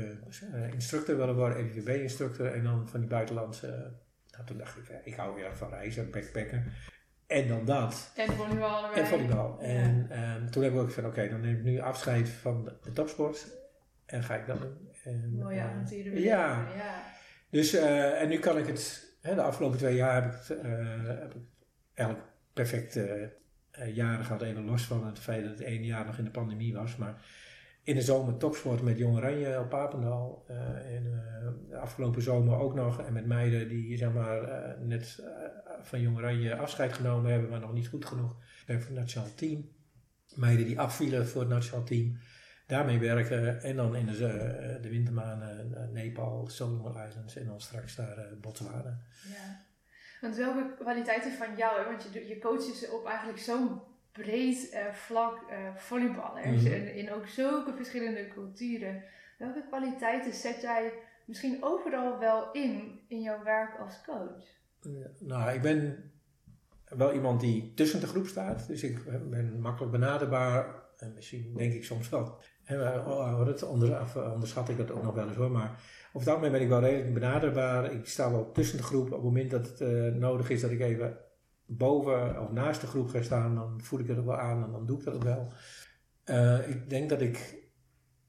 instructor 0.73 1.17
willen 1.17 1.37
worden, 1.37 1.71
FIVB-instructor. 1.71 2.47
En 2.47 2.65
dan 2.65 2.89
van 2.89 3.01
die 3.01 3.09
buitenlandse, 3.09 3.97
nou, 4.31 4.47
toen 4.47 4.59
dacht 4.59 4.79
ik, 4.79 5.01
ik 5.05 5.15
hou 5.15 5.35
weer 5.35 5.57
van 5.57 5.69
reizen, 5.69 6.11
backpacken. 6.11 6.65
En 7.33 7.49
dan 7.49 7.65
dat. 7.65 8.13
En 8.17 8.33
volleybal 8.33 8.85
erbij. 8.85 9.03
En 9.03 9.09
volleybal. 9.09 9.61
En 9.61 10.21
um, 10.21 10.51
toen 10.51 10.63
heb 10.63 10.73
ik 10.73 10.79
ook 10.79 10.91
van, 10.91 11.07
oké, 11.07 11.29
dan 11.29 11.41
neem 11.41 11.57
ik 11.57 11.63
nu 11.63 11.81
afscheid 11.81 12.29
van 12.29 12.71
de, 12.83 12.93
topsport. 12.93 13.47
En 14.07 14.23
ga 14.23 14.35
ik 14.35 14.47
dat 14.47 14.61
doen. 14.61 14.89
En, 15.05 15.35
Mooie 15.39 15.57
uh, 15.57 15.65
avonturen 15.65 16.21
ja. 16.21 16.69
ja. 16.77 17.03
Dus, 17.51 17.75
uh, 17.75 18.21
en 18.21 18.29
nu 18.29 18.39
kan 18.39 18.59
ik 18.59 18.67
het, 18.67 19.07
hè, 19.21 19.35
de 19.35 19.43
afgelopen 19.43 19.79
twee 19.79 19.95
jaar 19.95 20.23
heb 20.23 20.33
ik, 20.33 20.39
het, 20.39 20.51
uh, 20.51 21.07
heb 21.07 21.35
ik 21.35 21.43
eigenlijk 21.95 22.29
perfect 22.53 22.99
jaren 23.95 24.25
gehad. 24.25 24.43
Even 24.43 24.65
los 24.65 24.85
van 24.85 25.07
het 25.07 25.19
feit 25.19 25.43
dat 25.43 25.51
het 25.51 25.61
één 25.61 25.85
jaar 25.85 26.07
nog 26.07 26.19
in 26.19 26.25
de 26.25 26.31
pandemie 26.31 26.75
was. 26.75 26.97
Maar 26.97 27.23
in 27.85 27.95
de 27.95 28.03
zomer 28.03 28.37
topsport 28.37 28.83
met 28.83 28.99
Jong 28.99 29.17
Oranje 29.17 29.59
op 29.59 29.69
Papendal. 29.69 30.45
Uh, 30.51 30.95
en 30.97 31.05
uh, 31.05 31.69
de 31.69 31.77
afgelopen 31.77 32.23
zomer 32.23 32.59
ook 32.59 32.75
nog. 32.75 33.03
En 33.03 33.13
met 33.13 33.27
meiden 33.27 33.69
die 33.69 33.97
zeg 33.97 34.13
maar, 34.13 34.43
uh, 34.43 34.87
net 34.87 35.23
van 35.81 36.01
Jong 36.01 36.17
Oranje 36.17 36.57
afscheid 36.57 36.93
genomen 36.93 37.31
hebben, 37.31 37.51
maar 37.51 37.61
nog 37.61 37.73
niet 37.73 37.89
goed 37.89 38.05
genoeg. 38.05 38.37
voor 38.67 38.75
het 38.77 38.91
nationaal 38.91 39.35
team. 39.35 39.71
Meiden 40.35 40.67
die 40.67 40.81
afvielen 40.81 41.29
voor 41.29 41.41
het 41.41 41.51
nationaal 41.51 41.85
team. 41.85 42.19
Daarmee 42.67 42.99
werken. 42.99 43.63
En 43.63 43.77
dan 43.77 43.97
in 43.97 44.07
de, 44.07 44.79
de 44.83 44.89
wintermaanden 44.89 45.91
Nepal, 45.93 46.47
Solomon 46.47 47.07
Islands 47.09 47.37
en 47.37 47.47
dan 47.47 47.61
straks 47.61 47.97
daar 47.97 48.29
Botswana. 48.41 49.01
Ja. 49.29 49.71
Want 50.21 50.37
welke 50.37 50.75
kwaliteiten 50.79 51.33
van 51.33 51.57
jou, 51.57 51.85
want 51.85 52.09
je, 52.13 52.27
je 52.27 52.75
ze 52.75 52.91
op 52.93 53.07
eigenlijk 53.07 53.39
zo'n 53.39 53.81
breed 54.13 54.73
uh, 54.73 54.93
vlak 54.93 55.43
uh, 55.51 55.77
volleyballers 55.77 56.63
mm 56.63 56.73
en 56.73 56.95
in 56.95 57.13
ook 57.13 57.27
zulke 57.27 57.75
verschillende 57.75 58.29
culturen. 58.29 59.05
Welke 59.39 59.65
kwaliteiten 59.69 60.33
zet 60.33 60.61
jij 60.61 60.93
misschien 61.27 61.59
overal 61.61 62.19
wel 62.19 62.53
in 62.53 63.01
in 63.09 63.21
jouw 63.21 63.43
werk 63.43 63.79
als 63.79 64.01
coach? 64.05 64.61
nou, 65.19 65.53
ik 65.53 65.63
ben 65.63 66.11
wel 66.85 67.13
iemand 67.13 67.41
die 67.41 67.75
tussen 67.75 68.01
de 68.01 68.07
groep 68.07 68.27
staat, 68.27 68.67
dus 68.67 68.83
ik 68.83 69.05
ben 69.31 69.61
makkelijk 69.61 69.93
benaderbaar. 69.93 70.81
En 70.97 71.13
misschien 71.15 71.55
denk 71.57 71.73
ik 71.73 71.85
soms 71.85 72.09
wel. 72.09 72.41
En, 72.65 72.81
oh, 73.07 73.47
dat 73.47 73.63
onder, 73.63 74.17
onderschat 74.33 74.69
ik 74.69 74.77
dat 74.77 74.91
ook 74.91 75.03
nog 75.03 75.15
wel 75.15 75.29
eens 75.29 75.37
hoor. 75.37 75.51
Maar 75.51 75.71
over 76.13 76.29
het 76.29 76.29
algemeen 76.29 76.53
ben 76.53 76.61
ik 76.61 76.69
wel 76.69 76.81
redelijk 76.81 77.15
benaderbaar. 77.15 77.93
Ik 77.93 78.07
sta 78.07 78.31
wel 78.31 78.53
tussen 78.53 78.77
de 78.77 78.83
groep. 78.83 79.07
Op 79.07 79.13
het 79.13 79.23
moment 79.23 79.51
dat 79.51 79.79
het 79.79 80.19
nodig 80.19 80.51
is 80.51 80.61
dat 80.61 80.71
ik 80.71 80.81
even 80.81 81.19
boven 81.77 82.41
of 82.41 82.51
naast 82.51 82.81
de 82.81 82.87
groep 82.87 83.09
ga 83.09 83.23
staan, 83.23 83.55
dan 83.55 83.81
voel 83.81 84.01
ik 84.01 84.09
het 84.09 84.19
ook 84.19 84.27
wel 84.27 84.39
aan 84.39 84.65
en 84.65 84.71
dan 84.71 84.87
doe 84.87 84.99
ik 84.99 85.05
dat 85.05 85.15
ook 85.15 85.23
wel. 85.23 85.53
Uh, 86.25 86.69
ik 86.69 86.91
denk 86.91 87.09
dat 87.09 87.21
ik 87.21 87.69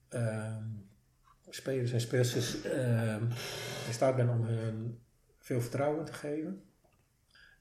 uh, 0.10 0.58
spelers 1.50 1.92
en 1.92 2.02
speelsters 2.02 2.66
uh, 2.66 3.16
in 3.88 3.94
staat 3.94 4.16
ben 4.16 4.30
om 4.30 4.44
hun 4.44 5.00
veel 5.40 5.62
vertrouwen 5.62 6.06
te 6.06 6.14
geven. 6.14 6.64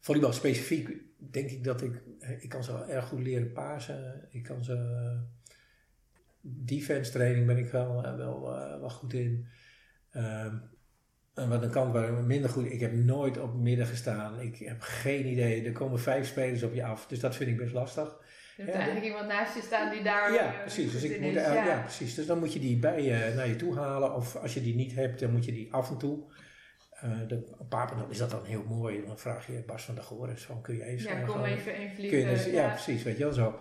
Volleybal 0.01 0.33
specifiek 0.33 1.03
denk 1.17 1.51
ik 1.51 1.65
dat 1.65 1.83
ik, 1.83 2.03
ik 2.41 2.49
kan 2.49 2.65
ze 2.65 2.85
erg 2.85 3.09
goed 3.09 3.21
leren 3.21 3.53
pasen. 3.53 4.27
Ik 4.31 4.43
kan 4.43 4.65
ze, 4.65 5.19
defense 6.41 7.13
training 7.13 7.47
ben 7.47 7.59
ik 7.59 7.71
wel, 7.71 8.05
eh, 8.05 8.17
wel, 8.17 8.41
wel 8.81 8.91
goed 8.91 9.13
in. 9.13 9.47
En 10.11 10.72
wat 11.35 11.63
een 11.63 11.71
kant 11.71 11.93
waar 11.93 12.09
ik 12.09 12.25
minder 12.25 12.51
goed. 12.51 12.73
Ik 12.73 12.81
heb 12.81 12.93
nooit 12.93 13.39
op 13.39 13.55
midden 13.55 13.87
gestaan. 13.87 14.41
Ik 14.41 14.57
heb 14.57 14.81
geen 14.81 15.27
idee. 15.27 15.65
Er 15.65 15.73
komen 15.73 16.01
vijf 16.01 16.27
spelers 16.27 16.63
op 16.63 16.75
je 16.75 16.85
af. 16.85 17.07
Dus 17.07 17.21
dat 17.21 17.37
vind 17.37 17.51
ik 17.51 17.57
best 17.57 17.73
lastig. 17.73 18.21
Er 18.57 18.65
moet 18.65 18.75
eigenlijk 18.75 19.05
iemand 19.05 19.27
naast 19.27 19.55
je 19.55 19.63
staan 19.63 19.91
die 19.91 20.03
daar. 20.03 20.33
Ja, 20.33 20.55
precies. 20.61 20.93
Dus, 20.93 21.03
ik 21.03 21.21
moet, 21.21 21.33
ja. 21.33 21.81
precies. 21.81 22.15
dus 22.15 22.27
dan 22.27 22.39
moet 22.39 22.53
je 22.53 22.59
die 22.59 22.79
bij 22.79 23.03
je 23.03 23.33
naar 23.37 23.49
je 23.49 23.57
toe 23.57 23.77
halen. 23.77 24.15
Of 24.15 24.37
als 24.37 24.55
je 24.55 24.63
die 24.63 24.75
niet 24.75 24.95
hebt, 24.95 25.21
dan 25.21 25.31
moet 25.31 25.45
je 25.45 25.53
die 25.53 25.73
af 25.73 25.91
en 25.91 25.99
toe. 25.99 26.33
Uh, 27.05 27.29
de, 27.29 27.57
op 27.59 28.11
is 28.11 28.19
dat 28.19 28.31
dan 28.31 28.45
heel 28.45 28.65
mooi. 28.69 29.05
Dan 29.07 29.19
vraag 29.19 29.47
je 29.47 29.63
Bas 29.67 29.85
van 29.85 29.95
der 29.95 30.05
Goris 30.05 30.43
van 30.43 30.63
kun 30.63 30.77
je 30.77 30.85
even. 30.85 31.11
Ja, 31.11 31.21
kom 31.21 31.45
even 31.45 31.77
in 31.77 31.95
vliegen. 31.95 32.29
Dus, 32.29 32.45
ja, 32.45 32.69
precies. 32.69 33.03
Weet 33.03 33.19
je 33.19 33.25
wel 33.25 33.33
zo. 33.33 33.61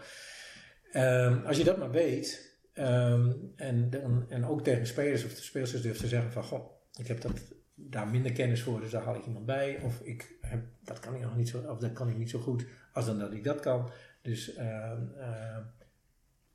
Um, 0.94 1.46
als 1.46 1.58
je 1.58 1.64
dat 1.64 1.78
maar 1.78 1.92
weet. 1.92 2.50
Um, 2.74 3.54
en, 3.56 3.90
dan, 3.90 4.26
en 4.30 4.46
ook 4.46 4.64
tegen 4.64 4.88
spelers 4.88 5.26
of 5.26 5.34
de 5.34 5.42
spelers 5.42 5.82
durft 5.82 6.00
te 6.00 6.08
zeggen 6.08 6.32
van 6.32 6.44
goh, 6.44 6.72
ik 7.00 7.08
heb 7.08 7.22
dat 7.22 7.42
daar 7.90 8.08
minder 8.08 8.32
kennis 8.32 8.62
voor, 8.62 8.80
dus 8.80 8.92
daar 8.92 9.04
haal 9.04 9.16
ik 9.16 9.26
iemand 9.26 9.46
bij. 9.46 9.80
Of 9.82 10.02
ik 10.02 10.36
heb, 10.42 10.64
dat 10.84 11.00
kan 11.00 11.16
ik 11.16 11.22
nog 11.22 11.38
niet 11.38 11.50
zo, 11.50 11.58
of 11.58 11.80
dat 11.80 11.94
kan 11.94 12.10
ik 12.10 12.18
niet 12.18 12.30
zo 12.30 12.40
goed 12.40 12.66
als 12.94 13.06
dan 13.06 13.20
dat 13.20 13.34
ik 13.34 13.44
dat 13.44 13.60
kan. 13.60 13.90
Dus 14.22 14.58
uh, 14.58 14.92
uh, 15.18 15.58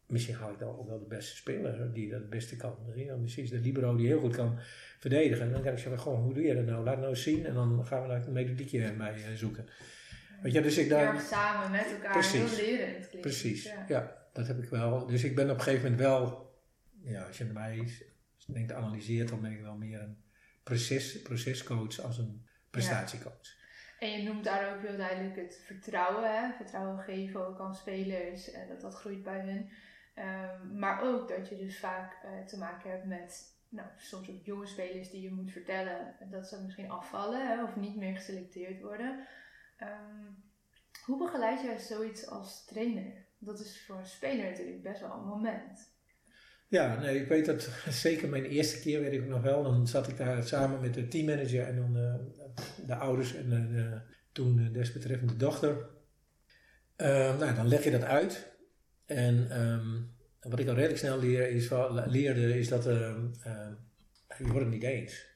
misschien 0.06 0.34
haal 0.34 0.50
ik 0.50 0.58
dan 0.58 0.78
ook 0.78 0.88
wel 0.88 0.98
de 0.98 1.06
beste 1.06 1.36
speler 1.36 1.92
die 1.92 2.10
dat 2.10 2.20
het 2.20 2.30
beste 2.30 2.56
kan. 2.56 2.76
Misschien 3.20 3.46
de 3.46 3.58
libero 3.58 3.96
die 3.96 4.06
heel 4.06 4.20
goed 4.20 4.36
kan 4.36 4.58
verdedigen. 4.98 5.44
En 5.46 5.52
dan 5.52 5.62
kan 5.62 5.72
ik 5.72 5.78
zeggen, 5.78 6.00
gewoon, 6.00 6.22
hoe 6.22 6.34
doe 6.34 6.42
je 6.42 6.54
dat 6.54 6.64
nou? 6.64 6.84
Laat 6.84 6.98
nou 6.98 7.08
eens 7.08 7.22
zien. 7.22 7.46
En 7.46 7.54
dan 7.54 7.86
gaan 7.86 8.02
we 8.02 8.08
daar 8.08 8.26
een 8.26 8.32
methodiekje 8.32 8.92
bij 8.92 9.14
uh, 9.14 9.36
zoeken. 9.36 9.66
Weet 10.42 10.52
je, 10.52 10.60
dus 10.60 10.78
ik 10.78 10.88
daar... 10.88 11.20
samen 11.20 11.70
met 11.70 11.92
elkaar 11.92 12.12
precies, 12.12 12.56
heel 12.56 12.66
lerend 12.66 13.20
Precies, 13.20 13.64
ja. 13.64 13.84
ja. 13.88 14.28
dat 14.32 14.46
heb 14.46 14.62
ik 14.62 14.68
wel. 14.68 15.06
Dus 15.06 15.24
ik 15.24 15.34
ben 15.34 15.50
op 15.50 15.56
een 15.56 15.62
gegeven 15.62 15.90
moment 15.90 16.00
wel, 16.00 16.54
ja, 17.02 17.22
als 17.22 17.38
je 17.38 17.44
mij 17.44 17.88
denkt 18.46 18.72
analyseert, 18.72 19.28
dan 19.28 19.40
ben 19.40 19.52
ik 19.52 19.60
wel 19.60 19.76
meer 19.76 20.00
een 20.00 20.16
proces, 20.66 21.22
procescoach 21.22 22.00
als 22.00 22.18
een 22.18 22.46
prestatiecoach. 22.70 23.54
En 23.98 24.10
je 24.10 24.22
noemt 24.22 24.44
daar 24.44 24.74
ook 24.74 24.82
heel 24.82 24.96
duidelijk 24.96 25.36
het 25.36 25.60
vertrouwen, 25.64 26.36
hè? 26.36 26.52
vertrouwen 26.52 26.98
geven 26.98 27.46
ook 27.46 27.60
aan 27.60 27.74
spelers 27.74 28.50
en 28.50 28.68
dat 28.68 28.80
dat 28.80 28.94
groeit 28.94 29.22
bij 29.22 29.40
hun. 29.40 29.70
Um, 30.24 30.78
maar 30.78 31.02
ook 31.02 31.28
dat 31.28 31.48
je 31.48 31.56
dus 31.56 31.78
vaak 31.78 32.24
uh, 32.24 32.46
te 32.46 32.58
maken 32.58 32.90
hebt 32.90 33.04
met 33.04 33.54
nou, 33.68 33.88
soms 33.96 34.30
ook 34.30 34.44
jonge 34.44 34.66
spelers 34.66 35.10
die 35.10 35.22
je 35.22 35.32
moet 35.32 35.52
vertellen 35.52 36.14
dat 36.30 36.48
ze 36.48 36.62
misschien 36.62 36.90
afvallen 36.90 37.46
hè, 37.46 37.62
of 37.62 37.76
niet 37.76 37.96
meer 37.96 38.16
geselecteerd 38.16 38.80
worden. 38.80 39.26
Um, 39.82 40.44
hoe 41.04 41.18
begeleid 41.18 41.62
jij 41.62 41.78
zoiets 41.78 42.26
als 42.26 42.64
trainer? 42.64 43.24
Dat 43.38 43.60
is 43.60 43.84
voor 43.86 43.96
een 43.96 44.06
speler 44.06 44.50
natuurlijk 44.50 44.82
best 44.82 45.00
wel 45.00 45.12
een 45.12 45.26
moment. 45.26 45.95
Ja, 46.68 47.00
nee, 47.00 47.20
ik 47.20 47.28
weet 47.28 47.46
dat 47.46 47.70
zeker 47.88 48.28
mijn 48.28 48.44
eerste 48.44 48.80
keer, 48.80 49.00
weet 49.00 49.12
ik 49.12 49.26
nog 49.26 49.42
wel. 49.42 49.62
Dan 49.62 49.86
zat 49.86 50.08
ik 50.08 50.16
daar 50.16 50.42
samen 50.42 50.80
met 50.80 50.94
de 50.94 51.08
teammanager 51.08 51.66
en 51.66 51.76
dan 51.76 51.96
eh, 51.96 52.14
de 52.86 52.94
ouders 52.94 53.34
en 53.34 53.52
eh, 53.52 53.76
de, 53.76 54.00
toen 54.32 54.56
de 54.56 54.70
desbetreffende 54.70 55.36
dochter. 55.36 55.94
Uh, 56.96 57.38
nou, 57.38 57.54
dan 57.54 57.68
leg 57.68 57.84
je 57.84 57.90
dat 57.90 58.02
uit. 58.02 58.52
En 59.06 59.62
um, 59.62 60.14
wat 60.40 60.58
ik 60.58 60.68
al 60.68 60.74
redelijk 60.74 60.98
snel 60.98 61.18
leer 61.18 61.48
is, 61.48 61.70
leerde 62.06 62.58
is 62.58 62.68
dat 62.68 62.86
uh, 62.86 63.14
je 64.38 64.44
wordt 64.44 64.58
het 64.58 64.70
niet 64.70 64.82
eens. 64.82 65.26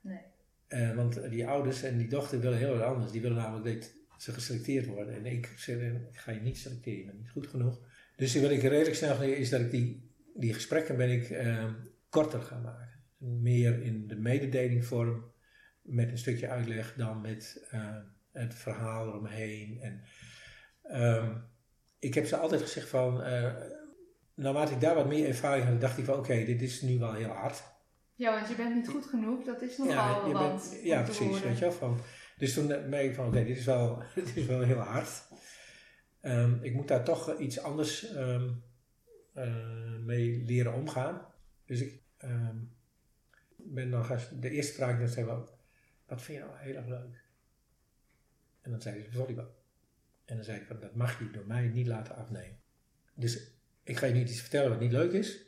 Nee. 0.00 0.94
want 0.94 1.30
die 1.30 1.46
ouders 1.46 1.82
en 1.82 1.98
die 1.98 2.08
dochter 2.08 2.40
willen 2.40 2.58
heel 2.58 2.74
erg 2.74 2.82
anders. 2.82 3.12
Die 3.12 3.20
willen 3.20 3.36
namelijk 3.36 3.80
dat 4.08 4.22
ze 4.22 4.32
geselecteerd 4.32 4.86
worden. 4.86 5.14
En 5.14 5.26
ik 5.26 5.52
zeg, 5.56 5.76
ik 5.80 6.18
ga 6.18 6.32
je 6.32 6.40
niet 6.40 6.58
selecteren, 6.58 6.98
je 6.98 7.04
bent 7.04 7.18
niet 7.18 7.30
goed 7.30 7.46
genoeg. 7.46 7.80
Dus 8.16 8.40
wat 8.40 8.50
ik 8.50 8.62
redelijk 8.62 8.96
snel 8.96 9.18
leer 9.18 9.36
is 9.36 9.50
dat 9.50 9.60
ik 9.60 9.70
die, 9.70 10.07
die 10.38 10.54
gesprekken 10.54 10.96
ben 10.96 11.10
ik 11.10 11.30
uh, 11.30 11.64
korter 12.08 12.42
gaan 12.42 12.62
maken. 12.62 12.88
Meer 13.16 13.82
in 13.82 14.06
de 14.06 14.16
mededelingvorm 14.16 15.32
met 15.82 16.10
een 16.10 16.18
stukje 16.18 16.48
uitleg 16.48 16.94
dan 16.96 17.20
met 17.20 17.68
uh, 17.74 17.96
het 18.32 18.54
verhaal 18.54 19.06
eromheen. 19.06 19.80
En, 19.80 20.02
um, 21.00 21.44
ik 21.98 22.14
heb 22.14 22.26
ze 22.26 22.36
altijd 22.36 22.62
gezegd 22.62 22.88
van, 22.88 23.20
uh, 23.20 23.54
naarmate 24.34 24.72
ik 24.72 24.80
daar 24.80 24.94
wat 24.94 25.08
meer 25.08 25.26
ervaring 25.26 25.64
had, 25.64 25.80
dacht 25.80 25.98
ik 25.98 26.04
van 26.04 26.18
oké, 26.18 26.44
dit 26.44 26.62
is 26.62 26.82
nu 26.82 26.98
wel 26.98 27.12
heel 27.12 27.28
hard. 27.28 27.62
Ja, 28.14 28.32
want 28.34 28.48
je 28.48 28.54
bent 28.54 28.74
niet 28.74 28.88
goed 28.88 29.06
genoeg, 29.06 29.44
dat 29.44 29.62
is 29.62 29.78
nogal 29.78 30.28
ja, 30.28 30.32
wat. 30.32 30.78
ja, 30.82 31.02
precies, 31.02 31.40
weet 31.40 31.58
je 31.58 31.64
wel. 31.64 31.72
Van, 31.72 32.00
dus 32.36 32.54
toen 32.54 32.66
merk 32.66 33.04
ik 33.04 33.14
van 33.14 33.26
oké, 33.26 33.44
dit, 33.44 33.56
is 33.56 33.64
wel, 33.64 34.02
dit 34.14 34.36
is 34.36 34.46
wel 34.46 34.60
heel 34.60 34.78
hard. 34.78 35.26
Um, 36.22 36.58
ik 36.62 36.74
moet 36.74 36.88
daar 36.88 37.04
toch 37.04 37.38
iets 37.38 37.62
anders 37.62 38.14
um, 38.14 38.62
mee 40.04 40.42
leren 40.44 40.74
omgaan. 40.74 41.20
Dus 41.64 41.80
ik 41.80 42.00
um, 42.24 42.72
ben 43.56 43.90
dan 43.90 44.04
gaan, 44.04 44.20
de 44.40 44.50
eerste 44.50 44.72
vraag 44.72 44.98
dan 44.98 45.08
zei 45.08 45.26
wel, 45.26 45.48
wat 46.06 46.22
vind 46.22 46.38
je 46.38 46.44
nou 46.44 46.58
heel 46.58 46.74
erg 46.74 46.86
leuk? 46.86 47.24
En 48.60 48.70
dan 48.70 48.80
zei 48.80 49.02
ze 49.02 49.12
volleybal. 49.12 49.56
En 50.24 50.36
dan 50.36 50.44
zei 50.44 50.60
ik 50.60 50.66
van, 50.66 50.80
dat 50.80 50.94
mag 50.94 51.18
je 51.18 51.30
door 51.30 51.46
mij 51.46 51.66
niet 51.66 51.86
laten 51.86 52.16
afnemen. 52.16 52.58
Dus 53.14 53.50
ik 53.82 53.96
ga 53.96 54.06
je 54.06 54.12
niet 54.12 54.30
iets 54.30 54.40
vertellen 54.40 54.70
wat 54.70 54.80
niet 54.80 54.92
leuk 54.92 55.12
is, 55.12 55.44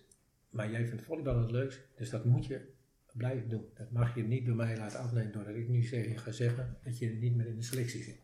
maar 0.50 0.70
jij 0.70 0.86
vindt 0.86 1.02
volleybal 1.02 1.40
het 1.40 1.50
leukst, 1.50 1.80
dus 1.96 2.10
dat 2.10 2.24
moet 2.24 2.46
je 2.46 2.72
blijven 3.12 3.48
doen. 3.48 3.70
Dat 3.74 3.90
mag 3.90 4.14
je 4.14 4.22
niet 4.22 4.46
door 4.46 4.56
mij 4.56 4.76
laten 4.76 4.98
afnemen 4.98 5.32
doordat 5.32 5.54
ik 5.54 5.68
nu 5.68 5.82
zeg, 5.82 6.22
ga 6.22 6.30
zeggen 6.30 6.78
dat 6.84 6.98
je 6.98 7.10
niet 7.10 7.36
meer 7.36 7.46
in 7.46 7.56
de 7.56 7.62
selectie 7.62 8.02
zit. 8.02 8.20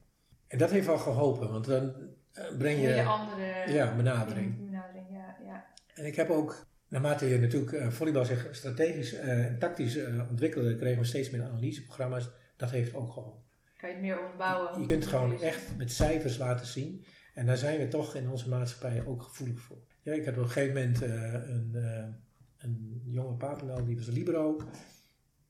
En 0.46 0.58
dat 0.58 0.70
heeft 0.70 0.86
wel 0.86 0.98
geholpen, 0.98 1.50
want 1.50 1.64
dan 1.64 1.94
uh, 2.32 2.56
breng 2.58 2.80
je... 2.80 2.94
Een 2.94 3.06
andere 3.06 3.72
ja, 3.72 3.96
benadering. 3.96 4.65
En 5.96 6.04
ik 6.04 6.16
heb 6.16 6.30
ook, 6.30 6.66
naarmate 6.88 7.26
je 7.26 7.38
natuurlijk 7.38 7.72
uh, 7.72 7.90
volleybal 7.90 8.24
zich 8.24 8.48
strategisch 8.50 9.14
en 9.14 9.52
uh, 9.52 9.58
tactisch 9.58 9.98
ontwikkelde, 10.30 10.76
kregen 10.76 10.98
we 10.98 11.06
steeds 11.06 11.30
meer 11.30 11.42
analyseprogramma's. 11.42 12.30
Dat 12.56 12.70
heeft 12.70 12.94
ook 12.94 13.12
geholpen. 13.12 13.42
Kan 13.76 13.88
je 13.88 13.94
het 13.94 14.04
meer 14.04 14.20
onderbouwen? 14.20 14.80
Je 14.80 14.86
kunt 14.86 15.06
gewoon 15.06 15.40
echt 15.40 15.76
met 15.76 15.92
cijfers 15.92 16.36
laten 16.36 16.66
zien. 16.66 17.04
En 17.34 17.46
daar 17.46 17.56
zijn 17.56 17.78
we 17.78 17.88
toch 17.88 18.14
in 18.14 18.28
onze 18.28 18.48
maatschappij 18.48 19.06
ook 19.06 19.22
gevoelig 19.22 19.60
voor. 19.60 19.78
Ja, 20.02 20.12
ik 20.12 20.24
had 20.24 20.36
op 20.36 20.42
een 20.42 20.50
gegeven 20.50 20.74
moment 20.74 21.00
een, 21.00 21.74
een 22.58 23.02
jonge 23.04 23.36
Papendal, 23.36 23.84
die 23.84 23.96
was 23.96 24.06
libero. 24.06 24.60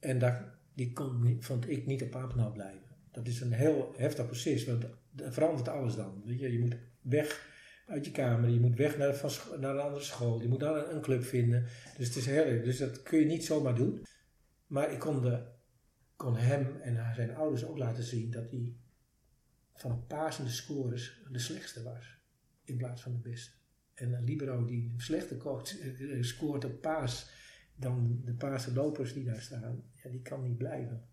En 0.01 0.19
daar, 0.19 0.59
die 0.75 0.93
kon, 0.93 1.37
vond 1.41 1.71
ik 1.71 1.87
niet 1.87 2.03
op 2.03 2.11
Papendal 2.11 2.53
blijven. 2.53 2.97
Dat 3.11 3.27
is 3.27 3.41
een 3.41 3.53
heel 3.53 3.93
heftig 3.97 4.27
proces, 4.27 4.65
want 4.65 4.85
er 5.17 5.33
verandert 5.33 5.69
alles 5.69 5.95
dan. 5.95 6.23
Weet 6.25 6.41
je, 6.41 6.53
je 6.53 6.59
moet 6.59 6.77
weg 7.01 7.55
uit 7.87 8.05
je 8.05 8.11
kamer, 8.11 8.49
je 8.49 8.61
moet 8.61 8.77
weg 8.77 8.99
naar, 8.99 9.15
van, 9.15 9.61
naar 9.61 9.75
een 9.75 9.81
andere 9.81 10.05
school, 10.05 10.41
je 10.41 10.49
moet 10.49 10.61
dan 10.61 10.77
een, 10.77 10.95
een 10.95 11.01
club 11.01 11.25
vinden. 11.25 11.67
Dus 11.97 12.07
het 12.07 12.17
is 12.17 12.27
heel 12.27 12.63
Dus 12.63 12.79
dat 12.79 13.03
kun 13.03 13.19
je 13.19 13.25
niet 13.25 13.45
zomaar 13.45 13.75
doen. 13.75 14.05
Maar 14.67 14.93
ik 14.93 14.99
kon, 14.99 15.23
de, 15.23 15.43
kon 16.17 16.37
hem 16.37 16.81
en 16.81 17.15
zijn 17.15 17.37
ouders 17.37 17.65
ook 17.65 17.79
laten 17.79 18.05
zien 18.05 18.31
dat 18.31 18.51
hij 18.51 18.75
van 19.75 20.07
pasende 20.07 20.51
scores 20.51 21.23
de 21.31 21.39
slechtste 21.39 21.83
was. 21.83 22.21
In 22.65 22.77
plaats 22.77 23.03
van 23.03 23.13
de 23.13 23.29
beste. 23.29 23.51
En 23.95 24.13
een 24.13 24.25
libero 24.25 24.65
die 24.65 24.91
een 24.93 25.01
slechte 25.01 25.37
coach 25.37 25.79
eh, 25.79 26.23
scoort 26.23 26.65
op 26.65 26.81
paas 26.81 27.31
dan 27.75 28.21
de 28.25 28.35
paarse 28.35 28.73
lopers 28.73 29.13
die 29.13 29.25
daar 29.25 29.41
staan, 29.41 29.83
ja, 29.95 30.11
die 30.11 30.23
kan 30.23 30.43
niet 30.43 30.57
blijven. 30.59 31.09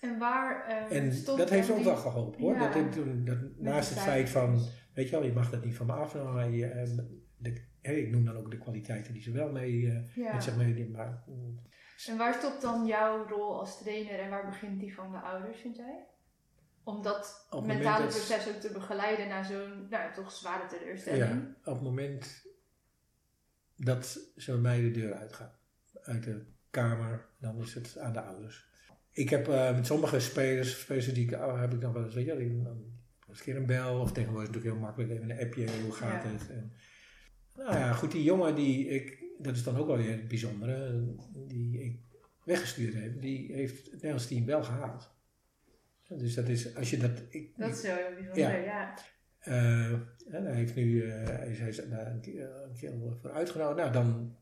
En 0.00 0.18
waar 0.18 0.68
uh, 0.90 0.96
En 0.98 1.24
dat 1.36 1.50
heeft 1.50 1.70
ook 1.70 1.84
wel 1.84 1.96
geholpen 1.96 2.40
hoor. 2.40 2.54
Ja, 2.54 2.72
dat, 2.72 2.94
dat, 2.94 3.26
dat, 3.26 3.38
naast 3.58 3.90
het 3.90 3.98
feit 3.98 4.30
van, 4.30 4.68
weet 4.96 5.08
je 5.08 5.16
wel, 5.16 5.24
je 5.24 5.32
mag 5.32 5.50
dat 5.50 5.64
niet 5.64 5.74
van 5.74 5.86
me 5.86 5.92
uh, 5.94 7.04
de, 7.36 7.62
hey, 7.80 8.00
ik 8.00 8.10
noem 8.10 8.24
dan 8.24 8.36
ook 8.36 8.50
de 8.50 8.58
kwaliteiten 8.58 9.12
die 9.12 9.22
ze 9.22 9.30
wel 9.30 9.50
mee 9.52 9.72
uh, 9.72 10.14
ja. 10.14 10.32
met 10.32 10.42
zich 10.42 10.56
meedoen. 10.56 10.90
Maar, 10.90 11.22
mm. 11.26 11.60
En 12.06 12.16
waar 12.16 12.34
stopt 12.34 12.62
dan 12.62 12.86
jouw 12.86 13.26
rol 13.28 13.58
als 13.58 13.78
trainer 13.78 14.18
en 14.18 14.30
waar 14.30 14.46
begint 14.46 14.80
die 14.80 14.94
van 14.94 15.10
de 15.10 15.18
ouders, 15.18 15.60
vind 15.60 15.76
jij? 15.76 16.06
Om 16.84 17.02
dat 17.02 17.48
mentale 17.64 18.06
proces 18.06 18.48
ook 18.48 18.60
te 18.60 18.72
begeleiden 18.72 19.28
naar 19.28 19.44
zo'n 19.44 19.86
nou, 19.90 20.14
toch 20.14 20.32
zware 20.32 20.66
teleurstelling. 20.66 21.24
Ja, 21.24 21.56
op 21.64 21.74
het 21.74 21.82
moment 21.82 22.46
dat 23.76 24.30
ze 24.36 24.50
bij 24.50 24.60
mij 24.60 24.80
de 24.80 24.90
deur 24.90 25.14
uitgaan, 25.14 25.52
uit 26.02 26.24
de 26.24 26.44
kamer, 26.70 27.28
dan 27.38 27.60
is 27.60 27.74
het 27.74 27.98
aan 27.98 28.12
de 28.12 28.20
ouders. 28.20 28.68
Ik 29.10 29.30
heb 29.30 29.48
uh, 29.48 29.74
met 29.74 29.86
sommige 29.86 30.20
spelers, 30.20 30.80
spelers 30.80 31.12
die 31.12 31.30
ik, 31.30 31.32
oh, 31.32 31.60
heb 31.60 31.72
ik 31.72 31.80
dan 31.80 31.92
wel 31.92 32.04
eens, 32.04 32.14
weet 32.14 32.26
je, 32.26 32.36
die, 32.36 32.62
een 33.38 33.44
keer 33.44 33.56
een 33.56 33.66
bel 33.66 34.00
of 34.00 34.12
tegenwoordig 34.12 34.48
natuurlijk 34.48 34.74
heel 34.74 34.84
makkelijk 34.84 35.10
even 35.10 35.30
een 35.30 35.40
appje, 35.40 35.66
hoe 35.82 35.92
gaat 35.92 36.22
ja. 36.22 36.30
het? 36.30 36.50
En, 36.50 36.72
nou 37.56 37.78
ja, 37.78 37.92
goed, 37.92 38.12
die 38.12 38.22
jongen 38.22 38.54
die 38.54 38.88
ik, 38.88 39.24
dat 39.38 39.56
is 39.56 39.62
dan 39.62 39.76
ook 39.76 39.86
wel 39.86 39.96
weer 39.96 40.10
het 40.10 40.28
bijzondere, 40.28 41.04
die 41.46 41.82
ik 41.82 42.00
weggestuurd 42.44 42.94
heb, 42.94 43.20
die 43.20 43.52
heeft 43.52 43.84
het 43.84 43.92
Nederlands 43.92 44.26
team 44.26 44.46
wel 44.46 44.64
gehaald. 44.64 45.14
Dus 46.08 46.34
dat 46.34 46.48
is, 46.48 46.76
als 46.76 46.90
je 46.90 46.96
dat... 46.96 47.22
Ik, 47.28 47.56
dat 47.56 47.70
is 47.70 47.82
heel 47.82 47.96
bijzonder, 48.14 48.64
ja. 48.64 48.64
ja. 48.64 48.94
Uh, 49.48 49.98
hij 50.26 50.54
heeft 50.54 50.74
nu, 50.74 51.04
uh, 51.04 51.24
hij 51.24 51.68
is, 51.68 51.82
keer, 52.20 52.50
een 52.64 52.76
keer 52.76 52.92
voor 53.20 53.30
uitgenodigd. 53.30 53.76
Nou, 53.76 53.92
dan 53.92 54.36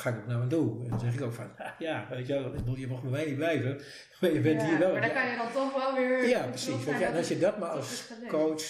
ga 0.00 0.10
ik 0.10 0.16
ook 0.16 0.26
naar 0.26 0.38
hem 0.38 0.48
toe. 0.48 0.84
En 0.84 0.90
dan 0.90 1.00
zeg 1.00 1.14
ik 1.14 1.20
ook 1.20 1.32
van, 1.32 1.50
ja, 1.78 2.06
weet 2.10 2.26
je 2.26 2.32
wel, 2.64 2.76
je 2.76 2.86
mag 2.86 3.02
bij 3.02 3.10
mij 3.10 3.26
niet 3.26 3.36
blijven. 3.36 3.80
Maar 4.20 4.32
je 4.32 4.40
bent 4.40 4.60
ja, 4.60 4.68
hier 4.68 4.78
wel. 4.78 4.92
Maar 4.92 5.00
dan 5.00 5.12
kan 5.12 5.30
je 5.30 5.36
dan 5.36 5.52
toch 5.52 5.74
wel 5.74 5.94
weer... 5.94 6.28
Ja, 6.28 6.46
precies. 6.46 6.84
Weet 6.84 6.98
je, 6.98 7.04
en 7.04 7.16
als 7.16 7.28
je 7.28 7.38
dat 7.38 7.58
maar 7.58 7.68
als 7.68 8.12
coach 8.28 8.62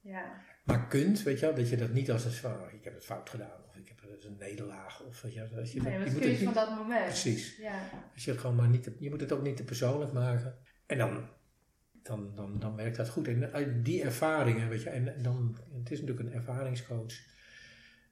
ja. 0.00 0.40
maar 0.64 0.86
kunt, 0.86 1.22
weet 1.22 1.40
je 1.40 1.46
wel, 1.46 1.54
dat 1.54 1.68
je 1.68 1.76
dat 1.76 1.92
niet 1.92 2.10
als 2.10 2.24
een 2.24 2.32
van, 2.32 2.52
oh, 2.52 2.72
ik 2.72 2.84
heb 2.84 2.94
het 2.94 3.04
fout 3.04 3.30
gedaan. 3.30 3.64
Of 3.68 3.76
ik 3.76 3.88
heb 3.88 4.10
het 4.10 4.24
een 4.24 4.36
nederlaag. 4.38 5.02
Of 5.02 5.22
weet 5.22 5.34
je, 5.34 5.48
als 5.58 5.72
je, 5.72 5.82
nee, 5.82 5.98
dat, 5.98 6.06
je 6.06 6.12
moet 6.12 6.24
het 6.24 6.38
van 6.38 6.52
dat 6.52 6.76
moment. 6.76 7.04
Precies. 7.04 7.56
Ja. 7.56 7.88
Als 8.14 8.24
je, 8.24 8.30
het 8.30 8.40
gewoon 8.40 8.56
maar 8.56 8.68
niet 8.68 8.82
te, 8.82 8.96
je 8.98 9.10
moet 9.10 9.20
het 9.20 9.32
ook 9.32 9.42
niet 9.42 9.56
te 9.56 9.64
persoonlijk 9.64 10.12
maken. 10.12 10.58
En 10.86 10.98
dan 10.98 11.28
dan, 12.02 12.34
dan, 12.34 12.58
dan 12.58 12.76
werkt 12.76 12.96
dat 12.96 13.08
goed. 13.08 13.28
En 13.28 13.52
uit 13.52 13.84
die 13.84 14.02
ervaringen, 14.02 14.68
weet 14.68 14.82
je, 14.82 14.90
en 14.90 15.22
dan, 15.22 15.56
het 15.78 15.90
is 15.90 16.00
natuurlijk 16.00 16.28
een 16.28 16.34
ervaringscoach, 16.34 17.14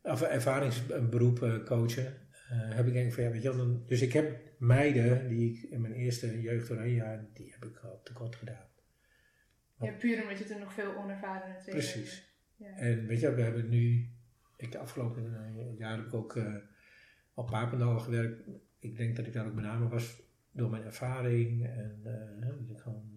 of 0.02 0.22
ervaringsberoep 0.22 1.42
uh, 1.42 1.64
coachen, 1.64 2.04
uh, 2.04 2.74
heb 2.74 2.86
ik 2.86 2.92
denk 2.92 3.12
van, 3.12 3.22
ja, 3.22 3.30
weet 3.30 3.42
je, 3.42 3.56
dan, 3.56 3.82
dus 3.86 4.00
ik 4.00 4.12
heb 4.12 4.40
meiden 4.58 5.28
die 5.28 5.52
ik 5.52 5.70
in 5.70 5.80
mijn 5.80 5.94
eerste 5.94 6.40
jeugdoranje 6.40 7.28
die 7.32 7.52
heb 7.52 7.70
ik 7.70 7.78
al 7.78 8.00
tekort 8.02 8.36
gedaan. 8.36 8.68
Ja, 9.78 9.92
puur 9.92 10.22
omdat 10.22 10.38
je 10.38 10.44
toen 10.44 10.58
nog 10.58 10.72
veel 10.72 10.96
onervaren 10.96 11.48
natuurlijk. 11.48 11.76
Precies. 11.76 12.28
Ja. 12.56 12.76
En 12.76 13.06
weet 13.06 13.20
je, 13.20 13.34
we 13.34 13.42
hebben 13.42 13.68
nu, 13.68 14.10
ik 14.56 14.72
de 14.72 14.78
afgelopen 14.78 15.54
uh, 15.56 15.78
jaar 15.78 15.96
heb 15.96 16.06
ik 16.06 16.14
ook 16.14 16.34
uh, 16.36 16.54
op 17.34 17.50
Papendal 17.50 17.98
gewerkt. 17.98 18.42
Ik 18.78 18.96
denk 18.96 19.16
dat 19.16 19.26
ik 19.26 19.32
daar 19.32 19.46
ook 19.46 19.54
met 19.54 19.64
name 19.64 19.88
was 19.88 20.22
door 20.52 20.70
mijn 20.70 20.82
ervaring 20.82 21.66
en 21.66 22.00
dat 22.40 22.76
ik 22.76 22.80
gewoon 22.80 23.10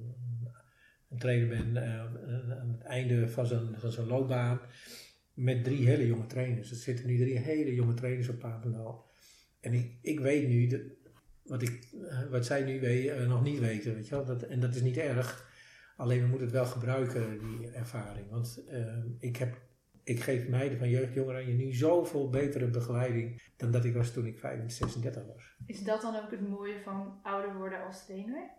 een 1.09 1.17
trainer 1.17 1.47
ben 1.47 1.75
uh, 1.75 2.59
aan 2.59 2.71
het 2.71 2.81
einde 2.81 3.27
van 3.27 3.45
zijn, 3.45 3.79
van 3.79 3.91
zijn 3.91 4.07
loopbaan. 4.07 4.59
Met 5.33 5.63
drie 5.63 5.87
hele 5.87 6.07
jonge 6.07 6.25
trainers. 6.25 6.69
Er 6.69 6.75
zitten 6.75 7.07
nu 7.07 7.17
drie 7.17 7.37
hele 7.37 7.75
jonge 7.75 7.93
trainers 7.93 8.29
op 8.29 8.39
Papendal. 8.39 9.05
En 9.59 9.73
ik, 9.73 9.97
ik 10.01 10.19
weet 10.19 10.47
nu 10.47 10.67
dat, 10.67 10.81
wat, 11.43 11.61
ik, 11.61 11.87
eh, 12.09 12.29
wat 12.29 12.45
zij 12.45 12.63
nu 12.63 12.79
weet, 12.79 13.05
uh, 13.05 13.27
nog 13.27 13.43
niet 13.43 13.59
weten. 13.59 13.93
Weet 13.93 14.07
je 14.07 14.15
wel? 14.15 14.25
Dat, 14.25 14.43
en 14.43 14.59
dat 14.59 14.75
is 14.75 14.81
niet 14.81 14.97
erg. 14.97 15.51
Alleen 15.97 16.21
we 16.21 16.27
moeten 16.27 16.47
het 16.47 16.55
wel 16.55 16.65
gebruiken, 16.65 17.39
die 17.39 17.71
ervaring. 17.71 18.29
Want 18.29 18.63
uh, 18.69 18.97
ik, 19.19 19.37
heb, 19.37 19.61
ik 20.03 20.19
geef 20.19 20.47
meiden 20.47 20.77
van 20.77 20.89
jeugdjongeren 20.89 21.47
je 21.47 21.53
nu 21.53 21.73
zoveel 21.73 22.29
betere 22.29 22.67
begeleiding 22.67 23.41
dan 23.57 23.71
dat 23.71 23.85
ik 23.85 23.93
was 23.93 24.11
toen 24.11 24.25
ik 24.25 24.39
35, 24.39 24.89
36 24.89 25.25
was. 25.25 25.55
Is 25.65 25.83
dat 25.83 26.01
dan 26.01 26.15
ook 26.15 26.31
het 26.31 26.49
mooie 26.49 26.79
van 26.83 27.19
ouder 27.23 27.55
worden 27.55 27.85
als 27.85 28.05
trainer? 28.05 28.49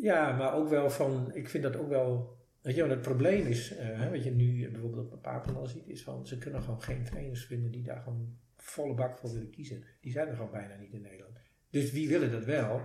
Ja, 0.00 0.36
maar 0.36 0.54
ook 0.54 0.68
wel 0.68 0.90
van, 0.90 1.34
ik 1.34 1.48
vind 1.48 1.62
dat 1.62 1.76
ook 1.76 1.88
wel, 1.88 2.36
weet 2.64 2.74
je 2.74 2.84
het 2.84 3.02
probleem 3.02 3.46
is, 3.46 3.78
uh, 3.78 4.10
wat 4.10 4.24
je 4.24 4.30
nu 4.30 4.70
bijvoorbeeld 4.70 5.12
op 5.12 5.22
Papendal 5.22 5.66
ziet, 5.66 5.88
is 5.88 6.02
van, 6.02 6.26
ze 6.26 6.38
kunnen 6.38 6.62
gewoon 6.62 6.82
geen 6.82 7.04
trainers 7.04 7.44
vinden 7.44 7.70
die 7.70 7.82
daar 7.82 8.02
gewoon 8.02 8.38
volle 8.56 8.94
bak 8.94 9.18
voor 9.18 9.32
willen 9.32 9.50
kiezen. 9.50 9.84
Die 10.00 10.12
zijn 10.12 10.28
er 10.28 10.36
gewoon 10.36 10.50
bijna 10.50 10.76
niet 10.76 10.92
in 10.92 11.02
Nederland. 11.02 11.38
Dus 11.70 11.92
wie 11.92 12.08
willen 12.08 12.30
dat 12.30 12.44
wel? 12.44 12.80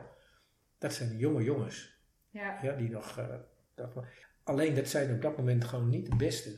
Dat 0.77 0.93
zijn 0.93 1.09
de 1.09 1.17
jonge 1.17 1.43
jongens. 1.43 1.97
Ja. 2.29 2.59
ja 2.61 2.75
die 2.75 2.89
nog, 2.89 3.19
uh, 3.19 3.35
dat, 3.75 3.93
alleen 4.43 4.75
dat 4.75 4.87
zijn 4.87 5.13
op 5.13 5.21
dat 5.21 5.37
moment 5.37 5.63
gewoon 5.63 5.89
niet 5.89 6.09
de 6.09 6.15
beste 6.15 6.55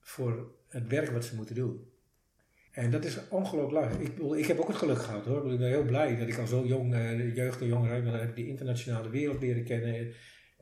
voor 0.00 0.52
het 0.68 0.86
werk 0.86 1.10
wat 1.10 1.24
ze 1.24 1.36
moeten 1.36 1.54
doen. 1.54 1.92
En 2.72 2.90
dat 2.90 3.04
is 3.04 3.28
ongelooflijk. 3.28 3.92
Ik, 3.92 4.18
ik 4.18 4.46
heb 4.46 4.58
ook 4.58 4.68
het 4.68 4.76
geluk 4.76 4.98
gehad 4.98 5.24
hoor. 5.24 5.52
Ik 5.52 5.58
ben 5.58 5.68
heel 5.68 5.84
blij 5.84 6.16
dat 6.16 6.28
ik 6.28 6.38
al 6.38 6.46
zo 6.46 6.66
jong, 6.66 6.94
eh, 6.94 7.16
de 7.16 7.32
jeugd 7.32 7.60
en 7.60 7.66
jongeren, 7.66 8.04
dan 8.04 8.14
heb 8.14 8.28
ik 8.28 8.36
die 8.36 8.46
internationale 8.46 9.10
wereld 9.10 9.40
leren 9.40 9.64
kennen, 9.64 10.12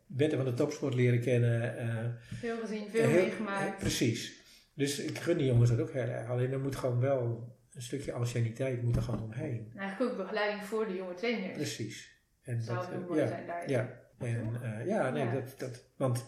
wetten 0.07 0.39
van 0.39 0.47
de 0.47 0.55
topsport 0.55 0.95
leren 0.95 1.21
kennen. 1.21 1.79
eh, 1.79 2.05
Veel 2.35 2.57
gezien, 2.59 2.89
veel 2.91 3.09
heel- 3.09 3.23
meegemaakt. 3.23 3.73
eh, 3.75 3.79
precies. 3.81 4.45
Dus 4.75 4.99
ik 4.99 5.19
gun 5.19 5.37
die 5.39 5.47
jongens 5.47 5.71
dat 5.71 5.81
ook 5.81 5.93
heel 5.93 6.03
erg. 6.03 6.29
Alleen 6.29 6.53
er 6.53 6.61
moet 6.61 6.77
gewoon 6.77 7.01
wel 7.01 7.55
een 7.73 7.83
stukje 7.83 8.13
anciëniteit 8.13 8.83
moet 8.83 8.97
er 8.97 9.03
gewoon 9.03 9.23
omheen. 9.23 9.71
En 9.73 9.79
eigenlijk 9.79 10.11
ook 10.13 10.17
begeleiding 10.19 10.65
voor 10.65 10.87
de 10.87 10.95
jonge 10.95 11.15
trainers. 11.15 11.53
Precies. 11.57 12.15
En 12.43 12.63
Zou 12.63 12.79
dat, 12.79 12.89
heel 12.89 13.01
eh, 13.01 13.07
mooi 13.09 13.21
ja, 13.21 13.27
zijn 13.27 13.47
daar. 13.47 13.71
ja. 13.71 14.05
En, 14.19 14.59
eh, 14.63 14.87
ja, 14.87 15.11
nee, 15.11 15.25
Ja. 15.25 15.33
Dat, 15.33 15.55
dat, 15.59 15.85
want 15.97 16.25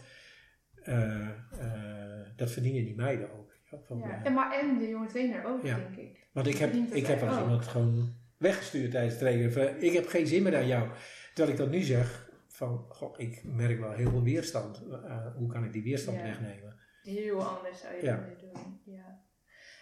eh, 0.83 1.20
eh, 1.20 2.26
dat 2.37 2.51
verdienen 2.51 2.85
die 2.85 2.95
meiden 2.97 3.33
ook. 3.33 3.53
Ja, 3.70 3.79
van, 3.87 3.99
Ja. 3.99 4.05
eh, 4.20 4.26
En, 4.26 4.33
maar 4.33 4.59
en 4.61 4.79
de 4.79 4.89
jonge 4.89 5.07
trainer 5.07 5.45
ook, 5.47 5.62
denk 5.62 5.97
ik. 5.97 6.26
want 6.33 6.47
ik 6.47 6.57
heb, 6.57 6.72
ik 6.72 7.07
heb 7.07 7.22
ook. 7.22 7.39
iemand 7.41 7.64
gewoon 7.66 8.14
weggestuurd 8.37 8.91
tijdens 8.91 9.12
het 9.14 9.22
trainen. 9.22 9.83
Ik 9.83 9.93
heb 9.93 10.07
geen 10.07 10.26
zin 10.26 10.43
meer 10.43 10.57
aan 10.57 10.66
jou. 10.66 10.89
Terwijl 11.35 11.57
ik 11.57 11.62
dat 11.62 11.70
nu 11.70 11.81
zeg 11.81 12.28
van, 12.59 12.85
goh, 12.89 13.19
ik 13.19 13.45
merk 13.45 13.81
wel 13.81 13.93
heel 13.93 14.11
veel 14.11 14.23
weerstand. 14.23 14.83
Eh, 14.91 15.35
hoe 15.37 15.49
kan 15.49 15.65
ik 15.65 15.73
die 15.73 15.83
weerstand 15.83 16.17
Ja. 16.17 16.23
wegnemen? 16.23 16.77
Heel 17.03 17.43
anders 17.45 17.81
zou 17.81 17.95
je 17.95 18.03
Ja. 18.05 18.17
dat 18.17 18.41
doen. 18.41 18.81
Ja. 18.85 19.27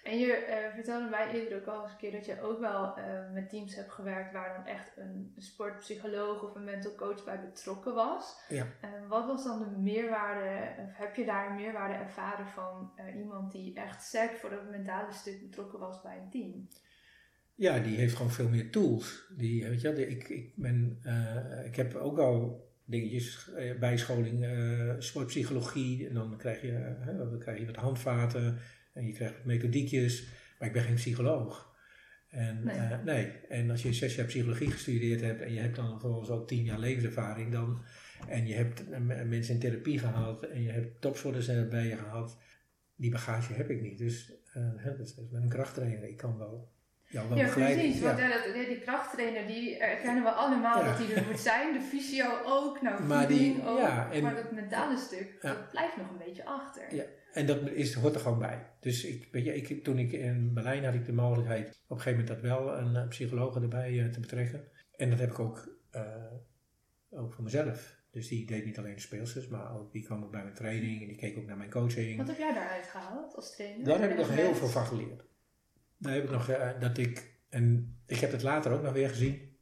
En 0.03 0.18
je 0.18 0.33
eh, 0.33 0.74
vertelde 0.74 1.09
mij 1.09 1.31
eerder 1.33 1.59
ook 1.59 1.66
al 1.66 1.83
eens 1.83 1.93
een 1.93 1.99
keer 1.99 2.12
dat 2.12 2.27
je 2.27 2.41
ook 2.41 2.61
wel 2.61 2.97
eh, 2.97 3.33
met 3.33 3.49
teams 3.49 3.74
hebt 3.74 3.91
gewerkt 3.93 4.33
waar 4.33 4.55
dan 4.57 4.66
echt 4.66 4.97
een 4.97 5.33
sportpsycholoog 5.37 6.43
of 6.43 6.55
een 6.55 6.64
mental 6.64 6.95
coach 6.95 7.24
bij 7.24 7.41
betrokken 7.41 7.95
was. 7.95 8.45
Ja. 8.49 8.66
Wat 9.09 9.27
was 9.27 9.45
dan 9.45 9.59
de 9.59 9.79
meerwaarde, 9.79 10.83
of 10.83 10.97
heb 10.97 11.14
je 11.14 11.24
daar 11.24 11.51
een 11.51 11.57
meerwaarde 11.57 11.95
ervaren 12.05 12.47
van 12.47 12.93
iemand 13.16 13.53
die 13.53 13.74
echt 13.74 14.03
sterk 14.03 14.37
voor 14.37 14.51
het 14.51 14.70
mentale 14.70 15.12
stuk 15.12 15.41
betrokken 15.41 15.79
was 15.79 16.03
bij 16.03 16.16
een 16.18 16.31
team? 16.31 16.68
Ja, 17.55 17.79
die 17.79 17.97
heeft 17.97 18.14
gewoon 18.16 18.31
veel 18.33 18.49
meer 18.49 18.70
tools. 18.70 19.33
Die, 19.37 19.68
weet 19.68 19.81
je, 19.81 20.09
ik, 20.09 20.29
ik, 20.29 20.53
ben, 20.57 20.99
ik 21.64 21.77
heb 21.77 21.95
ook 21.95 22.18
al 22.18 22.66
dingetjes, 22.87 23.51
eh, 23.57 23.78
bijscholing, 23.78 24.45
eh, 24.45 24.95
sportpsychologie. 24.99 26.09
En 26.09 26.14
dan 26.14 26.37
krijg 26.37 26.62
je, 26.62 26.72
eh, 26.72 27.07
dan 27.07 27.39
krijg 27.39 27.59
je 27.59 27.66
wat 27.66 27.76
handvaten 27.76 28.59
en 28.93 29.07
je 29.07 29.12
krijgt 29.12 29.34
wat 29.34 29.45
methodiekjes. 29.45 30.26
Maar 30.59 30.68
ik 30.68 30.74
ben 30.74 30.82
geen 30.82 30.95
psycholoog. 30.95 31.74
En, 32.28 32.64
Nee. 32.64 32.78
nee. 32.78 32.99
nee. 33.05 33.30
En 33.49 33.70
als 33.70 33.82
je 33.82 33.93
zes 33.93 34.14
jaar 34.14 34.26
psychologie 34.26 34.70
gestudeerd 34.70 35.20
hebt 35.20 35.43
en 35.43 35.53
je 35.53 35.61
hebt 35.61 35.76
dan 35.76 36.01
vervolgens 36.01 36.30
ook 36.30 36.49
tien 36.49 36.64
jaar 36.64 36.78
levenservaring 36.78 37.53
dan. 37.53 37.82
En 38.28 38.47
je 38.47 38.55
hebt 38.55 38.91
eh, 38.91 39.01
mensen 39.01 39.55
in 39.55 39.61
therapie 39.61 39.99
gehad 39.99 40.43
en 40.43 40.62
je 40.62 40.70
hebt 40.70 41.01
topsporters 41.01 41.49
erbij 41.49 41.87
je 41.87 41.97
gehad. 41.97 42.39
Die 42.97 43.11
bagage 43.11 43.53
heb 43.53 43.70
ik 43.70 43.80
niet. 43.80 43.99
Dus 43.99 44.32
eh, 44.53 44.62
hè, 44.76 44.91
ik 45.01 45.30
ben 45.30 45.43
een 45.43 45.49
krachttrainer. 45.49 46.09
Ik 46.09 46.16
kan 46.16 46.39
wel 46.39 46.72
jou 47.09 47.28
wel 47.28 47.38
Ja, 47.38 47.48
precies. 47.52 47.98
Ja. 47.98 48.04
Want 48.04 48.18
ja, 48.18 48.28
ja, 48.28 48.52
die 48.68 48.80
krachttrainer, 48.80 49.46
die 49.46 49.78
erkennen 49.78 50.22
we 50.22 50.30
allemaal 50.30 50.78
Ja. 50.84 50.88
dat 50.88 51.07
die 51.07 51.14
er 51.14 51.26
moet 51.26 51.40
zijn. 51.40 51.72
De 51.72 51.80
fysio 51.80 52.26
ook, 52.44 52.82
nou 52.82 53.02
Maar 53.02 53.28
die- 53.28 53.62
ook. 53.66 53.78
ja, 53.78 54.12
en- 54.12 54.22
maar 54.22 54.34
dat 54.34 54.52
mentale 54.52 54.96
stuk, 54.96 55.38
Ja. 55.42 55.48
dat 55.54 55.70
blijft 55.70 55.96
nog 55.96 56.11
een 56.11 56.18
beetje 56.26 56.44
achter. 56.44 56.94
Ja. 56.94 57.04
En 57.32 57.46
dat 57.46 57.68
is, 57.70 57.94
hoort 57.94 58.14
er 58.14 58.20
gewoon 58.20 58.38
bij. 58.38 58.66
Dus 58.80 59.04
ik, 59.04 59.28
weet 59.32 59.44
je, 59.44 59.54
ik, 59.54 59.84
toen 59.84 59.98
ik 59.98 60.12
in 60.12 60.54
Berlijn 60.54 60.84
had 60.84 60.94
ik 60.94 61.04
de 61.04 61.12
mogelijkheid 61.12 61.68
op 61.68 61.96
een 61.96 62.02
gegeven 62.02 62.24
moment 62.24 62.28
dat 62.42 62.50
wel 62.50 62.78
een 62.78 62.96
eh, 62.96 63.09
psycholoog 63.09 63.54
erbij 63.54 64.00
eh, 64.00 64.09
te 64.09 64.20
betrekken. 64.20 64.68
En 64.96 65.11
dat 65.11 65.18
heb 65.18 65.30
ik 65.30 65.38
ook, 65.38 65.76
eh, 65.90 66.02
ook 67.11 67.32
voor 67.32 67.44
mezelf. 67.44 67.94
Dus 68.11 68.28
die 68.28 68.46
deed 68.46 68.64
niet 68.64 68.78
alleen 68.78 68.94
de 68.94 69.00
speelsters, 69.00 69.48
maar 69.48 69.74
ook, 69.74 69.92
die 69.92 70.04
kwam 70.04 70.24
ook 70.24 70.30
bij 70.30 70.42
mijn 70.42 70.54
training 70.54 71.00
en 71.00 71.07
die 71.07 71.16
keek 71.16 71.38
ook 71.38 71.46
naar 71.46 71.57
mijn 71.57 71.70
coaching. 71.70 72.16
Wat 72.16 72.26
heb 72.26 72.38
jij 72.38 72.52
daaruit 72.54 72.86
gehaald 72.86 73.34
als 73.34 73.54
trainer? 73.54 73.84
Daar 73.84 74.00
heb 74.00 74.11
ik 74.11 74.16
nog 74.16 74.30
heel 74.34 74.54
veel 74.54 74.68
van 74.68 74.86
geleerd. 74.86 75.24
Daar 75.97 76.14
heb 76.14 76.24
ik 76.24 76.30
nog, 76.30 76.49
eh, 76.49 76.80
dat 76.80 76.99
ik, 76.99 77.34
en 77.49 77.97
ik 78.07 78.18
heb 78.18 78.32
het 78.32 78.42
later 78.42 78.72
ook 78.72 78.82
nog 78.82 78.92
weer 78.92 79.09
gezien. 79.09 79.57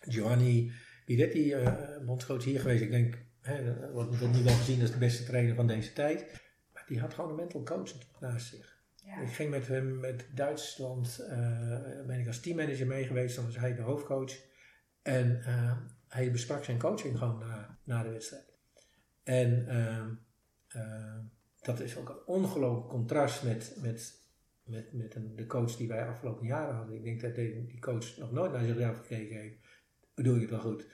Giovanni 0.00 0.72
Biretti, 1.06 1.52
eh 1.52 1.74
bondscoach 2.06 2.44
hier 2.44 2.60
geweest. 2.60 2.82
Ik 2.82 2.90
denk, 2.90 3.18
hè, 3.40 3.90
wordt 3.92 4.32
nu 4.32 4.42
wel 4.42 4.54
gezien 4.54 4.80
als 4.80 4.92
de 4.92 4.98
beste 4.98 5.24
trainer 5.24 5.54
van 5.54 5.66
deze 5.66 5.92
tijd. 5.92 6.40
Maar 6.72 6.84
die 6.86 7.00
had 7.00 7.14
gewoon 7.14 7.30
een 7.30 7.36
mental 7.36 7.62
coach 7.62 7.92
naast 8.20 8.46
zich. 8.46 8.78
Ja. 9.04 9.20
Ik 9.20 9.32
ging 9.32 9.50
met 9.50 9.66
hem 9.66 10.00
met 10.00 10.26
Duitsland, 10.34 11.18
eh, 11.18 12.06
ben 12.06 12.20
ik 12.20 12.26
als 12.26 12.40
teammanager 12.40 12.86
mee 12.86 13.04
geweest, 13.04 13.36
dan 13.36 13.44
was 13.44 13.56
hij 13.56 13.74
de 13.74 13.82
hoofdcoach. 13.82 14.32
En 15.02 15.42
hij 16.08 16.30
besprak 16.30 16.64
zijn 16.64 16.78
coaching 16.78 17.18
gewoon 17.18 17.38
na, 17.38 17.78
na 17.84 18.02
de 18.02 18.10
wedstrijd. 18.10 18.50
En 19.22 19.68
ehm, 19.68 20.10
eh, 20.68 21.18
dat 21.60 21.80
is 21.80 21.96
ook 21.96 22.08
een 22.08 22.26
ongelooflijk 22.26 22.88
contrast 22.88 23.42
met, 23.42 23.76
met, 23.80 24.19
met, 24.70 24.92
met 24.92 25.14
een, 25.14 25.36
de 25.36 25.46
coach 25.46 25.76
die 25.76 25.88
wij 25.88 26.06
afgelopen 26.06 26.46
jaren 26.46 26.74
hadden. 26.74 26.96
Ik 26.96 27.04
denk 27.04 27.20
dat 27.20 27.34
die, 27.34 27.66
die 27.66 27.80
coach 27.80 28.16
nog 28.16 28.32
nooit 28.32 28.52
naar 28.52 28.64
zichzelf 28.64 28.96
gekeken 28.98 29.36
heeft. 29.40 29.58
Doe 30.14 30.34
je 30.34 30.40
het 30.40 30.50
wel 30.50 30.58
goed? 30.60 30.86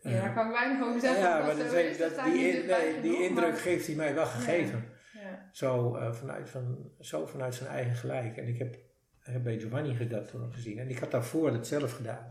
Ja, 0.00 0.10
Eh, 0.10 0.20
daar 0.22 0.34
kan 0.34 0.46
ik 0.46 0.52
weinig 0.52 0.86
over 0.86 1.00
zeggen. 1.00 1.22
ja, 1.22 1.38
maar 1.38 1.56
dat 1.56 1.58
dat, 1.70 1.72
is, 1.74 1.98
dat- 1.98 2.24
die, 2.24 2.48
in- 2.48 2.66
nee, 2.66 3.00
die 3.00 3.10
genoeg, 3.12 3.28
indruk 3.28 3.48
maar- 3.50 3.56
geeft 3.60 3.86
hij 3.86 3.96
mij 3.96 4.14
wel 4.14 4.26
gegeven. 4.26 4.84
Ja. 5.12 5.48
Zo, 5.52 5.94
eh, 5.96 6.12
vanuit, 6.12 6.50
van, 6.50 6.90
zo 7.00 7.26
vanuit 7.26 7.54
zijn 7.54 7.68
eigen 7.68 7.94
gelijk. 7.96 8.36
En 8.36 8.46
ik 8.48 8.58
heb, 8.58 8.78
heb 9.20 9.42
bij 9.42 9.58
Giovanni 9.60 10.08
dat 10.08 10.28
toen 10.28 10.52
gezien. 10.52 10.78
En 10.78 10.88
ik 10.88 10.98
had 10.98 11.10
daarvoor 11.10 11.52
het 11.52 11.66
zelf 11.66 11.92
gedaan. 11.92 12.26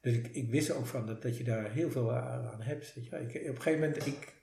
Dus 0.00 0.14
ik, 0.16 0.26
ik 0.28 0.50
wist 0.50 0.70
ook 0.70 0.86
van 0.86 1.06
dat, 1.06 1.22
dat 1.22 1.36
je 1.36 1.44
daar 1.44 1.70
heel 1.70 1.90
veel 1.90 2.12
aan, 2.12 2.46
aan 2.46 2.62
hebt. 2.62 2.94
Weet 2.94 3.04
je. 3.04 3.16
Ik, 3.40 3.48
op 3.50 3.56
een 3.56 3.62
gegeven 3.62 3.80
moment, 3.80 4.06
ik, 4.06 4.34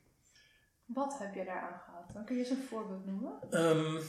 Wat 0.86 1.20
heb 1.20 1.34
je 1.34 1.46
daaraan 1.46 1.80
gehad? 1.86 2.10
Dan 2.14 2.26
kun 2.26 2.36
je 2.36 2.42
eens 2.42 2.50
een 2.52 2.64
voorbeeld 2.70 3.06
noemen. 3.06 3.40
ehm, 3.50 4.02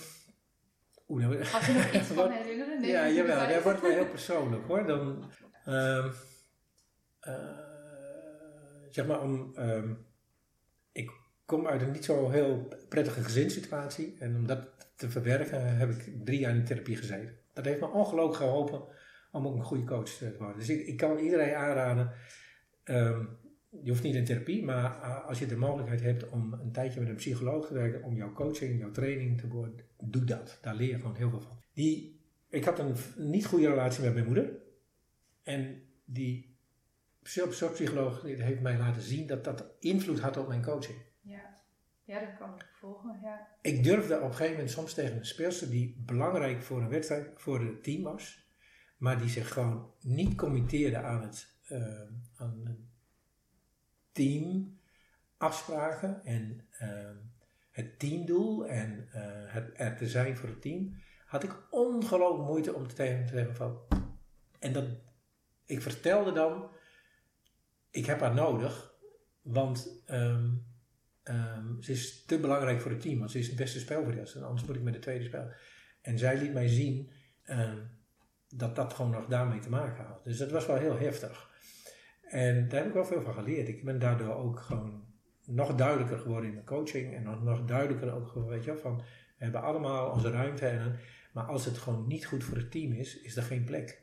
oeh, 1.10 1.22
nou, 1.22 1.38
Als 1.38 1.66
je 1.66 1.72
nog 1.72 1.92
iets 1.94 2.06
van 2.06 2.16
Wat- 2.16 2.32
herinneren. 2.32 2.82
ja, 2.82 3.08
jawel, 3.08 3.48
dat 3.48 3.62
wordt 3.62 3.80
wel 3.80 3.90
heel 3.90 4.06
persoonlijk 4.08 4.66
hoor. 4.66 4.86
Dan, 4.86 5.30
ehm, 5.64 6.08
eh, 7.20 7.34
zeg 8.90 9.06
maar 9.06 9.20
om, 9.22 9.52
ehm, 9.56 9.94
ik 10.92 11.10
kom 11.44 11.66
uit 11.66 11.82
een 11.82 11.90
niet 11.90 12.04
zo 12.04 12.30
heel 12.30 12.74
prettige 12.88 13.22
gezinssituatie. 13.22 14.16
En 14.18 14.36
om 14.36 14.46
dat 14.46 14.60
te 14.96 15.10
verwerken 15.10 15.76
heb 15.76 15.90
ik 15.90 16.24
drie 16.24 16.38
jaar 16.38 16.54
in 16.54 16.64
therapie 16.64 16.96
gezeten. 16.96 17.38
Dat 17.52 17.64
heeft 17.64 17.80
me 17.80 17.86
ongelooflijk 17.88 18.36
geholpen 18.36 18.82
om 19.32 19.46
ook 19.46 19.54
een 19.54 19.64
goede 19.64 19.84
coach 19.86 20.08
te 20.10 20.34
worden. 20.38 20.58
Dus 20.58 20.68
ik, 20.68 20.86
ik 20.86 20.96
kan 20.96 21.18
iedereen 21.18 21.54
aanraden, 21.54 22.12
ehm, 22.84 23.24
je 23.70 23.90
hoeft 23.90 24.02
niet 24.02 24.14
in 24.14 24.24
therapie, 24.24 24.64
maar 24.64 25.02
eh, 25.02 25.26
als 25.26 25.38
je 25.38 25.46
de 25.46 25.56
mogelijkheid 25.56 26.00
hebt 26.00 26.28
om 26.28 26.52
een 26.52 26.72
tijdje 26.72 27.00
met 27.00 27.08
een 27.08 27.14
psycholoog 27.14 27.66
te 27.66 27.74
werken, 27.74 28.02
om 28.02 28.16
jouw 28.16 28.32
coaching, 28.32 28.78
jouw 28.78 28.90
training 28.90 29.40
te 29.40 29.48
worden, 29.48 29.84
doe 29.98 30.24
dat. 30.24 30.58
Daar 30.62 30.74
leer 30.74 30.88
je 30.88 30.98
gewoon 30.98 31.16
heel 31.16 31.30
veel 31.30 31.40
van. 31.40 31.62
Die, 31.74 32.20
ik 32.48 32.64
had 32.64 32.78
een 32.78 32.94
niet 33.16 33.46
goede 33.46 33.68
relatie 33.68 34.04
met 34.04 34.14
mijn 34.14 34.26
moeder. 34.26 34.50
En 35.42 35.82
die 36.04 36.56
psy- 37.22 37.50
zorgpsycholoog 37.52 38.22
die 38.22 38.42
heeft 38.42 38.60
mij 38.60 38.78
laten 38.78 39.02
zien 39.02 39.26
dat 39.26 39.44
dat 39.44 39.64
invloed 39.80 40.20
had 40.20 40.36
op 40.36 40.48
mijn 40.48 40.62
coaching. 40.62 40.98
Ja. 41.20 41.60
ja, 42.04 42.20
dat 42.20 42.38
kan 42.38 42.54
ik 42.54 42.68
volgen. 42.72 43.18
Ja. 43.22 43.48
Ik 43.62 43.84
durfde 43.84 44.16
op 44.16 44.22
een 44.22 44.30
gegeven 44.30 44.52
moment 44.52 44.70
soms 44.70 44.94
tegen 44.94 45.16
een 45.16 45.26
speelster 45.26 45.70
die 45.70 46.02
belangrijk 46.06 46.62
voor 46.62 46.80
een 46.80 46.88
wedstrijd, 46.88 47.28
voor 47.34 47.60
het 47.60 47.82
team 47.82 48.02
was, 48.02 48.48
maar 48.96 49.18
die 49.18 49.28
zich 49.28 49.52
gewoon 49.52 49.92
niet 50.00 50.34
committeerde 50.34 50.98
aan 50.98 51.22
het 51.22 51.58
eh, 51.64 52.00
aan 52.36 52.88
team 54.20 54.78
afspraken 55.36 56.24
en 56.24 56.66
eh, 56.70 57.10
het 57.70 57.98
teamdoel 57.98 58.66
en 58.66 59.08
eh, 59.12 59.22
het 59.52 59.70
er 59.74 59.96
te 59.96 60.08
zijn 60.08 60.36
voor 60.36 60.48
het 60.48 60.62
team, 60.62 60.96
had 61.26 61.42
ik 61.42 61.56
ongelooflijk 61.70 62.48
moeite 62.48 62.74
om 62.74 62.88
te 62.88 62.94
tegen 62.94 63.26
te 63.26 63.32
zeggen 63.32 63.56
van. 63.56 63.78
En 64.58 64.72
dat, 64.72 64.84
ik 65.66 65.82
vertelde 65.82 66.32
dan, 66.32 66.70
ik 67.90 68.06
heb 68.06 68.20
haar 68.20 68.34
nodig, 68.34 68.94
want 69.42 70.02
ehm, 70.06 70.50
ehm, 71.22 71.80
ze 71.80 71.92
is 71.92 72.24
te 72.24 72.38
belangrijk 72.38 72.80
voor 72.80 72.90
het 72.90 73.00
team, 73.00 73.18
want 73.18 73.30
ze 73.30 73.38
is 73.38 73.46
het 73.46 73.56
beste 73.56 73.78
spelverdeelster, 73.78 74.44
anders 74.44 74.66
moet 74.66 74.76
ik 74.76 74.82
met 74.82 74.92
de 74.94 74.98
tweede 74.98 75.24
spelen. 75.24 75.56
En 76.00 76.18
zij 76.18 76.38
liet 76.38 76.52
mij 76.52 76.68
zien 76.68 77.10
ehm, 77.42 77.78
dat 78.48 78.76
dat 78.76 78.92
gewoon 78.92 79.10
nog 79.10 79.26
daarmee 79.26 79.60
te 79.60 79.70
maken 79.70 80.04
had. 80.04 80.24
Dus 80.24 80.38
dat 80.38 80.50
was 80.50 80.66
wel 80.66 80.76
heel 80.76 80.98
heftig. 80.98 81.50
En 82.30 82.68
daar 82.68 82.78
heb 82.78 82.88
ik 82.88 82.94
wel 82.94 83.04
veel 83.04 83.22
van 83.22 83.34
geleerd. 83.34 83.68
Ik 83.68 83.84
ben 83.84 83.98
daardoor 83.98 84.34
ook 84.34 84.60
gewoon 84.60 85.04
nog 85.46 85.74
duidelijker 85.74 86.18
geworden 86.18 86.48
in 86.48 86.54
mijn 86.54 86.66
coaching. 86.66 87.14
En 87.14 87.22
nog, 87.22 87.42
nog 87.42 87.64
duidelijker 87.64 88.12
ook, 88.14 88.28
gewoon, 88.28 88.48
weet 88.48 88.64
je 88.64 88.76
van 88.76 88.96
we 88.96 89.44
hebben 89.46 89.62
allemaal 89.62 90.10
onze 90.10 90.30
ruimte. 90.30 90.66
En, 90.66 90.98
maar 91.32 91.44
als 91.44 91.64
het 91.64 91.78
gewoon 91.78 92.06
niet 92.06 92.26
goed 92.26 92.44
voor 92.44 92.56
het 92.56 92.70
team 92.70 92.92
is, 92.92 93.20
is 93.20 93.36
er 93.36 93.42
geen 93.42 93.64
plek. 93.64 94.02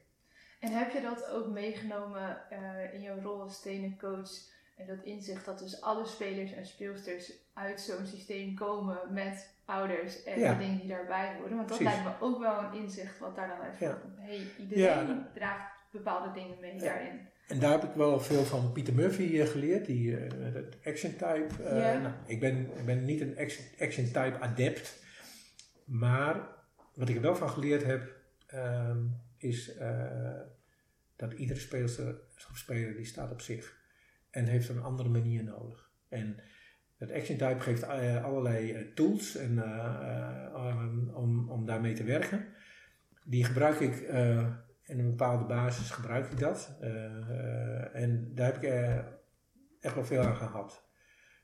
En 0.59 0.71
heb 0.71 0.91
je 0.91 1.01
dat 1.01 1.29
ook 1.31 1.47
meegenomen 1.47 2.37
eh, 2.49 2.93
in 2.93 3.01
jouw 3.01 3.19
rol 3.21 3.41
als 3.41 3.61
trainer-coach? 3.61 4.29
En 4.77 4.87
dat 4.87 5.03
inzicht 5.03 5.45
dat 5.45 5.59
dus 5.59 5.81
alle 5.81 6.05
spelers 6.05 6.53
en 6.53 6.65
speelsters 6.65 7.31
uit 7.53 7.81
zo'n 7.81 8.05
systeem 8.05 8.55
komen 8.55 8.97
met 9.09 9.53
ouders 9.65 10.23
en 10.23 10.39
Ja. 10.39 10.53
de 10.53 10.59
dingen 10.59 10.77
die 10.79 10.87
daarbij 10.87 11.35
horen. 11.35 11.55
Want 11.55 11.69
dat 11.69 11.77
Precies. 11.77 11.85
lijkt 11.95 12.19
me 12.19 12.25
ook 12.25 12.39
wel 12.39 12.63
een 12.63 12.73
inzicht 12.73 13.19
wat 13.19 13.35
daar 13.35 13.47
dan 13.47 13.59
uit 13.61 13.79
Ja. 13.79 14.01
Hey, 14.17 14.41
iedereen 14.59 14.83
Ja, 14.83 15.29
draagt 15.33 15.71
bepaalde 15.91 16.31
dingen 16.31 16.57
mee 16.61 16.79
daarin. 16.79 17.27
En 17.47 17.59
daar 17.59 17.71
heb 17.71 17.83
ik 17.83 17.95
wel 17.95 18.19
veel 18.19 18.43
van 18.43 18.71
Peter 18.71 18.93
Murphy 18.93 19.45
geleerd, 19.45 19.85
die 19.85 20.15
het 20.15 20.77
action 20.83 21.11
type. 21.11 21.63
eh, 21.63 22.01
nou, 22.01 22.13
ik, 22.25 22.39
ben, 22.39 22.77
ik 22.77 22.85
ben 22.85 23.05
niet 23.05 23.21
een 23.21 23.37
action, 23.37 23.65
action 23.79 24.05
type 24.05 24.39
adept, 24.39 25.03
maar 25.85 26.47
wat 26.93 27.09
ik 27.09 27.15
er 27.15 27.21
wel 27.21 27.35
van 27.35 27.49
geleerd 27.49 27.83
heb, 27.83 28.15
ehm, 28.47 28.97
is 29.37 29.75
eh, 29.75 30.39
dat 31.15 31.33
iedere 31.33 31.59
speelster 31.59 32.19
of 32.49 32.57
speler 32.57 32.95
die 32.95 33.05
staat 33.05 33.31
op 33.31 33.41
zich 33.41 33.77
en 34.29 34.45
heeft 34.45 34.69
een 34.69 34.81
andere 34.81 35.09
manier 35.09 35.43
nodig. 35.43 35.89
En 36.09 36.39
het 36.97 37.11
Action 37.11 37.37
Type 37.37 37.59
geeft 37.59 37.83
allerlei 37.83 38.91
tools 38.93 39.35
en, 39.35 39.63
om, 41.13 41.49
om 41.49 41.65
daarmee 41.65 41.93
te 41.93 42.03
werken. 42.03 42.45
Die 43.23 43.43
gebruik 43.43 43.79
ik 43.79 44.09
in 44.87 44.99
een 44.99 45.09
bepaalde 45.09 45.45
basis 45.45 45.89
gebruik 45.89 46.31
ik 46.31 46.39
dat. 46.39 46.77
en 47.93 48.31
daar 48.35 48.45
heb 48.45 48.63
ik 48.63 48.69
echt 49.79 49.95
wel 49.95 50.05
veel 50.05 50.21
aan 50.21 50.35
gehad. 50.35 50.85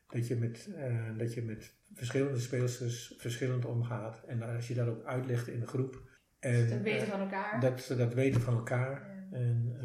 Dat 0.08 0.28
je 0.28 0.36
met, 0.36 0.70
dat 1.18 1.34
je 1.34 1.42
met 1.42 1.76
verschillende 1.94 2.40
speelsters 2.40 3.14
verschillend 3.18 3.66
omgaat. 3.66 4.24
En 4.28 4.42
als 4.56 4.68
je 4.68 4.74
dat 4.74 4.88
ook 4.88 5.06
uitlegt 5.06 5.48
in 5.48 5.60
de 5.60 5.68
groep. 5.68 6.02
En, 6.40 6.70
dat 6.70 6.82
weten 6.82 7.08
van 7.08 7.20
elkaar. 7.20 7.60
Dat 7.60 7.82
ze 7.82 7.96
dat 7.96 8.14
weten 8.14 8.42
van 8.42 8.54
elkaar. 8.54 9.12
En 9.32 9.78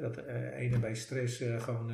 dat 0.00 0.14
de 0.14 0.52
ene 0.52 0.78
bij 0.78 0.94
stress 0.94 1.42
gewoon 1.58 1.92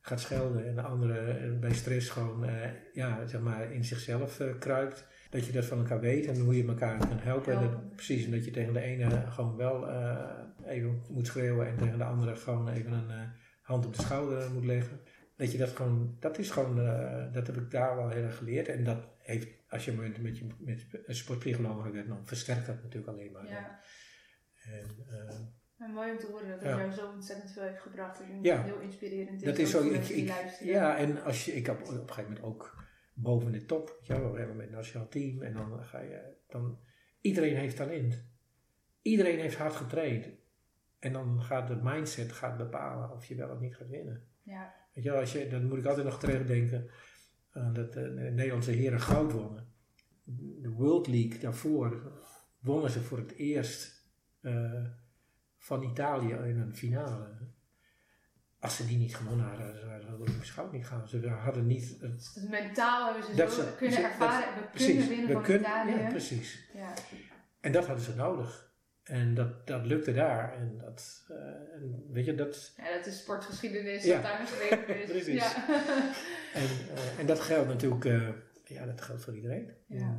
gaat 0.00 0.20
schelden 0.20 0.66
en 0.66 0.74
de 0.74 0.82
andere 0.82 1.52
bij 1.60 1.74
stress 1.74 2.08
gewoon 2.08 2.46
ja, 2.92 3.26
zeg 3.26 3.40
maar 3.40 3.72
in 3.72 3.84
zichzelf 3.84 4.40
kruipt. 4.58 5.06
Dat 5.32 5.46
je 5.46 5.52
dat 5.52 5.64
van 5.64 5.78
elkaar 5.78 6.00
weet 6.00 6.26
en 6.26 6.40
hoe 6.40 6.56
je 6.56 6.66
elkaar 6.66 6.98
kan 6.98 7.18
helpen. 7.18 7.52
En 7.54 7.60
dat, 7.60 7.94
precies, 7.94 8.24
en 8.24 8.30
dat 8.30 8.44
je 8.44 8.50
tegen 8.50 8.72
de 8.72 8.80
ene 8.80 9.24
gewoon 9.28 9.56
wel 9.56 9.88
even 10.64 11.02
moet 11.08 11.26
schreeuwen 11.26 11.66
en 11.66 11.76
tegen 11.76 11.98
de 11.98 12.04
andere 12.04 12.36
gewoon 12.36 12.68
even 12.68 12.92
een 12.92 13.32
hand 13.62 13.86
op 13.86 13.96
de 13.96 14.02
schouder 14.02 14.50
moet 14.50 14.64
leggen. 14.64 15.00
Dat 15.36 15.52
je 15.52 15.58
dat 15.58 15.68
gewoon, 15.68 16.16
dat 16.20 16.38
is 16.38 16.50
gewoon, 16.50 16.78
uh, 16.78 17.32
dat 17.32 17.46
heb 17.46 17.56
ik 17.56 17.70
daar 17.70 17.96
wel 17.96 18.08
heel 18.08 18.22
erg 18.22 18.36
geleerd. 18.36 18.68
En 18.68 18.84
dat 18.84 19.08
heeft, 19.18 19.48
als 19.68 19.84
je 19.84 19.92
met, 19.92 20.22
met, 20.22 20.42
met 20.58 20.86
een 21.06 21.14
sportpsycholoog 21.14 21.90
werkt, 21.90 22.08
dan 22.08 22.26
versterkt 22.26 22.66
dat 22.66 22.82
natuurlijk 22.82 23.12
alleen 23.12 23.32
maar. 23.32 23.48
Ja. 23.48 23.80
En, 24.62 24.86
en 25.78 25.90
mooi 25.92 26.10
om 26.10 26.18
te 26.18 26.26
horen 26.26 26.48
dat 26.48 26.60
het 26.60 26.68
ja. 26.68 26.78
jou 26.78 26.92
zo 26.92 27.10
ontzettend 27.10 27.52
veel 27.52 27.62
heeft 27.62 27.80
gebracht. 27.80 28.18
Je 28.18 28.38
ja. 28.42 28.62
heel 28.62 28.80
inspirerend 28.80 29.40
is. 29.40 29.46
Dat 29.46 29.58
is 29.58 29.70
zo, 29.70 29.82
ik, 29.82 30.08
ik, 30.08 30.32
ja, 30.60 30.96
en 30.96 31.22
als 31.22 31.44
je, 31.44 31.52
ik 31.52 31.66
heb 31.66 31.80
op 31.80 31.88
een 31.88 32.08
gegeven 32.08 32.22
moment 32.22 32.42
ook 32.42 32.84
boven 33.22 33.52
de 33.52 33.64
top, 33.64 34.00
ja, 34.02 34.32
we 34.32 34.38
hebben 34.38 34.56
met 34.56 34.66
het 34.66 34.74
nationaal 34.74 35.08
team 35.08 35.42
en 35.42 35.52
dan 35.52 35.84
ga 35.84 36.00
je, 36.00 36.34
dan, 36.48 36.78
iedereen 37.20 37.56
heeft 37.56 37.76
talent. 37.76 38.24
Iedereen 39.02 39.38
heeft 39.38 39.56
hard 39.56 39.74
getraind. 39.74 40.28
En 40.98 41.12
dan 41.12 41.42
gaat 41.42 41.68
de 41.68 41.80
mindset 41.82 42.32
gaat 42.32 42.56
bepalen 42.56 43.10
of 43.10 43.24
je 43.24 43.34
wel 43.34 43.50
of 43.50 43.60
niet 43.60 43.76
gaat 43.76 43.88
winnen. 43.88 44.26
Ja. 44.42 44.74
Weet 44.92 45.04
je, 45.04 45.12
als 45.12 45.32
je, 45.32 45.48
dan 45.48 45.68
moet 45.68 45.78
ik 45.78 45.84
altijd 45.84 46.06
nog 46.06 46.18
terugdenken 46.18 46.90
aan 47.50 47.72
dat 47.72 47.92
de 47.92 48.30
Nederlandse 48.34 48.70
heren 48.70 49.00
goud 49.00 49.32
wonnen. 49.32 49.66
De 50.60 50.70
World 50.70 51.06
League 51.06 51.38
daarvoor 51.38 52.12
wonnen 52.60 52.90
ze 52.90 53.00
voor 53.00 53.18
het 53.18 53.32
eerst 53.32 54.10
uh, 54.40 54.84
van 55.56 55.82
Italië 55.82 56.32
in 56.32 56.58
een 56.58 56.76
finale. 56.76 57.50
Als 58.62 58.76
ze 58.76 58.86
die 58.86 58.98
niet 58.98 59.16
gewonnen 59.16 59.46
hadden, 59.46 59.78
zouden 60.02 60.44
ze 60.44 60.52
goud 60.52 60.72
niet 60.72 60.86
gaan. 60.86 61.08
Ze 61.08 61.28
hadden 61.28 61.66
niet... 61.66 61.96
Het, 62.00 62.30
dus 62.34 62.48
mentaal 62.48 63.04
hebben 63.04 63.24
ze 63.24 63.36
zo 63.36 63.62
ze, 63.62 63.74
kunnen 63.76 64.04
ervaren, 64.04 64.54
dat, 64.54 64.64
we 64.64 64.70
precies, 64.70 64.86
kunnen 64.88 65.08
winnen 65.08 65.42
we 65.42 65.44
van 65.44 65.54
Italië. 65.54 66.02
Ja, 66.02 66.08
precies. 66.08 66.68
Ja. 66.74 66.94
En 67.60 67.72
dat 67.72 67.86
hadden 67.86 68.04
ze 68.04 68.14
nodig. 68.14 68.72
En 69.02 69.34
dat, 69.34 69.66
dat 69.66 69.86
lukte 69.86 70.12
daar. 70.12 70.54
En 70.54 70.78
dat, 70.78 71.24
uh, 71.30 71.36
en 71.74 72.06
weet 72.10 72.24
je, 72.24 72.34
dat... 72.34 72.72
Ja, 72.76 72.96
dat 72.96 73.06
is 73.06 73.18
sportgeschiedenis, 73.18 74.04
ja. 74.04 74.20
Precies. 74.86 75.26
Ja. 75.26 75.68
en, 76.60 76.68
uh, 76.94 77.18
en 77.18 77.26
dat 77.26 77.40
geldt 77.40 77.68
natuurlijk, 77.68 78.04
uh, 78.04 78.28
ja, 78.64 78.86
dat 78.86 79.00
geldt 79.00 79.22
voor 79.22 79.34
iedereen. 79.34 79.72
Ja. 79.86 80.16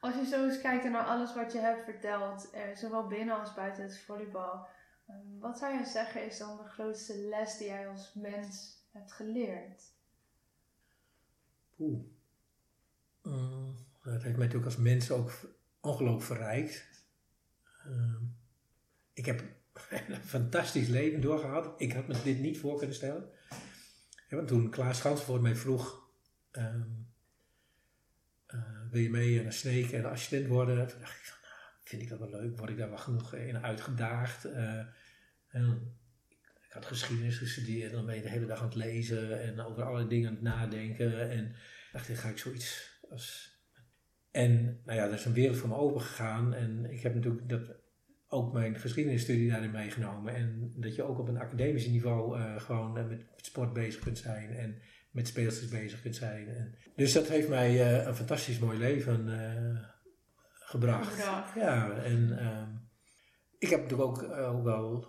Als 0.00 0.14
je 0.14 0.26
zo 0.26 0.44
eens 0.44 0.60
kijkt 0.60 0.90
naar 0.90 1.04
alles 1.04 1.34
wat 1.34 1.52
je 1.52 1.58
hebt 1.58 1.84
verteld, 1.84 2.50
zowel 2.74 3.06
binnen 3.06 3.40
als 3.40 3.54
buiten 3.54 3.82
het 3.82 3.98
volleybal. 3.98 4.68
Um, 5.10 5.38
wat 5.38 5.58
zou 5.58 5.78
je 5.78 5.84
zeggen 5.84 6.26
is 6.26 6.38
dan 6.38 6.56
de 6.56 6.68
grootste 6.68 7.16
les 7.18 7.58
die 7.58 7.66
jij 7.66 7.88
als 7.88 8.12
mens 8.14 8.78
hebt 8.92 9.12
geleerd? 9.12 9.82
Oeh. 11.78 12.04
Mm, 13.22 13.76
dat 14.02 14.12
heeft 14.12 14.36
mij 14.36 14.46
natuurlijk 14.46 14.64
als 14.64 14.76
mens 14.76 15.10
ook 15.10 15.32
ongelooflijk 15.80 16.24
verrijkt. 16.24 17.04
Ehm, 17.84 18.22
ik 19.12 19.26
heb 19.26 19.42
een 20.08 20.16
fantastisch 20.16 20.88
leven 20.88 21.20
doorgehad. 21.20 21.80
Ik 21.80 21.92
had 21.92 22.06
me 22.06 22.22
dit 22.22 22.38
niet 22.38 22.58
voor 22.58 22.78
kunnen 22.78 22.96
stellen. 22.96 23.30
Want 24.30 24.48
toen 24.48 24.70
Klaas 24.70 25.00
voor 25.00 25.42
mij 25.42 25.56
vroeg, 25.56 26.08
um, 26.52 27.08
uh, 28.46 28.90
wil 28.90 29.00
je 29.00 29.10
mee 29.10 29.42
naar 29.42 29.52
Sneek 29.52 29.92
en 29.92 30.04
assistent 30.04 30.46
worden? 30.46 30.88
Toen 30.88 31.00
dacht 31.00 31.16
ik 31.16 31.26
nou, 31.26 31.38
vind 31.84 32.02
ik 32.02 32.08
dat 32.08 32.18
wel 32.18 32.30
leuk? 32.30 32.58
Word 32.58 32.70
ik 32.70 32.76
daar 32.76 32.88
wel 32.88 32.98
genoeg 32.98 33.34
in 33.34 33.58
uitgedaagd? 33.58 34.46
Uh, 34.46 34.80
en 35.50 35.94
ik 36.66 36.72
had 36.72 36.86
geschiedenis 36.86 37.38
gestudeerd, 37.38 37.92
dan 37.92 38.06
ben 38.06 38.16
je 38.16 38.22
de 38.22 38.30
hele 38.30 38.46
dag 38.46 38.58
aan 38.58 38.64
het 38.64 38.74
lezen 38.74 39.42
en 39.42 39.60
over 39.60 39.82
allerlei 39.82 40.08
dingen 40.08 40.28
aan 40.28 40.34
het 40.34 40.42
nadenken. 40.42 41.30
En 41.30 41.54
dacht 41.92 42.08
ik, 42.08 42.16
ga 42.16 42.28
ik 42.28 42.38
zoiets 42.38 42.98
als 43.10 43.50
en 44.30 44.80
nou 44.84 44.98
ja, 44.98 45.04
er 45.04 45.12
is 45.12 45.24
een 45.24 45.32
wereld 45.32 45.56
voor 45.56 45.68
me 45.68 45.74
open 45.74 46.00
gegaan. 46.00 46.54
En 46.54 46.90
ik 46.90 47.02
heb 47.02 47.14
natuurlijk 47.14 47.48
dat, 47.48 47.78
ook 48.28 48.52
mijn 48.52 48.78
geschiedenisstudie 48.78 49.50
daarin 49.50 49.70
meegenomen. 49.70 50.34
En 50.34 50.72
dat 50.76 50.94
je 50.94 51.02
ook 51.02 51.18
op 51.18 51.28
een 51.28 51.38
academisch 51.38 51.86
niveau 51.86 52.38
uh, 52.38 52.60
gewoon 52.60 52.98
uh, 52.98 53.06
met 53.06 53.24
sport 53.36 53.72
bezig 53.72 54.02
kunt 54.02 54.18
zijn. 54.18 54.50
En 54.50 54.82
met 55.10 55.28
speelsters 55.28 55.70
bezig 55.70 56.02
kunt 56.02 56.16
zijn. 56.16 56.48
En, 56.48 56.74
dus 56.96 57.12
dat 57.12 57.28
heeft 57.28 57.48
mij 57.48 57.72
uh, 57.72 58.06
een 58.06 58.14
fantastisch 58.14 58.58
mooi 58.58 58.78
leven 58.78 59.28
gebracht. 60.52 61.16
Ja, 61.54 61.92
en 61.92 62.38
ehm, 62.38 62.68
ik 63.58 63.68
heb 63.68 63.80
natuurlijk 63.80 64.08
ook, 64.08 64.22
ook 64.22 64.64
wel 64.64 65.08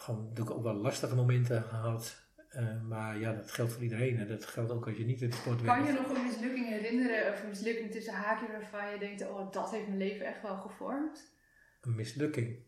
gewoon 0.00 0.22
natuurlijk 0.22 0.56
ook 0.56 0.62
wel 0.62 0.74
lastige 0.74 1.14
momenten 1.14 1.62
gehad. 1.62 2.26
Uh, 2.56 2.82
maar 2.82 3.18
ja, 3.18 3.32
dat 3.32 3.50
geldt 3.50 3.72
voor 3.72 3.82
iedereen. 3.82 4.18
En 4.18 4.28
dat 4.28 4.46
geldt 4.46 4.70
ook 4.70 4.86
als 4.86 4.96
je 4.96 5.04
niet 5.04 5.20
in 5.20 5.30
de 5.30 5.36
sport 5.36 5.62
werkt. 5.62 5.84
Kan 5.84 5.94
je 5.94 6.00
nog 6.00 6.16
een 6.16 6.26
mislukking 6.26 6.68
herinneren, 6.68 7.32
of 7.32 7.42
een 7.42 7.48
mislukking 7.48 7.90
tussen 7.90 8.14
haakjes 8.14 8.50
waarvan 8.50 8.90
je 8.90 8.98
denkt, 8.98 9.28
oh 9.28 9.52
dat 9.52 9.70
heeft 9.70 9.86
mijn 9.86 9.98
leven 9.98 10.26
echt 10.26 10.42
wel 10.42 10.56
gevormd? 10.56 11.32
Een 11.80 11.94
mislukking? 11.94 12.58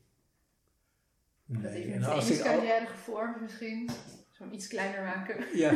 Nee. 1.44 1.62
Dat 1.62 1.72
heeft 1.72 1.88
mijn 1.88 2.42
carrière 2.42 2.80
al... 2.80 2.86
gevormd 2.86 3.40
misschien? 3.40 3.90
Zo'n 4.30 4.54
iets 4.54 4.68
kleiner 4.68 5.02
maken. 5.02 5.58
Ja. 5.58 5.72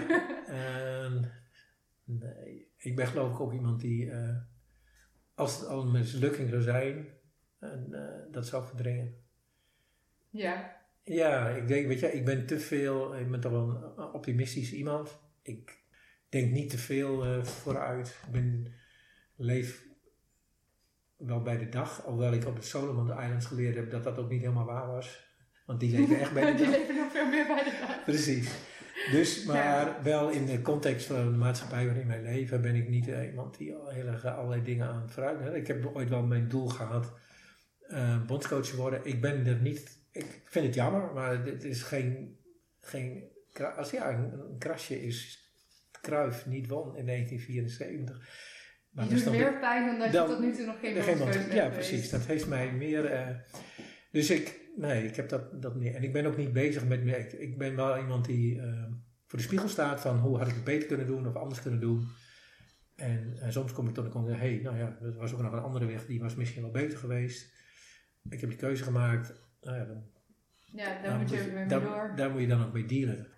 uh, 0.49 1.13
nee. 2.23 2.73
Ik 2.77 2.97
ben 2.97 3.07
geloof 3.07 3.33
ik 3.33 3.41
ook 3.41 3.53
iemand 3.53 3.81
die, 3.81 4.05
uh, 4.05 4.37
als 5.35 5.59
het 5.59 5.69
al 5.69 5.83
een 5.83 5.91
mislukking 5.91 6.49
zou 6.49 6.63
zijn, 6.63 7.09
uh, 7.61 8.01
dat 8.31 8.47
zou 8.47 8.67
verdringen. 8.67 9.15
Ja. 10.31 10.83
Ja, 11.05 11.49
ik 11.49 11.69
denk, 11.69 11.87
weet 11.87 12.01
je, 12.01 12.13
ik 12.13 12.25
ben 12.25 12.47
te 12.47 12.59
veel, 12.59 13.17
ik 13.17 13.31
ben 13.31 13.41
toch 13.41 13.53
wel 13.53 13.95
een 13.97 14.13
optimistisch 14.13 14.73
iemand. 14.73 15.19
Ik 15.43 15.79
denk 16.29 16.53
niet 16.53 16.71
te 16.71 16.79
veel 16.79 17.27
uh, 17.27 17.45
vooruit. 17.45 18.19
Ik 18.27 18.33
ben, 18.33 18.73
leef 19.37 19.87
wel 21.17 21.43
bij 21.43 21.59
de 21.59 21.69
dag, 21.69 22.03
hoewel 22.05 22.33
ik 22.33 22.47
op 22.47 22.57
de 22.57 22.63
Solomon 22.63 23.23
Islands 23.23 23.47
geleerd 23.47 23.77
heb 23.77 23.91
dat 23.91 24.05
dat 24.05 24.19
ook 24.19 24.31
niet 24.31 24.41
helemaal 24.41 24.65
waar 24.65 24.87
was. 24.87 25.33
Want 25.67 25.81
die 25.81 25.99
leven 25.99 26.21
echt 26.21 26.33
bij 26.33 26.45
de 26.53 26.59
dag. 26.59 26.59
die 26.59 26.79
leven 26.79 26.95
nog 26.95 27.13
veel 27.13 27.29
meer 27.29 27.47
bij 27.47 27.65
de 27.65 27.79
dag. 27.81 28.05
Precies. 28.05 28.51
Dus, 29.11 29.45
maar 29.45 30.03
wel 30.03 30.31
in 30.31 30.47
de 30.47 30.63
context 30.63 31.07
van 31.07 31.33
de 31.33 31.37
maatschappij 31.37 31.87
waarin 31.87 32.07
wij 32.07 32.23
leven, 32.23 32.63
ben 32.63 32.75
ik 32.75 32.89
niet 32.89 33.09
uh, 33.09 33.27
iemand 33.27 33.59
die 33.59 33.75
al 33.75 33.89
heel 33.89 34.07
erg 34.07 34.27
allerlei 34.27 34.63
dingen 34.63 34.87
aan 34.87 35.03
het 35.03 35.11
vooruit. 35.11 35.55
Ik 35.55 35.67
heb 35.67 35.91
ooit 35.95 36.09
wel 36.09 36.23
mijn 36.23 36.49
doel 36.49 36.69
gehad 36.69 37.13
uh, 37.89 38.27
bondscoach 38.27 38.67
te 38.67 38.77
worden. 38.77 39.01
Ik 39.05 39.21
ben 39.21 39.47
er 39.47 39.61
niet 39.61 40.04
ik 40.15 40.41
vind 40.45 40.67
het 40.67 40.75
jammer, 40.75 41.13
maar 41.13 41.45
dit 41.45 41.65
is 41.65 41.83
geen, 41.83 42.39
geen 42.81 43.33
als 43.77 43.91
ja, 43.91 44.11
een, 44.11 44.33
een 44.33 44.59
krasje 44.59 45.03
is 45.03 45.45
Kruif 46.01 46.47
niet 46.47 46.69
won 46.69 46.97
in 46.97 47.07
1974. 47.07 48.29
Maar 48.91 49.09
die 49.09 49.25
doet 49.25 49.33
meer 49.33 49.59
pijn 49.59 49.87
dan 49.87 49.99
dat 49.99 50.13
je 50.13 50.35
tot 50.35 50.41
nu 50.41 50.53
toe 50.53 50.67
nog 50.67 50.81
geen, 50.81 50.97
hebt 50.97 51.53
Ja, 51.53 51.69
precies. 51.69 52.11
Dat 52.11 52.27
heeft 52.27 52.47
mij 52.47 52.73
meer... 52.73 53.13
Uh, 53.13 53.37
dus 54.11 54.31
ik, 54.31 54.61
nee, 54.77 55.05
ik 55.05 55.17
heb 55.17 55.29
dat, 55.29 55.63
dat 55.63 55.75
niet. 55.75 55.95
En 55.95 56.03
ik 56.03 56.13
ben 56.13 56.27
ook 56.27 56.37
niet 56.37 56.53
bezig 56.53 56.85
met... 56.85 57.07
Ik, 57.07 57.33
ik 57.33 57.59
ben 57.59 57.77
wel 57.77 57.99
iemand 57.99 58.25
die 58.25 58.55
uh, 58.55 58.85
voor 59.27 59.39
de 59.39 59.45
spiegel 59.45 59.69
staat 59.69 60.01
van 60.01 60.19
hoe 60.19 60.39
had 60.39 60.49
ik 60.49 60.55
het 60.55 60.65
beter 60.65 60.89
kunnen 60.89 61.07
doen 61.07 61.29
of 61.29 61.35
anders 61.35 61.63
kunnen 61.63 61.81
doen. 61.81 62.09
En, 62.97 63.37
en 63.41 63.53
soms 63.53 63.73
kom 63.73 63.89
ik 63.89 63.95
tot 63.95 64.05
de 64.05 64.11
conclusie, 64.11 64.43
hé, 64.43 64.53
hey, 64.53 64.63
nou 64.63 64.77
ja, 64.77 64.99
er 65.03 65.15
was 65.15 65.33
ook 65.33 65.43
nog 65.43 65.53
een 65.53 65.59
andere 65.59 65.87
weg, 65.87 66.07
die 66.07 66.21
was 66.21 66.35
misschien 66.35 66.63
wel 66.63 66.71
beter 66.71 66.99
geweest. 66.99 67.53
Ik 68.31 68.41
heb 68.41 68.51
die 68.51 68.59
keuze 68.59 68.85
gemaakt 68.85 69.33
nou 69.65 69.79
ja, 69.79 69.85
dan, 69.85 70.05
ja, 70.65 71.03
daar 71.03 71.19
moet 71.19 71.31
je 71.31 71.43
ook 71.43 71.53
mee 71.53 71.67
door. 71.67 72.13
Daar 72.17 72.31
moet 72.31 72.41
je 72.41 72.47
dan 72.47 72.65
ook 72.65 72.73
mee 72.73 72.87
dealen. 72.87 73.29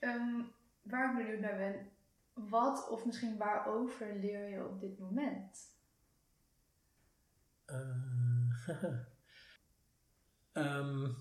Um, 0.00 0.52
waar 0.82 1.10
ik 1.10 1.16
benieuwd 1.16 1.40
naar 1.40 1.56
ben, 1.56 1.88
wat 2.50 2.88
of 2.88 3.06
misschien 3.06 3.36
waarover 3.36 4.16
leer 4.16 4.48
je 4.48 4.66
op 4.68 4.80
dit 4.80 4.98
moment? 4.98 5.74
Uh, 7.66 8.06
um, 10.52 11.16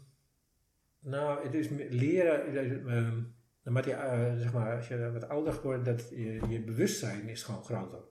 nou, 1.14 1.44
het 1.44 1.54
is 1.54 1.70
leren, 1.90 2.58
um, 2.98 3.36
naarmate 3.64 3.90
je, 3.90 3.96
uh, 3.96 4.42
zeg 4.42 4.54
maar, 4.54 4.76
als 4.76 4.88
je 4.88 5.12
wat 5.12 5.30
ouder 5.30 5.62
wordt, 5.62 5.86
dat 5.86 6.10
je, 6.10 6.48
je 6.48 6.64
bewustzijn 6.64 7.30
is 7.30 7.44
gewoon 7.44 7.64
groter. 7.64 8.04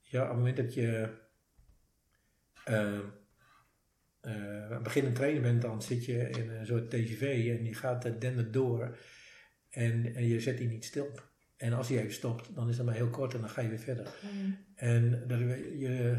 Ja, 0.00 0.22
op 0.22 0.28
het 0.28 0.36
moment 0.36 0.56
dat 0.56 0.74
je 0.74 1.18
uh, 2.68 3.00
uh, 4.22 4.82
beginnend 4.82 5.14
trainer 5.14 5.42
bent, 5.42 5.62
dan 5.62 5.82
zit 5.82 6.04
je 6.04 6.30
in 6.30 6.50
een 6.50 6.66
soort 6.66 6.90
TGV 6.90 7.54
en 7.58 7.64
die 7.64 7.74
gaat 7.74 8.06
uh, 8.06 8.12
dendert 8.18 8.52
door 8.52 8.98
en, 9.70 10.14
en 10.14 10.26
je 10.26 10.40
zet 10.40 10.58
die 10.58 10.68
niet 10.68 10.84
stil. 10.84 11.10
En 11.56 11.72
als 11.72 11.88
hij 11.88 11.98
even 11.98 12.12
stopt, 12.12 12.54
dan 12.54 12.68
is 12.68 12.76
dat 12.76 12.86
maar 12.86 12.94
heel 12.94 13.10
kort 13.10 13.34
en 13.34 13.40
dan 13.40 13.48
ga 13.48 13.60
je 13.60 13.68
weer 13.68 13.78
verder. 13.78 14.14
Mm. 14.32 14.56
En 14.74 15.24
dat, 15.26 15.38
je, 15.38 16.18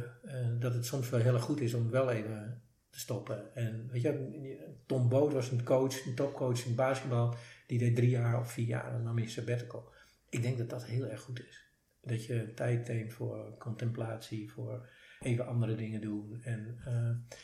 dat 0.59 0.73
het 0.73 0.85
soms 0.85 1.09
wel 1.09 1.19
heel 1.19 1.39
goed 1.39 1.61
is 1.61 1.73
om 1.73 1.89
wel 1.89 2.11
even 2.11 2.61
te 2.89 2.99
stoppen. 2.99 3.55
En 3.55 3.87
weet 3.91 4.01
je, 4.01 4.57
Tom 4.85 5.09
Boot 5.09 5.33
was 5.33 5.51
een 5.51 5.63
coach, 5.63 6.05
een 6.05 6.15
topcoach 6.15 6.65
in 6.65 6.75
basketbal, 6.75 7.35
die 7.67 7.79
deed 7.79 7.95
drie 7.95 8.09
jaar 8.09 8.39
of 8.39 8.51
vier 8.51 8.65
jaar 8.65 8.95
en 8.95 9.03
dan 9.03 9.19
is 9.19 9.33
sabbatical. 9.33 9.91
Ik 10.29 10.41
denk 10.41 10.57
dat 10.57 10.69
dat 10.69 10.85
heel 10.85 11.05
erg 11.05 11.21
goed 11.21 11.45
is. 11.47 11.71
Dat 12.01 12.25
je 12.25 12.53
tijd 12.53 12.87
neemt 12.87 13.13
voor 13.13 13.57
contemplatie, 13.57 14.51
voor 14.51 14.89
even 15.19 15.47
andere 15.47 15.75
dingen 15.75 16.01
doen. 16.01 16.41
En, 16.43 16.77
uh, 16.87 17.35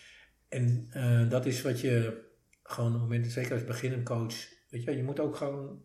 en 0.49 0.89
uh, 0.93 1.29
dat 1.29 1.45
is 1.45 1.61
wat 1.61 1.81
je 1.81 2.23
gewoon 2.63 2.93
op 2.93 2.99
momenten, 2.99 3.31
zeker 3.31 3.53
als 3.53 3.63
beginnend 3.63 4.03
coach, 4.05 4.35
weet 4.69 4.83
je, 4.83 4.95
je 4.95 5.03
moet 5.03 5.19
ook 5.19 5.35
gewoon, 5.35 5.81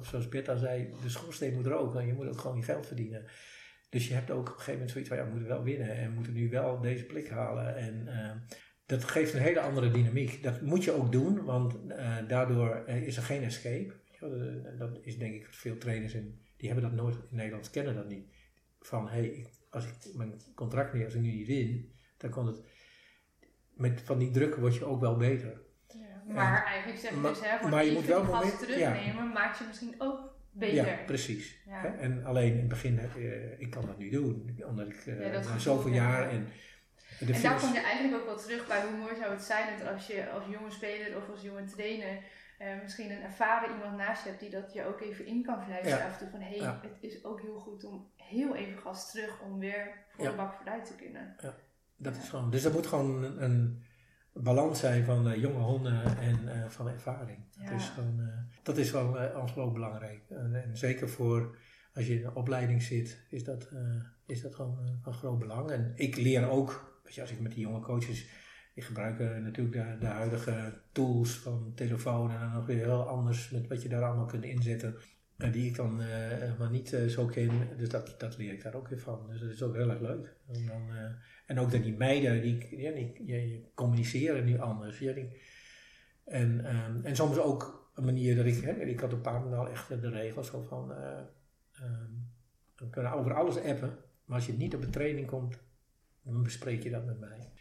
zoals 0.00 0.28
Bert 0.28 0.58
zei, 0.58 0.94
de 1.02 1.08
schoorsteen 1.08 1.54
moet 1.54 1.66
roken. 1.66 2.06
Je 2.06 2.12
moet 2.12 2.28
ook 2.28 2.38
gewoon 2.38 2.56
je 2.56 2.62
geld 2.62 2.86
verdienen. 2.86 3.24
Dus 3.88 4.08
je 4.08 4.14
hebt 4.14 4.30
ook 4.30 4.40
op 4.40 4.46
een 4.46 4.52
gegeven 4.52 4.72
moment 4.72 4.90
zoiets 4.90 5.08
van, 5.08 5.18
ja, 5.18 5.24
we 5.24 5.30
moeten 5.30 5.48
wel 5.48 5.62
winnen 5.62 5.96
en 5.96 6.08
we 6.08 6.14
moeten 6.14 6.32
nu 6.32 6.50
wel 6.50 6.80
deze 6.80 7.04
plek 7.04 7.30
halen. 7.30 7.76
En 7.76 8.06
uh, 8.06 8.32
dat 8.86 9.04
geeft 9.04 9.34
een 9.34 9.40
hele 9.40 9.60
andere 9.60 9.90
dynamiek. 9.90 10.42
Dat 10.42 10.60
moet 10.60 10.84
je 10.84 10.92
ook 10.92 11.12
doen, 11.12 11.44
want 11.44 11.78
daardoor 12.28 12.88
is 12.88 13.16
er 13.16 13.22
geen 13.22 13.42
escape. 13.42 13.92
Dat 14.78 14.98
is 15.02 15.18
denk 15.18 15.34
ik 15.34 15.46
veel 15.50 15.78
trainers 15.78 16.14
in 16.14 16.40
die 16.60 16.70
hebben 16.70 16.90
dat 16.90 17.00
nooit 17.00 17.14
in 17.14 17.36
Nederland, 17.36 17.70
kennen 17.70 17.94
dat 17.94 18.08
niet. 18.08 18.26
Van 18.80 19.08
hé, 19.08 19.20
hey, 19.20 19.46
als 19.70 19.86
ik 19.86 20.14
mijn 20.14 20.40
contract 20.54 20.92
niet, 20.92 21.04
als 21.04 21.14
ik 21.14 21.20
nu 21.20 21.32
niet 21.32 21.46
win, 21.46 21.92
dan 22.16 22.30
komt 22.30 22.46
het. 22.46 22.62
Met 23.80 24.02
van 24.04 24.18
die 24.18 24.30
druk 24.30 24.54
word 24.54 24.74
je 24.74 24.84
ook 24.84 25.00
wel 25.00 25.16
beter. 25.16 25.60
Ja, 25.86 26.34
maar 26.34 26.64
eigenlijk 26.64 27.00
zeg 27.00 27.10
je 27.10 27.20
dus, 27.20 27.40
hè, 27.42 27.68
maar 27.68 27.84
je 27.84 27.92
moet 27.92 28.06
wel 28.06 28.24
moment, 28.24 28.58
terugnemen, 28.58 29.24
ja. 29.24 29.32
maakt 29.32 29.58
je 29.58 29.64
misschien 29.66 29.94
ook 29.98 30.34
beter. 30.50 30.86
Ja, 30.86 31.04
precies. 31.06 31.58
Ja. 31.66 31.84
En 31.84 32.24
alleen 32.24 32.52
in 32.52 32.58
het 32.58 32.68
begin, 32.68 33.00
uh, 33.16 33.60
ik 33.60 33.70
kan 33.70 33.86
dat 33.86 33.98
nu 33.98 34.10
doen, 34.10 34.60
omdat 34.66 34.86
ik 34.88 35.06
uh, 35.06 35.32
ja, 35.32 35.58
zoveel 35.58 35.92
jaar 35.92 36.28
en. 36.28 36.48
en 37.20 37.42
daar 37.42 37.60
kom 37.60 37.72
je 37.72 37.80
eigenlijk 37.80 38.20
ook 38.20 38.26
wel 38.26 38.38
terug 38.38 38.66
bij 38.66 38.82
hoe 38.82 38.96
mooi 38.96 39.14
zou 39.16 39.30
het 39.32 39.42
zijn 39.42 39.78
dat 39.78 39.88
als 39.88 40.06
je 40.06 40.30
als 40.30 40.44
jonge 40.50 40.70
speler 40.70 41.16
of 41.16 41.30
als 41.30 41.42
jonge 41.42 41.64
trainer 41.64 42.22
uh, 42.60 42.82
misschien 42.82 43.10
een 43.10 43.22
ervaren 43.22 43.70
iemand 43.70 43.96
naast 43.96 44.22
je 44.22 44.28
hebt 44.28 44.40
die 44.40 44.50
dat 44.50 44.72
je 44.72 44.84
ook 44.84 45.00
even 45.00 45.26
in 45.26 45.42
kan 45.42 45.64
fluisteren 45.64 46.04
af 46.04 46.12
en 46.12 46.18
toe 46.18 46.30
van 46.30 46.40
hé, 46.40 46.58
hey, 46.58 46.78
het 46.82 46.96
is 47.00 47.24
ook 47.24 47.40
heel 47.40 47.58
goed 47.58 47.84
om 47.84 48.10
heel 48.16 48.54
even 48.54 48.78
gas 48.78 49.10
terug 49.10 49.40
om 49.40 49.58
weer 49.58 50.04
voor 50.08 50.24
de 50.24 50.34
bak 50.34 50.54
vooruit 50.54 50.86
te 50.86 50.94
kunnen. 50.94 51.36
Ja, 52.00 52.10
dat 52.10 52.16
is 52.16 52.28
gewoon, 52.28 52.50
dus 52.50 52.64
er 52.64 52.72
moet 52.72 52.86
gewoon 52.86 53.22
een, 53.22 53.42
een 53.42 54.42
balans 54.42 54.80
zijn 54.80 55.04
van 55.04 55.28
uh, 55.28 55.36
jonge 55.36 55.62
honden 55.62 56.18
en 56.18 56.38
uh, 56.44 56.68
van 56.68 56.88
ervaring. 56.88 57.38
Dat 57.64 57.80
is 57.80 57.88
gewoon, 57.88 58.30
dat 58.62 58.76
is 58.76 58.90
wel 58.90 59.16
uh, 59.56 59.72
belangrijk. 59.72 60.22
En, 60.28 60.54
en, 60.54 60.76
zeker 60.76 61.08
voor 61.08 61.58
als 61.94 62.06
je 62.06 62.18
in 62.18 62.24
een 62.24 62.34
opleiding 62.34 62.82
zit, 62.82 63.26
is 63.30 63.44
dat, 63.44 63.68
is 64.26 64.40
dat 64.40 64.54
gewoon 64.54 64.98
van 65.02 65.12
groot 65.12 65.38
belang. 65.38 65.70
En 65.70 65.92
ik 65.94 66.16
leer 66.16 66.48
ook, 66.48 67.00
weet 67.04 67.14
je, 67.14 67.20
als 67.20 67.30
ik 67.30 67.40
met 67.40 67.52
die 67.52 67.60
jonge 67.60 67.80
coaches 67.80 68.28
die 68.74 68.84
gebruiken 68.84 69.42
natuurlijk 69.42 69.76
de, 69.76 69.96
de, 70.00 70.06
huidige 70.06 70.80
tools 70.92 71.38
van 71.38 71.72
telefoon 71.74 72.30
en 72.30 72.40
dan 72.40 72.52
nog 72.52 72.66
weer 72.66 72.84
heel 72.84 73.08
anders 73.08 73.50
met 73.50 73.68
wat 73.68 73.82
je 73.82 73.88
daar 73.88 74.04
allemaal 74.04 74.26
kunt 74.26 74.44
inzetten. 74.44 74.96
Uh, 75.44 75.52
die 75.52 75.66
ik 75.66 75.76
dan 75.76 76.00
uh, 76.00 76.58
maar 76.58 76.70
niet 76.70 76.92
uh, 76.92 77.06
zo 77.06 77.26
ken. 77.26 77.68
Dus 77.76 77.88
dat, 77.88 78.14
dat 78.18 78.38
leer 78.38 78.52
ik 78.52 78.62
daar 78.62 78.74
ook 78.74 78.88
weer 78.88 79.00
van. 79.00 79.26
Dus 79.30 79.40
dat 79.40 79.50
is 79.50 79.62
ook 79.62 79.74
heel 79.74 79.90
erg 79.90 80.00
leuk. 80.00 80.36
En, 80.48 80.66
dan, 80.66 80.82
en 81.50 81.58
ook 81.58 81.70
dat 81.70 81.82
die 81.82 81.96
meiden, 81.96 82.42
die, 82.42 82.80
ja, 82.80 82.92
die, 82.92 83.12
die 83.24 83.70
communiceren 83.74 84.44
nu 84.44 84.58
anders. 84.58 84.98
Ja, 84.98 85.12
die, 85.12 85.40
en, 86.24 86.76
um, 86.76 87.04
en 87.04 87.16
soms 87.16 87.38
ook 87.38 87.90
een 87.94 88.04
manier 88.04 88.36
dat 88.36 88.46
ik, 88.46 88.62
hè, 88.62 88.72
ik 88.72 89.00
had 89.00 89.12
een 89.12 89.20
paar 89.20 89.40
maal 89.40 89.68
echt 89.68 89.88
de 89.88 90.10
regels 90.10 90.46
zo 90.46 90.62
van, 90.62 90.90
um, 91.82 92.30
we 92.76 92.90
kunnen 92.90 93.12
over 93.12 93.34
alles 93.34 93.56
appen, 93.56 93.96
maar 94.24 94.36
als 94.36 94.46
je 94.46 94.52
niet 94.52 94.74
op 94.74 94.82
een 94.82 94.90
training 94.90 95.26
komt, 95.26 95.58
dan 96.22 96.42
bespreek 96.42 96.82
je 96.82 96.90
dat 96.90 97.04
met 97.06 97.20
mij. 97.20 97.52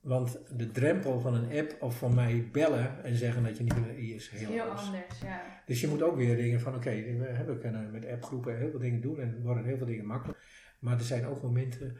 Want 0.00 0.40
de 0.56 0.70
drempel 0.70 1.20
van 1.20 1.34
een 1.34 1.58
app 1.58 1.82
of 1.82 1.98
van 1.98 2.14
mij 2.14 2.48
bellen 2.52 3.04
en 3.04 3.14
zeggen 3.14 3.42
dat 3.44 3.56
je 3.56 3.62
niet 3.62 3.74
wil, 3.74 3.96
is 3.96 4.28
heel, 4.28 4.50
heel 4.50 4.62
anders. 4.62 5.20
ja. 5.20 5.62
Dus 5.66 5.80
je 5.80 5.88
moet 5.88 6.02
ook 6.02 6.16
weer 6.16 6.36
dingen 6.36 6.60
van, 6.60 6.74
oké, 6.74 6.90
we, 7.46 7.58
kunnen 7.60 7.90
met 7.90 8.06
appgroepen 8.06 8.58
heel 8.58 8.70
veel 8.70 8.78
dingen 8.78 9.00
doen 9.00 9.20
en 9.20 9.42
worden 9.42 9.64
heel 9.64 9.76
veel 9.76 9.86
dingen 9.86 10.06
makkelijk. 10.06 10.38
Maar 10.78 10.98
er 10.98 11.04
zijn 11.04 11.26
ook 11.26 11.42
momenten, 11.42 11.98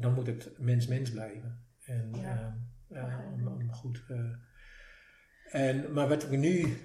dan 0.00 0.14
moet 0.14 0.26
het 0.26 0.58
mens-mens 0.58 1.10
blijven. 1.10 1.64
En, 1.84 2.10
ja. 2.16 2.58
Uh, 2.92 3.18
om, 3.46 3.72
goed. 3.72 4.02
Uh, 4.10 4.18
en, 5.50 5.92
maar 5.92 6.08
wat 6.08 6.22
ik 6.22 6.38
nu, 6.38 6.76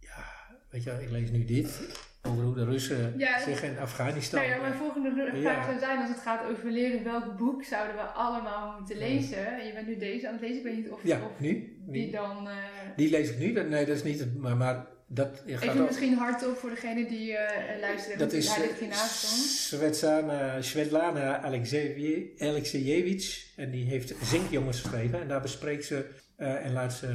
ja, 0.00 0.24
weet 0.70 0.82
je, 0.82 1.02
ik 1.02 1.10
lees 1.10 1.30
nu 1.30 1.44
dit 1.44 1.80
over 2.22 2.44
hoe 2.44 2.54
de 2.54 2.64
Russen 2.64 3.20
zich 3.44 3.62
in 3.62 3.78
Afghanistan. 3.78 4.40
Nou 4.40 4.52
ja, 4.52 4.60
mijn 4.60 4.74
volgende 4.74 5.30
vraag 5.40 5.64
zou 5.64 5.78
zijn: 5.78 5.98
als 5.98 6.08
het 6.08 6.20
gaat 6.20 6.50
over 6.50 6.70
leren, 6.70 7.04
welk 7.04 7.36
boek 7.36 7.64
zouden 7.64 7.96
we 7.96 8.02
allemaal 8.02 8.78
moeten 8.78 8.98
lezen? 8.98 9.66
Je 9.66 9.72
bent 9.74 9.86
nu 9.86 9.96
deze 9.96 10.26
aan 10.26 10.32
het 10.32 10.42
lezen, 10.42 10.56
ik 10.56 10.62
weet 10.62 10.76
niet 10.76 10.90
of, 10.90 11.04
ja, 11.04 11.24
of 11.24 11.40
nu, 11.40 11.82
die 11.86 12.10
dan. 12.10 12.46
Uh, 12.46 12.56
die 12.96 13.10
lees 13.10 13.30
ik 13.30 13.38
nu, 13.38 13.52
nee, 13.52 13.86
dat 13.86 13.96
is 13.96 14.02
niet 14.02 14.18
het, 14.18 14.36
maar, 14.36 14.56
maar 14.56 14.86
dat 15.06 15.42
gaat 15.46 15.62
Even 15.62 15.84
misschien 15.84 16.14
hardop 16.14 16.56
voor 16.56 16.70
degene 16.70 17.06
die 17.08 17.30
uh, 17.30 17.38
luisteren. 17.80 18.18
Dat 18.18 18.32
is 18.32 18.52
Svetlana, 19.68 20.62
Svetlana 20.62 21.42
Alexejevich 22.38 23.52
en 23.56 23.70
die 23.70 23.84
heeft 23.84 24.14
Zinkjongens 24.22 24.80
geschreven 24.80 25.20
en 25.20 25.28
daar 25.28 25.40
bespreekt 25.40 25.84
ze 25.84 26.06
uh, 26.38 26.64
en 26.64 26.72
laat 26.72 26.92
ze 26.92 27.06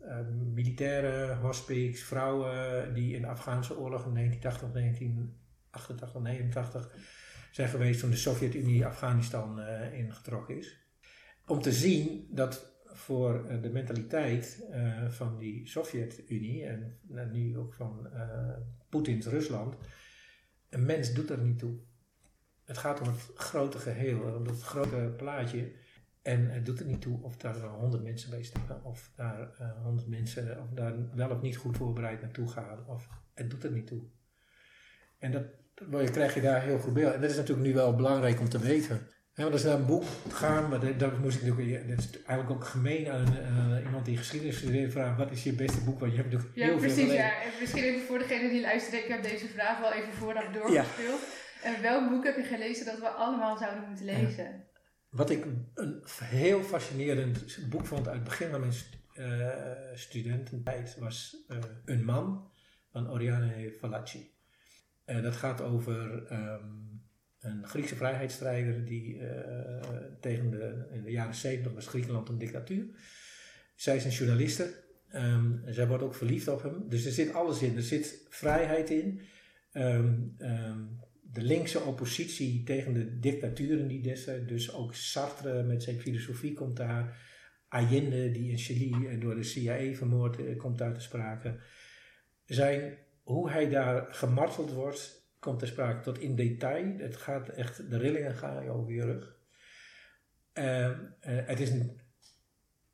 uh, 0.00 0.16
militairen, 0.54 1.38
hospice, 1.38 2.04
vrouwen 2.04 2.94
die 2.94 3.14
in 3.14 3.20
de 3.22 3.28
Afghaanse 3.28 3.78
oorlog 3.78 4.06
in 4.06 4.14
1980, 4.14 4.72
1988, 4.72 6.22
89 6.22 6.90
zijn 7.50 7.68
geweest 7.68 8.00
toen 8.00 8.10
de 8.10 8.16
Sovjet-Unie 8.16 8.86
Afghanistan 8.86 9.60
ingetrokken 9.92 10.58
is. 10.58 10.78
Om 11.46 11.60
te 11.60 11.72
zien 11.72 12.26
dat 12.30 12.75
voor 12.96 13.60
de 13.62 13.70
mentaliteit 13.70 14.66
van 15.08 15.38
die 15.38 15.68
Sovjet-Unie 15.68 16.64
en 16.64 16.98
nu 17.32 17.58
ook 17.58 17.74
van 17.74 18.08
Poetins 18.88 19.26
Rusland, 19.26 19.76
een 20.68 20.84
mens 20.84 21.12
doet 21.12 21.30
er 21.30 21.38
niet 21.38 21.58
toe. 21.58 21.78
Het 22.64 22.78
gaat 22.78 23.00
om 23.00 23.06
het 23.06 23.30
grote 23.34 23.78
geheel, 23.78 24.34
om 24.34 24.46
het 24.46 24.62
grote 24.62 25.14
plaatje. 25.16 25.72
En 26.22 26.50
het 26.50 26.66
doet 26.66 26.80
er 26.80 26.86
niet 26.86 27.00
toe 27.00 27.22
of 27.22 27.36
daar 27.36 27.56
honderd 27.56 28.02
mensen 28.02 28.30
bij 28.30 28.42
staan, 28.42 28.80
of 28.82 29.12
daar 29.14 29.54
eh, 29.58 29.82
honderd 29.82 30.08
mensen 30.08 30.62
of 30.62 30.70
daar 30.70 31.14
wel 31.14 31.30
of 31.30 31.40
niet 31.40 31.56
goed 31.56 31.76
voorbereid 31.76 32.20
naartoe 32.20 32.48
gaan. 32.48 32.86
Of, 32.86 33.08
het 33.34 33.50
doet 33.50 33.64
er 33.64 33.70
niet 33.70 33.86
toe. 33.86 34.02
En 35.18 35.32
dat, 35.32 35.44
dat 35.74 36.10
krijg 36.10 36.34
je 36.34 36.40
daar 36.40 36.62
heel 36.62 36.78
goed 36.78 36.94
beeld. 36.94 37.14
En 37.14 37.20
dat 37.20 37.30
is 37.30 37.36
natuurlijk 37.36 37.66
nu 37.66 37.74
wel 37.74 37.94
belangrijk 37.94 38.40
om 38.40 38.48
te 38.48 38.58
weten. 38.58 39.00
He, 39.36 39.42
want 39.42 39.54
als 39.54 39.64
naar 39.64 39.74
een 39.74 39.86
boek 39.86 40.04
gaan, 40.28 40.68
maar 40.68 40.98
dat, 40.98 41.18
moest 41.18 41.36
ik 41.36 41.42
natuurlijk, 41.42 41.88
dat 41.88 41.98
is 41.98 42.10
eigenlijk 42.10 42.50
ook 42.50 42.64
gemeen 42.64 43.10
aan 43.10 43.26
iemand 43.84 44.04
die 44.04 44.16
geschiedenis 44.16 44.56
studeert, 44.56 44.92
vragen 44.92 45.16
wat 45.16 45.30
is 45.30 45.42
je 45.42 45.52
beste 45.52 45.80
boek? 45.84 46.00
Want 46.00 46.12
je 46.12 46.18
hebt 46.18 46.32
natuurlijk 46.32 46.56
ja, 46.56 46.66
heel 46.66 46.76
precies, 46.76 47.04
veel 47.04 47.12
Ja, 47.12 47.42
en 47.42 47.50
misschien 47.60 47.82
even 47.82 48.06
voor 48.06 48.18
degene 48.18 48.48
die 48.48 48.60
luistert, 48.60 49.02
ik 49.02 49.08
heb 49.08 49.22
deze 49.22 49.48
vraag 49.48 49.80
wel 49.80 49.92
even 49.92 50.12
vooraf 50.12 50.44
doorgespeeld. 50.52 51.20
Ja. 51.20 51.70
En 51.70 51.82
welk 51.82 52.10
boek 52.10 52.24
heb 52.24 52.36
je 52.36 52.42
gelezen 52.42 52.86
dat 52.86 52.98
we 52.98 53.08
allemaal 53.08 53.56
zouden 53.56 53.88
moeten 53.88 54.04
lezen? 54.04 54.64
Wat 55.10 55.30
ik 55.30 55.46
een 55.74 56.02
heel 56.24 56.62
fascinerend 56.62 57.68
boek 57.70 57.86
vond 57.86 58.06
uit 58.06 58.16
het 58.16 58.24
begin 58.24 58.50
van 58.50 58.60
mijn 58.60 58.72
uh, 59.14 59.48
studententijd 59.94 60.96
was 60.98 61.44
uh, 61.48 61.56
Een 61.84 62.04
man 62.04 62.50
van 62.92 63.10
Oriane 63.10 63.72
Fallaci. 63.78 64.34
Uh, 65.06 65.22
dat 65.22 65.36
gaat 65.36 65.60
over 65.60 66.32
um, 66.32 66.85
een 67.46 67.66
Griekse 67.66 67.96
vrijheidsstrijder 67.96 68.84
die 68.84 69.20
tegen 70.20 70.50
de, 70.50 70.86
in 70.92 71.02
de 71.02 71.10
jaren 71.10 71.34
70 71.34 71.72
was 71.72 71.86
Griekenland 71.86 72.28
een 72.28 72.38
dictatuur. 72.38 72.86
Zij 73.74 73.96
is 73.96 74.04
een 74.04 74.10
journaliste. 74.10 74.84
Um, 75.14 75.62
zij 75.66 75.86
wordt 75.86 76.02
ook 76.02 76.14
verliefd 76.14 76.48
op 76.48 76.62
hem. 76.62 76.88
Dus 76.88 77.04
er 77.04 77.12
zit 77.12 77.32
alles 77.32 77.62
in. 77.62 77.76
Er 77.76 77.82
zit 77.82 78.26
vrijheid 78.28 78.90
in. 78.90 79.20
Um, 79.72 80.36
de 81.32 81.42
linkse 81.42 81.80
oppositie 81.80 82.62
tegen 82.62 82.94
de 82.94 83.18
dictaturen 83.18 83.88
die 83.88 84.02
destijds, 84.02 84.46
dus 84.46 84.74
ook 84.74 84.94
Sartre 84.94 85.62
met 85.62 85.82
zijn 85.82 86.00
filosofie 86.00 86.54
komt 86.54 86.76
daar, 86.76 87.24
Allende 87.68 88.30
die 88.30 88.50
in 88.50 88.58
Chili 88.58 89.18
door 89.18 89.34
de 89.34 89.42
CIA 89.42 89.94
vermoord 89.94 90.38
eh, 90.38 90.56
komt 90.56 90.78
daar 90.78 90.94
te 90.94 91.00
sprake. 91.00 91.58
Zijn, 92.44 92.98
hoe 93.22 93.50
hij 93.50 93.68
daar 93.68 94.06
gemarteld 94.14 94.72
wordt, 94.72 95.25
komt 95.46 95.58
ter 95.58 95.68
sprake 95.68 96.00
tot 96.00 96.18
in 96.18 96.36
detail. 96.36 96.98
Het 96.98 97.16
gaat 97.16 97.48
echt, 97.48 97.90
de 97.90 97.98
rillingen 97.98 98.34
gaan 98.34 98.64
je 98.64 98.70
over 98.70 98.92
je 98.92 99.04
rug. 99.04 99.36
Uh, 100.54 100.90
het 101.20 101.60
is 101.60 101.70
een, 101.70 102.00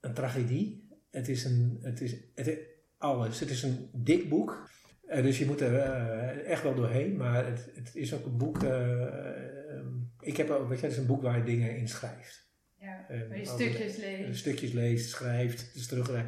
een 0.00 0.14
tragedie. 0.14 0.88
Het 1.10 1.28
is 1.28 1.44
een, 1.44 1.78
het 1.82 2.00
is, 2.00 2.16
het 2.34 2.46
is 2.46 2.58
alles. 2.98 3.40
Het 3.40 3.50
is 3.50 3.62
een 3.62 3.90
dik 3.92 4.28
boek. 4.28 4.70
Uh, 5.08 5.22
dus 5.22 5.38
je 5.38 5.46
moet 5.46 5.60
er 5.60 5.72
uh, 5.72 6.50
echt 6.50 6.62
wel 6.62 6.74
doorheen. 6.74 7.16
Maar 7.16 7.46
het, 7.46 7.70
het, 7.74 7.94
is 7.94 8.14
ook 8.14 8.24
een 8.24 8.36
boek. 8.36 8.62
Uh, 8.62 9.80
ik 10.20 10.36
heb 10.36 10.50
ook, 10.50 10.68
weet 10.68 10.80
je, 10.80 10.84
het 10.84 10.94
is 10.94 11.00
een 11.00 11.06
boek 11.06 11.22
waar 11.22 11.38
je 11.38 11.44
dingen 11.44 11.76
in 11.76 11.88
schrijft. 11.88 12.50
Ja, 12.78 13.08
En 13.08 13.28
waar 13.28 13.38
je 13.38 13.44
stukjes 13.44 13.96
leest. 13.96 14.38
Stukjes 14.38 14.72
leest, 14.72 15.10
schrijft, 15.10 15.74
dus 15.74 15.86
terug. 15.86 16.24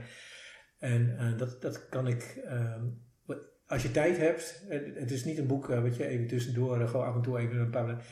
En 0.79 1.19
eh, 1.19 1.39
dat, 1.39 1.63
dat 1.63 1.89
kan 1.89 2.07
ik, 2.07 2.23
ehm, 2.45 2.85
als 3.67 3.83
je 3.83 3.91
tijd 3.91 4.17
hebt, 4.19 4.65
het, 4.69 4.95
het 4.95 5.11
is 5.11 5.25
niet 5.25 5.39
een 5.39 5.47
boek 5.47 5.71
eh, 5.71 5.83
wat 5.83 5.97
je 5.97 6.07
even 6.07 6.27
tussendoor, 6.27 6.81
eh, 6.81 6.89
gewoon 6.89 7.07
af 7.07 7.15
en 7.15 7.23
toe 7.23 7.39
even 7.39 7.57
een 7.59 7.71
paar. 7.71 8.05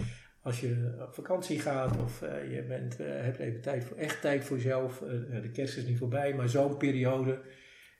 Als 0.42 0.60
je 0.60 0.96
op 1.08 1.14
vakantie 1.14 1.60
gaat 1.60 1.96
of 2.02 2.22
eh, 2.22 2.54
je 2.54 2.62
bent, 2.62 3.00
eh, 3.00 3.06
hebt 3.06 3.38
even 3.38 3.60
tijd 3.60 3.84
voor, 3.84 3.96
echt 3.96 4.20
tijd 4.20 4.44
voor 4.44 4.56
jezelf. 4.56 5.02
eh, 5.02 5.36
eh, 5.36 5.42
de 5.42 5.50
kerst 5.50 5.76
is 5.76 5.86
niet 5.86 5.98
voorbij, 5.98 6.34
maar 6.34 6.48
zo'n 6.48 6.76
periode 6.76 7.40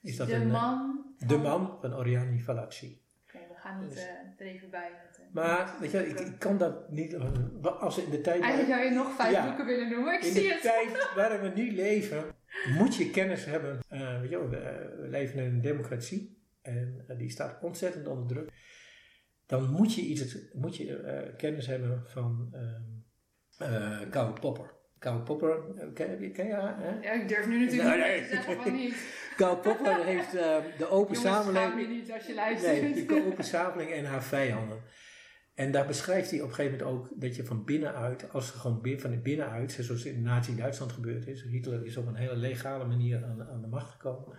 is 0.03 0.17
dat 0.17 0.27
de 0.27 0.35
een. 0.35 0.43
eh, 0.43 0.53
man. 0.53 1.05
de 1.19 1.27
van- 1.27 1.41
man 1.41 1.77
van 1.81 1.95
Oriani 1.97 2.41
Fallaci. 2.41 3.01
Oké, 3.29 3.39
we 3.49 3.55
gaan 3.61 3.81
het 3.83 3.91
Dus- 3.91 3.99
eh, 4.03 4.47
er 4.47 4.47
even 4.47 4.71
bij 4.71 4.91
zetten. 5.05 5.25
Maar 5.33 5.75
weet 5.81 5.91
je, 5.91 6.09
ik, 6.09 6.21
ik 6.21 6.39
kan 6.39 6.59
dat 6.59 6.91
niet. 6.91 7.13
eh, 7.15 7.81
als 7.81 7.99
in 7.99 8.11
de 8.11 8.21
tijd. 8.21 8.41
Eigenlijk 8.43 8.73
zou 8.73 8.85
je 8.85 8.91
nog 8.95 9.15
vijf 9.15 9.33
Ja. 9.33 9.47
boeken 9.47 9.67
willen 9.67 9.91
noemen. 9.91 10.15
Ik 10.15 10.23
In 10.25 10.33
zie 10.33 10.43
de 10.43 10.53
het. 10.53 10.63
tijd 10.63 11.09
waarin 11.17 11.41
we 11.41 11.49
nu 11.61 11.73
leven, 11.75 12.25
moet 12.79 12.97
je 12.97 13.11
kennis 13.11 13.45
hebben. 13.45 13.79
Eh, 13.89 14.21
weet 14.21 14.31
je, 14.31 14.37
eh, 14.37 15.01
we 15.01 15.07
leven 15.09 15.39
in 15.39 15.45
een 15.45 15.61
democratie 15.61 16.42
en 16.63 17.05
eh, 17.09 17.19
die 17.19 17.31
staat 17.31 17.63
ontzettend 17.63 18.07
onder 18.07 18.27
druk. 18.27 18.51
Dan 19.47 19.71
moet 19.71 19.95
je, 19.95 20.03
iets, 20.03 20.53
moet 20.53 20.77
je 20.77 20.97
eh, 20.97 21.37
kennis 21.37 21.67
hebben 21.67 22.03
van 22.07 22.49
ehm 22.53 23.01
eh 23.59 24.11
Karl 24.11 24.33
Popper. 24.33 24.81
Karl 24.99 25.23
Popper, 25.23 25.63
ken, 25.95 26.33
ken 26.33 26.47
je 26.47 26.53
haar? 26.53 26.77
Hè? 26.79 27.01
Ja, 27.01 27.13
ik 27.13 27.29
durf 27.29 27.47
nu 27.47 27.65
natuurlijk 27.65 27.97
Nee, 27.97 28.21
niet 28.21 28.29
te 28.29 28.35
zeggen 28.35 28.63
van 28.63 28.73
niet. 28.73 28.95
Karl 29.37 29.57
Popper 29.57 30.05
heeft 30.05 30.35
eh, 30.35 30.57
de 30.79 30.89
open 30.89 31.15
Jongens, 31.15 31.23
je 31.23 31.29
samenleving. 31.29 31.89
niet 31.89 32.13
als 32.13 32.27
je 32.27 32.35
luistert. 32.35 32.81
Nee, 32.81 33.07
de 33.07 33.25
open 33.27 33.45
samenleving 33.45 33.97
en 33.97 34.05
haar 34.05 34.25
vijanden. 34.25 34.83
En 35.55 35.73
daar 35.73 35.87
beschrijft 35.87 36.31
hij 36.31 36.41
op 36.41 36.49
een 36.49 36.55
gegeven 36.55 36.79
moment 36.79 36.99
ook 36.99 37.21
dat 37.21 37.37
je 37.37 37.45
van 37.45 37.65
binnenuit, 37.65 38.33
als 38.33 38.53
er 38.53 38.59
gewoon 38.59 38.99
van 38.99 39.23
binnenuit, 39.23 39.73
zoals 39.81 40.05
in 40.05 40.23
Nazi-Duitsland 40.23 40.93
gebeurd 40.93 41.27
is, 41.27 41.43
Hitler 41.43 41.85
is 41.85 41.97
op 41.97 42.07
een 42.07 42.15
hele 42.15 42.37
legale 42.37 42.85
manier 42.85 43.25
aan, 43.25 43.61
de 43.61 43.67
macht 43.67 43.91
gekomen. 43.91 44.37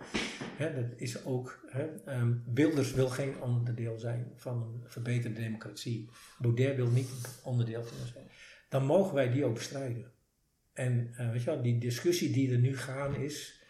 Dat 0.58 0.92
is 0.96 1.24
ook, 1.24 1.64
ehm, 2.04 2.32
Wilders 2.54 2.92
wil 2.92 3.08
geen 3.08 3.42
onderdeel 3.42 3.98
zijn 3.98 4.32
van 4.36 4.62
een 4.62 4.90
verbeterde 4.90 5.40
democratie. 5.40 6.10
Baudet 6.38 6.76
wil 6.76 6.90
niet 6.90 7.40
onderdeel 7.44 7.84
van 7.84 8.06
zijn. 8.06 8.26
Dan 8.68 8.84
mogen 8.84 9.14
wij 9.14 9.30
die 9.30 9.44
ook 9.44 9.54
bestrijden. 9.54 10.12
En 10.72 11.14
eh, 11.16 11.30
weet 11.30 11.42
je 11.42 11.50
wel, 11.50 11.62
die 11.62 11.78
discussie 11.78 12.32
die 12.32 12.52
er 12.52 12.58
nu 12.58 12.76
gaan 12.76 13.14
is, 13.14 13.62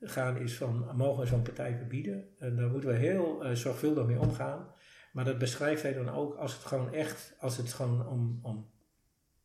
gaan 0.00 0.36
is 0.36 0.54
van, 0.56 0.96
mogen 0.96 1.20
we 1.20 1.28
zo'n 1.28 1.42
partij 1.42 1.76
verbieden? 1.76 2.28
En 2.38 2.56
daar 2.56 2.70
moeten 2.70 2.90
we 2.90 2.96
heel 2.96 3.44
eh, 3.44 3.54
zorgvuldig 3.54 4.06
mee 4.06 4.18
omgaan. 4.18 4.73
Maar 5.14 5.24
dat 5.24 5.38
beschrijft 5.38 5.82
hij 5.82 5.92
dan 5.92 6.08
ook 6.08 6.34
als 6.34 6.52
het 6.54 6.64
gewoon 6.64 6.92
echt, 6.92 7.34
als 7.38 7.56
het 7.56 7.72
gewoon 7.72 8.08
om, 8.08 8.38
om 8.42 8.70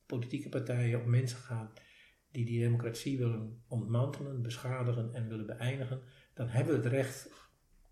politieke 0.06 0.50
partijen, 0.50 1.02
om 1.02 1.10
mensen 1.10 1.38
gaat 1.38 1.82
die 2.32 2.46
die 2.46 2.60
democratie 2.60 3.18
willen 3.18 3.64
ontmantelen, 3.68 4.42
beschadigen 4.42 5.14
en 5.14 5.28
willen 5.28 5.46
beëindigen, 5.46 6.02
dan 6.34 6.48
hebben 6.48 6.76
we 6.76 6.82
het 6.84 6.92
recht 6.92 7.30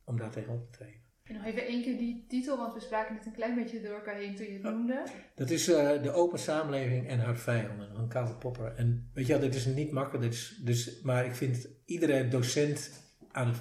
om 0.04 0.18
daar 0.18 0.32
tegen 0.32 0.54
op 0.54 0.72
te 0.72 0.78
treden. 0.78 1.02
En 1.24 1.34
nog 1.34 1.46
even 1.46 1.66
één 1.66 1.84
keer 1.84 1.98
die 1.98 2.26
titel, 2.28 2.58
want 2.58 2.74
we 2.74 2.80
spraken 2.80 3.16
net 3.16 3.26
een 3.26 3.32
klein 3.32 3.56
beetje 3.56 3.82
door 3.82 3.96
elkaar 3.96 4.16
heen 4.16 4.36
toen 4.36 4.46
je 4.46 4.54
het 4.54 4.64
noemde. 4.64 5.04
Dat 5.36 5.50
is 5.50 5.68
eh, 5.68 6.04
de 6.04 6.12
open 6.12 6.40
samenleving 6.40 7.08
en 7.08 7.20
haar 7.20 7.38
vijanden, 7.38 7.96
van 7.96 8.10
Karl 8.10 8.36
Popper. 8.36 8.76
En 8.76 9.10
weet 9.14 9.26
je 9.28 9.32
wel, 9.32 9.42
dit 9.42 9.56
is 9.56 9.66
niet 9.66 9.92
makkelijk, 9.92 10.24
dit 10.24 10.34
is, 10.34 10.62
dus, 10.64 11.02
maar 11.02 11.26
ik 11.26 11.36
vind 11.36 11.70
iedere 11.86 12.28
docent 12.28 12.92
aan 13.32 13.48
het 13.48 13.58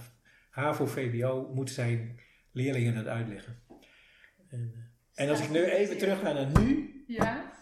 HAVO-VBO 0.51 1.51
moet 1.55 1.71
zijn 1.71 2.21
leerlingen 2.53 2.95
dat 2.95 3.07
uitleggen. 3.07 3.65
En, 4.49 4.73
eh, 5.15 5.25
en 5.25 5.31
als 5.31 5.41
ik 5.41 5.51
nu 5.51 5.65
even 5.65 5.99
terug 5.99 6.21
ga 6.21 6.33
naar 6.33 6.63
nu, 6.63 7.05
Ja? 7.07 7.53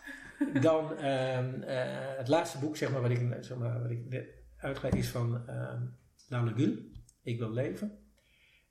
dan 0.60 0.96
ehm, 0.96 1.62
eh, 1.62 2.16
het 2.16 2.28
laatste 2.28 2.58
boek, 2.58 2.76
zeg 2.76 2.90
maar, 2.92 3.00
wat 3.00 3.10
ik, 3.10 3.36
zeg 3.40 3.58
maar, 3.58 3.80
wat 3.82 3.90
ik 3.90 4.24
uitleg, 4.56 4.92
is 4.92 5.08
van 5.08 5.48
ehm 5.48 5.82
La 6.28 6.42
Legule, 6.42 6.78
Ik 7.22 7.38
wil 7.38 7.52
leven. 7.52 7.98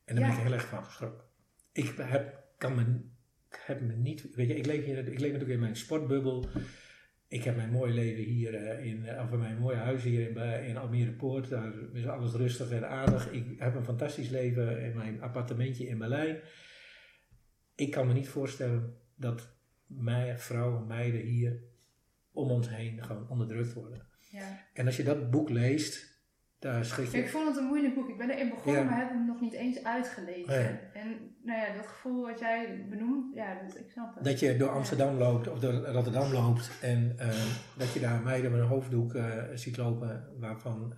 En 0.06 0.16
daar 0.16 0.26
ben 0.30 0.38
ik 0.38 0.44
heel 0.44 0.54
erg 0.54 0.68
van 0.68 0.84
geschrokken. 0.84 1.26
Ik 1.72 1.94
heb, 2.02 2.44
kan 2.58 2.76
me, 2.76 2.82
ik 3.50 3.62
heb 3.66 3.82
me 3.82 3.94
niet, 3.94 4.36
weet 4.36 4.48
je, 4.48 4.56
ik 4.56 4.66
leef, 4.66 4.86
hier, 4.86 4.98
ik 4.98 5.20
leef 5.20 5.32
natuurlijk 5.32 5.50
in 5.50 5.60
mijn 5.60 5.76
sportbubbel. 5.76 6.46
Ik 7.28 7.44
heb 7.44 7.56
mijn 7.56 7.70
mooie 7.72 7.94
leven 7.94 8.24
hier 8.24 8.54
eh, 8.56 8.86
in, 8.86 9.20
of 9.20 9.30
mijn 9.30 9.58
mooie 9.58 9.76
huis 9.78 10.04
hier 10.04 10.28
in, 10.28 10.34
bij- 10.34 10.68
in 10.68 10.78
Almere 10.78 11.12
Poort. 11.12 11.50
Daar 11.50 11.74
is 11.94 12.08
alles 12.08 12.34
rustig 12.34 12.70
en 12.72 12.90
aardig. 12.90 13.32
Ik 13.32 13.46
heb 13.58 13.76
een 13.76 13.84
fantastisch 13.84 14.30
leven 14.30 14.82
in 14.84 14.96
mijn 14.96 15.22
appartementje 15.22 15.88
in 15.88 15.98
Berlijn. 15.98 16.38
Ik 17.76 17.92
kan 17.92 18.08
me 18.08 18.14
niet 18.14 18.28
voorstellen 18.30 18.98
dat 19.16 19.50
mijn 19.86 20.40
vrouwen, 20.40 20.88
meiden 20.88 21.22
hier 21.22 21.60
om 22.32 22.52
ons 22.52 22.70
heen 22.70 23.04
gewoon 23.04 23.30
onderdrukt 23.30 23.74
worden. 23.74 24.08
ja. 24.32 24.60
En 24.74 24.86
als 24.86 24.98
je 24.98 25.04
dat 25.04 25.32
boek 25.32 25.50
leest, 25.50 26.12
daar 26.60 26.86
schrik 26.86 27.08
Ik 27.08 27.14
je. 27.24 27.28
vond 27.30 27.48
het 27.48 27.58
een 27.58 27.66
moeilijk 27.66 27.94
boek. 27.96 28.10
Ik 28.10 28.18
ben 28.18 28.30
erin 28.30 28.50
begonnen, 28.50 28.82
Ja. 28.84 28.90
maar 28.90 29.00
heb 29.00 29.10
hem 29.10 29.26
nog 29.26 29.42
niet 29.42 29.54
eens 29.54 29.84
uitgelezen. 29.84 30.54
Ja. 30.54 30.80
En 30.94 31.36
nou 31.44 31.60
ja, 31.60 31.76
dat 31.76 31.88
gevoel 31.88 32.26
wat 32.26 32.40
jij 32.40 32.86
benoemt, 32.90 33.36
ja, 33.36 33.62
dat, 33.62 33.78
ik 33.78 33.90
snap 33.92 34.16
het. 34.16 34.24
Dat 34.24 34.40
je 34.40 34.58
door 34.58 34.70
Amsterdam 34.70 35.18
loopt 35.18 35.48
of 35.48 35.60
door 35.60 35.74
Rotterdam 35.74 36.32
loopt 36.32 36.72
en 36.82 37.14
eh, 37.18 37.28
dat 37.78 37.94
je 37.94 38.00
daar 38.00 38.22
meiden 38.22 38.52
met 38.52 38.60
een 38.62 38.68
hoofddoek 38.68 39.14
eh, 39.16 39.44
ziet 39.54 39.78
lopen 39.78 40.30
waarvan 40.40 40.94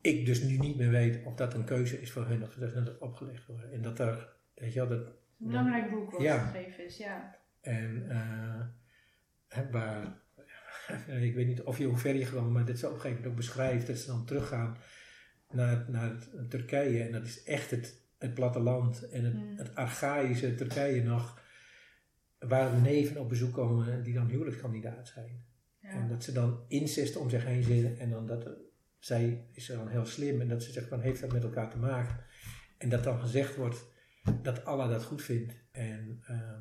ik 0.00 0.26
dus 0.26 0.42
nu 0.42 0.56
niet 0.58 0.76
meer 0.76 0.90
weet 0.90 1.24
of 1.24 1.34
dat 1.34 1.54
een 1.54 1.64
keuze 1.64 2.00
is 2.00 2.12
voor 2.12 2.26
hun 2.26 2.42
of 2.42 2.54
dat 2.54 2.72
hun 2.72 2.84
dat 2.84 2.98
opgelegd 2.98 3.46
wordt. 3.46 3.70
En 3.70 3.82
dat 3.82 3.98
er, 3.98 4.36
weet 4.54 4.72
je 4.72 4.78
wel, 4.78 4.88
dat, 4.88 5.12
een 5.42 5.48
belangrijk 5.48 5.90
boek 5.90 6.10
wat 6.10 6.20
Ja. 6.22 6.38
geschreven 6.38 6.84
is, 6.84 6.96
ja. 6.96 7.36
en 7.60 8.04
eh, 8.08 9.70
waar, 9.70 10.20
ik 11.20 11.34
weet 11.34 11.46
niet 11.46 11.62
of 11.62 11.78
je 11.78 11.84
hoe 11.86 11.96
ver 11.96 12.14
je 12.14 12.24
gewoon, 12.24 12.52
maar 12.52 12.64
dit 12.64 12.76
is 12.76 12.84
op 12.84 12.90
een 12.90 12.96
gegeven 12.96 13.16
moment 13.16 13.30
ook 13.32 13.36
beschrijft 13.46 13.86
dat 13.86 13.96
ze 13.98 14.06
dan 14.06 14.24
teruggaan 14.24 14.76
naar, 15.50 15.84
naar 15.88 16.12
Turkije 16.48 17.02
en 17.02 17.12
dat 17.12 17.24
is 17.26 17.42
echt 17.44 17.70
het, 17.70 18.00
het 18.18 18.34
platteland 18.34 19.08
en 19.08 19.24
het, 19.24 19.32
Hmm. 19.34 19.56
het 19.56 19.74
archaïsche 19.74 20.54
Turkije 20.54 21.02
nog, 21.02 21.40
waar 22.38 22.80
neven 22.80 23.20
op 23.20 23.28
bezoek 23.28 23.52
komen 23.52 24.02
die 24.02 24.14
dan 24.14 24.28
huwelijkskandidaat 24.28 25.08
zijn. 25.08 25.44
ja. 25.78 25.88
En 25.88 26.08
dat 26.08 26.24
ze 26.24 26.32
dan 26.32 26.64
incest 26.68 27.16
om 27.16 27.30
zich 27.30 27.44
heen 27.44 27.62
zitten 27.62 27.98
en 27.98 28.10
dan 28.10 28.26
dat 28.26 28.48
zij 28.98 29.46
is 29.52 29.66
dan 29.66 29.88
heel 29.88 30.04
slim 30.06 30.40
en 30.40 30.48
dat 30.48 30.62
ze 30.62 30.72
zegt 30.72 30.88
van 30.88 31.00
heeft 31.00 31.20
dat 31.20 31.32
met 31.32 31.42
elkaar 31.42 31.70
te 31.70 31.78
maken. 31.78 32.16
En 32.78 32.88
dat 32.88 33.04
dan 33.04 33.20
gezegd 33.20 33.56
wordt 33.56 33.90
dat 34.42 34.64
Allah 34.64 34.90
dat 34.90 35.04
goed 35.04 35.22
vindt. 35.22 35.54
En 35.72 36.22
ehm, 36.26 36.60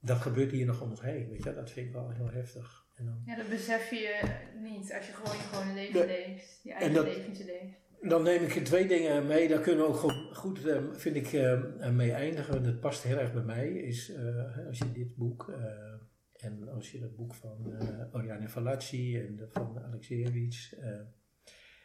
dat 0.00 0.16
gebeurt 0.18 0.50
hier 0.50 0.66
nog 0.66 0.80
om 0.82 0.90
ons 0.90 1.00
heen, 1.00 1.28
weet 1.28 1.42
je, 1.44 1.54
dat 1.54 1.70
vind 1.70 1.86
ik 1.86 1.92
wel 1.92 2.10
heel 2.10 2.30
heftig. 2.30 2.86
En 2.94 3.04
dan, 3.04 3.22
Ja, 3.26 3.36
dat 3.36 3.48
besef 3.48 3.90
je 3.90 4.20
niet 4.62 4.92
als 4.92 5.06
je 5.06 5.12
gewoon 5.12 5.36
je 5.36 5.42
gewone 5.42 5.74
leven 5.74 6.06
leeft. 6.06 6.60
Je 6.62 6.72
eigen 6.72 6.94
dat- 6.94 7.04
leventje 7.04 7.44
leeft. 7.44 7.82
dan 8.10 8.22
neem 8.22 8.42
ik 8.42 8.64
twee 8.64 8.86
dingen 8.86 9.26
mee, 9.26 9.48
daar 9.48 9.60
kunnen 9.60 9.84
we 9.84 9.90
ook 9.90 9.96
goed, 9.96 10.36
goed 10.36 10.66
eh, 10.66 10.82
vind 10.92 11.16
ik, 11.16 11.32
eh, 11.32 11.90
mee 11.90 12.12
eindigen. 12.12 12.62
Dat 12.62 12.80
past 12.80 13.02
heel 13.02 13.18
erg 13.18 13.32
bij 13.32 13.42
mij, 13.42 13.68
is 13.72 14.12
eh, 14.14 14.66
als 14.66 14.78
je 14.78 14.92
dit 14.92 15.16
boek 15.16 15.48
eh, 15.48 16.44
en 16.46 16.68
als 16.68 16.90
je 16.90 16.98
dat 17.00 17.16
boek 17.16 17.34
van 17.34 17.76
eh 17.78 18.14
Oriane 18.14 18.48
Fallaci 18.48 19.20
en 19.20 19.36
de 19.36 19.48
van 19.50 19.78
Alexievich. 19.84 20.74
eh 20.74 21.00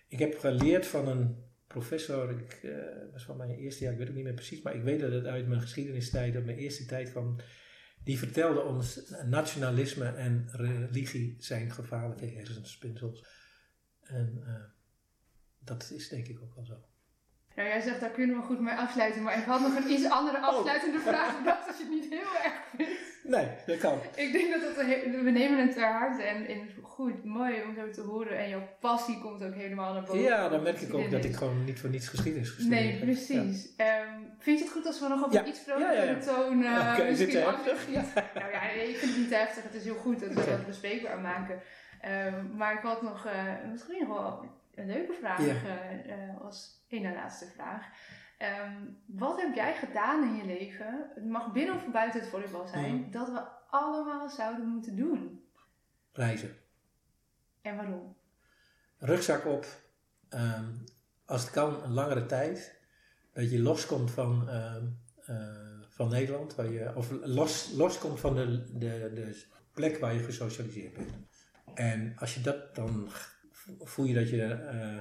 ik 0.08 0.20
heb 0.20 0.38
geleerd 0.38 0.88
van 0.88 1.08
een 1.08 1.36
professor, 1.70 2.32
ik 2.32 2.54
eh, 2.54 3.12
was 3.12 3.24
van 3.24 3.38
mijn 3.38 3.50
eerste 3.50 3.84
jaar, 3.84 3.92
ik 3.92 3.98
weet 3.98 4.08
het 4.08 4.16
niet 4.16 4.26
meer 4.26 4.34
precies, 4.34 4.62
maar 4.62 4.76
ik 4.76 4.84
weet 4.84 5.00
dat 5.00 5.12
het 5.12 5.26
uit 5.26 5.48
mijn 5.48 5.62
geschiedenistijd, 5.62 6.36
uit 6.36 6.46
mijn 6.46 6.58
eerste 6.58 6.86
tijd 6.86 7.12
kwam. 7.12 7.36
Die 8.04 8.18
vertelde 8.18 8.62
ons 8.62 9.14
nationalisme 9.26 10.06
en 10.06 10.50
religie 10.52 11.36
zijn 11.40 11.72
gevaarlijke 11.72 12.26
hersenspinsels. 12.26 13.26
En 14.02 14.44
eh, 14.46 14.64
dat 15.60 15.92
is 15.92 16.10
denk 16.10 16.28
ik 16.28 16.42
ook 16.42 16.56
wel 16.56 16.66
zo. 16.66 16.86
Nou, 17.60 17.72
jij 17.72 17.82
zegt 17.82 18.00
daar 18.00 18.10
kunnen 18.10 18.36
we 18.36 18.42
goed 18.42 18.60
mee 18.60 18.74
afsluiten, 18.76 19.24
maar 19.24 19.38
ik 19.38 19.44
had 19.44 19.62
nog 19.62 19.76
een 19.76 19.92
iets 19.92 20.10
andere 20.10 20.38
afsluitende 20.38 21.00
vraag 21.00 21.38
bedacht 21.40 21.68
als 21.68 21.78
je 21.78 21.84
het 21.84 21.92
niet 21.92 22.10
heel 22.10 22.44
erg 22.44 22.54
vindt. 22.76 22.92
Nee, 23.24 23.48
dat 23.66 23.78
kan. 23.78 24.00
Ik 24.16 24.32
denk 24.32 24.52
dat 24.52 24.76
he- 24.86 25.22
we 25.24 25.30
nemen 25.32 25.60
het 25.60 25.74
ter 25.74 25.92
harte 25.92 26.24
en, 26.24 26.48
en 26.48 26.70
goed, 26.82 27.24
mooi 27.24 27.62
om 27.64 27.76
zo 27.76 27.90
te 27.92 28.02
horen. 28.02 28.38
En 28.38 28.50
jouw 28.50 28.68
passie 28.80 29.20
komt 29.22 29.44
ook 29.44 29.54
helemaal 29.54 29.94
naar 29.94 30.02
boven. 30.04 30.20
Ja, 30.22 30.50
dan 30.50 30.64
merk 30.64 30.82
ik 30.82 30.94
ook 30.94 31.12
dat 31.12 31.26
ik 31.26 31.36
gewoon 31.36 31.64
niet 31.66 31.80
voor 31.80 31.90
niets 31.90 32.08
geschiedenis 32.08 32.50
gestudeerd 32.50 32.82
Nee, 32.84 33.00
precies. 33.00 33.76
Ehm, 33.78 34.08
vind 34.40 34.58
je 34.60 34.64
het 34.66 34.74
goed 34.74 34.86
als 34.86 35.00
we 35.00 35.08
nog 35.08 35.24
op 35.26 35.32
Ja. 35.32 35.46
iets 35.46 35.60
vrolijkere 35.60 36.06
Ja, 36.06 36.20
toon 36.20 36.64
eh, 36.64 37.10
is 37.10 37.20
misschien 37.20 37.44
heftig? 37.44 37.88
Nou 38.34 38.52
ja, 38.52 38.62
nee, 38.76 38.90
ik 38.90 38.98
vind 38.98 39.12
het 39.12 39.22
niet 39.22 39.34
heftig. 39.36 39.64
Het 39.64 39.74
is 39.74 39.84
heel 39.84 39.96
goed 39.96 40.20
dat 40.20 40.30
we 40.30 40.36
dat 40.50 40.66
bespreekbaar 40.66 41.20
maken. 41.20 41.60
Ehm, 42.02 42.56
maar 42.58 42.74
ik 42.74 42.82
had 42.82 43.02
nog 43.02 43.26
eh, 43.26 43.44
misschien 43.72 44.08
nog 44.08 44.18
wel 44.18 44.46
een 44.76 44.88
leuke 44.88 45.14
vraag 45.14 45.40
eh, 45.48 46.42
als 46.42 46.78
één 46.90 47.02
na 47.02 47.14
laatste 47.14 47.46
vraag. 47.46 47.88
Ehm, 48.38 48.86
wat 49.06 49.42
heb 49.42 49.56
jij 49.56 49.76
gedaan 49.76 50.24
in 50.24 50.36
je 50.36 50.46
leven? 50.46 51.12
Het 51.16 51.26
mag 51.26 51.52
binnen 51.52 51.76
of 51.76 51.92
buiten 51.92 52.20
het 52.20 52.30
volleybal 52.30 52.68
zijn. 52.68 52.96
Mhm. 52.96 53.12
Dat 53.12 53.28
we 53.28 53.42
allemaal 53.70 54.30
zouden 54.30 54.68
moeten 54.68 54.96
doen. 54.96 55.44
Reizen. 56.12 56.56
En 57.62 57.76
waarom? 57.76 58.16
Rugzak 58.98 59.46
op. 59.46 59.66
ehm, 60.30 60.66
als 61.26 61.42
het 61.42 61.52
kan, 61.52 61.84
een 61.84 61.94
langere 61.94 62.26
tijd. 62.26 62.80
Dat 63.34 63.52
je 63.52 63.62
loskomt 63.62 64.12
van, 64.12 64.50
ehm, 64.50 64.86
eh, 65.26 65.82
van 65.88 66.10
Nederland. 66.10 66.56
Waar 66.56 66.72
je, 66.72 66.96
of 66.96 67.12
los, 67.12 67.72
loskomt 67.72 68.20
van 68.20 68.36
de, 68.36 68.78
de, 68.78 69.12
de 69.14 69.46
plek 69.74 69.98
waar 69.98 70.14
je 70.14 70.24
gesocialiseerd 70.24 70.94
bent. 70.94 71.12
En 71.74 72.14
als 72.18 72.34
je 72.34 72.42
dat 72.42 72.76
dan 72.76 73.10
voel 73.80 74.06
je 74.06 74.14
dat 74.14 74.30
je 74.30 74.54
eh, 74.54 74.98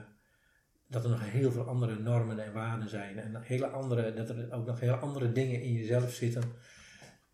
dat 0.88 1.04
er 1.04 1.10
nog 1.10 1.30
heel 1.30 1.52
veel 1.52 1.66
andere 1.66 1.98
normen 1.98 2.38
en 2.38 2.52
waarden 2.52 2.88
zijn 2.88 3.18
en 3.18 3.42
hele 3.42 3.66
andere, 3.66 4.14
dat 4.14 4.28
er 4.28 4.52
ook 4.52 4.66
nog 4.66 4.80
heel 4.80 4.94
andere 4.94 5.32
dingen 5.32 5.62
in 5.62 5.72
jezelf 5.72 6.12
zitten 6.12 6.42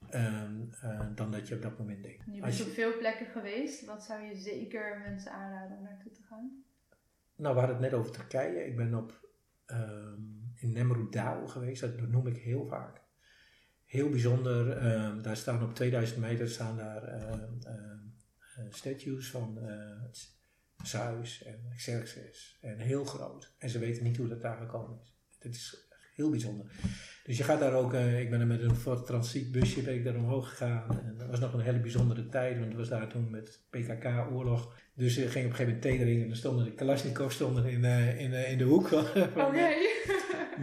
ehm, 0.08 0.60
eh, 0.80 1.06
dan 1.14 1.30
dat 1.30 1.48
je 1.48 1.54
op 1.54 1.62
dat 1.62 1.78
moment 1.78 2.02
denkt. 2.02 2.24
Je 2.32 2.40
bent 2.40 2.60
op 2.60 2.68
veel 2.68 2.98
plekken 2.98 3.26
geweest. 3.26 3.84
Wat 3.84 4.04
zou 4.04 4.22
je 4.22 4.36
zeker 4.36 5.00
mensen 5.04 5.32
aanraden 5.32 5.76
om 5.76 5.82
naartoe 5.82 6.12
te 6.12 6.22
gaan? 6.22 6.64
Nou, 7.36 7.54
we 7.54 7.60
hadden 7.60 7.80
het 7.80 7.90
net 7.90 8.00
over 8.00 8.12
Turkije. 8.12 8.66
Ik 8.66 8.76
ben 8.76 8.94
op, 8.94 9.28
um, 9.66 10.52
in 10.54 10.72
Nemrut 10.72 11.18
geweest. 11.46 11.80
Dat 11.80 12.08
noem 12.08 12.26
ik 12.26 12.36
heel 12.36 12.66
vaak. 12.66 13.02
Heel 13.84 14.08
bijzonder. 14.08 14.76
Ehm, 14.76 15.22
daar 15.22 15.36
staan 15.36 15.62
op 15.62 15.74
2000 15.74 16.20
meter 16.20 16.48
staan 16.48 16.76
daar 16.76 17.18
uh, 17.18 18.64
statues 18.68 19.30
van 19.30 19.58
Zeus 20.82 21.42
en 21.42 21.72
Xerxes. 21.76 22.58
En 22.60 22.78
heel 22.78 23.04
groot. 23.04 23.54
En 23.58 23.70
ze 23.70 23.78
weten 23.78 24.02
niet 24.04 24.16
hoe 24.16 24.28
dat 24.28 24.42
daar 24.42 24.56
gekomen 24.56 24.98
is. 25.02 25.14
Het 25.38 25.54
is 25.54 25.88
heel 26.14 26.30
bijzonder. 26.30 26.66
Dus 27.24 27.36
je 27.36 27.44
gaat 27.44 27.60
daar 27.60 27.72
ook, 27.72 27.94
uh, 27.94 28.20
ik 28.20 28.30
ben 28.30 28.40
er 28.40 28.46
met 28.46 28.60
een 28.60 28.76
Ford 28.76 29.06
transitbusje 29.06 29.82
ben 29.82 29.94
ik 29.94 30.04
daar 30.04 30.14
omhoog 30.14 30.48
gegaan. 30.48 31.00
En 31.04 31.14
dat 31.18 31.28
was 31.28 31.40
nog 31.40 31.52
een 31.52 31.60
hele 31.60 31.80
bijzondere 31.80 32.28
tijd, 32.28 32.54
want 32.54 32.68
het 32.68 32.76
was 32.76 32.88
daar 32.88 33.08
toen 33.08 33.30
met 33.30 33.60
PKK-oorlog. 33.70 34.74
Dus 34.94 35.16
ik 35.16 35.28
ging 35.28 35.44
op 35.44 35.50
een 35.50 35.56
gegeven 35.56 35.98
moment 35.98 36.20
en 36.22 36.28
dan 36.28 36.36
stonden 36.36 36.64
de 36.64 36.74
Kalashnikov 36.74 37.32
stonden 37.32 37.66
in, 37.66 37.84
uh, 37.84 38.20
in, 38.20 38.30
uh, 38.30 38.50
in 38.50 38.58
de 38.58 38.64
hoek. 38.64 38.92
Oké. 39.46 39.68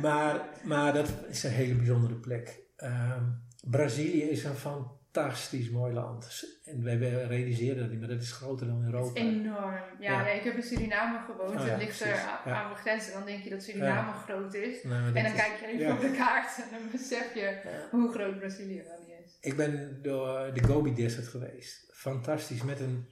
maar, 0.02 0.50
maar 0.64 0.94
dat 0.94 1.14
is 1.30 1.44
een 1.44 1.52
hele 1.52 1.76
bijzondere 1.76 2.16
plek. 2.16 2.60
Ehm, 2.76 3.24
Brazilië 3.64 4.22
is 4.22 4.44
een 4.44 4.56
van 4.56 5.00
fantastisch 5.12 5.70
mooi 5.70 5.94
land. 5.94 6.44
En 6.66 6.84
wij 6.84 6.98
realiseren 7.28 7.78
dat 7.78 7.90
niet, 7.90 8.00
maar 8.00 8.10
dat 8.10 8.22
is 8.22 8.32
groter 8.32 8.68
dan 8.68 8.86
Europa. 8.86 9.08
Het 9.08 9.18
is 9.18 9.24
enorm. 9.24 9.74
Ja, 10.00 10.26
ja. 10.26 10.28
ik 10.28 10.44
heb 10.44 10.56
in 10.56 10.64
Suriname 10.64 11.20
gewoond. 11.26 11.60
Oh, 11.60 11.66
het 11.66 11.78
ligt 11.78 12.02
er 12.02 12.20
aan 12.46 12.74
de 12.74 12.76
grens. 12.76 13.08
En 13.08 13.14
dan 13.14 13.26
denk 13.26 13.44
je 13.44 13.50
dat 13.50 13.64
Suriname 13.64 14.12
groot 14.12 14.54
is. 14.54 14.84
Nou, 14.84 15.16
en 15.16 15.24
dan 15.24 15.34
kijk 15.34 15.60
je 15.60 15.68
even 15.68 15.92
op 15.92 16.02
de 16.02 16.12
kaart 16.12 16.58
en 16.58 16.68
dan 16.72 16.92
besef 16.92 17.34
je 17.34 17.62
hoe 17.92 18.12
groot 18.12 18.40
Brazilië 18.40 18.84
dan 18.84 19.00
niet 19.00 19.26
is. 19.26 19.38
Ik 19.42 19.56
ben 19.56 20.00
door 20.02 20.54
de 20.54 20.64
Gobi 20.64 20.94
Desert 20.94 21.28
geweest. 21.28 21.92
Fantastisch. 21.94 22.64
Met 22.64 22.80
een, 22.80 23.08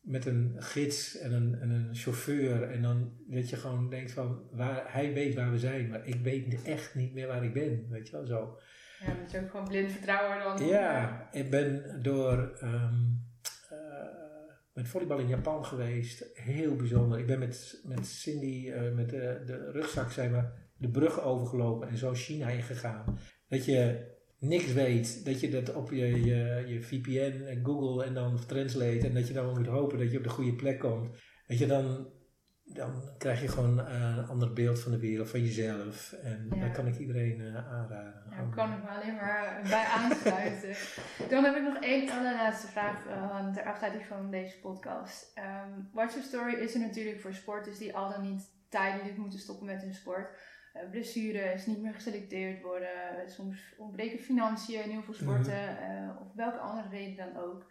met 0.00 0.26
een 0.26 0.54
gids 0.58 1.18
en 1.18 1.32
een, 1.32 1.58
en 1.60 1.70
een 1.70 1.94
chauffeur. 1.94 2.70
En 2.70 2.82
dan 2.82 3.12
dat 3.26 3.50
je 3.50 3.56
gewoon 3.56 3.90
denkt 3.90 4.12
van, 4.12 4.48
waar, 4.50 4.84
hij 4.86 5.12
weet 5.12 5.34
waar 5.34 5.50
we 5.50 5.58
zijn. 5.58 5.88
Maar 5.88 6.06
ik 6.06 6.20
weet 6.22 6.62
echt 6.62 6.94
niet 6.94 7.14
meer 7.14 7.26
waar 7.26 7.44
ik 7.44 7.52
ben. 7.52 7.86
Weet 7.90 8.08
je 8.08 8.12
wel, 8.12 8.26
zo. 8.26 8.58
Ja, 9.00 9.14
dat 9.14 9.30
je 9.30 9.40
ook 9.40 9.50
gewoon 9.50 9.68
blind 9.68 9.92
vertrouwen 9.92 10.38
dan. 10.38 10.68
Ja, 10.68 11.28
ik 11.32 11.50
ben 11.50 11.98
door 12.02 12.58
um, 12.62 13.24
met 14.74 14.88
volleybal 14.88 15.18
in 15.18 15.28
Japan 15.28 15.64
geweest. 15.64 16.30
Heel 16.34 16.76
bijzonder. 16.76 17.18
Ik 17.18 17.26
ben 17.26 17.38
met, 17.38 17.80
met 17.84 18.06
Cindy, 18.06 18.66
uh, 18.68 18.92
met 18.94 19.10
de, 19.10 19.42
de 19.46 19.70
rugzak, 19.70 20.10
zijn 20.10 20.32
we 20.32 20.44
de 20.76 20.88
brug 20.88 21.22
overgelopen 21.22 21.88
en 21.88 21.96
zo 21.96 22.14
China 22.14 22.48
ingegaan. 22.48 23.18
Dat 23.48 23.64
je 23.64 24.12
niks 24.38 24.72
weet, 24.72 25.24
dat 25.24 25.40
je 25.40 25.48
dat 25.50 25.74
op 25.74 25.90
je, 25.90 26.24
je, 26.24 26.64
je 26.66 26.82
VPN 26.82 27.44
en 27.46 27.64
Google 27.64 28.04
en 28.04 28.14
dan 28.14 28.46
translate 28.46 29.06
en 29.06 29.14
dat 29.14 29.28
je 29.28 29.34
dan 29.34 29.54
moet 29.54 29.66
hopen 29.66 29.98
dat 29.98 30.10
je 30.10 30.18
op 30.18 30.24
de 30.24 30.30
goede 30.30 30.54
plek 30.54 30.78
komt. 30.78 31.10
Dat 31.46 31.58
je 31.58 31.66
dan 31.66 32.12
dan 32.64 33.08
krijg 33.18 33.40
je 33.40 33.48
gewoon 33.48 33.78
uh, 33.78 34.16
een 34.16 34.26
ander 34.26 34.52
beeld 34.52 34.80
van 34.80 34.92
de 34.92 34.98
wereld, 34.98 35.30
van 35.30 35.40
jezelf. 35.40 36.12
En 36.12 36.48
ja. 36.50 36.60
daar 36.60 36.70
kan 36.70 36.86
ik 36.86 36.98
iedereen 36.98 37.40
uh, 37.40 37.72
aanraden. 37.72 38.22
Ja, 38.30 38.36
daar 38.36 38.54
kan 38.54 38.72
ik 38.72 38.82
me 38.82 38.88
alleen 38.88 39.14
maar 39.14 39.60
bij 39.62 39.84
aansluiten. 39.98 40.76
Dan 41.28 41.44
heb 41.44 41.56
ik 41.56 41.62
nog 41.62 41.76
één 41.76 42.10
allerlaatste 42.10 42.66
vraag 42.66 43.06
uh, 43.06 43.52
ter 43.52 43.64
afsluiting 43.64 44.06
van 44.06 44.30
deze 44.30 44.60
podcast. 44.60 45.32
Um, 45.38 45.88
Watch 45.92 46.12
Your 46.12 46.26
Story 46.26 46.54
is 46.54 46.74
er 46.74 46.80
natuurlijk 46.80 47.20
voor 47.20 47.34
sporters 47.34 47.78
die 47.78 47.96
al 47.96 48.10
dan 48.10 48.22
niet 48.22 48.50
tijdelijk 48.68 49.16
moeten 49.16 49.38
stoppen 49.38 49.66
met 49.66 49.82
hun 49.82 49.94
sport. 49.94 50.38
blessures, 50.90 51.66
niet 51.66 51.82
meer 51.82 51.94
geselecteerd 51.94 52.62
worden, 52.62 53.30
soms 53.30 53.74
ontbreken 53.78 54.18
financiën 54.18 54.82
in 54.82 54.90
heel 54.90 55.02
veel 55.02 55.14
sporten, 55.14 55.62
mhm. 55.62 56.18
of 56.18 56.34
welke 56.34 56.58
andere 56.58 56.88
reden 56.88 57.16
dan 57.16 57.42
ook. 57.42 57.66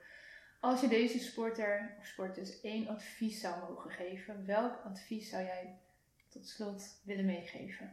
Als 0.63 0.81
je 0.81 0.87
deze 0.87 1.19
sporter 1.19 1.95
of 1.99 2.05
sporters 2.05 2.61
één 2.61 2.87
advies 2.87 3.39
zou 3.39 3.59
mogen 3.59 3.91
geven, 3.91 4.45
welk 4.45 4.81
advies 4.85 5.29
zou 5.29 5.43
jij 5.43 5.79
tot 6.29 6.47
slot 6.47 7.01
willen 7.05 7.25
meegeven? 7.25 7.91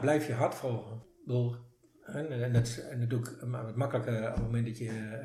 Blijf 0.00 0.26
je 0.26 0.32
hart 0.32 0.54
volgen. 0.54 1.02
En, 2.04 2.42
en, 2.42 2.52
dat, 2.52 2.84
doe 3.08 3.20
ik 3.20 3.36
wat 3.40 3.76
makkelijker 3.76 4.28
op 4.28 4.34
het 4.34 4.42
moment 4.42 4.66
dat 4.66 4.78
je 4.78 5.20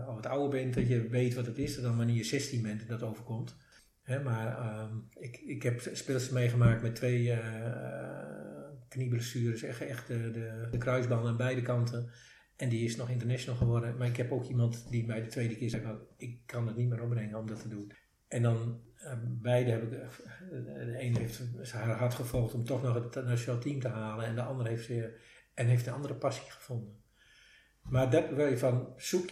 uh, 0.00 0.08
al 0.08 0.14
wat 0.14 0.26
ouder 0.26 0.60
bent, 0.60 0.74
dat 0.74 0.88
je 0.88 1.08
weet 1.08 1.34
wat 1.34 1.46
het 1.46 1.58
is, 1.58 1.80
dan 1.80 1.96
wanneer 1.96 2.16
je 2.16 2.24
16 2.24 2.62
bent 2.62 2.80
en 2.80 2.88
dat 2.88 3.02
overkomt. 3.02 3.56
Hè, 4.02 4.22
maar 4.22 4.46
uh, 4.46 4.84
ik, 5.18 5.36
ik 5.36 5.62
heb 5.62 5.80
speelsters 5.80 6.30
meegemaakt 6.30 6.82
met 6.82 6.94
twee 6.94 7.26
uh, 7.26 7.38
knieblessures, 8.88 9.62
echt, 9.62 9.80
echt 9.80 10.06
de, 10.06 10.30
de, 10.30 10.68
de 10.70 10.78
kruisbanden 10.78 11.30
aan 11.30 11.36
beide 11.36 11.62
kanten. 11.62 12.10
En 12.56 12.68
die 12.68 12.84
is 12.84 12.96
nog 12.96 13.10
international 13.10 13.58
geworden. 13.58 13.96
Maar 13.96 14.06
ik 14.08 14.16
heb 14.16 14.32
ook 14.32 14.44
iemand 14.44 14.90
die 14.90 15.06
mij 15.06 15.22
de 15.22 15.28
tweede 15.28 15.56
keer 15.56 15.70
zei: 15.70 15.98
Ik 16.16 16.38
kan 16.46 16.66
het 16.66 16.76
niet 16.76 16.88
meer 16.88 17.02
opbrengen 17.02 17.38
om 17.38 17.46
dat 17.46 17.60
te 17.60 17.68
doen. 17.68 17.92
En 18.28 18.42
dan 18.42 18.80
uh, 19.02 19.12
beide 19.22 19.70
heb 19.70 19.82
ik. 19.82 19.92
Uh, 19.92 20.04
de 20.86 20.96
ene 20.98 21.18
heeft 21.18 21.72
haar 21.72 21.96
hart 21.96 22.14
gevolgd 22.14 22.54
om 22.54 22.64
toch 22.64 22.82
nog 22.82 22.94
het 22.94 23.14
nationaal 23.14 23.60
team 23.60 23.80
te 23.80 23.88
halen. 23.88 24.24
En 24.24 24.34
de 24.34 24.42
andere 24.42 24.68
heeft 24.68 24.84
ze. 24.84 25.18
En 25.54 25.66
heeft 25.66 25.86
een 25.86 25.92
andere 25.92 26.14
passie 26.14 26.50
gevonden. 26.50 26.96
Maar 27.82 28.10
dat 28.10 28.30
wil 28.30 28.46
je 28.46 28.58
van 28.58 28.92
zoek. 28.96 29.30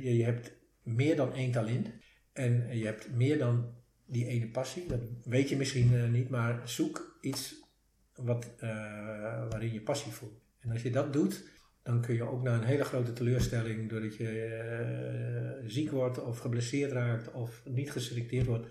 Je, 0.00 0.22
hebt 0.24 0.52
meer 0.82 1.16
dan 1.16 1.32
één 1.32 1.52
talent. 1.52 1.90
En 2.32 2.78
je 2.78 2.84
hebt 2.84 3.10
meer 3.10 3.38
dan 3.38 3.74
die 4.06 4.26
ene 4.26 4.48
passie. 4.48 4.86
Dat 4.86 5.00
weet 5.24 5.48
je 5.48 5.56
misschien 5.56 5.92
uh, 5.92 6.08
niet. 6.08 6.28
Maar 6.28 6.68
zoek 6.68 7.18
iets 7.20 7.54
wat, 8.14 8.50
waarin 9.50 9.72
je 9.72 9.80
passie 9.80 10.12
voelt. 10.12 10.40
En 10.60 10.70
als 10.70 10.82
je 10.82 10.90
dat 10.90 11.12
doet 11.12 11.55
dan 11.86 12.00
kun 12.00 12.14
je 12.14 12.22
ook 12.22 12.42
na 12.42 12.54
een 12.54 12.64
hele 12.64 12.84
grote 12.84 13.12
teleurstelling, 13.12 13.88
doordat 13.88 14.16
je 14.16 15.58
uh, 15.62 15.68
ziek 15.70 15.90
wordt 15.90 16.22
of 16.22 16.38
geblesseerd 16.38 16.92
raakt 16.92 17.32
of 17.32 17.62
niet 17.64 17.90
geselecteerd 17.90 18.46
wordt, 18.46 18.66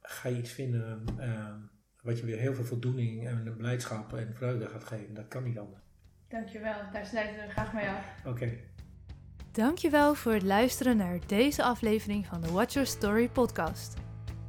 ga 0.00 0.28
je 0.28 0.38
iets 0.38 0.50
vinden 0.50 1.04
uh, 1.20 1.54
wat 2.02 2.18
je 2.18 2.26
weer 2.26 2.38
heel 2.38 2.54
veel 2.54 2.64
voldoening 2.64 3.26
en 3.26 3.54
blijdschap 3.56 4.12
en 4.12 4.34
vreugde 4.34 4.66
gaat 4.66 4.84
geven. 4.84 5.14
Dat 5.14 5.28
kan 5.28 5.42
niet 5.42 5.58
anders. 5.58 5.82
Dankjewel, 6.28 6.74
daar 6.92 7.06
sluiten 7.06 7.46
we 7.46 7.50
graag 7.50 7.72
mee 7.72 7.88
af. 7.88 8.14
Oké. 8.18 8.28
Okay. 8.28 8.64
Dankjewel 9.52 10.14
voor 10.14 10.32
het 10.32 10.42
luisteren 10.42 10.96
naar 10.96 11.18
deze 11.26 11.62
aflevering 11.62 12.26
van 12.26 12.40
de 12.40 12.50
Watch 12.50 12.72
Your 12.72 12.88
Story 12.88 13.28
podcast. 13.28 13.96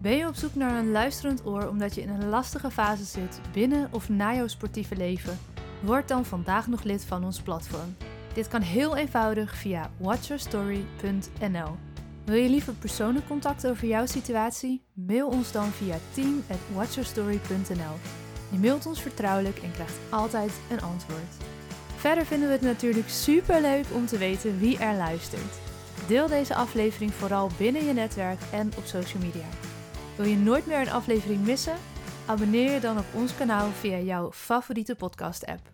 Ben 0.01 0.18
je 0.18 0.27
op 0.27 0.35
zoek 0.35 0.55
naar 0.55 0.80
een 0.80 0.91
luisterend 0.91 1.45
oor 1.45 1.68
omdat 1.68 1.95
je 1.95 2.01
in 2.01 2.09
een 2.09 2.30
lastige 2.30 2.72
fase 2.72 3.03
zit 3.03 3.41
binnen 3.53 3.93
of 3.93 4.09
na 4.09 4.35
jouw 4.35 4.47
sportieve 4.47 4.95
leven? 4.95 5.38
Word 5.80 6.08
dan 6.08 6.26
vandaag 6.26 6.68
nog 6.68 6.84
lid 6.84 7.06
van 7.06 7.24
ons 7.24 7.41
platform. 7.41 7.95
Dit 8.34 8.48
kan 8.48 8.62
heel 8.62 8.95
eenvoudig 8.95 9.56
via 9.56 9.91
watchyourstory.nl. 9.98 11.76
Wil 12.26 12.36
je 12.36 12.49
liever 12.49 12.74
persoonlijk 12.74 13.28
contact 13.28 13.68
over 13.68 13.88
jouw 13.88 14.06
situatie? 14.06 14.84
Mail 14.94 15.28
ons 15.28 15.52
dan 15.52 15.68
via 15.68 15.95
team@watchyourstory.nl. 16.12 17.95
Je 18.52 18.58
mailt 18.58 18.86
ons 18.86 19.02
vertrouwelijk 19.02 19.58
en 19.58 19.72
krijgt 19.72 19.98
altijd 20.10 20.52
een 20.70 20.82
antwoord. 20.82 21.36
Verder 21.95 22.26
vinden 22.26 22.48
we 22.48 22.54
het 22.54 22.64
natuurlijk 22.64 23.10
super 23.10 23.62
leuk 23.62 23.86
om 23.94 24.06
te 24.06 24.18
weten 24.18 24.60
wie 24.60 24.78
er 24.78 24.95
luistert. 24.95 25.60
Deel 26.08 26.28
deze 26.28 26.56
aflevering 26.56 27.14
vooral 27.14 27.49
binnen 27.58 27.86
je 27.86 27.94
netwerk 27.94 28.40
en 28.52 28.72
op 28.78 28.86
social 28.86 29.24
media. 29.24 29.48
Wil 30.16 30.26
je 30.26 30.38
nooit 30.38 30.66
meer 30.66 30.80
een 30.80 30.91
aflevering 30.91 31.45
missen? 31.45 31.76
Abonneer 32.28 32.72
je 32.72 32.80
dan 32.80 32.98
op 32.98 33.06
ons 33.14 33.36
kanaal 33.36 33.70
via 33.72 33.98
jouw 33.98 34.32
favoriete 34.32 34.95
podcast-app. 34.95 35.72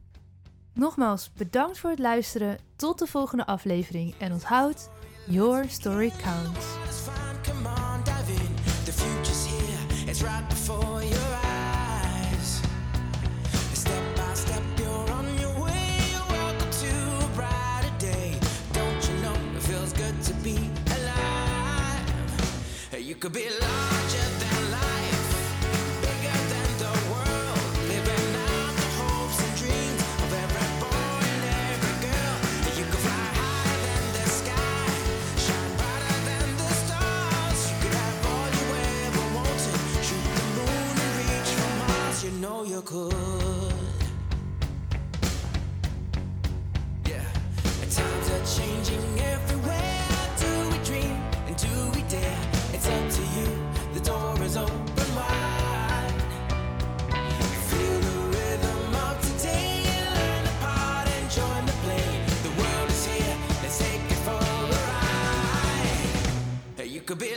Nogmaals, 0.74 1.32
bedankt 1.38 1.78
voor 1.78 1.90
het 1.90 2.00
luisteren. 2.00 2.58
Tot 2.76 3.00
de 3.00 3.08
volgende 3.08 3.46
aflevering 3.46 4.14
en 4.18 4.32
onthoud, 4.32 4.90
your 5.28 5.70
story 5.70 6.12
counts. 6.24 6.66
You 23.24 23.30
be 23.30 23.48
know 42.44 42.64
you 42.66 42.82
could. 42.82 43.14
Yeah. 47.08 47.24
Times 47.98 48.28
are 48.36 48.46
changing 48.58 49.08
everywhere. 49.34 50.06
Do 50.44 50.52
we 50.72 50.78
dream 50.90 51.16
and 51.48 51.56
do 51.56 51.74
we 51.96 52.02
dare? 52.10 52.44
It's 52.74 52.88
up 52.96 53.06
to 53.18 53.24
you. 53.36 53.48
The 53.94 54.02
door 54.10 54.36
is 54.44 54.58
open 54.58 55.10
wide. 55.16 56.22
Feel 57.70 58.00
the 58.10 58.18
rhythm 58.36 58.84
of 59.08 59.16
today. 59.28 59.76
Learn 60.18 60.44
the 60.50 60.56
part 60.66 61.08
and 61.16 61.26
join 61.40 61.62
the 61.72 61.78
play. 61.86 62.08
The 62.48 62.54
world 62.62 62.90
is 62.90 63.06
here. 63.06 63.36
Let's 63.62 63.78
take 63.80 64.04
it 64.16 64.22
for 64.28 64.32
a 64.32 64.34
ride. 64.76 66.10
You 66.96 67.00
could 67.00 67.20
be. 67.20 67.32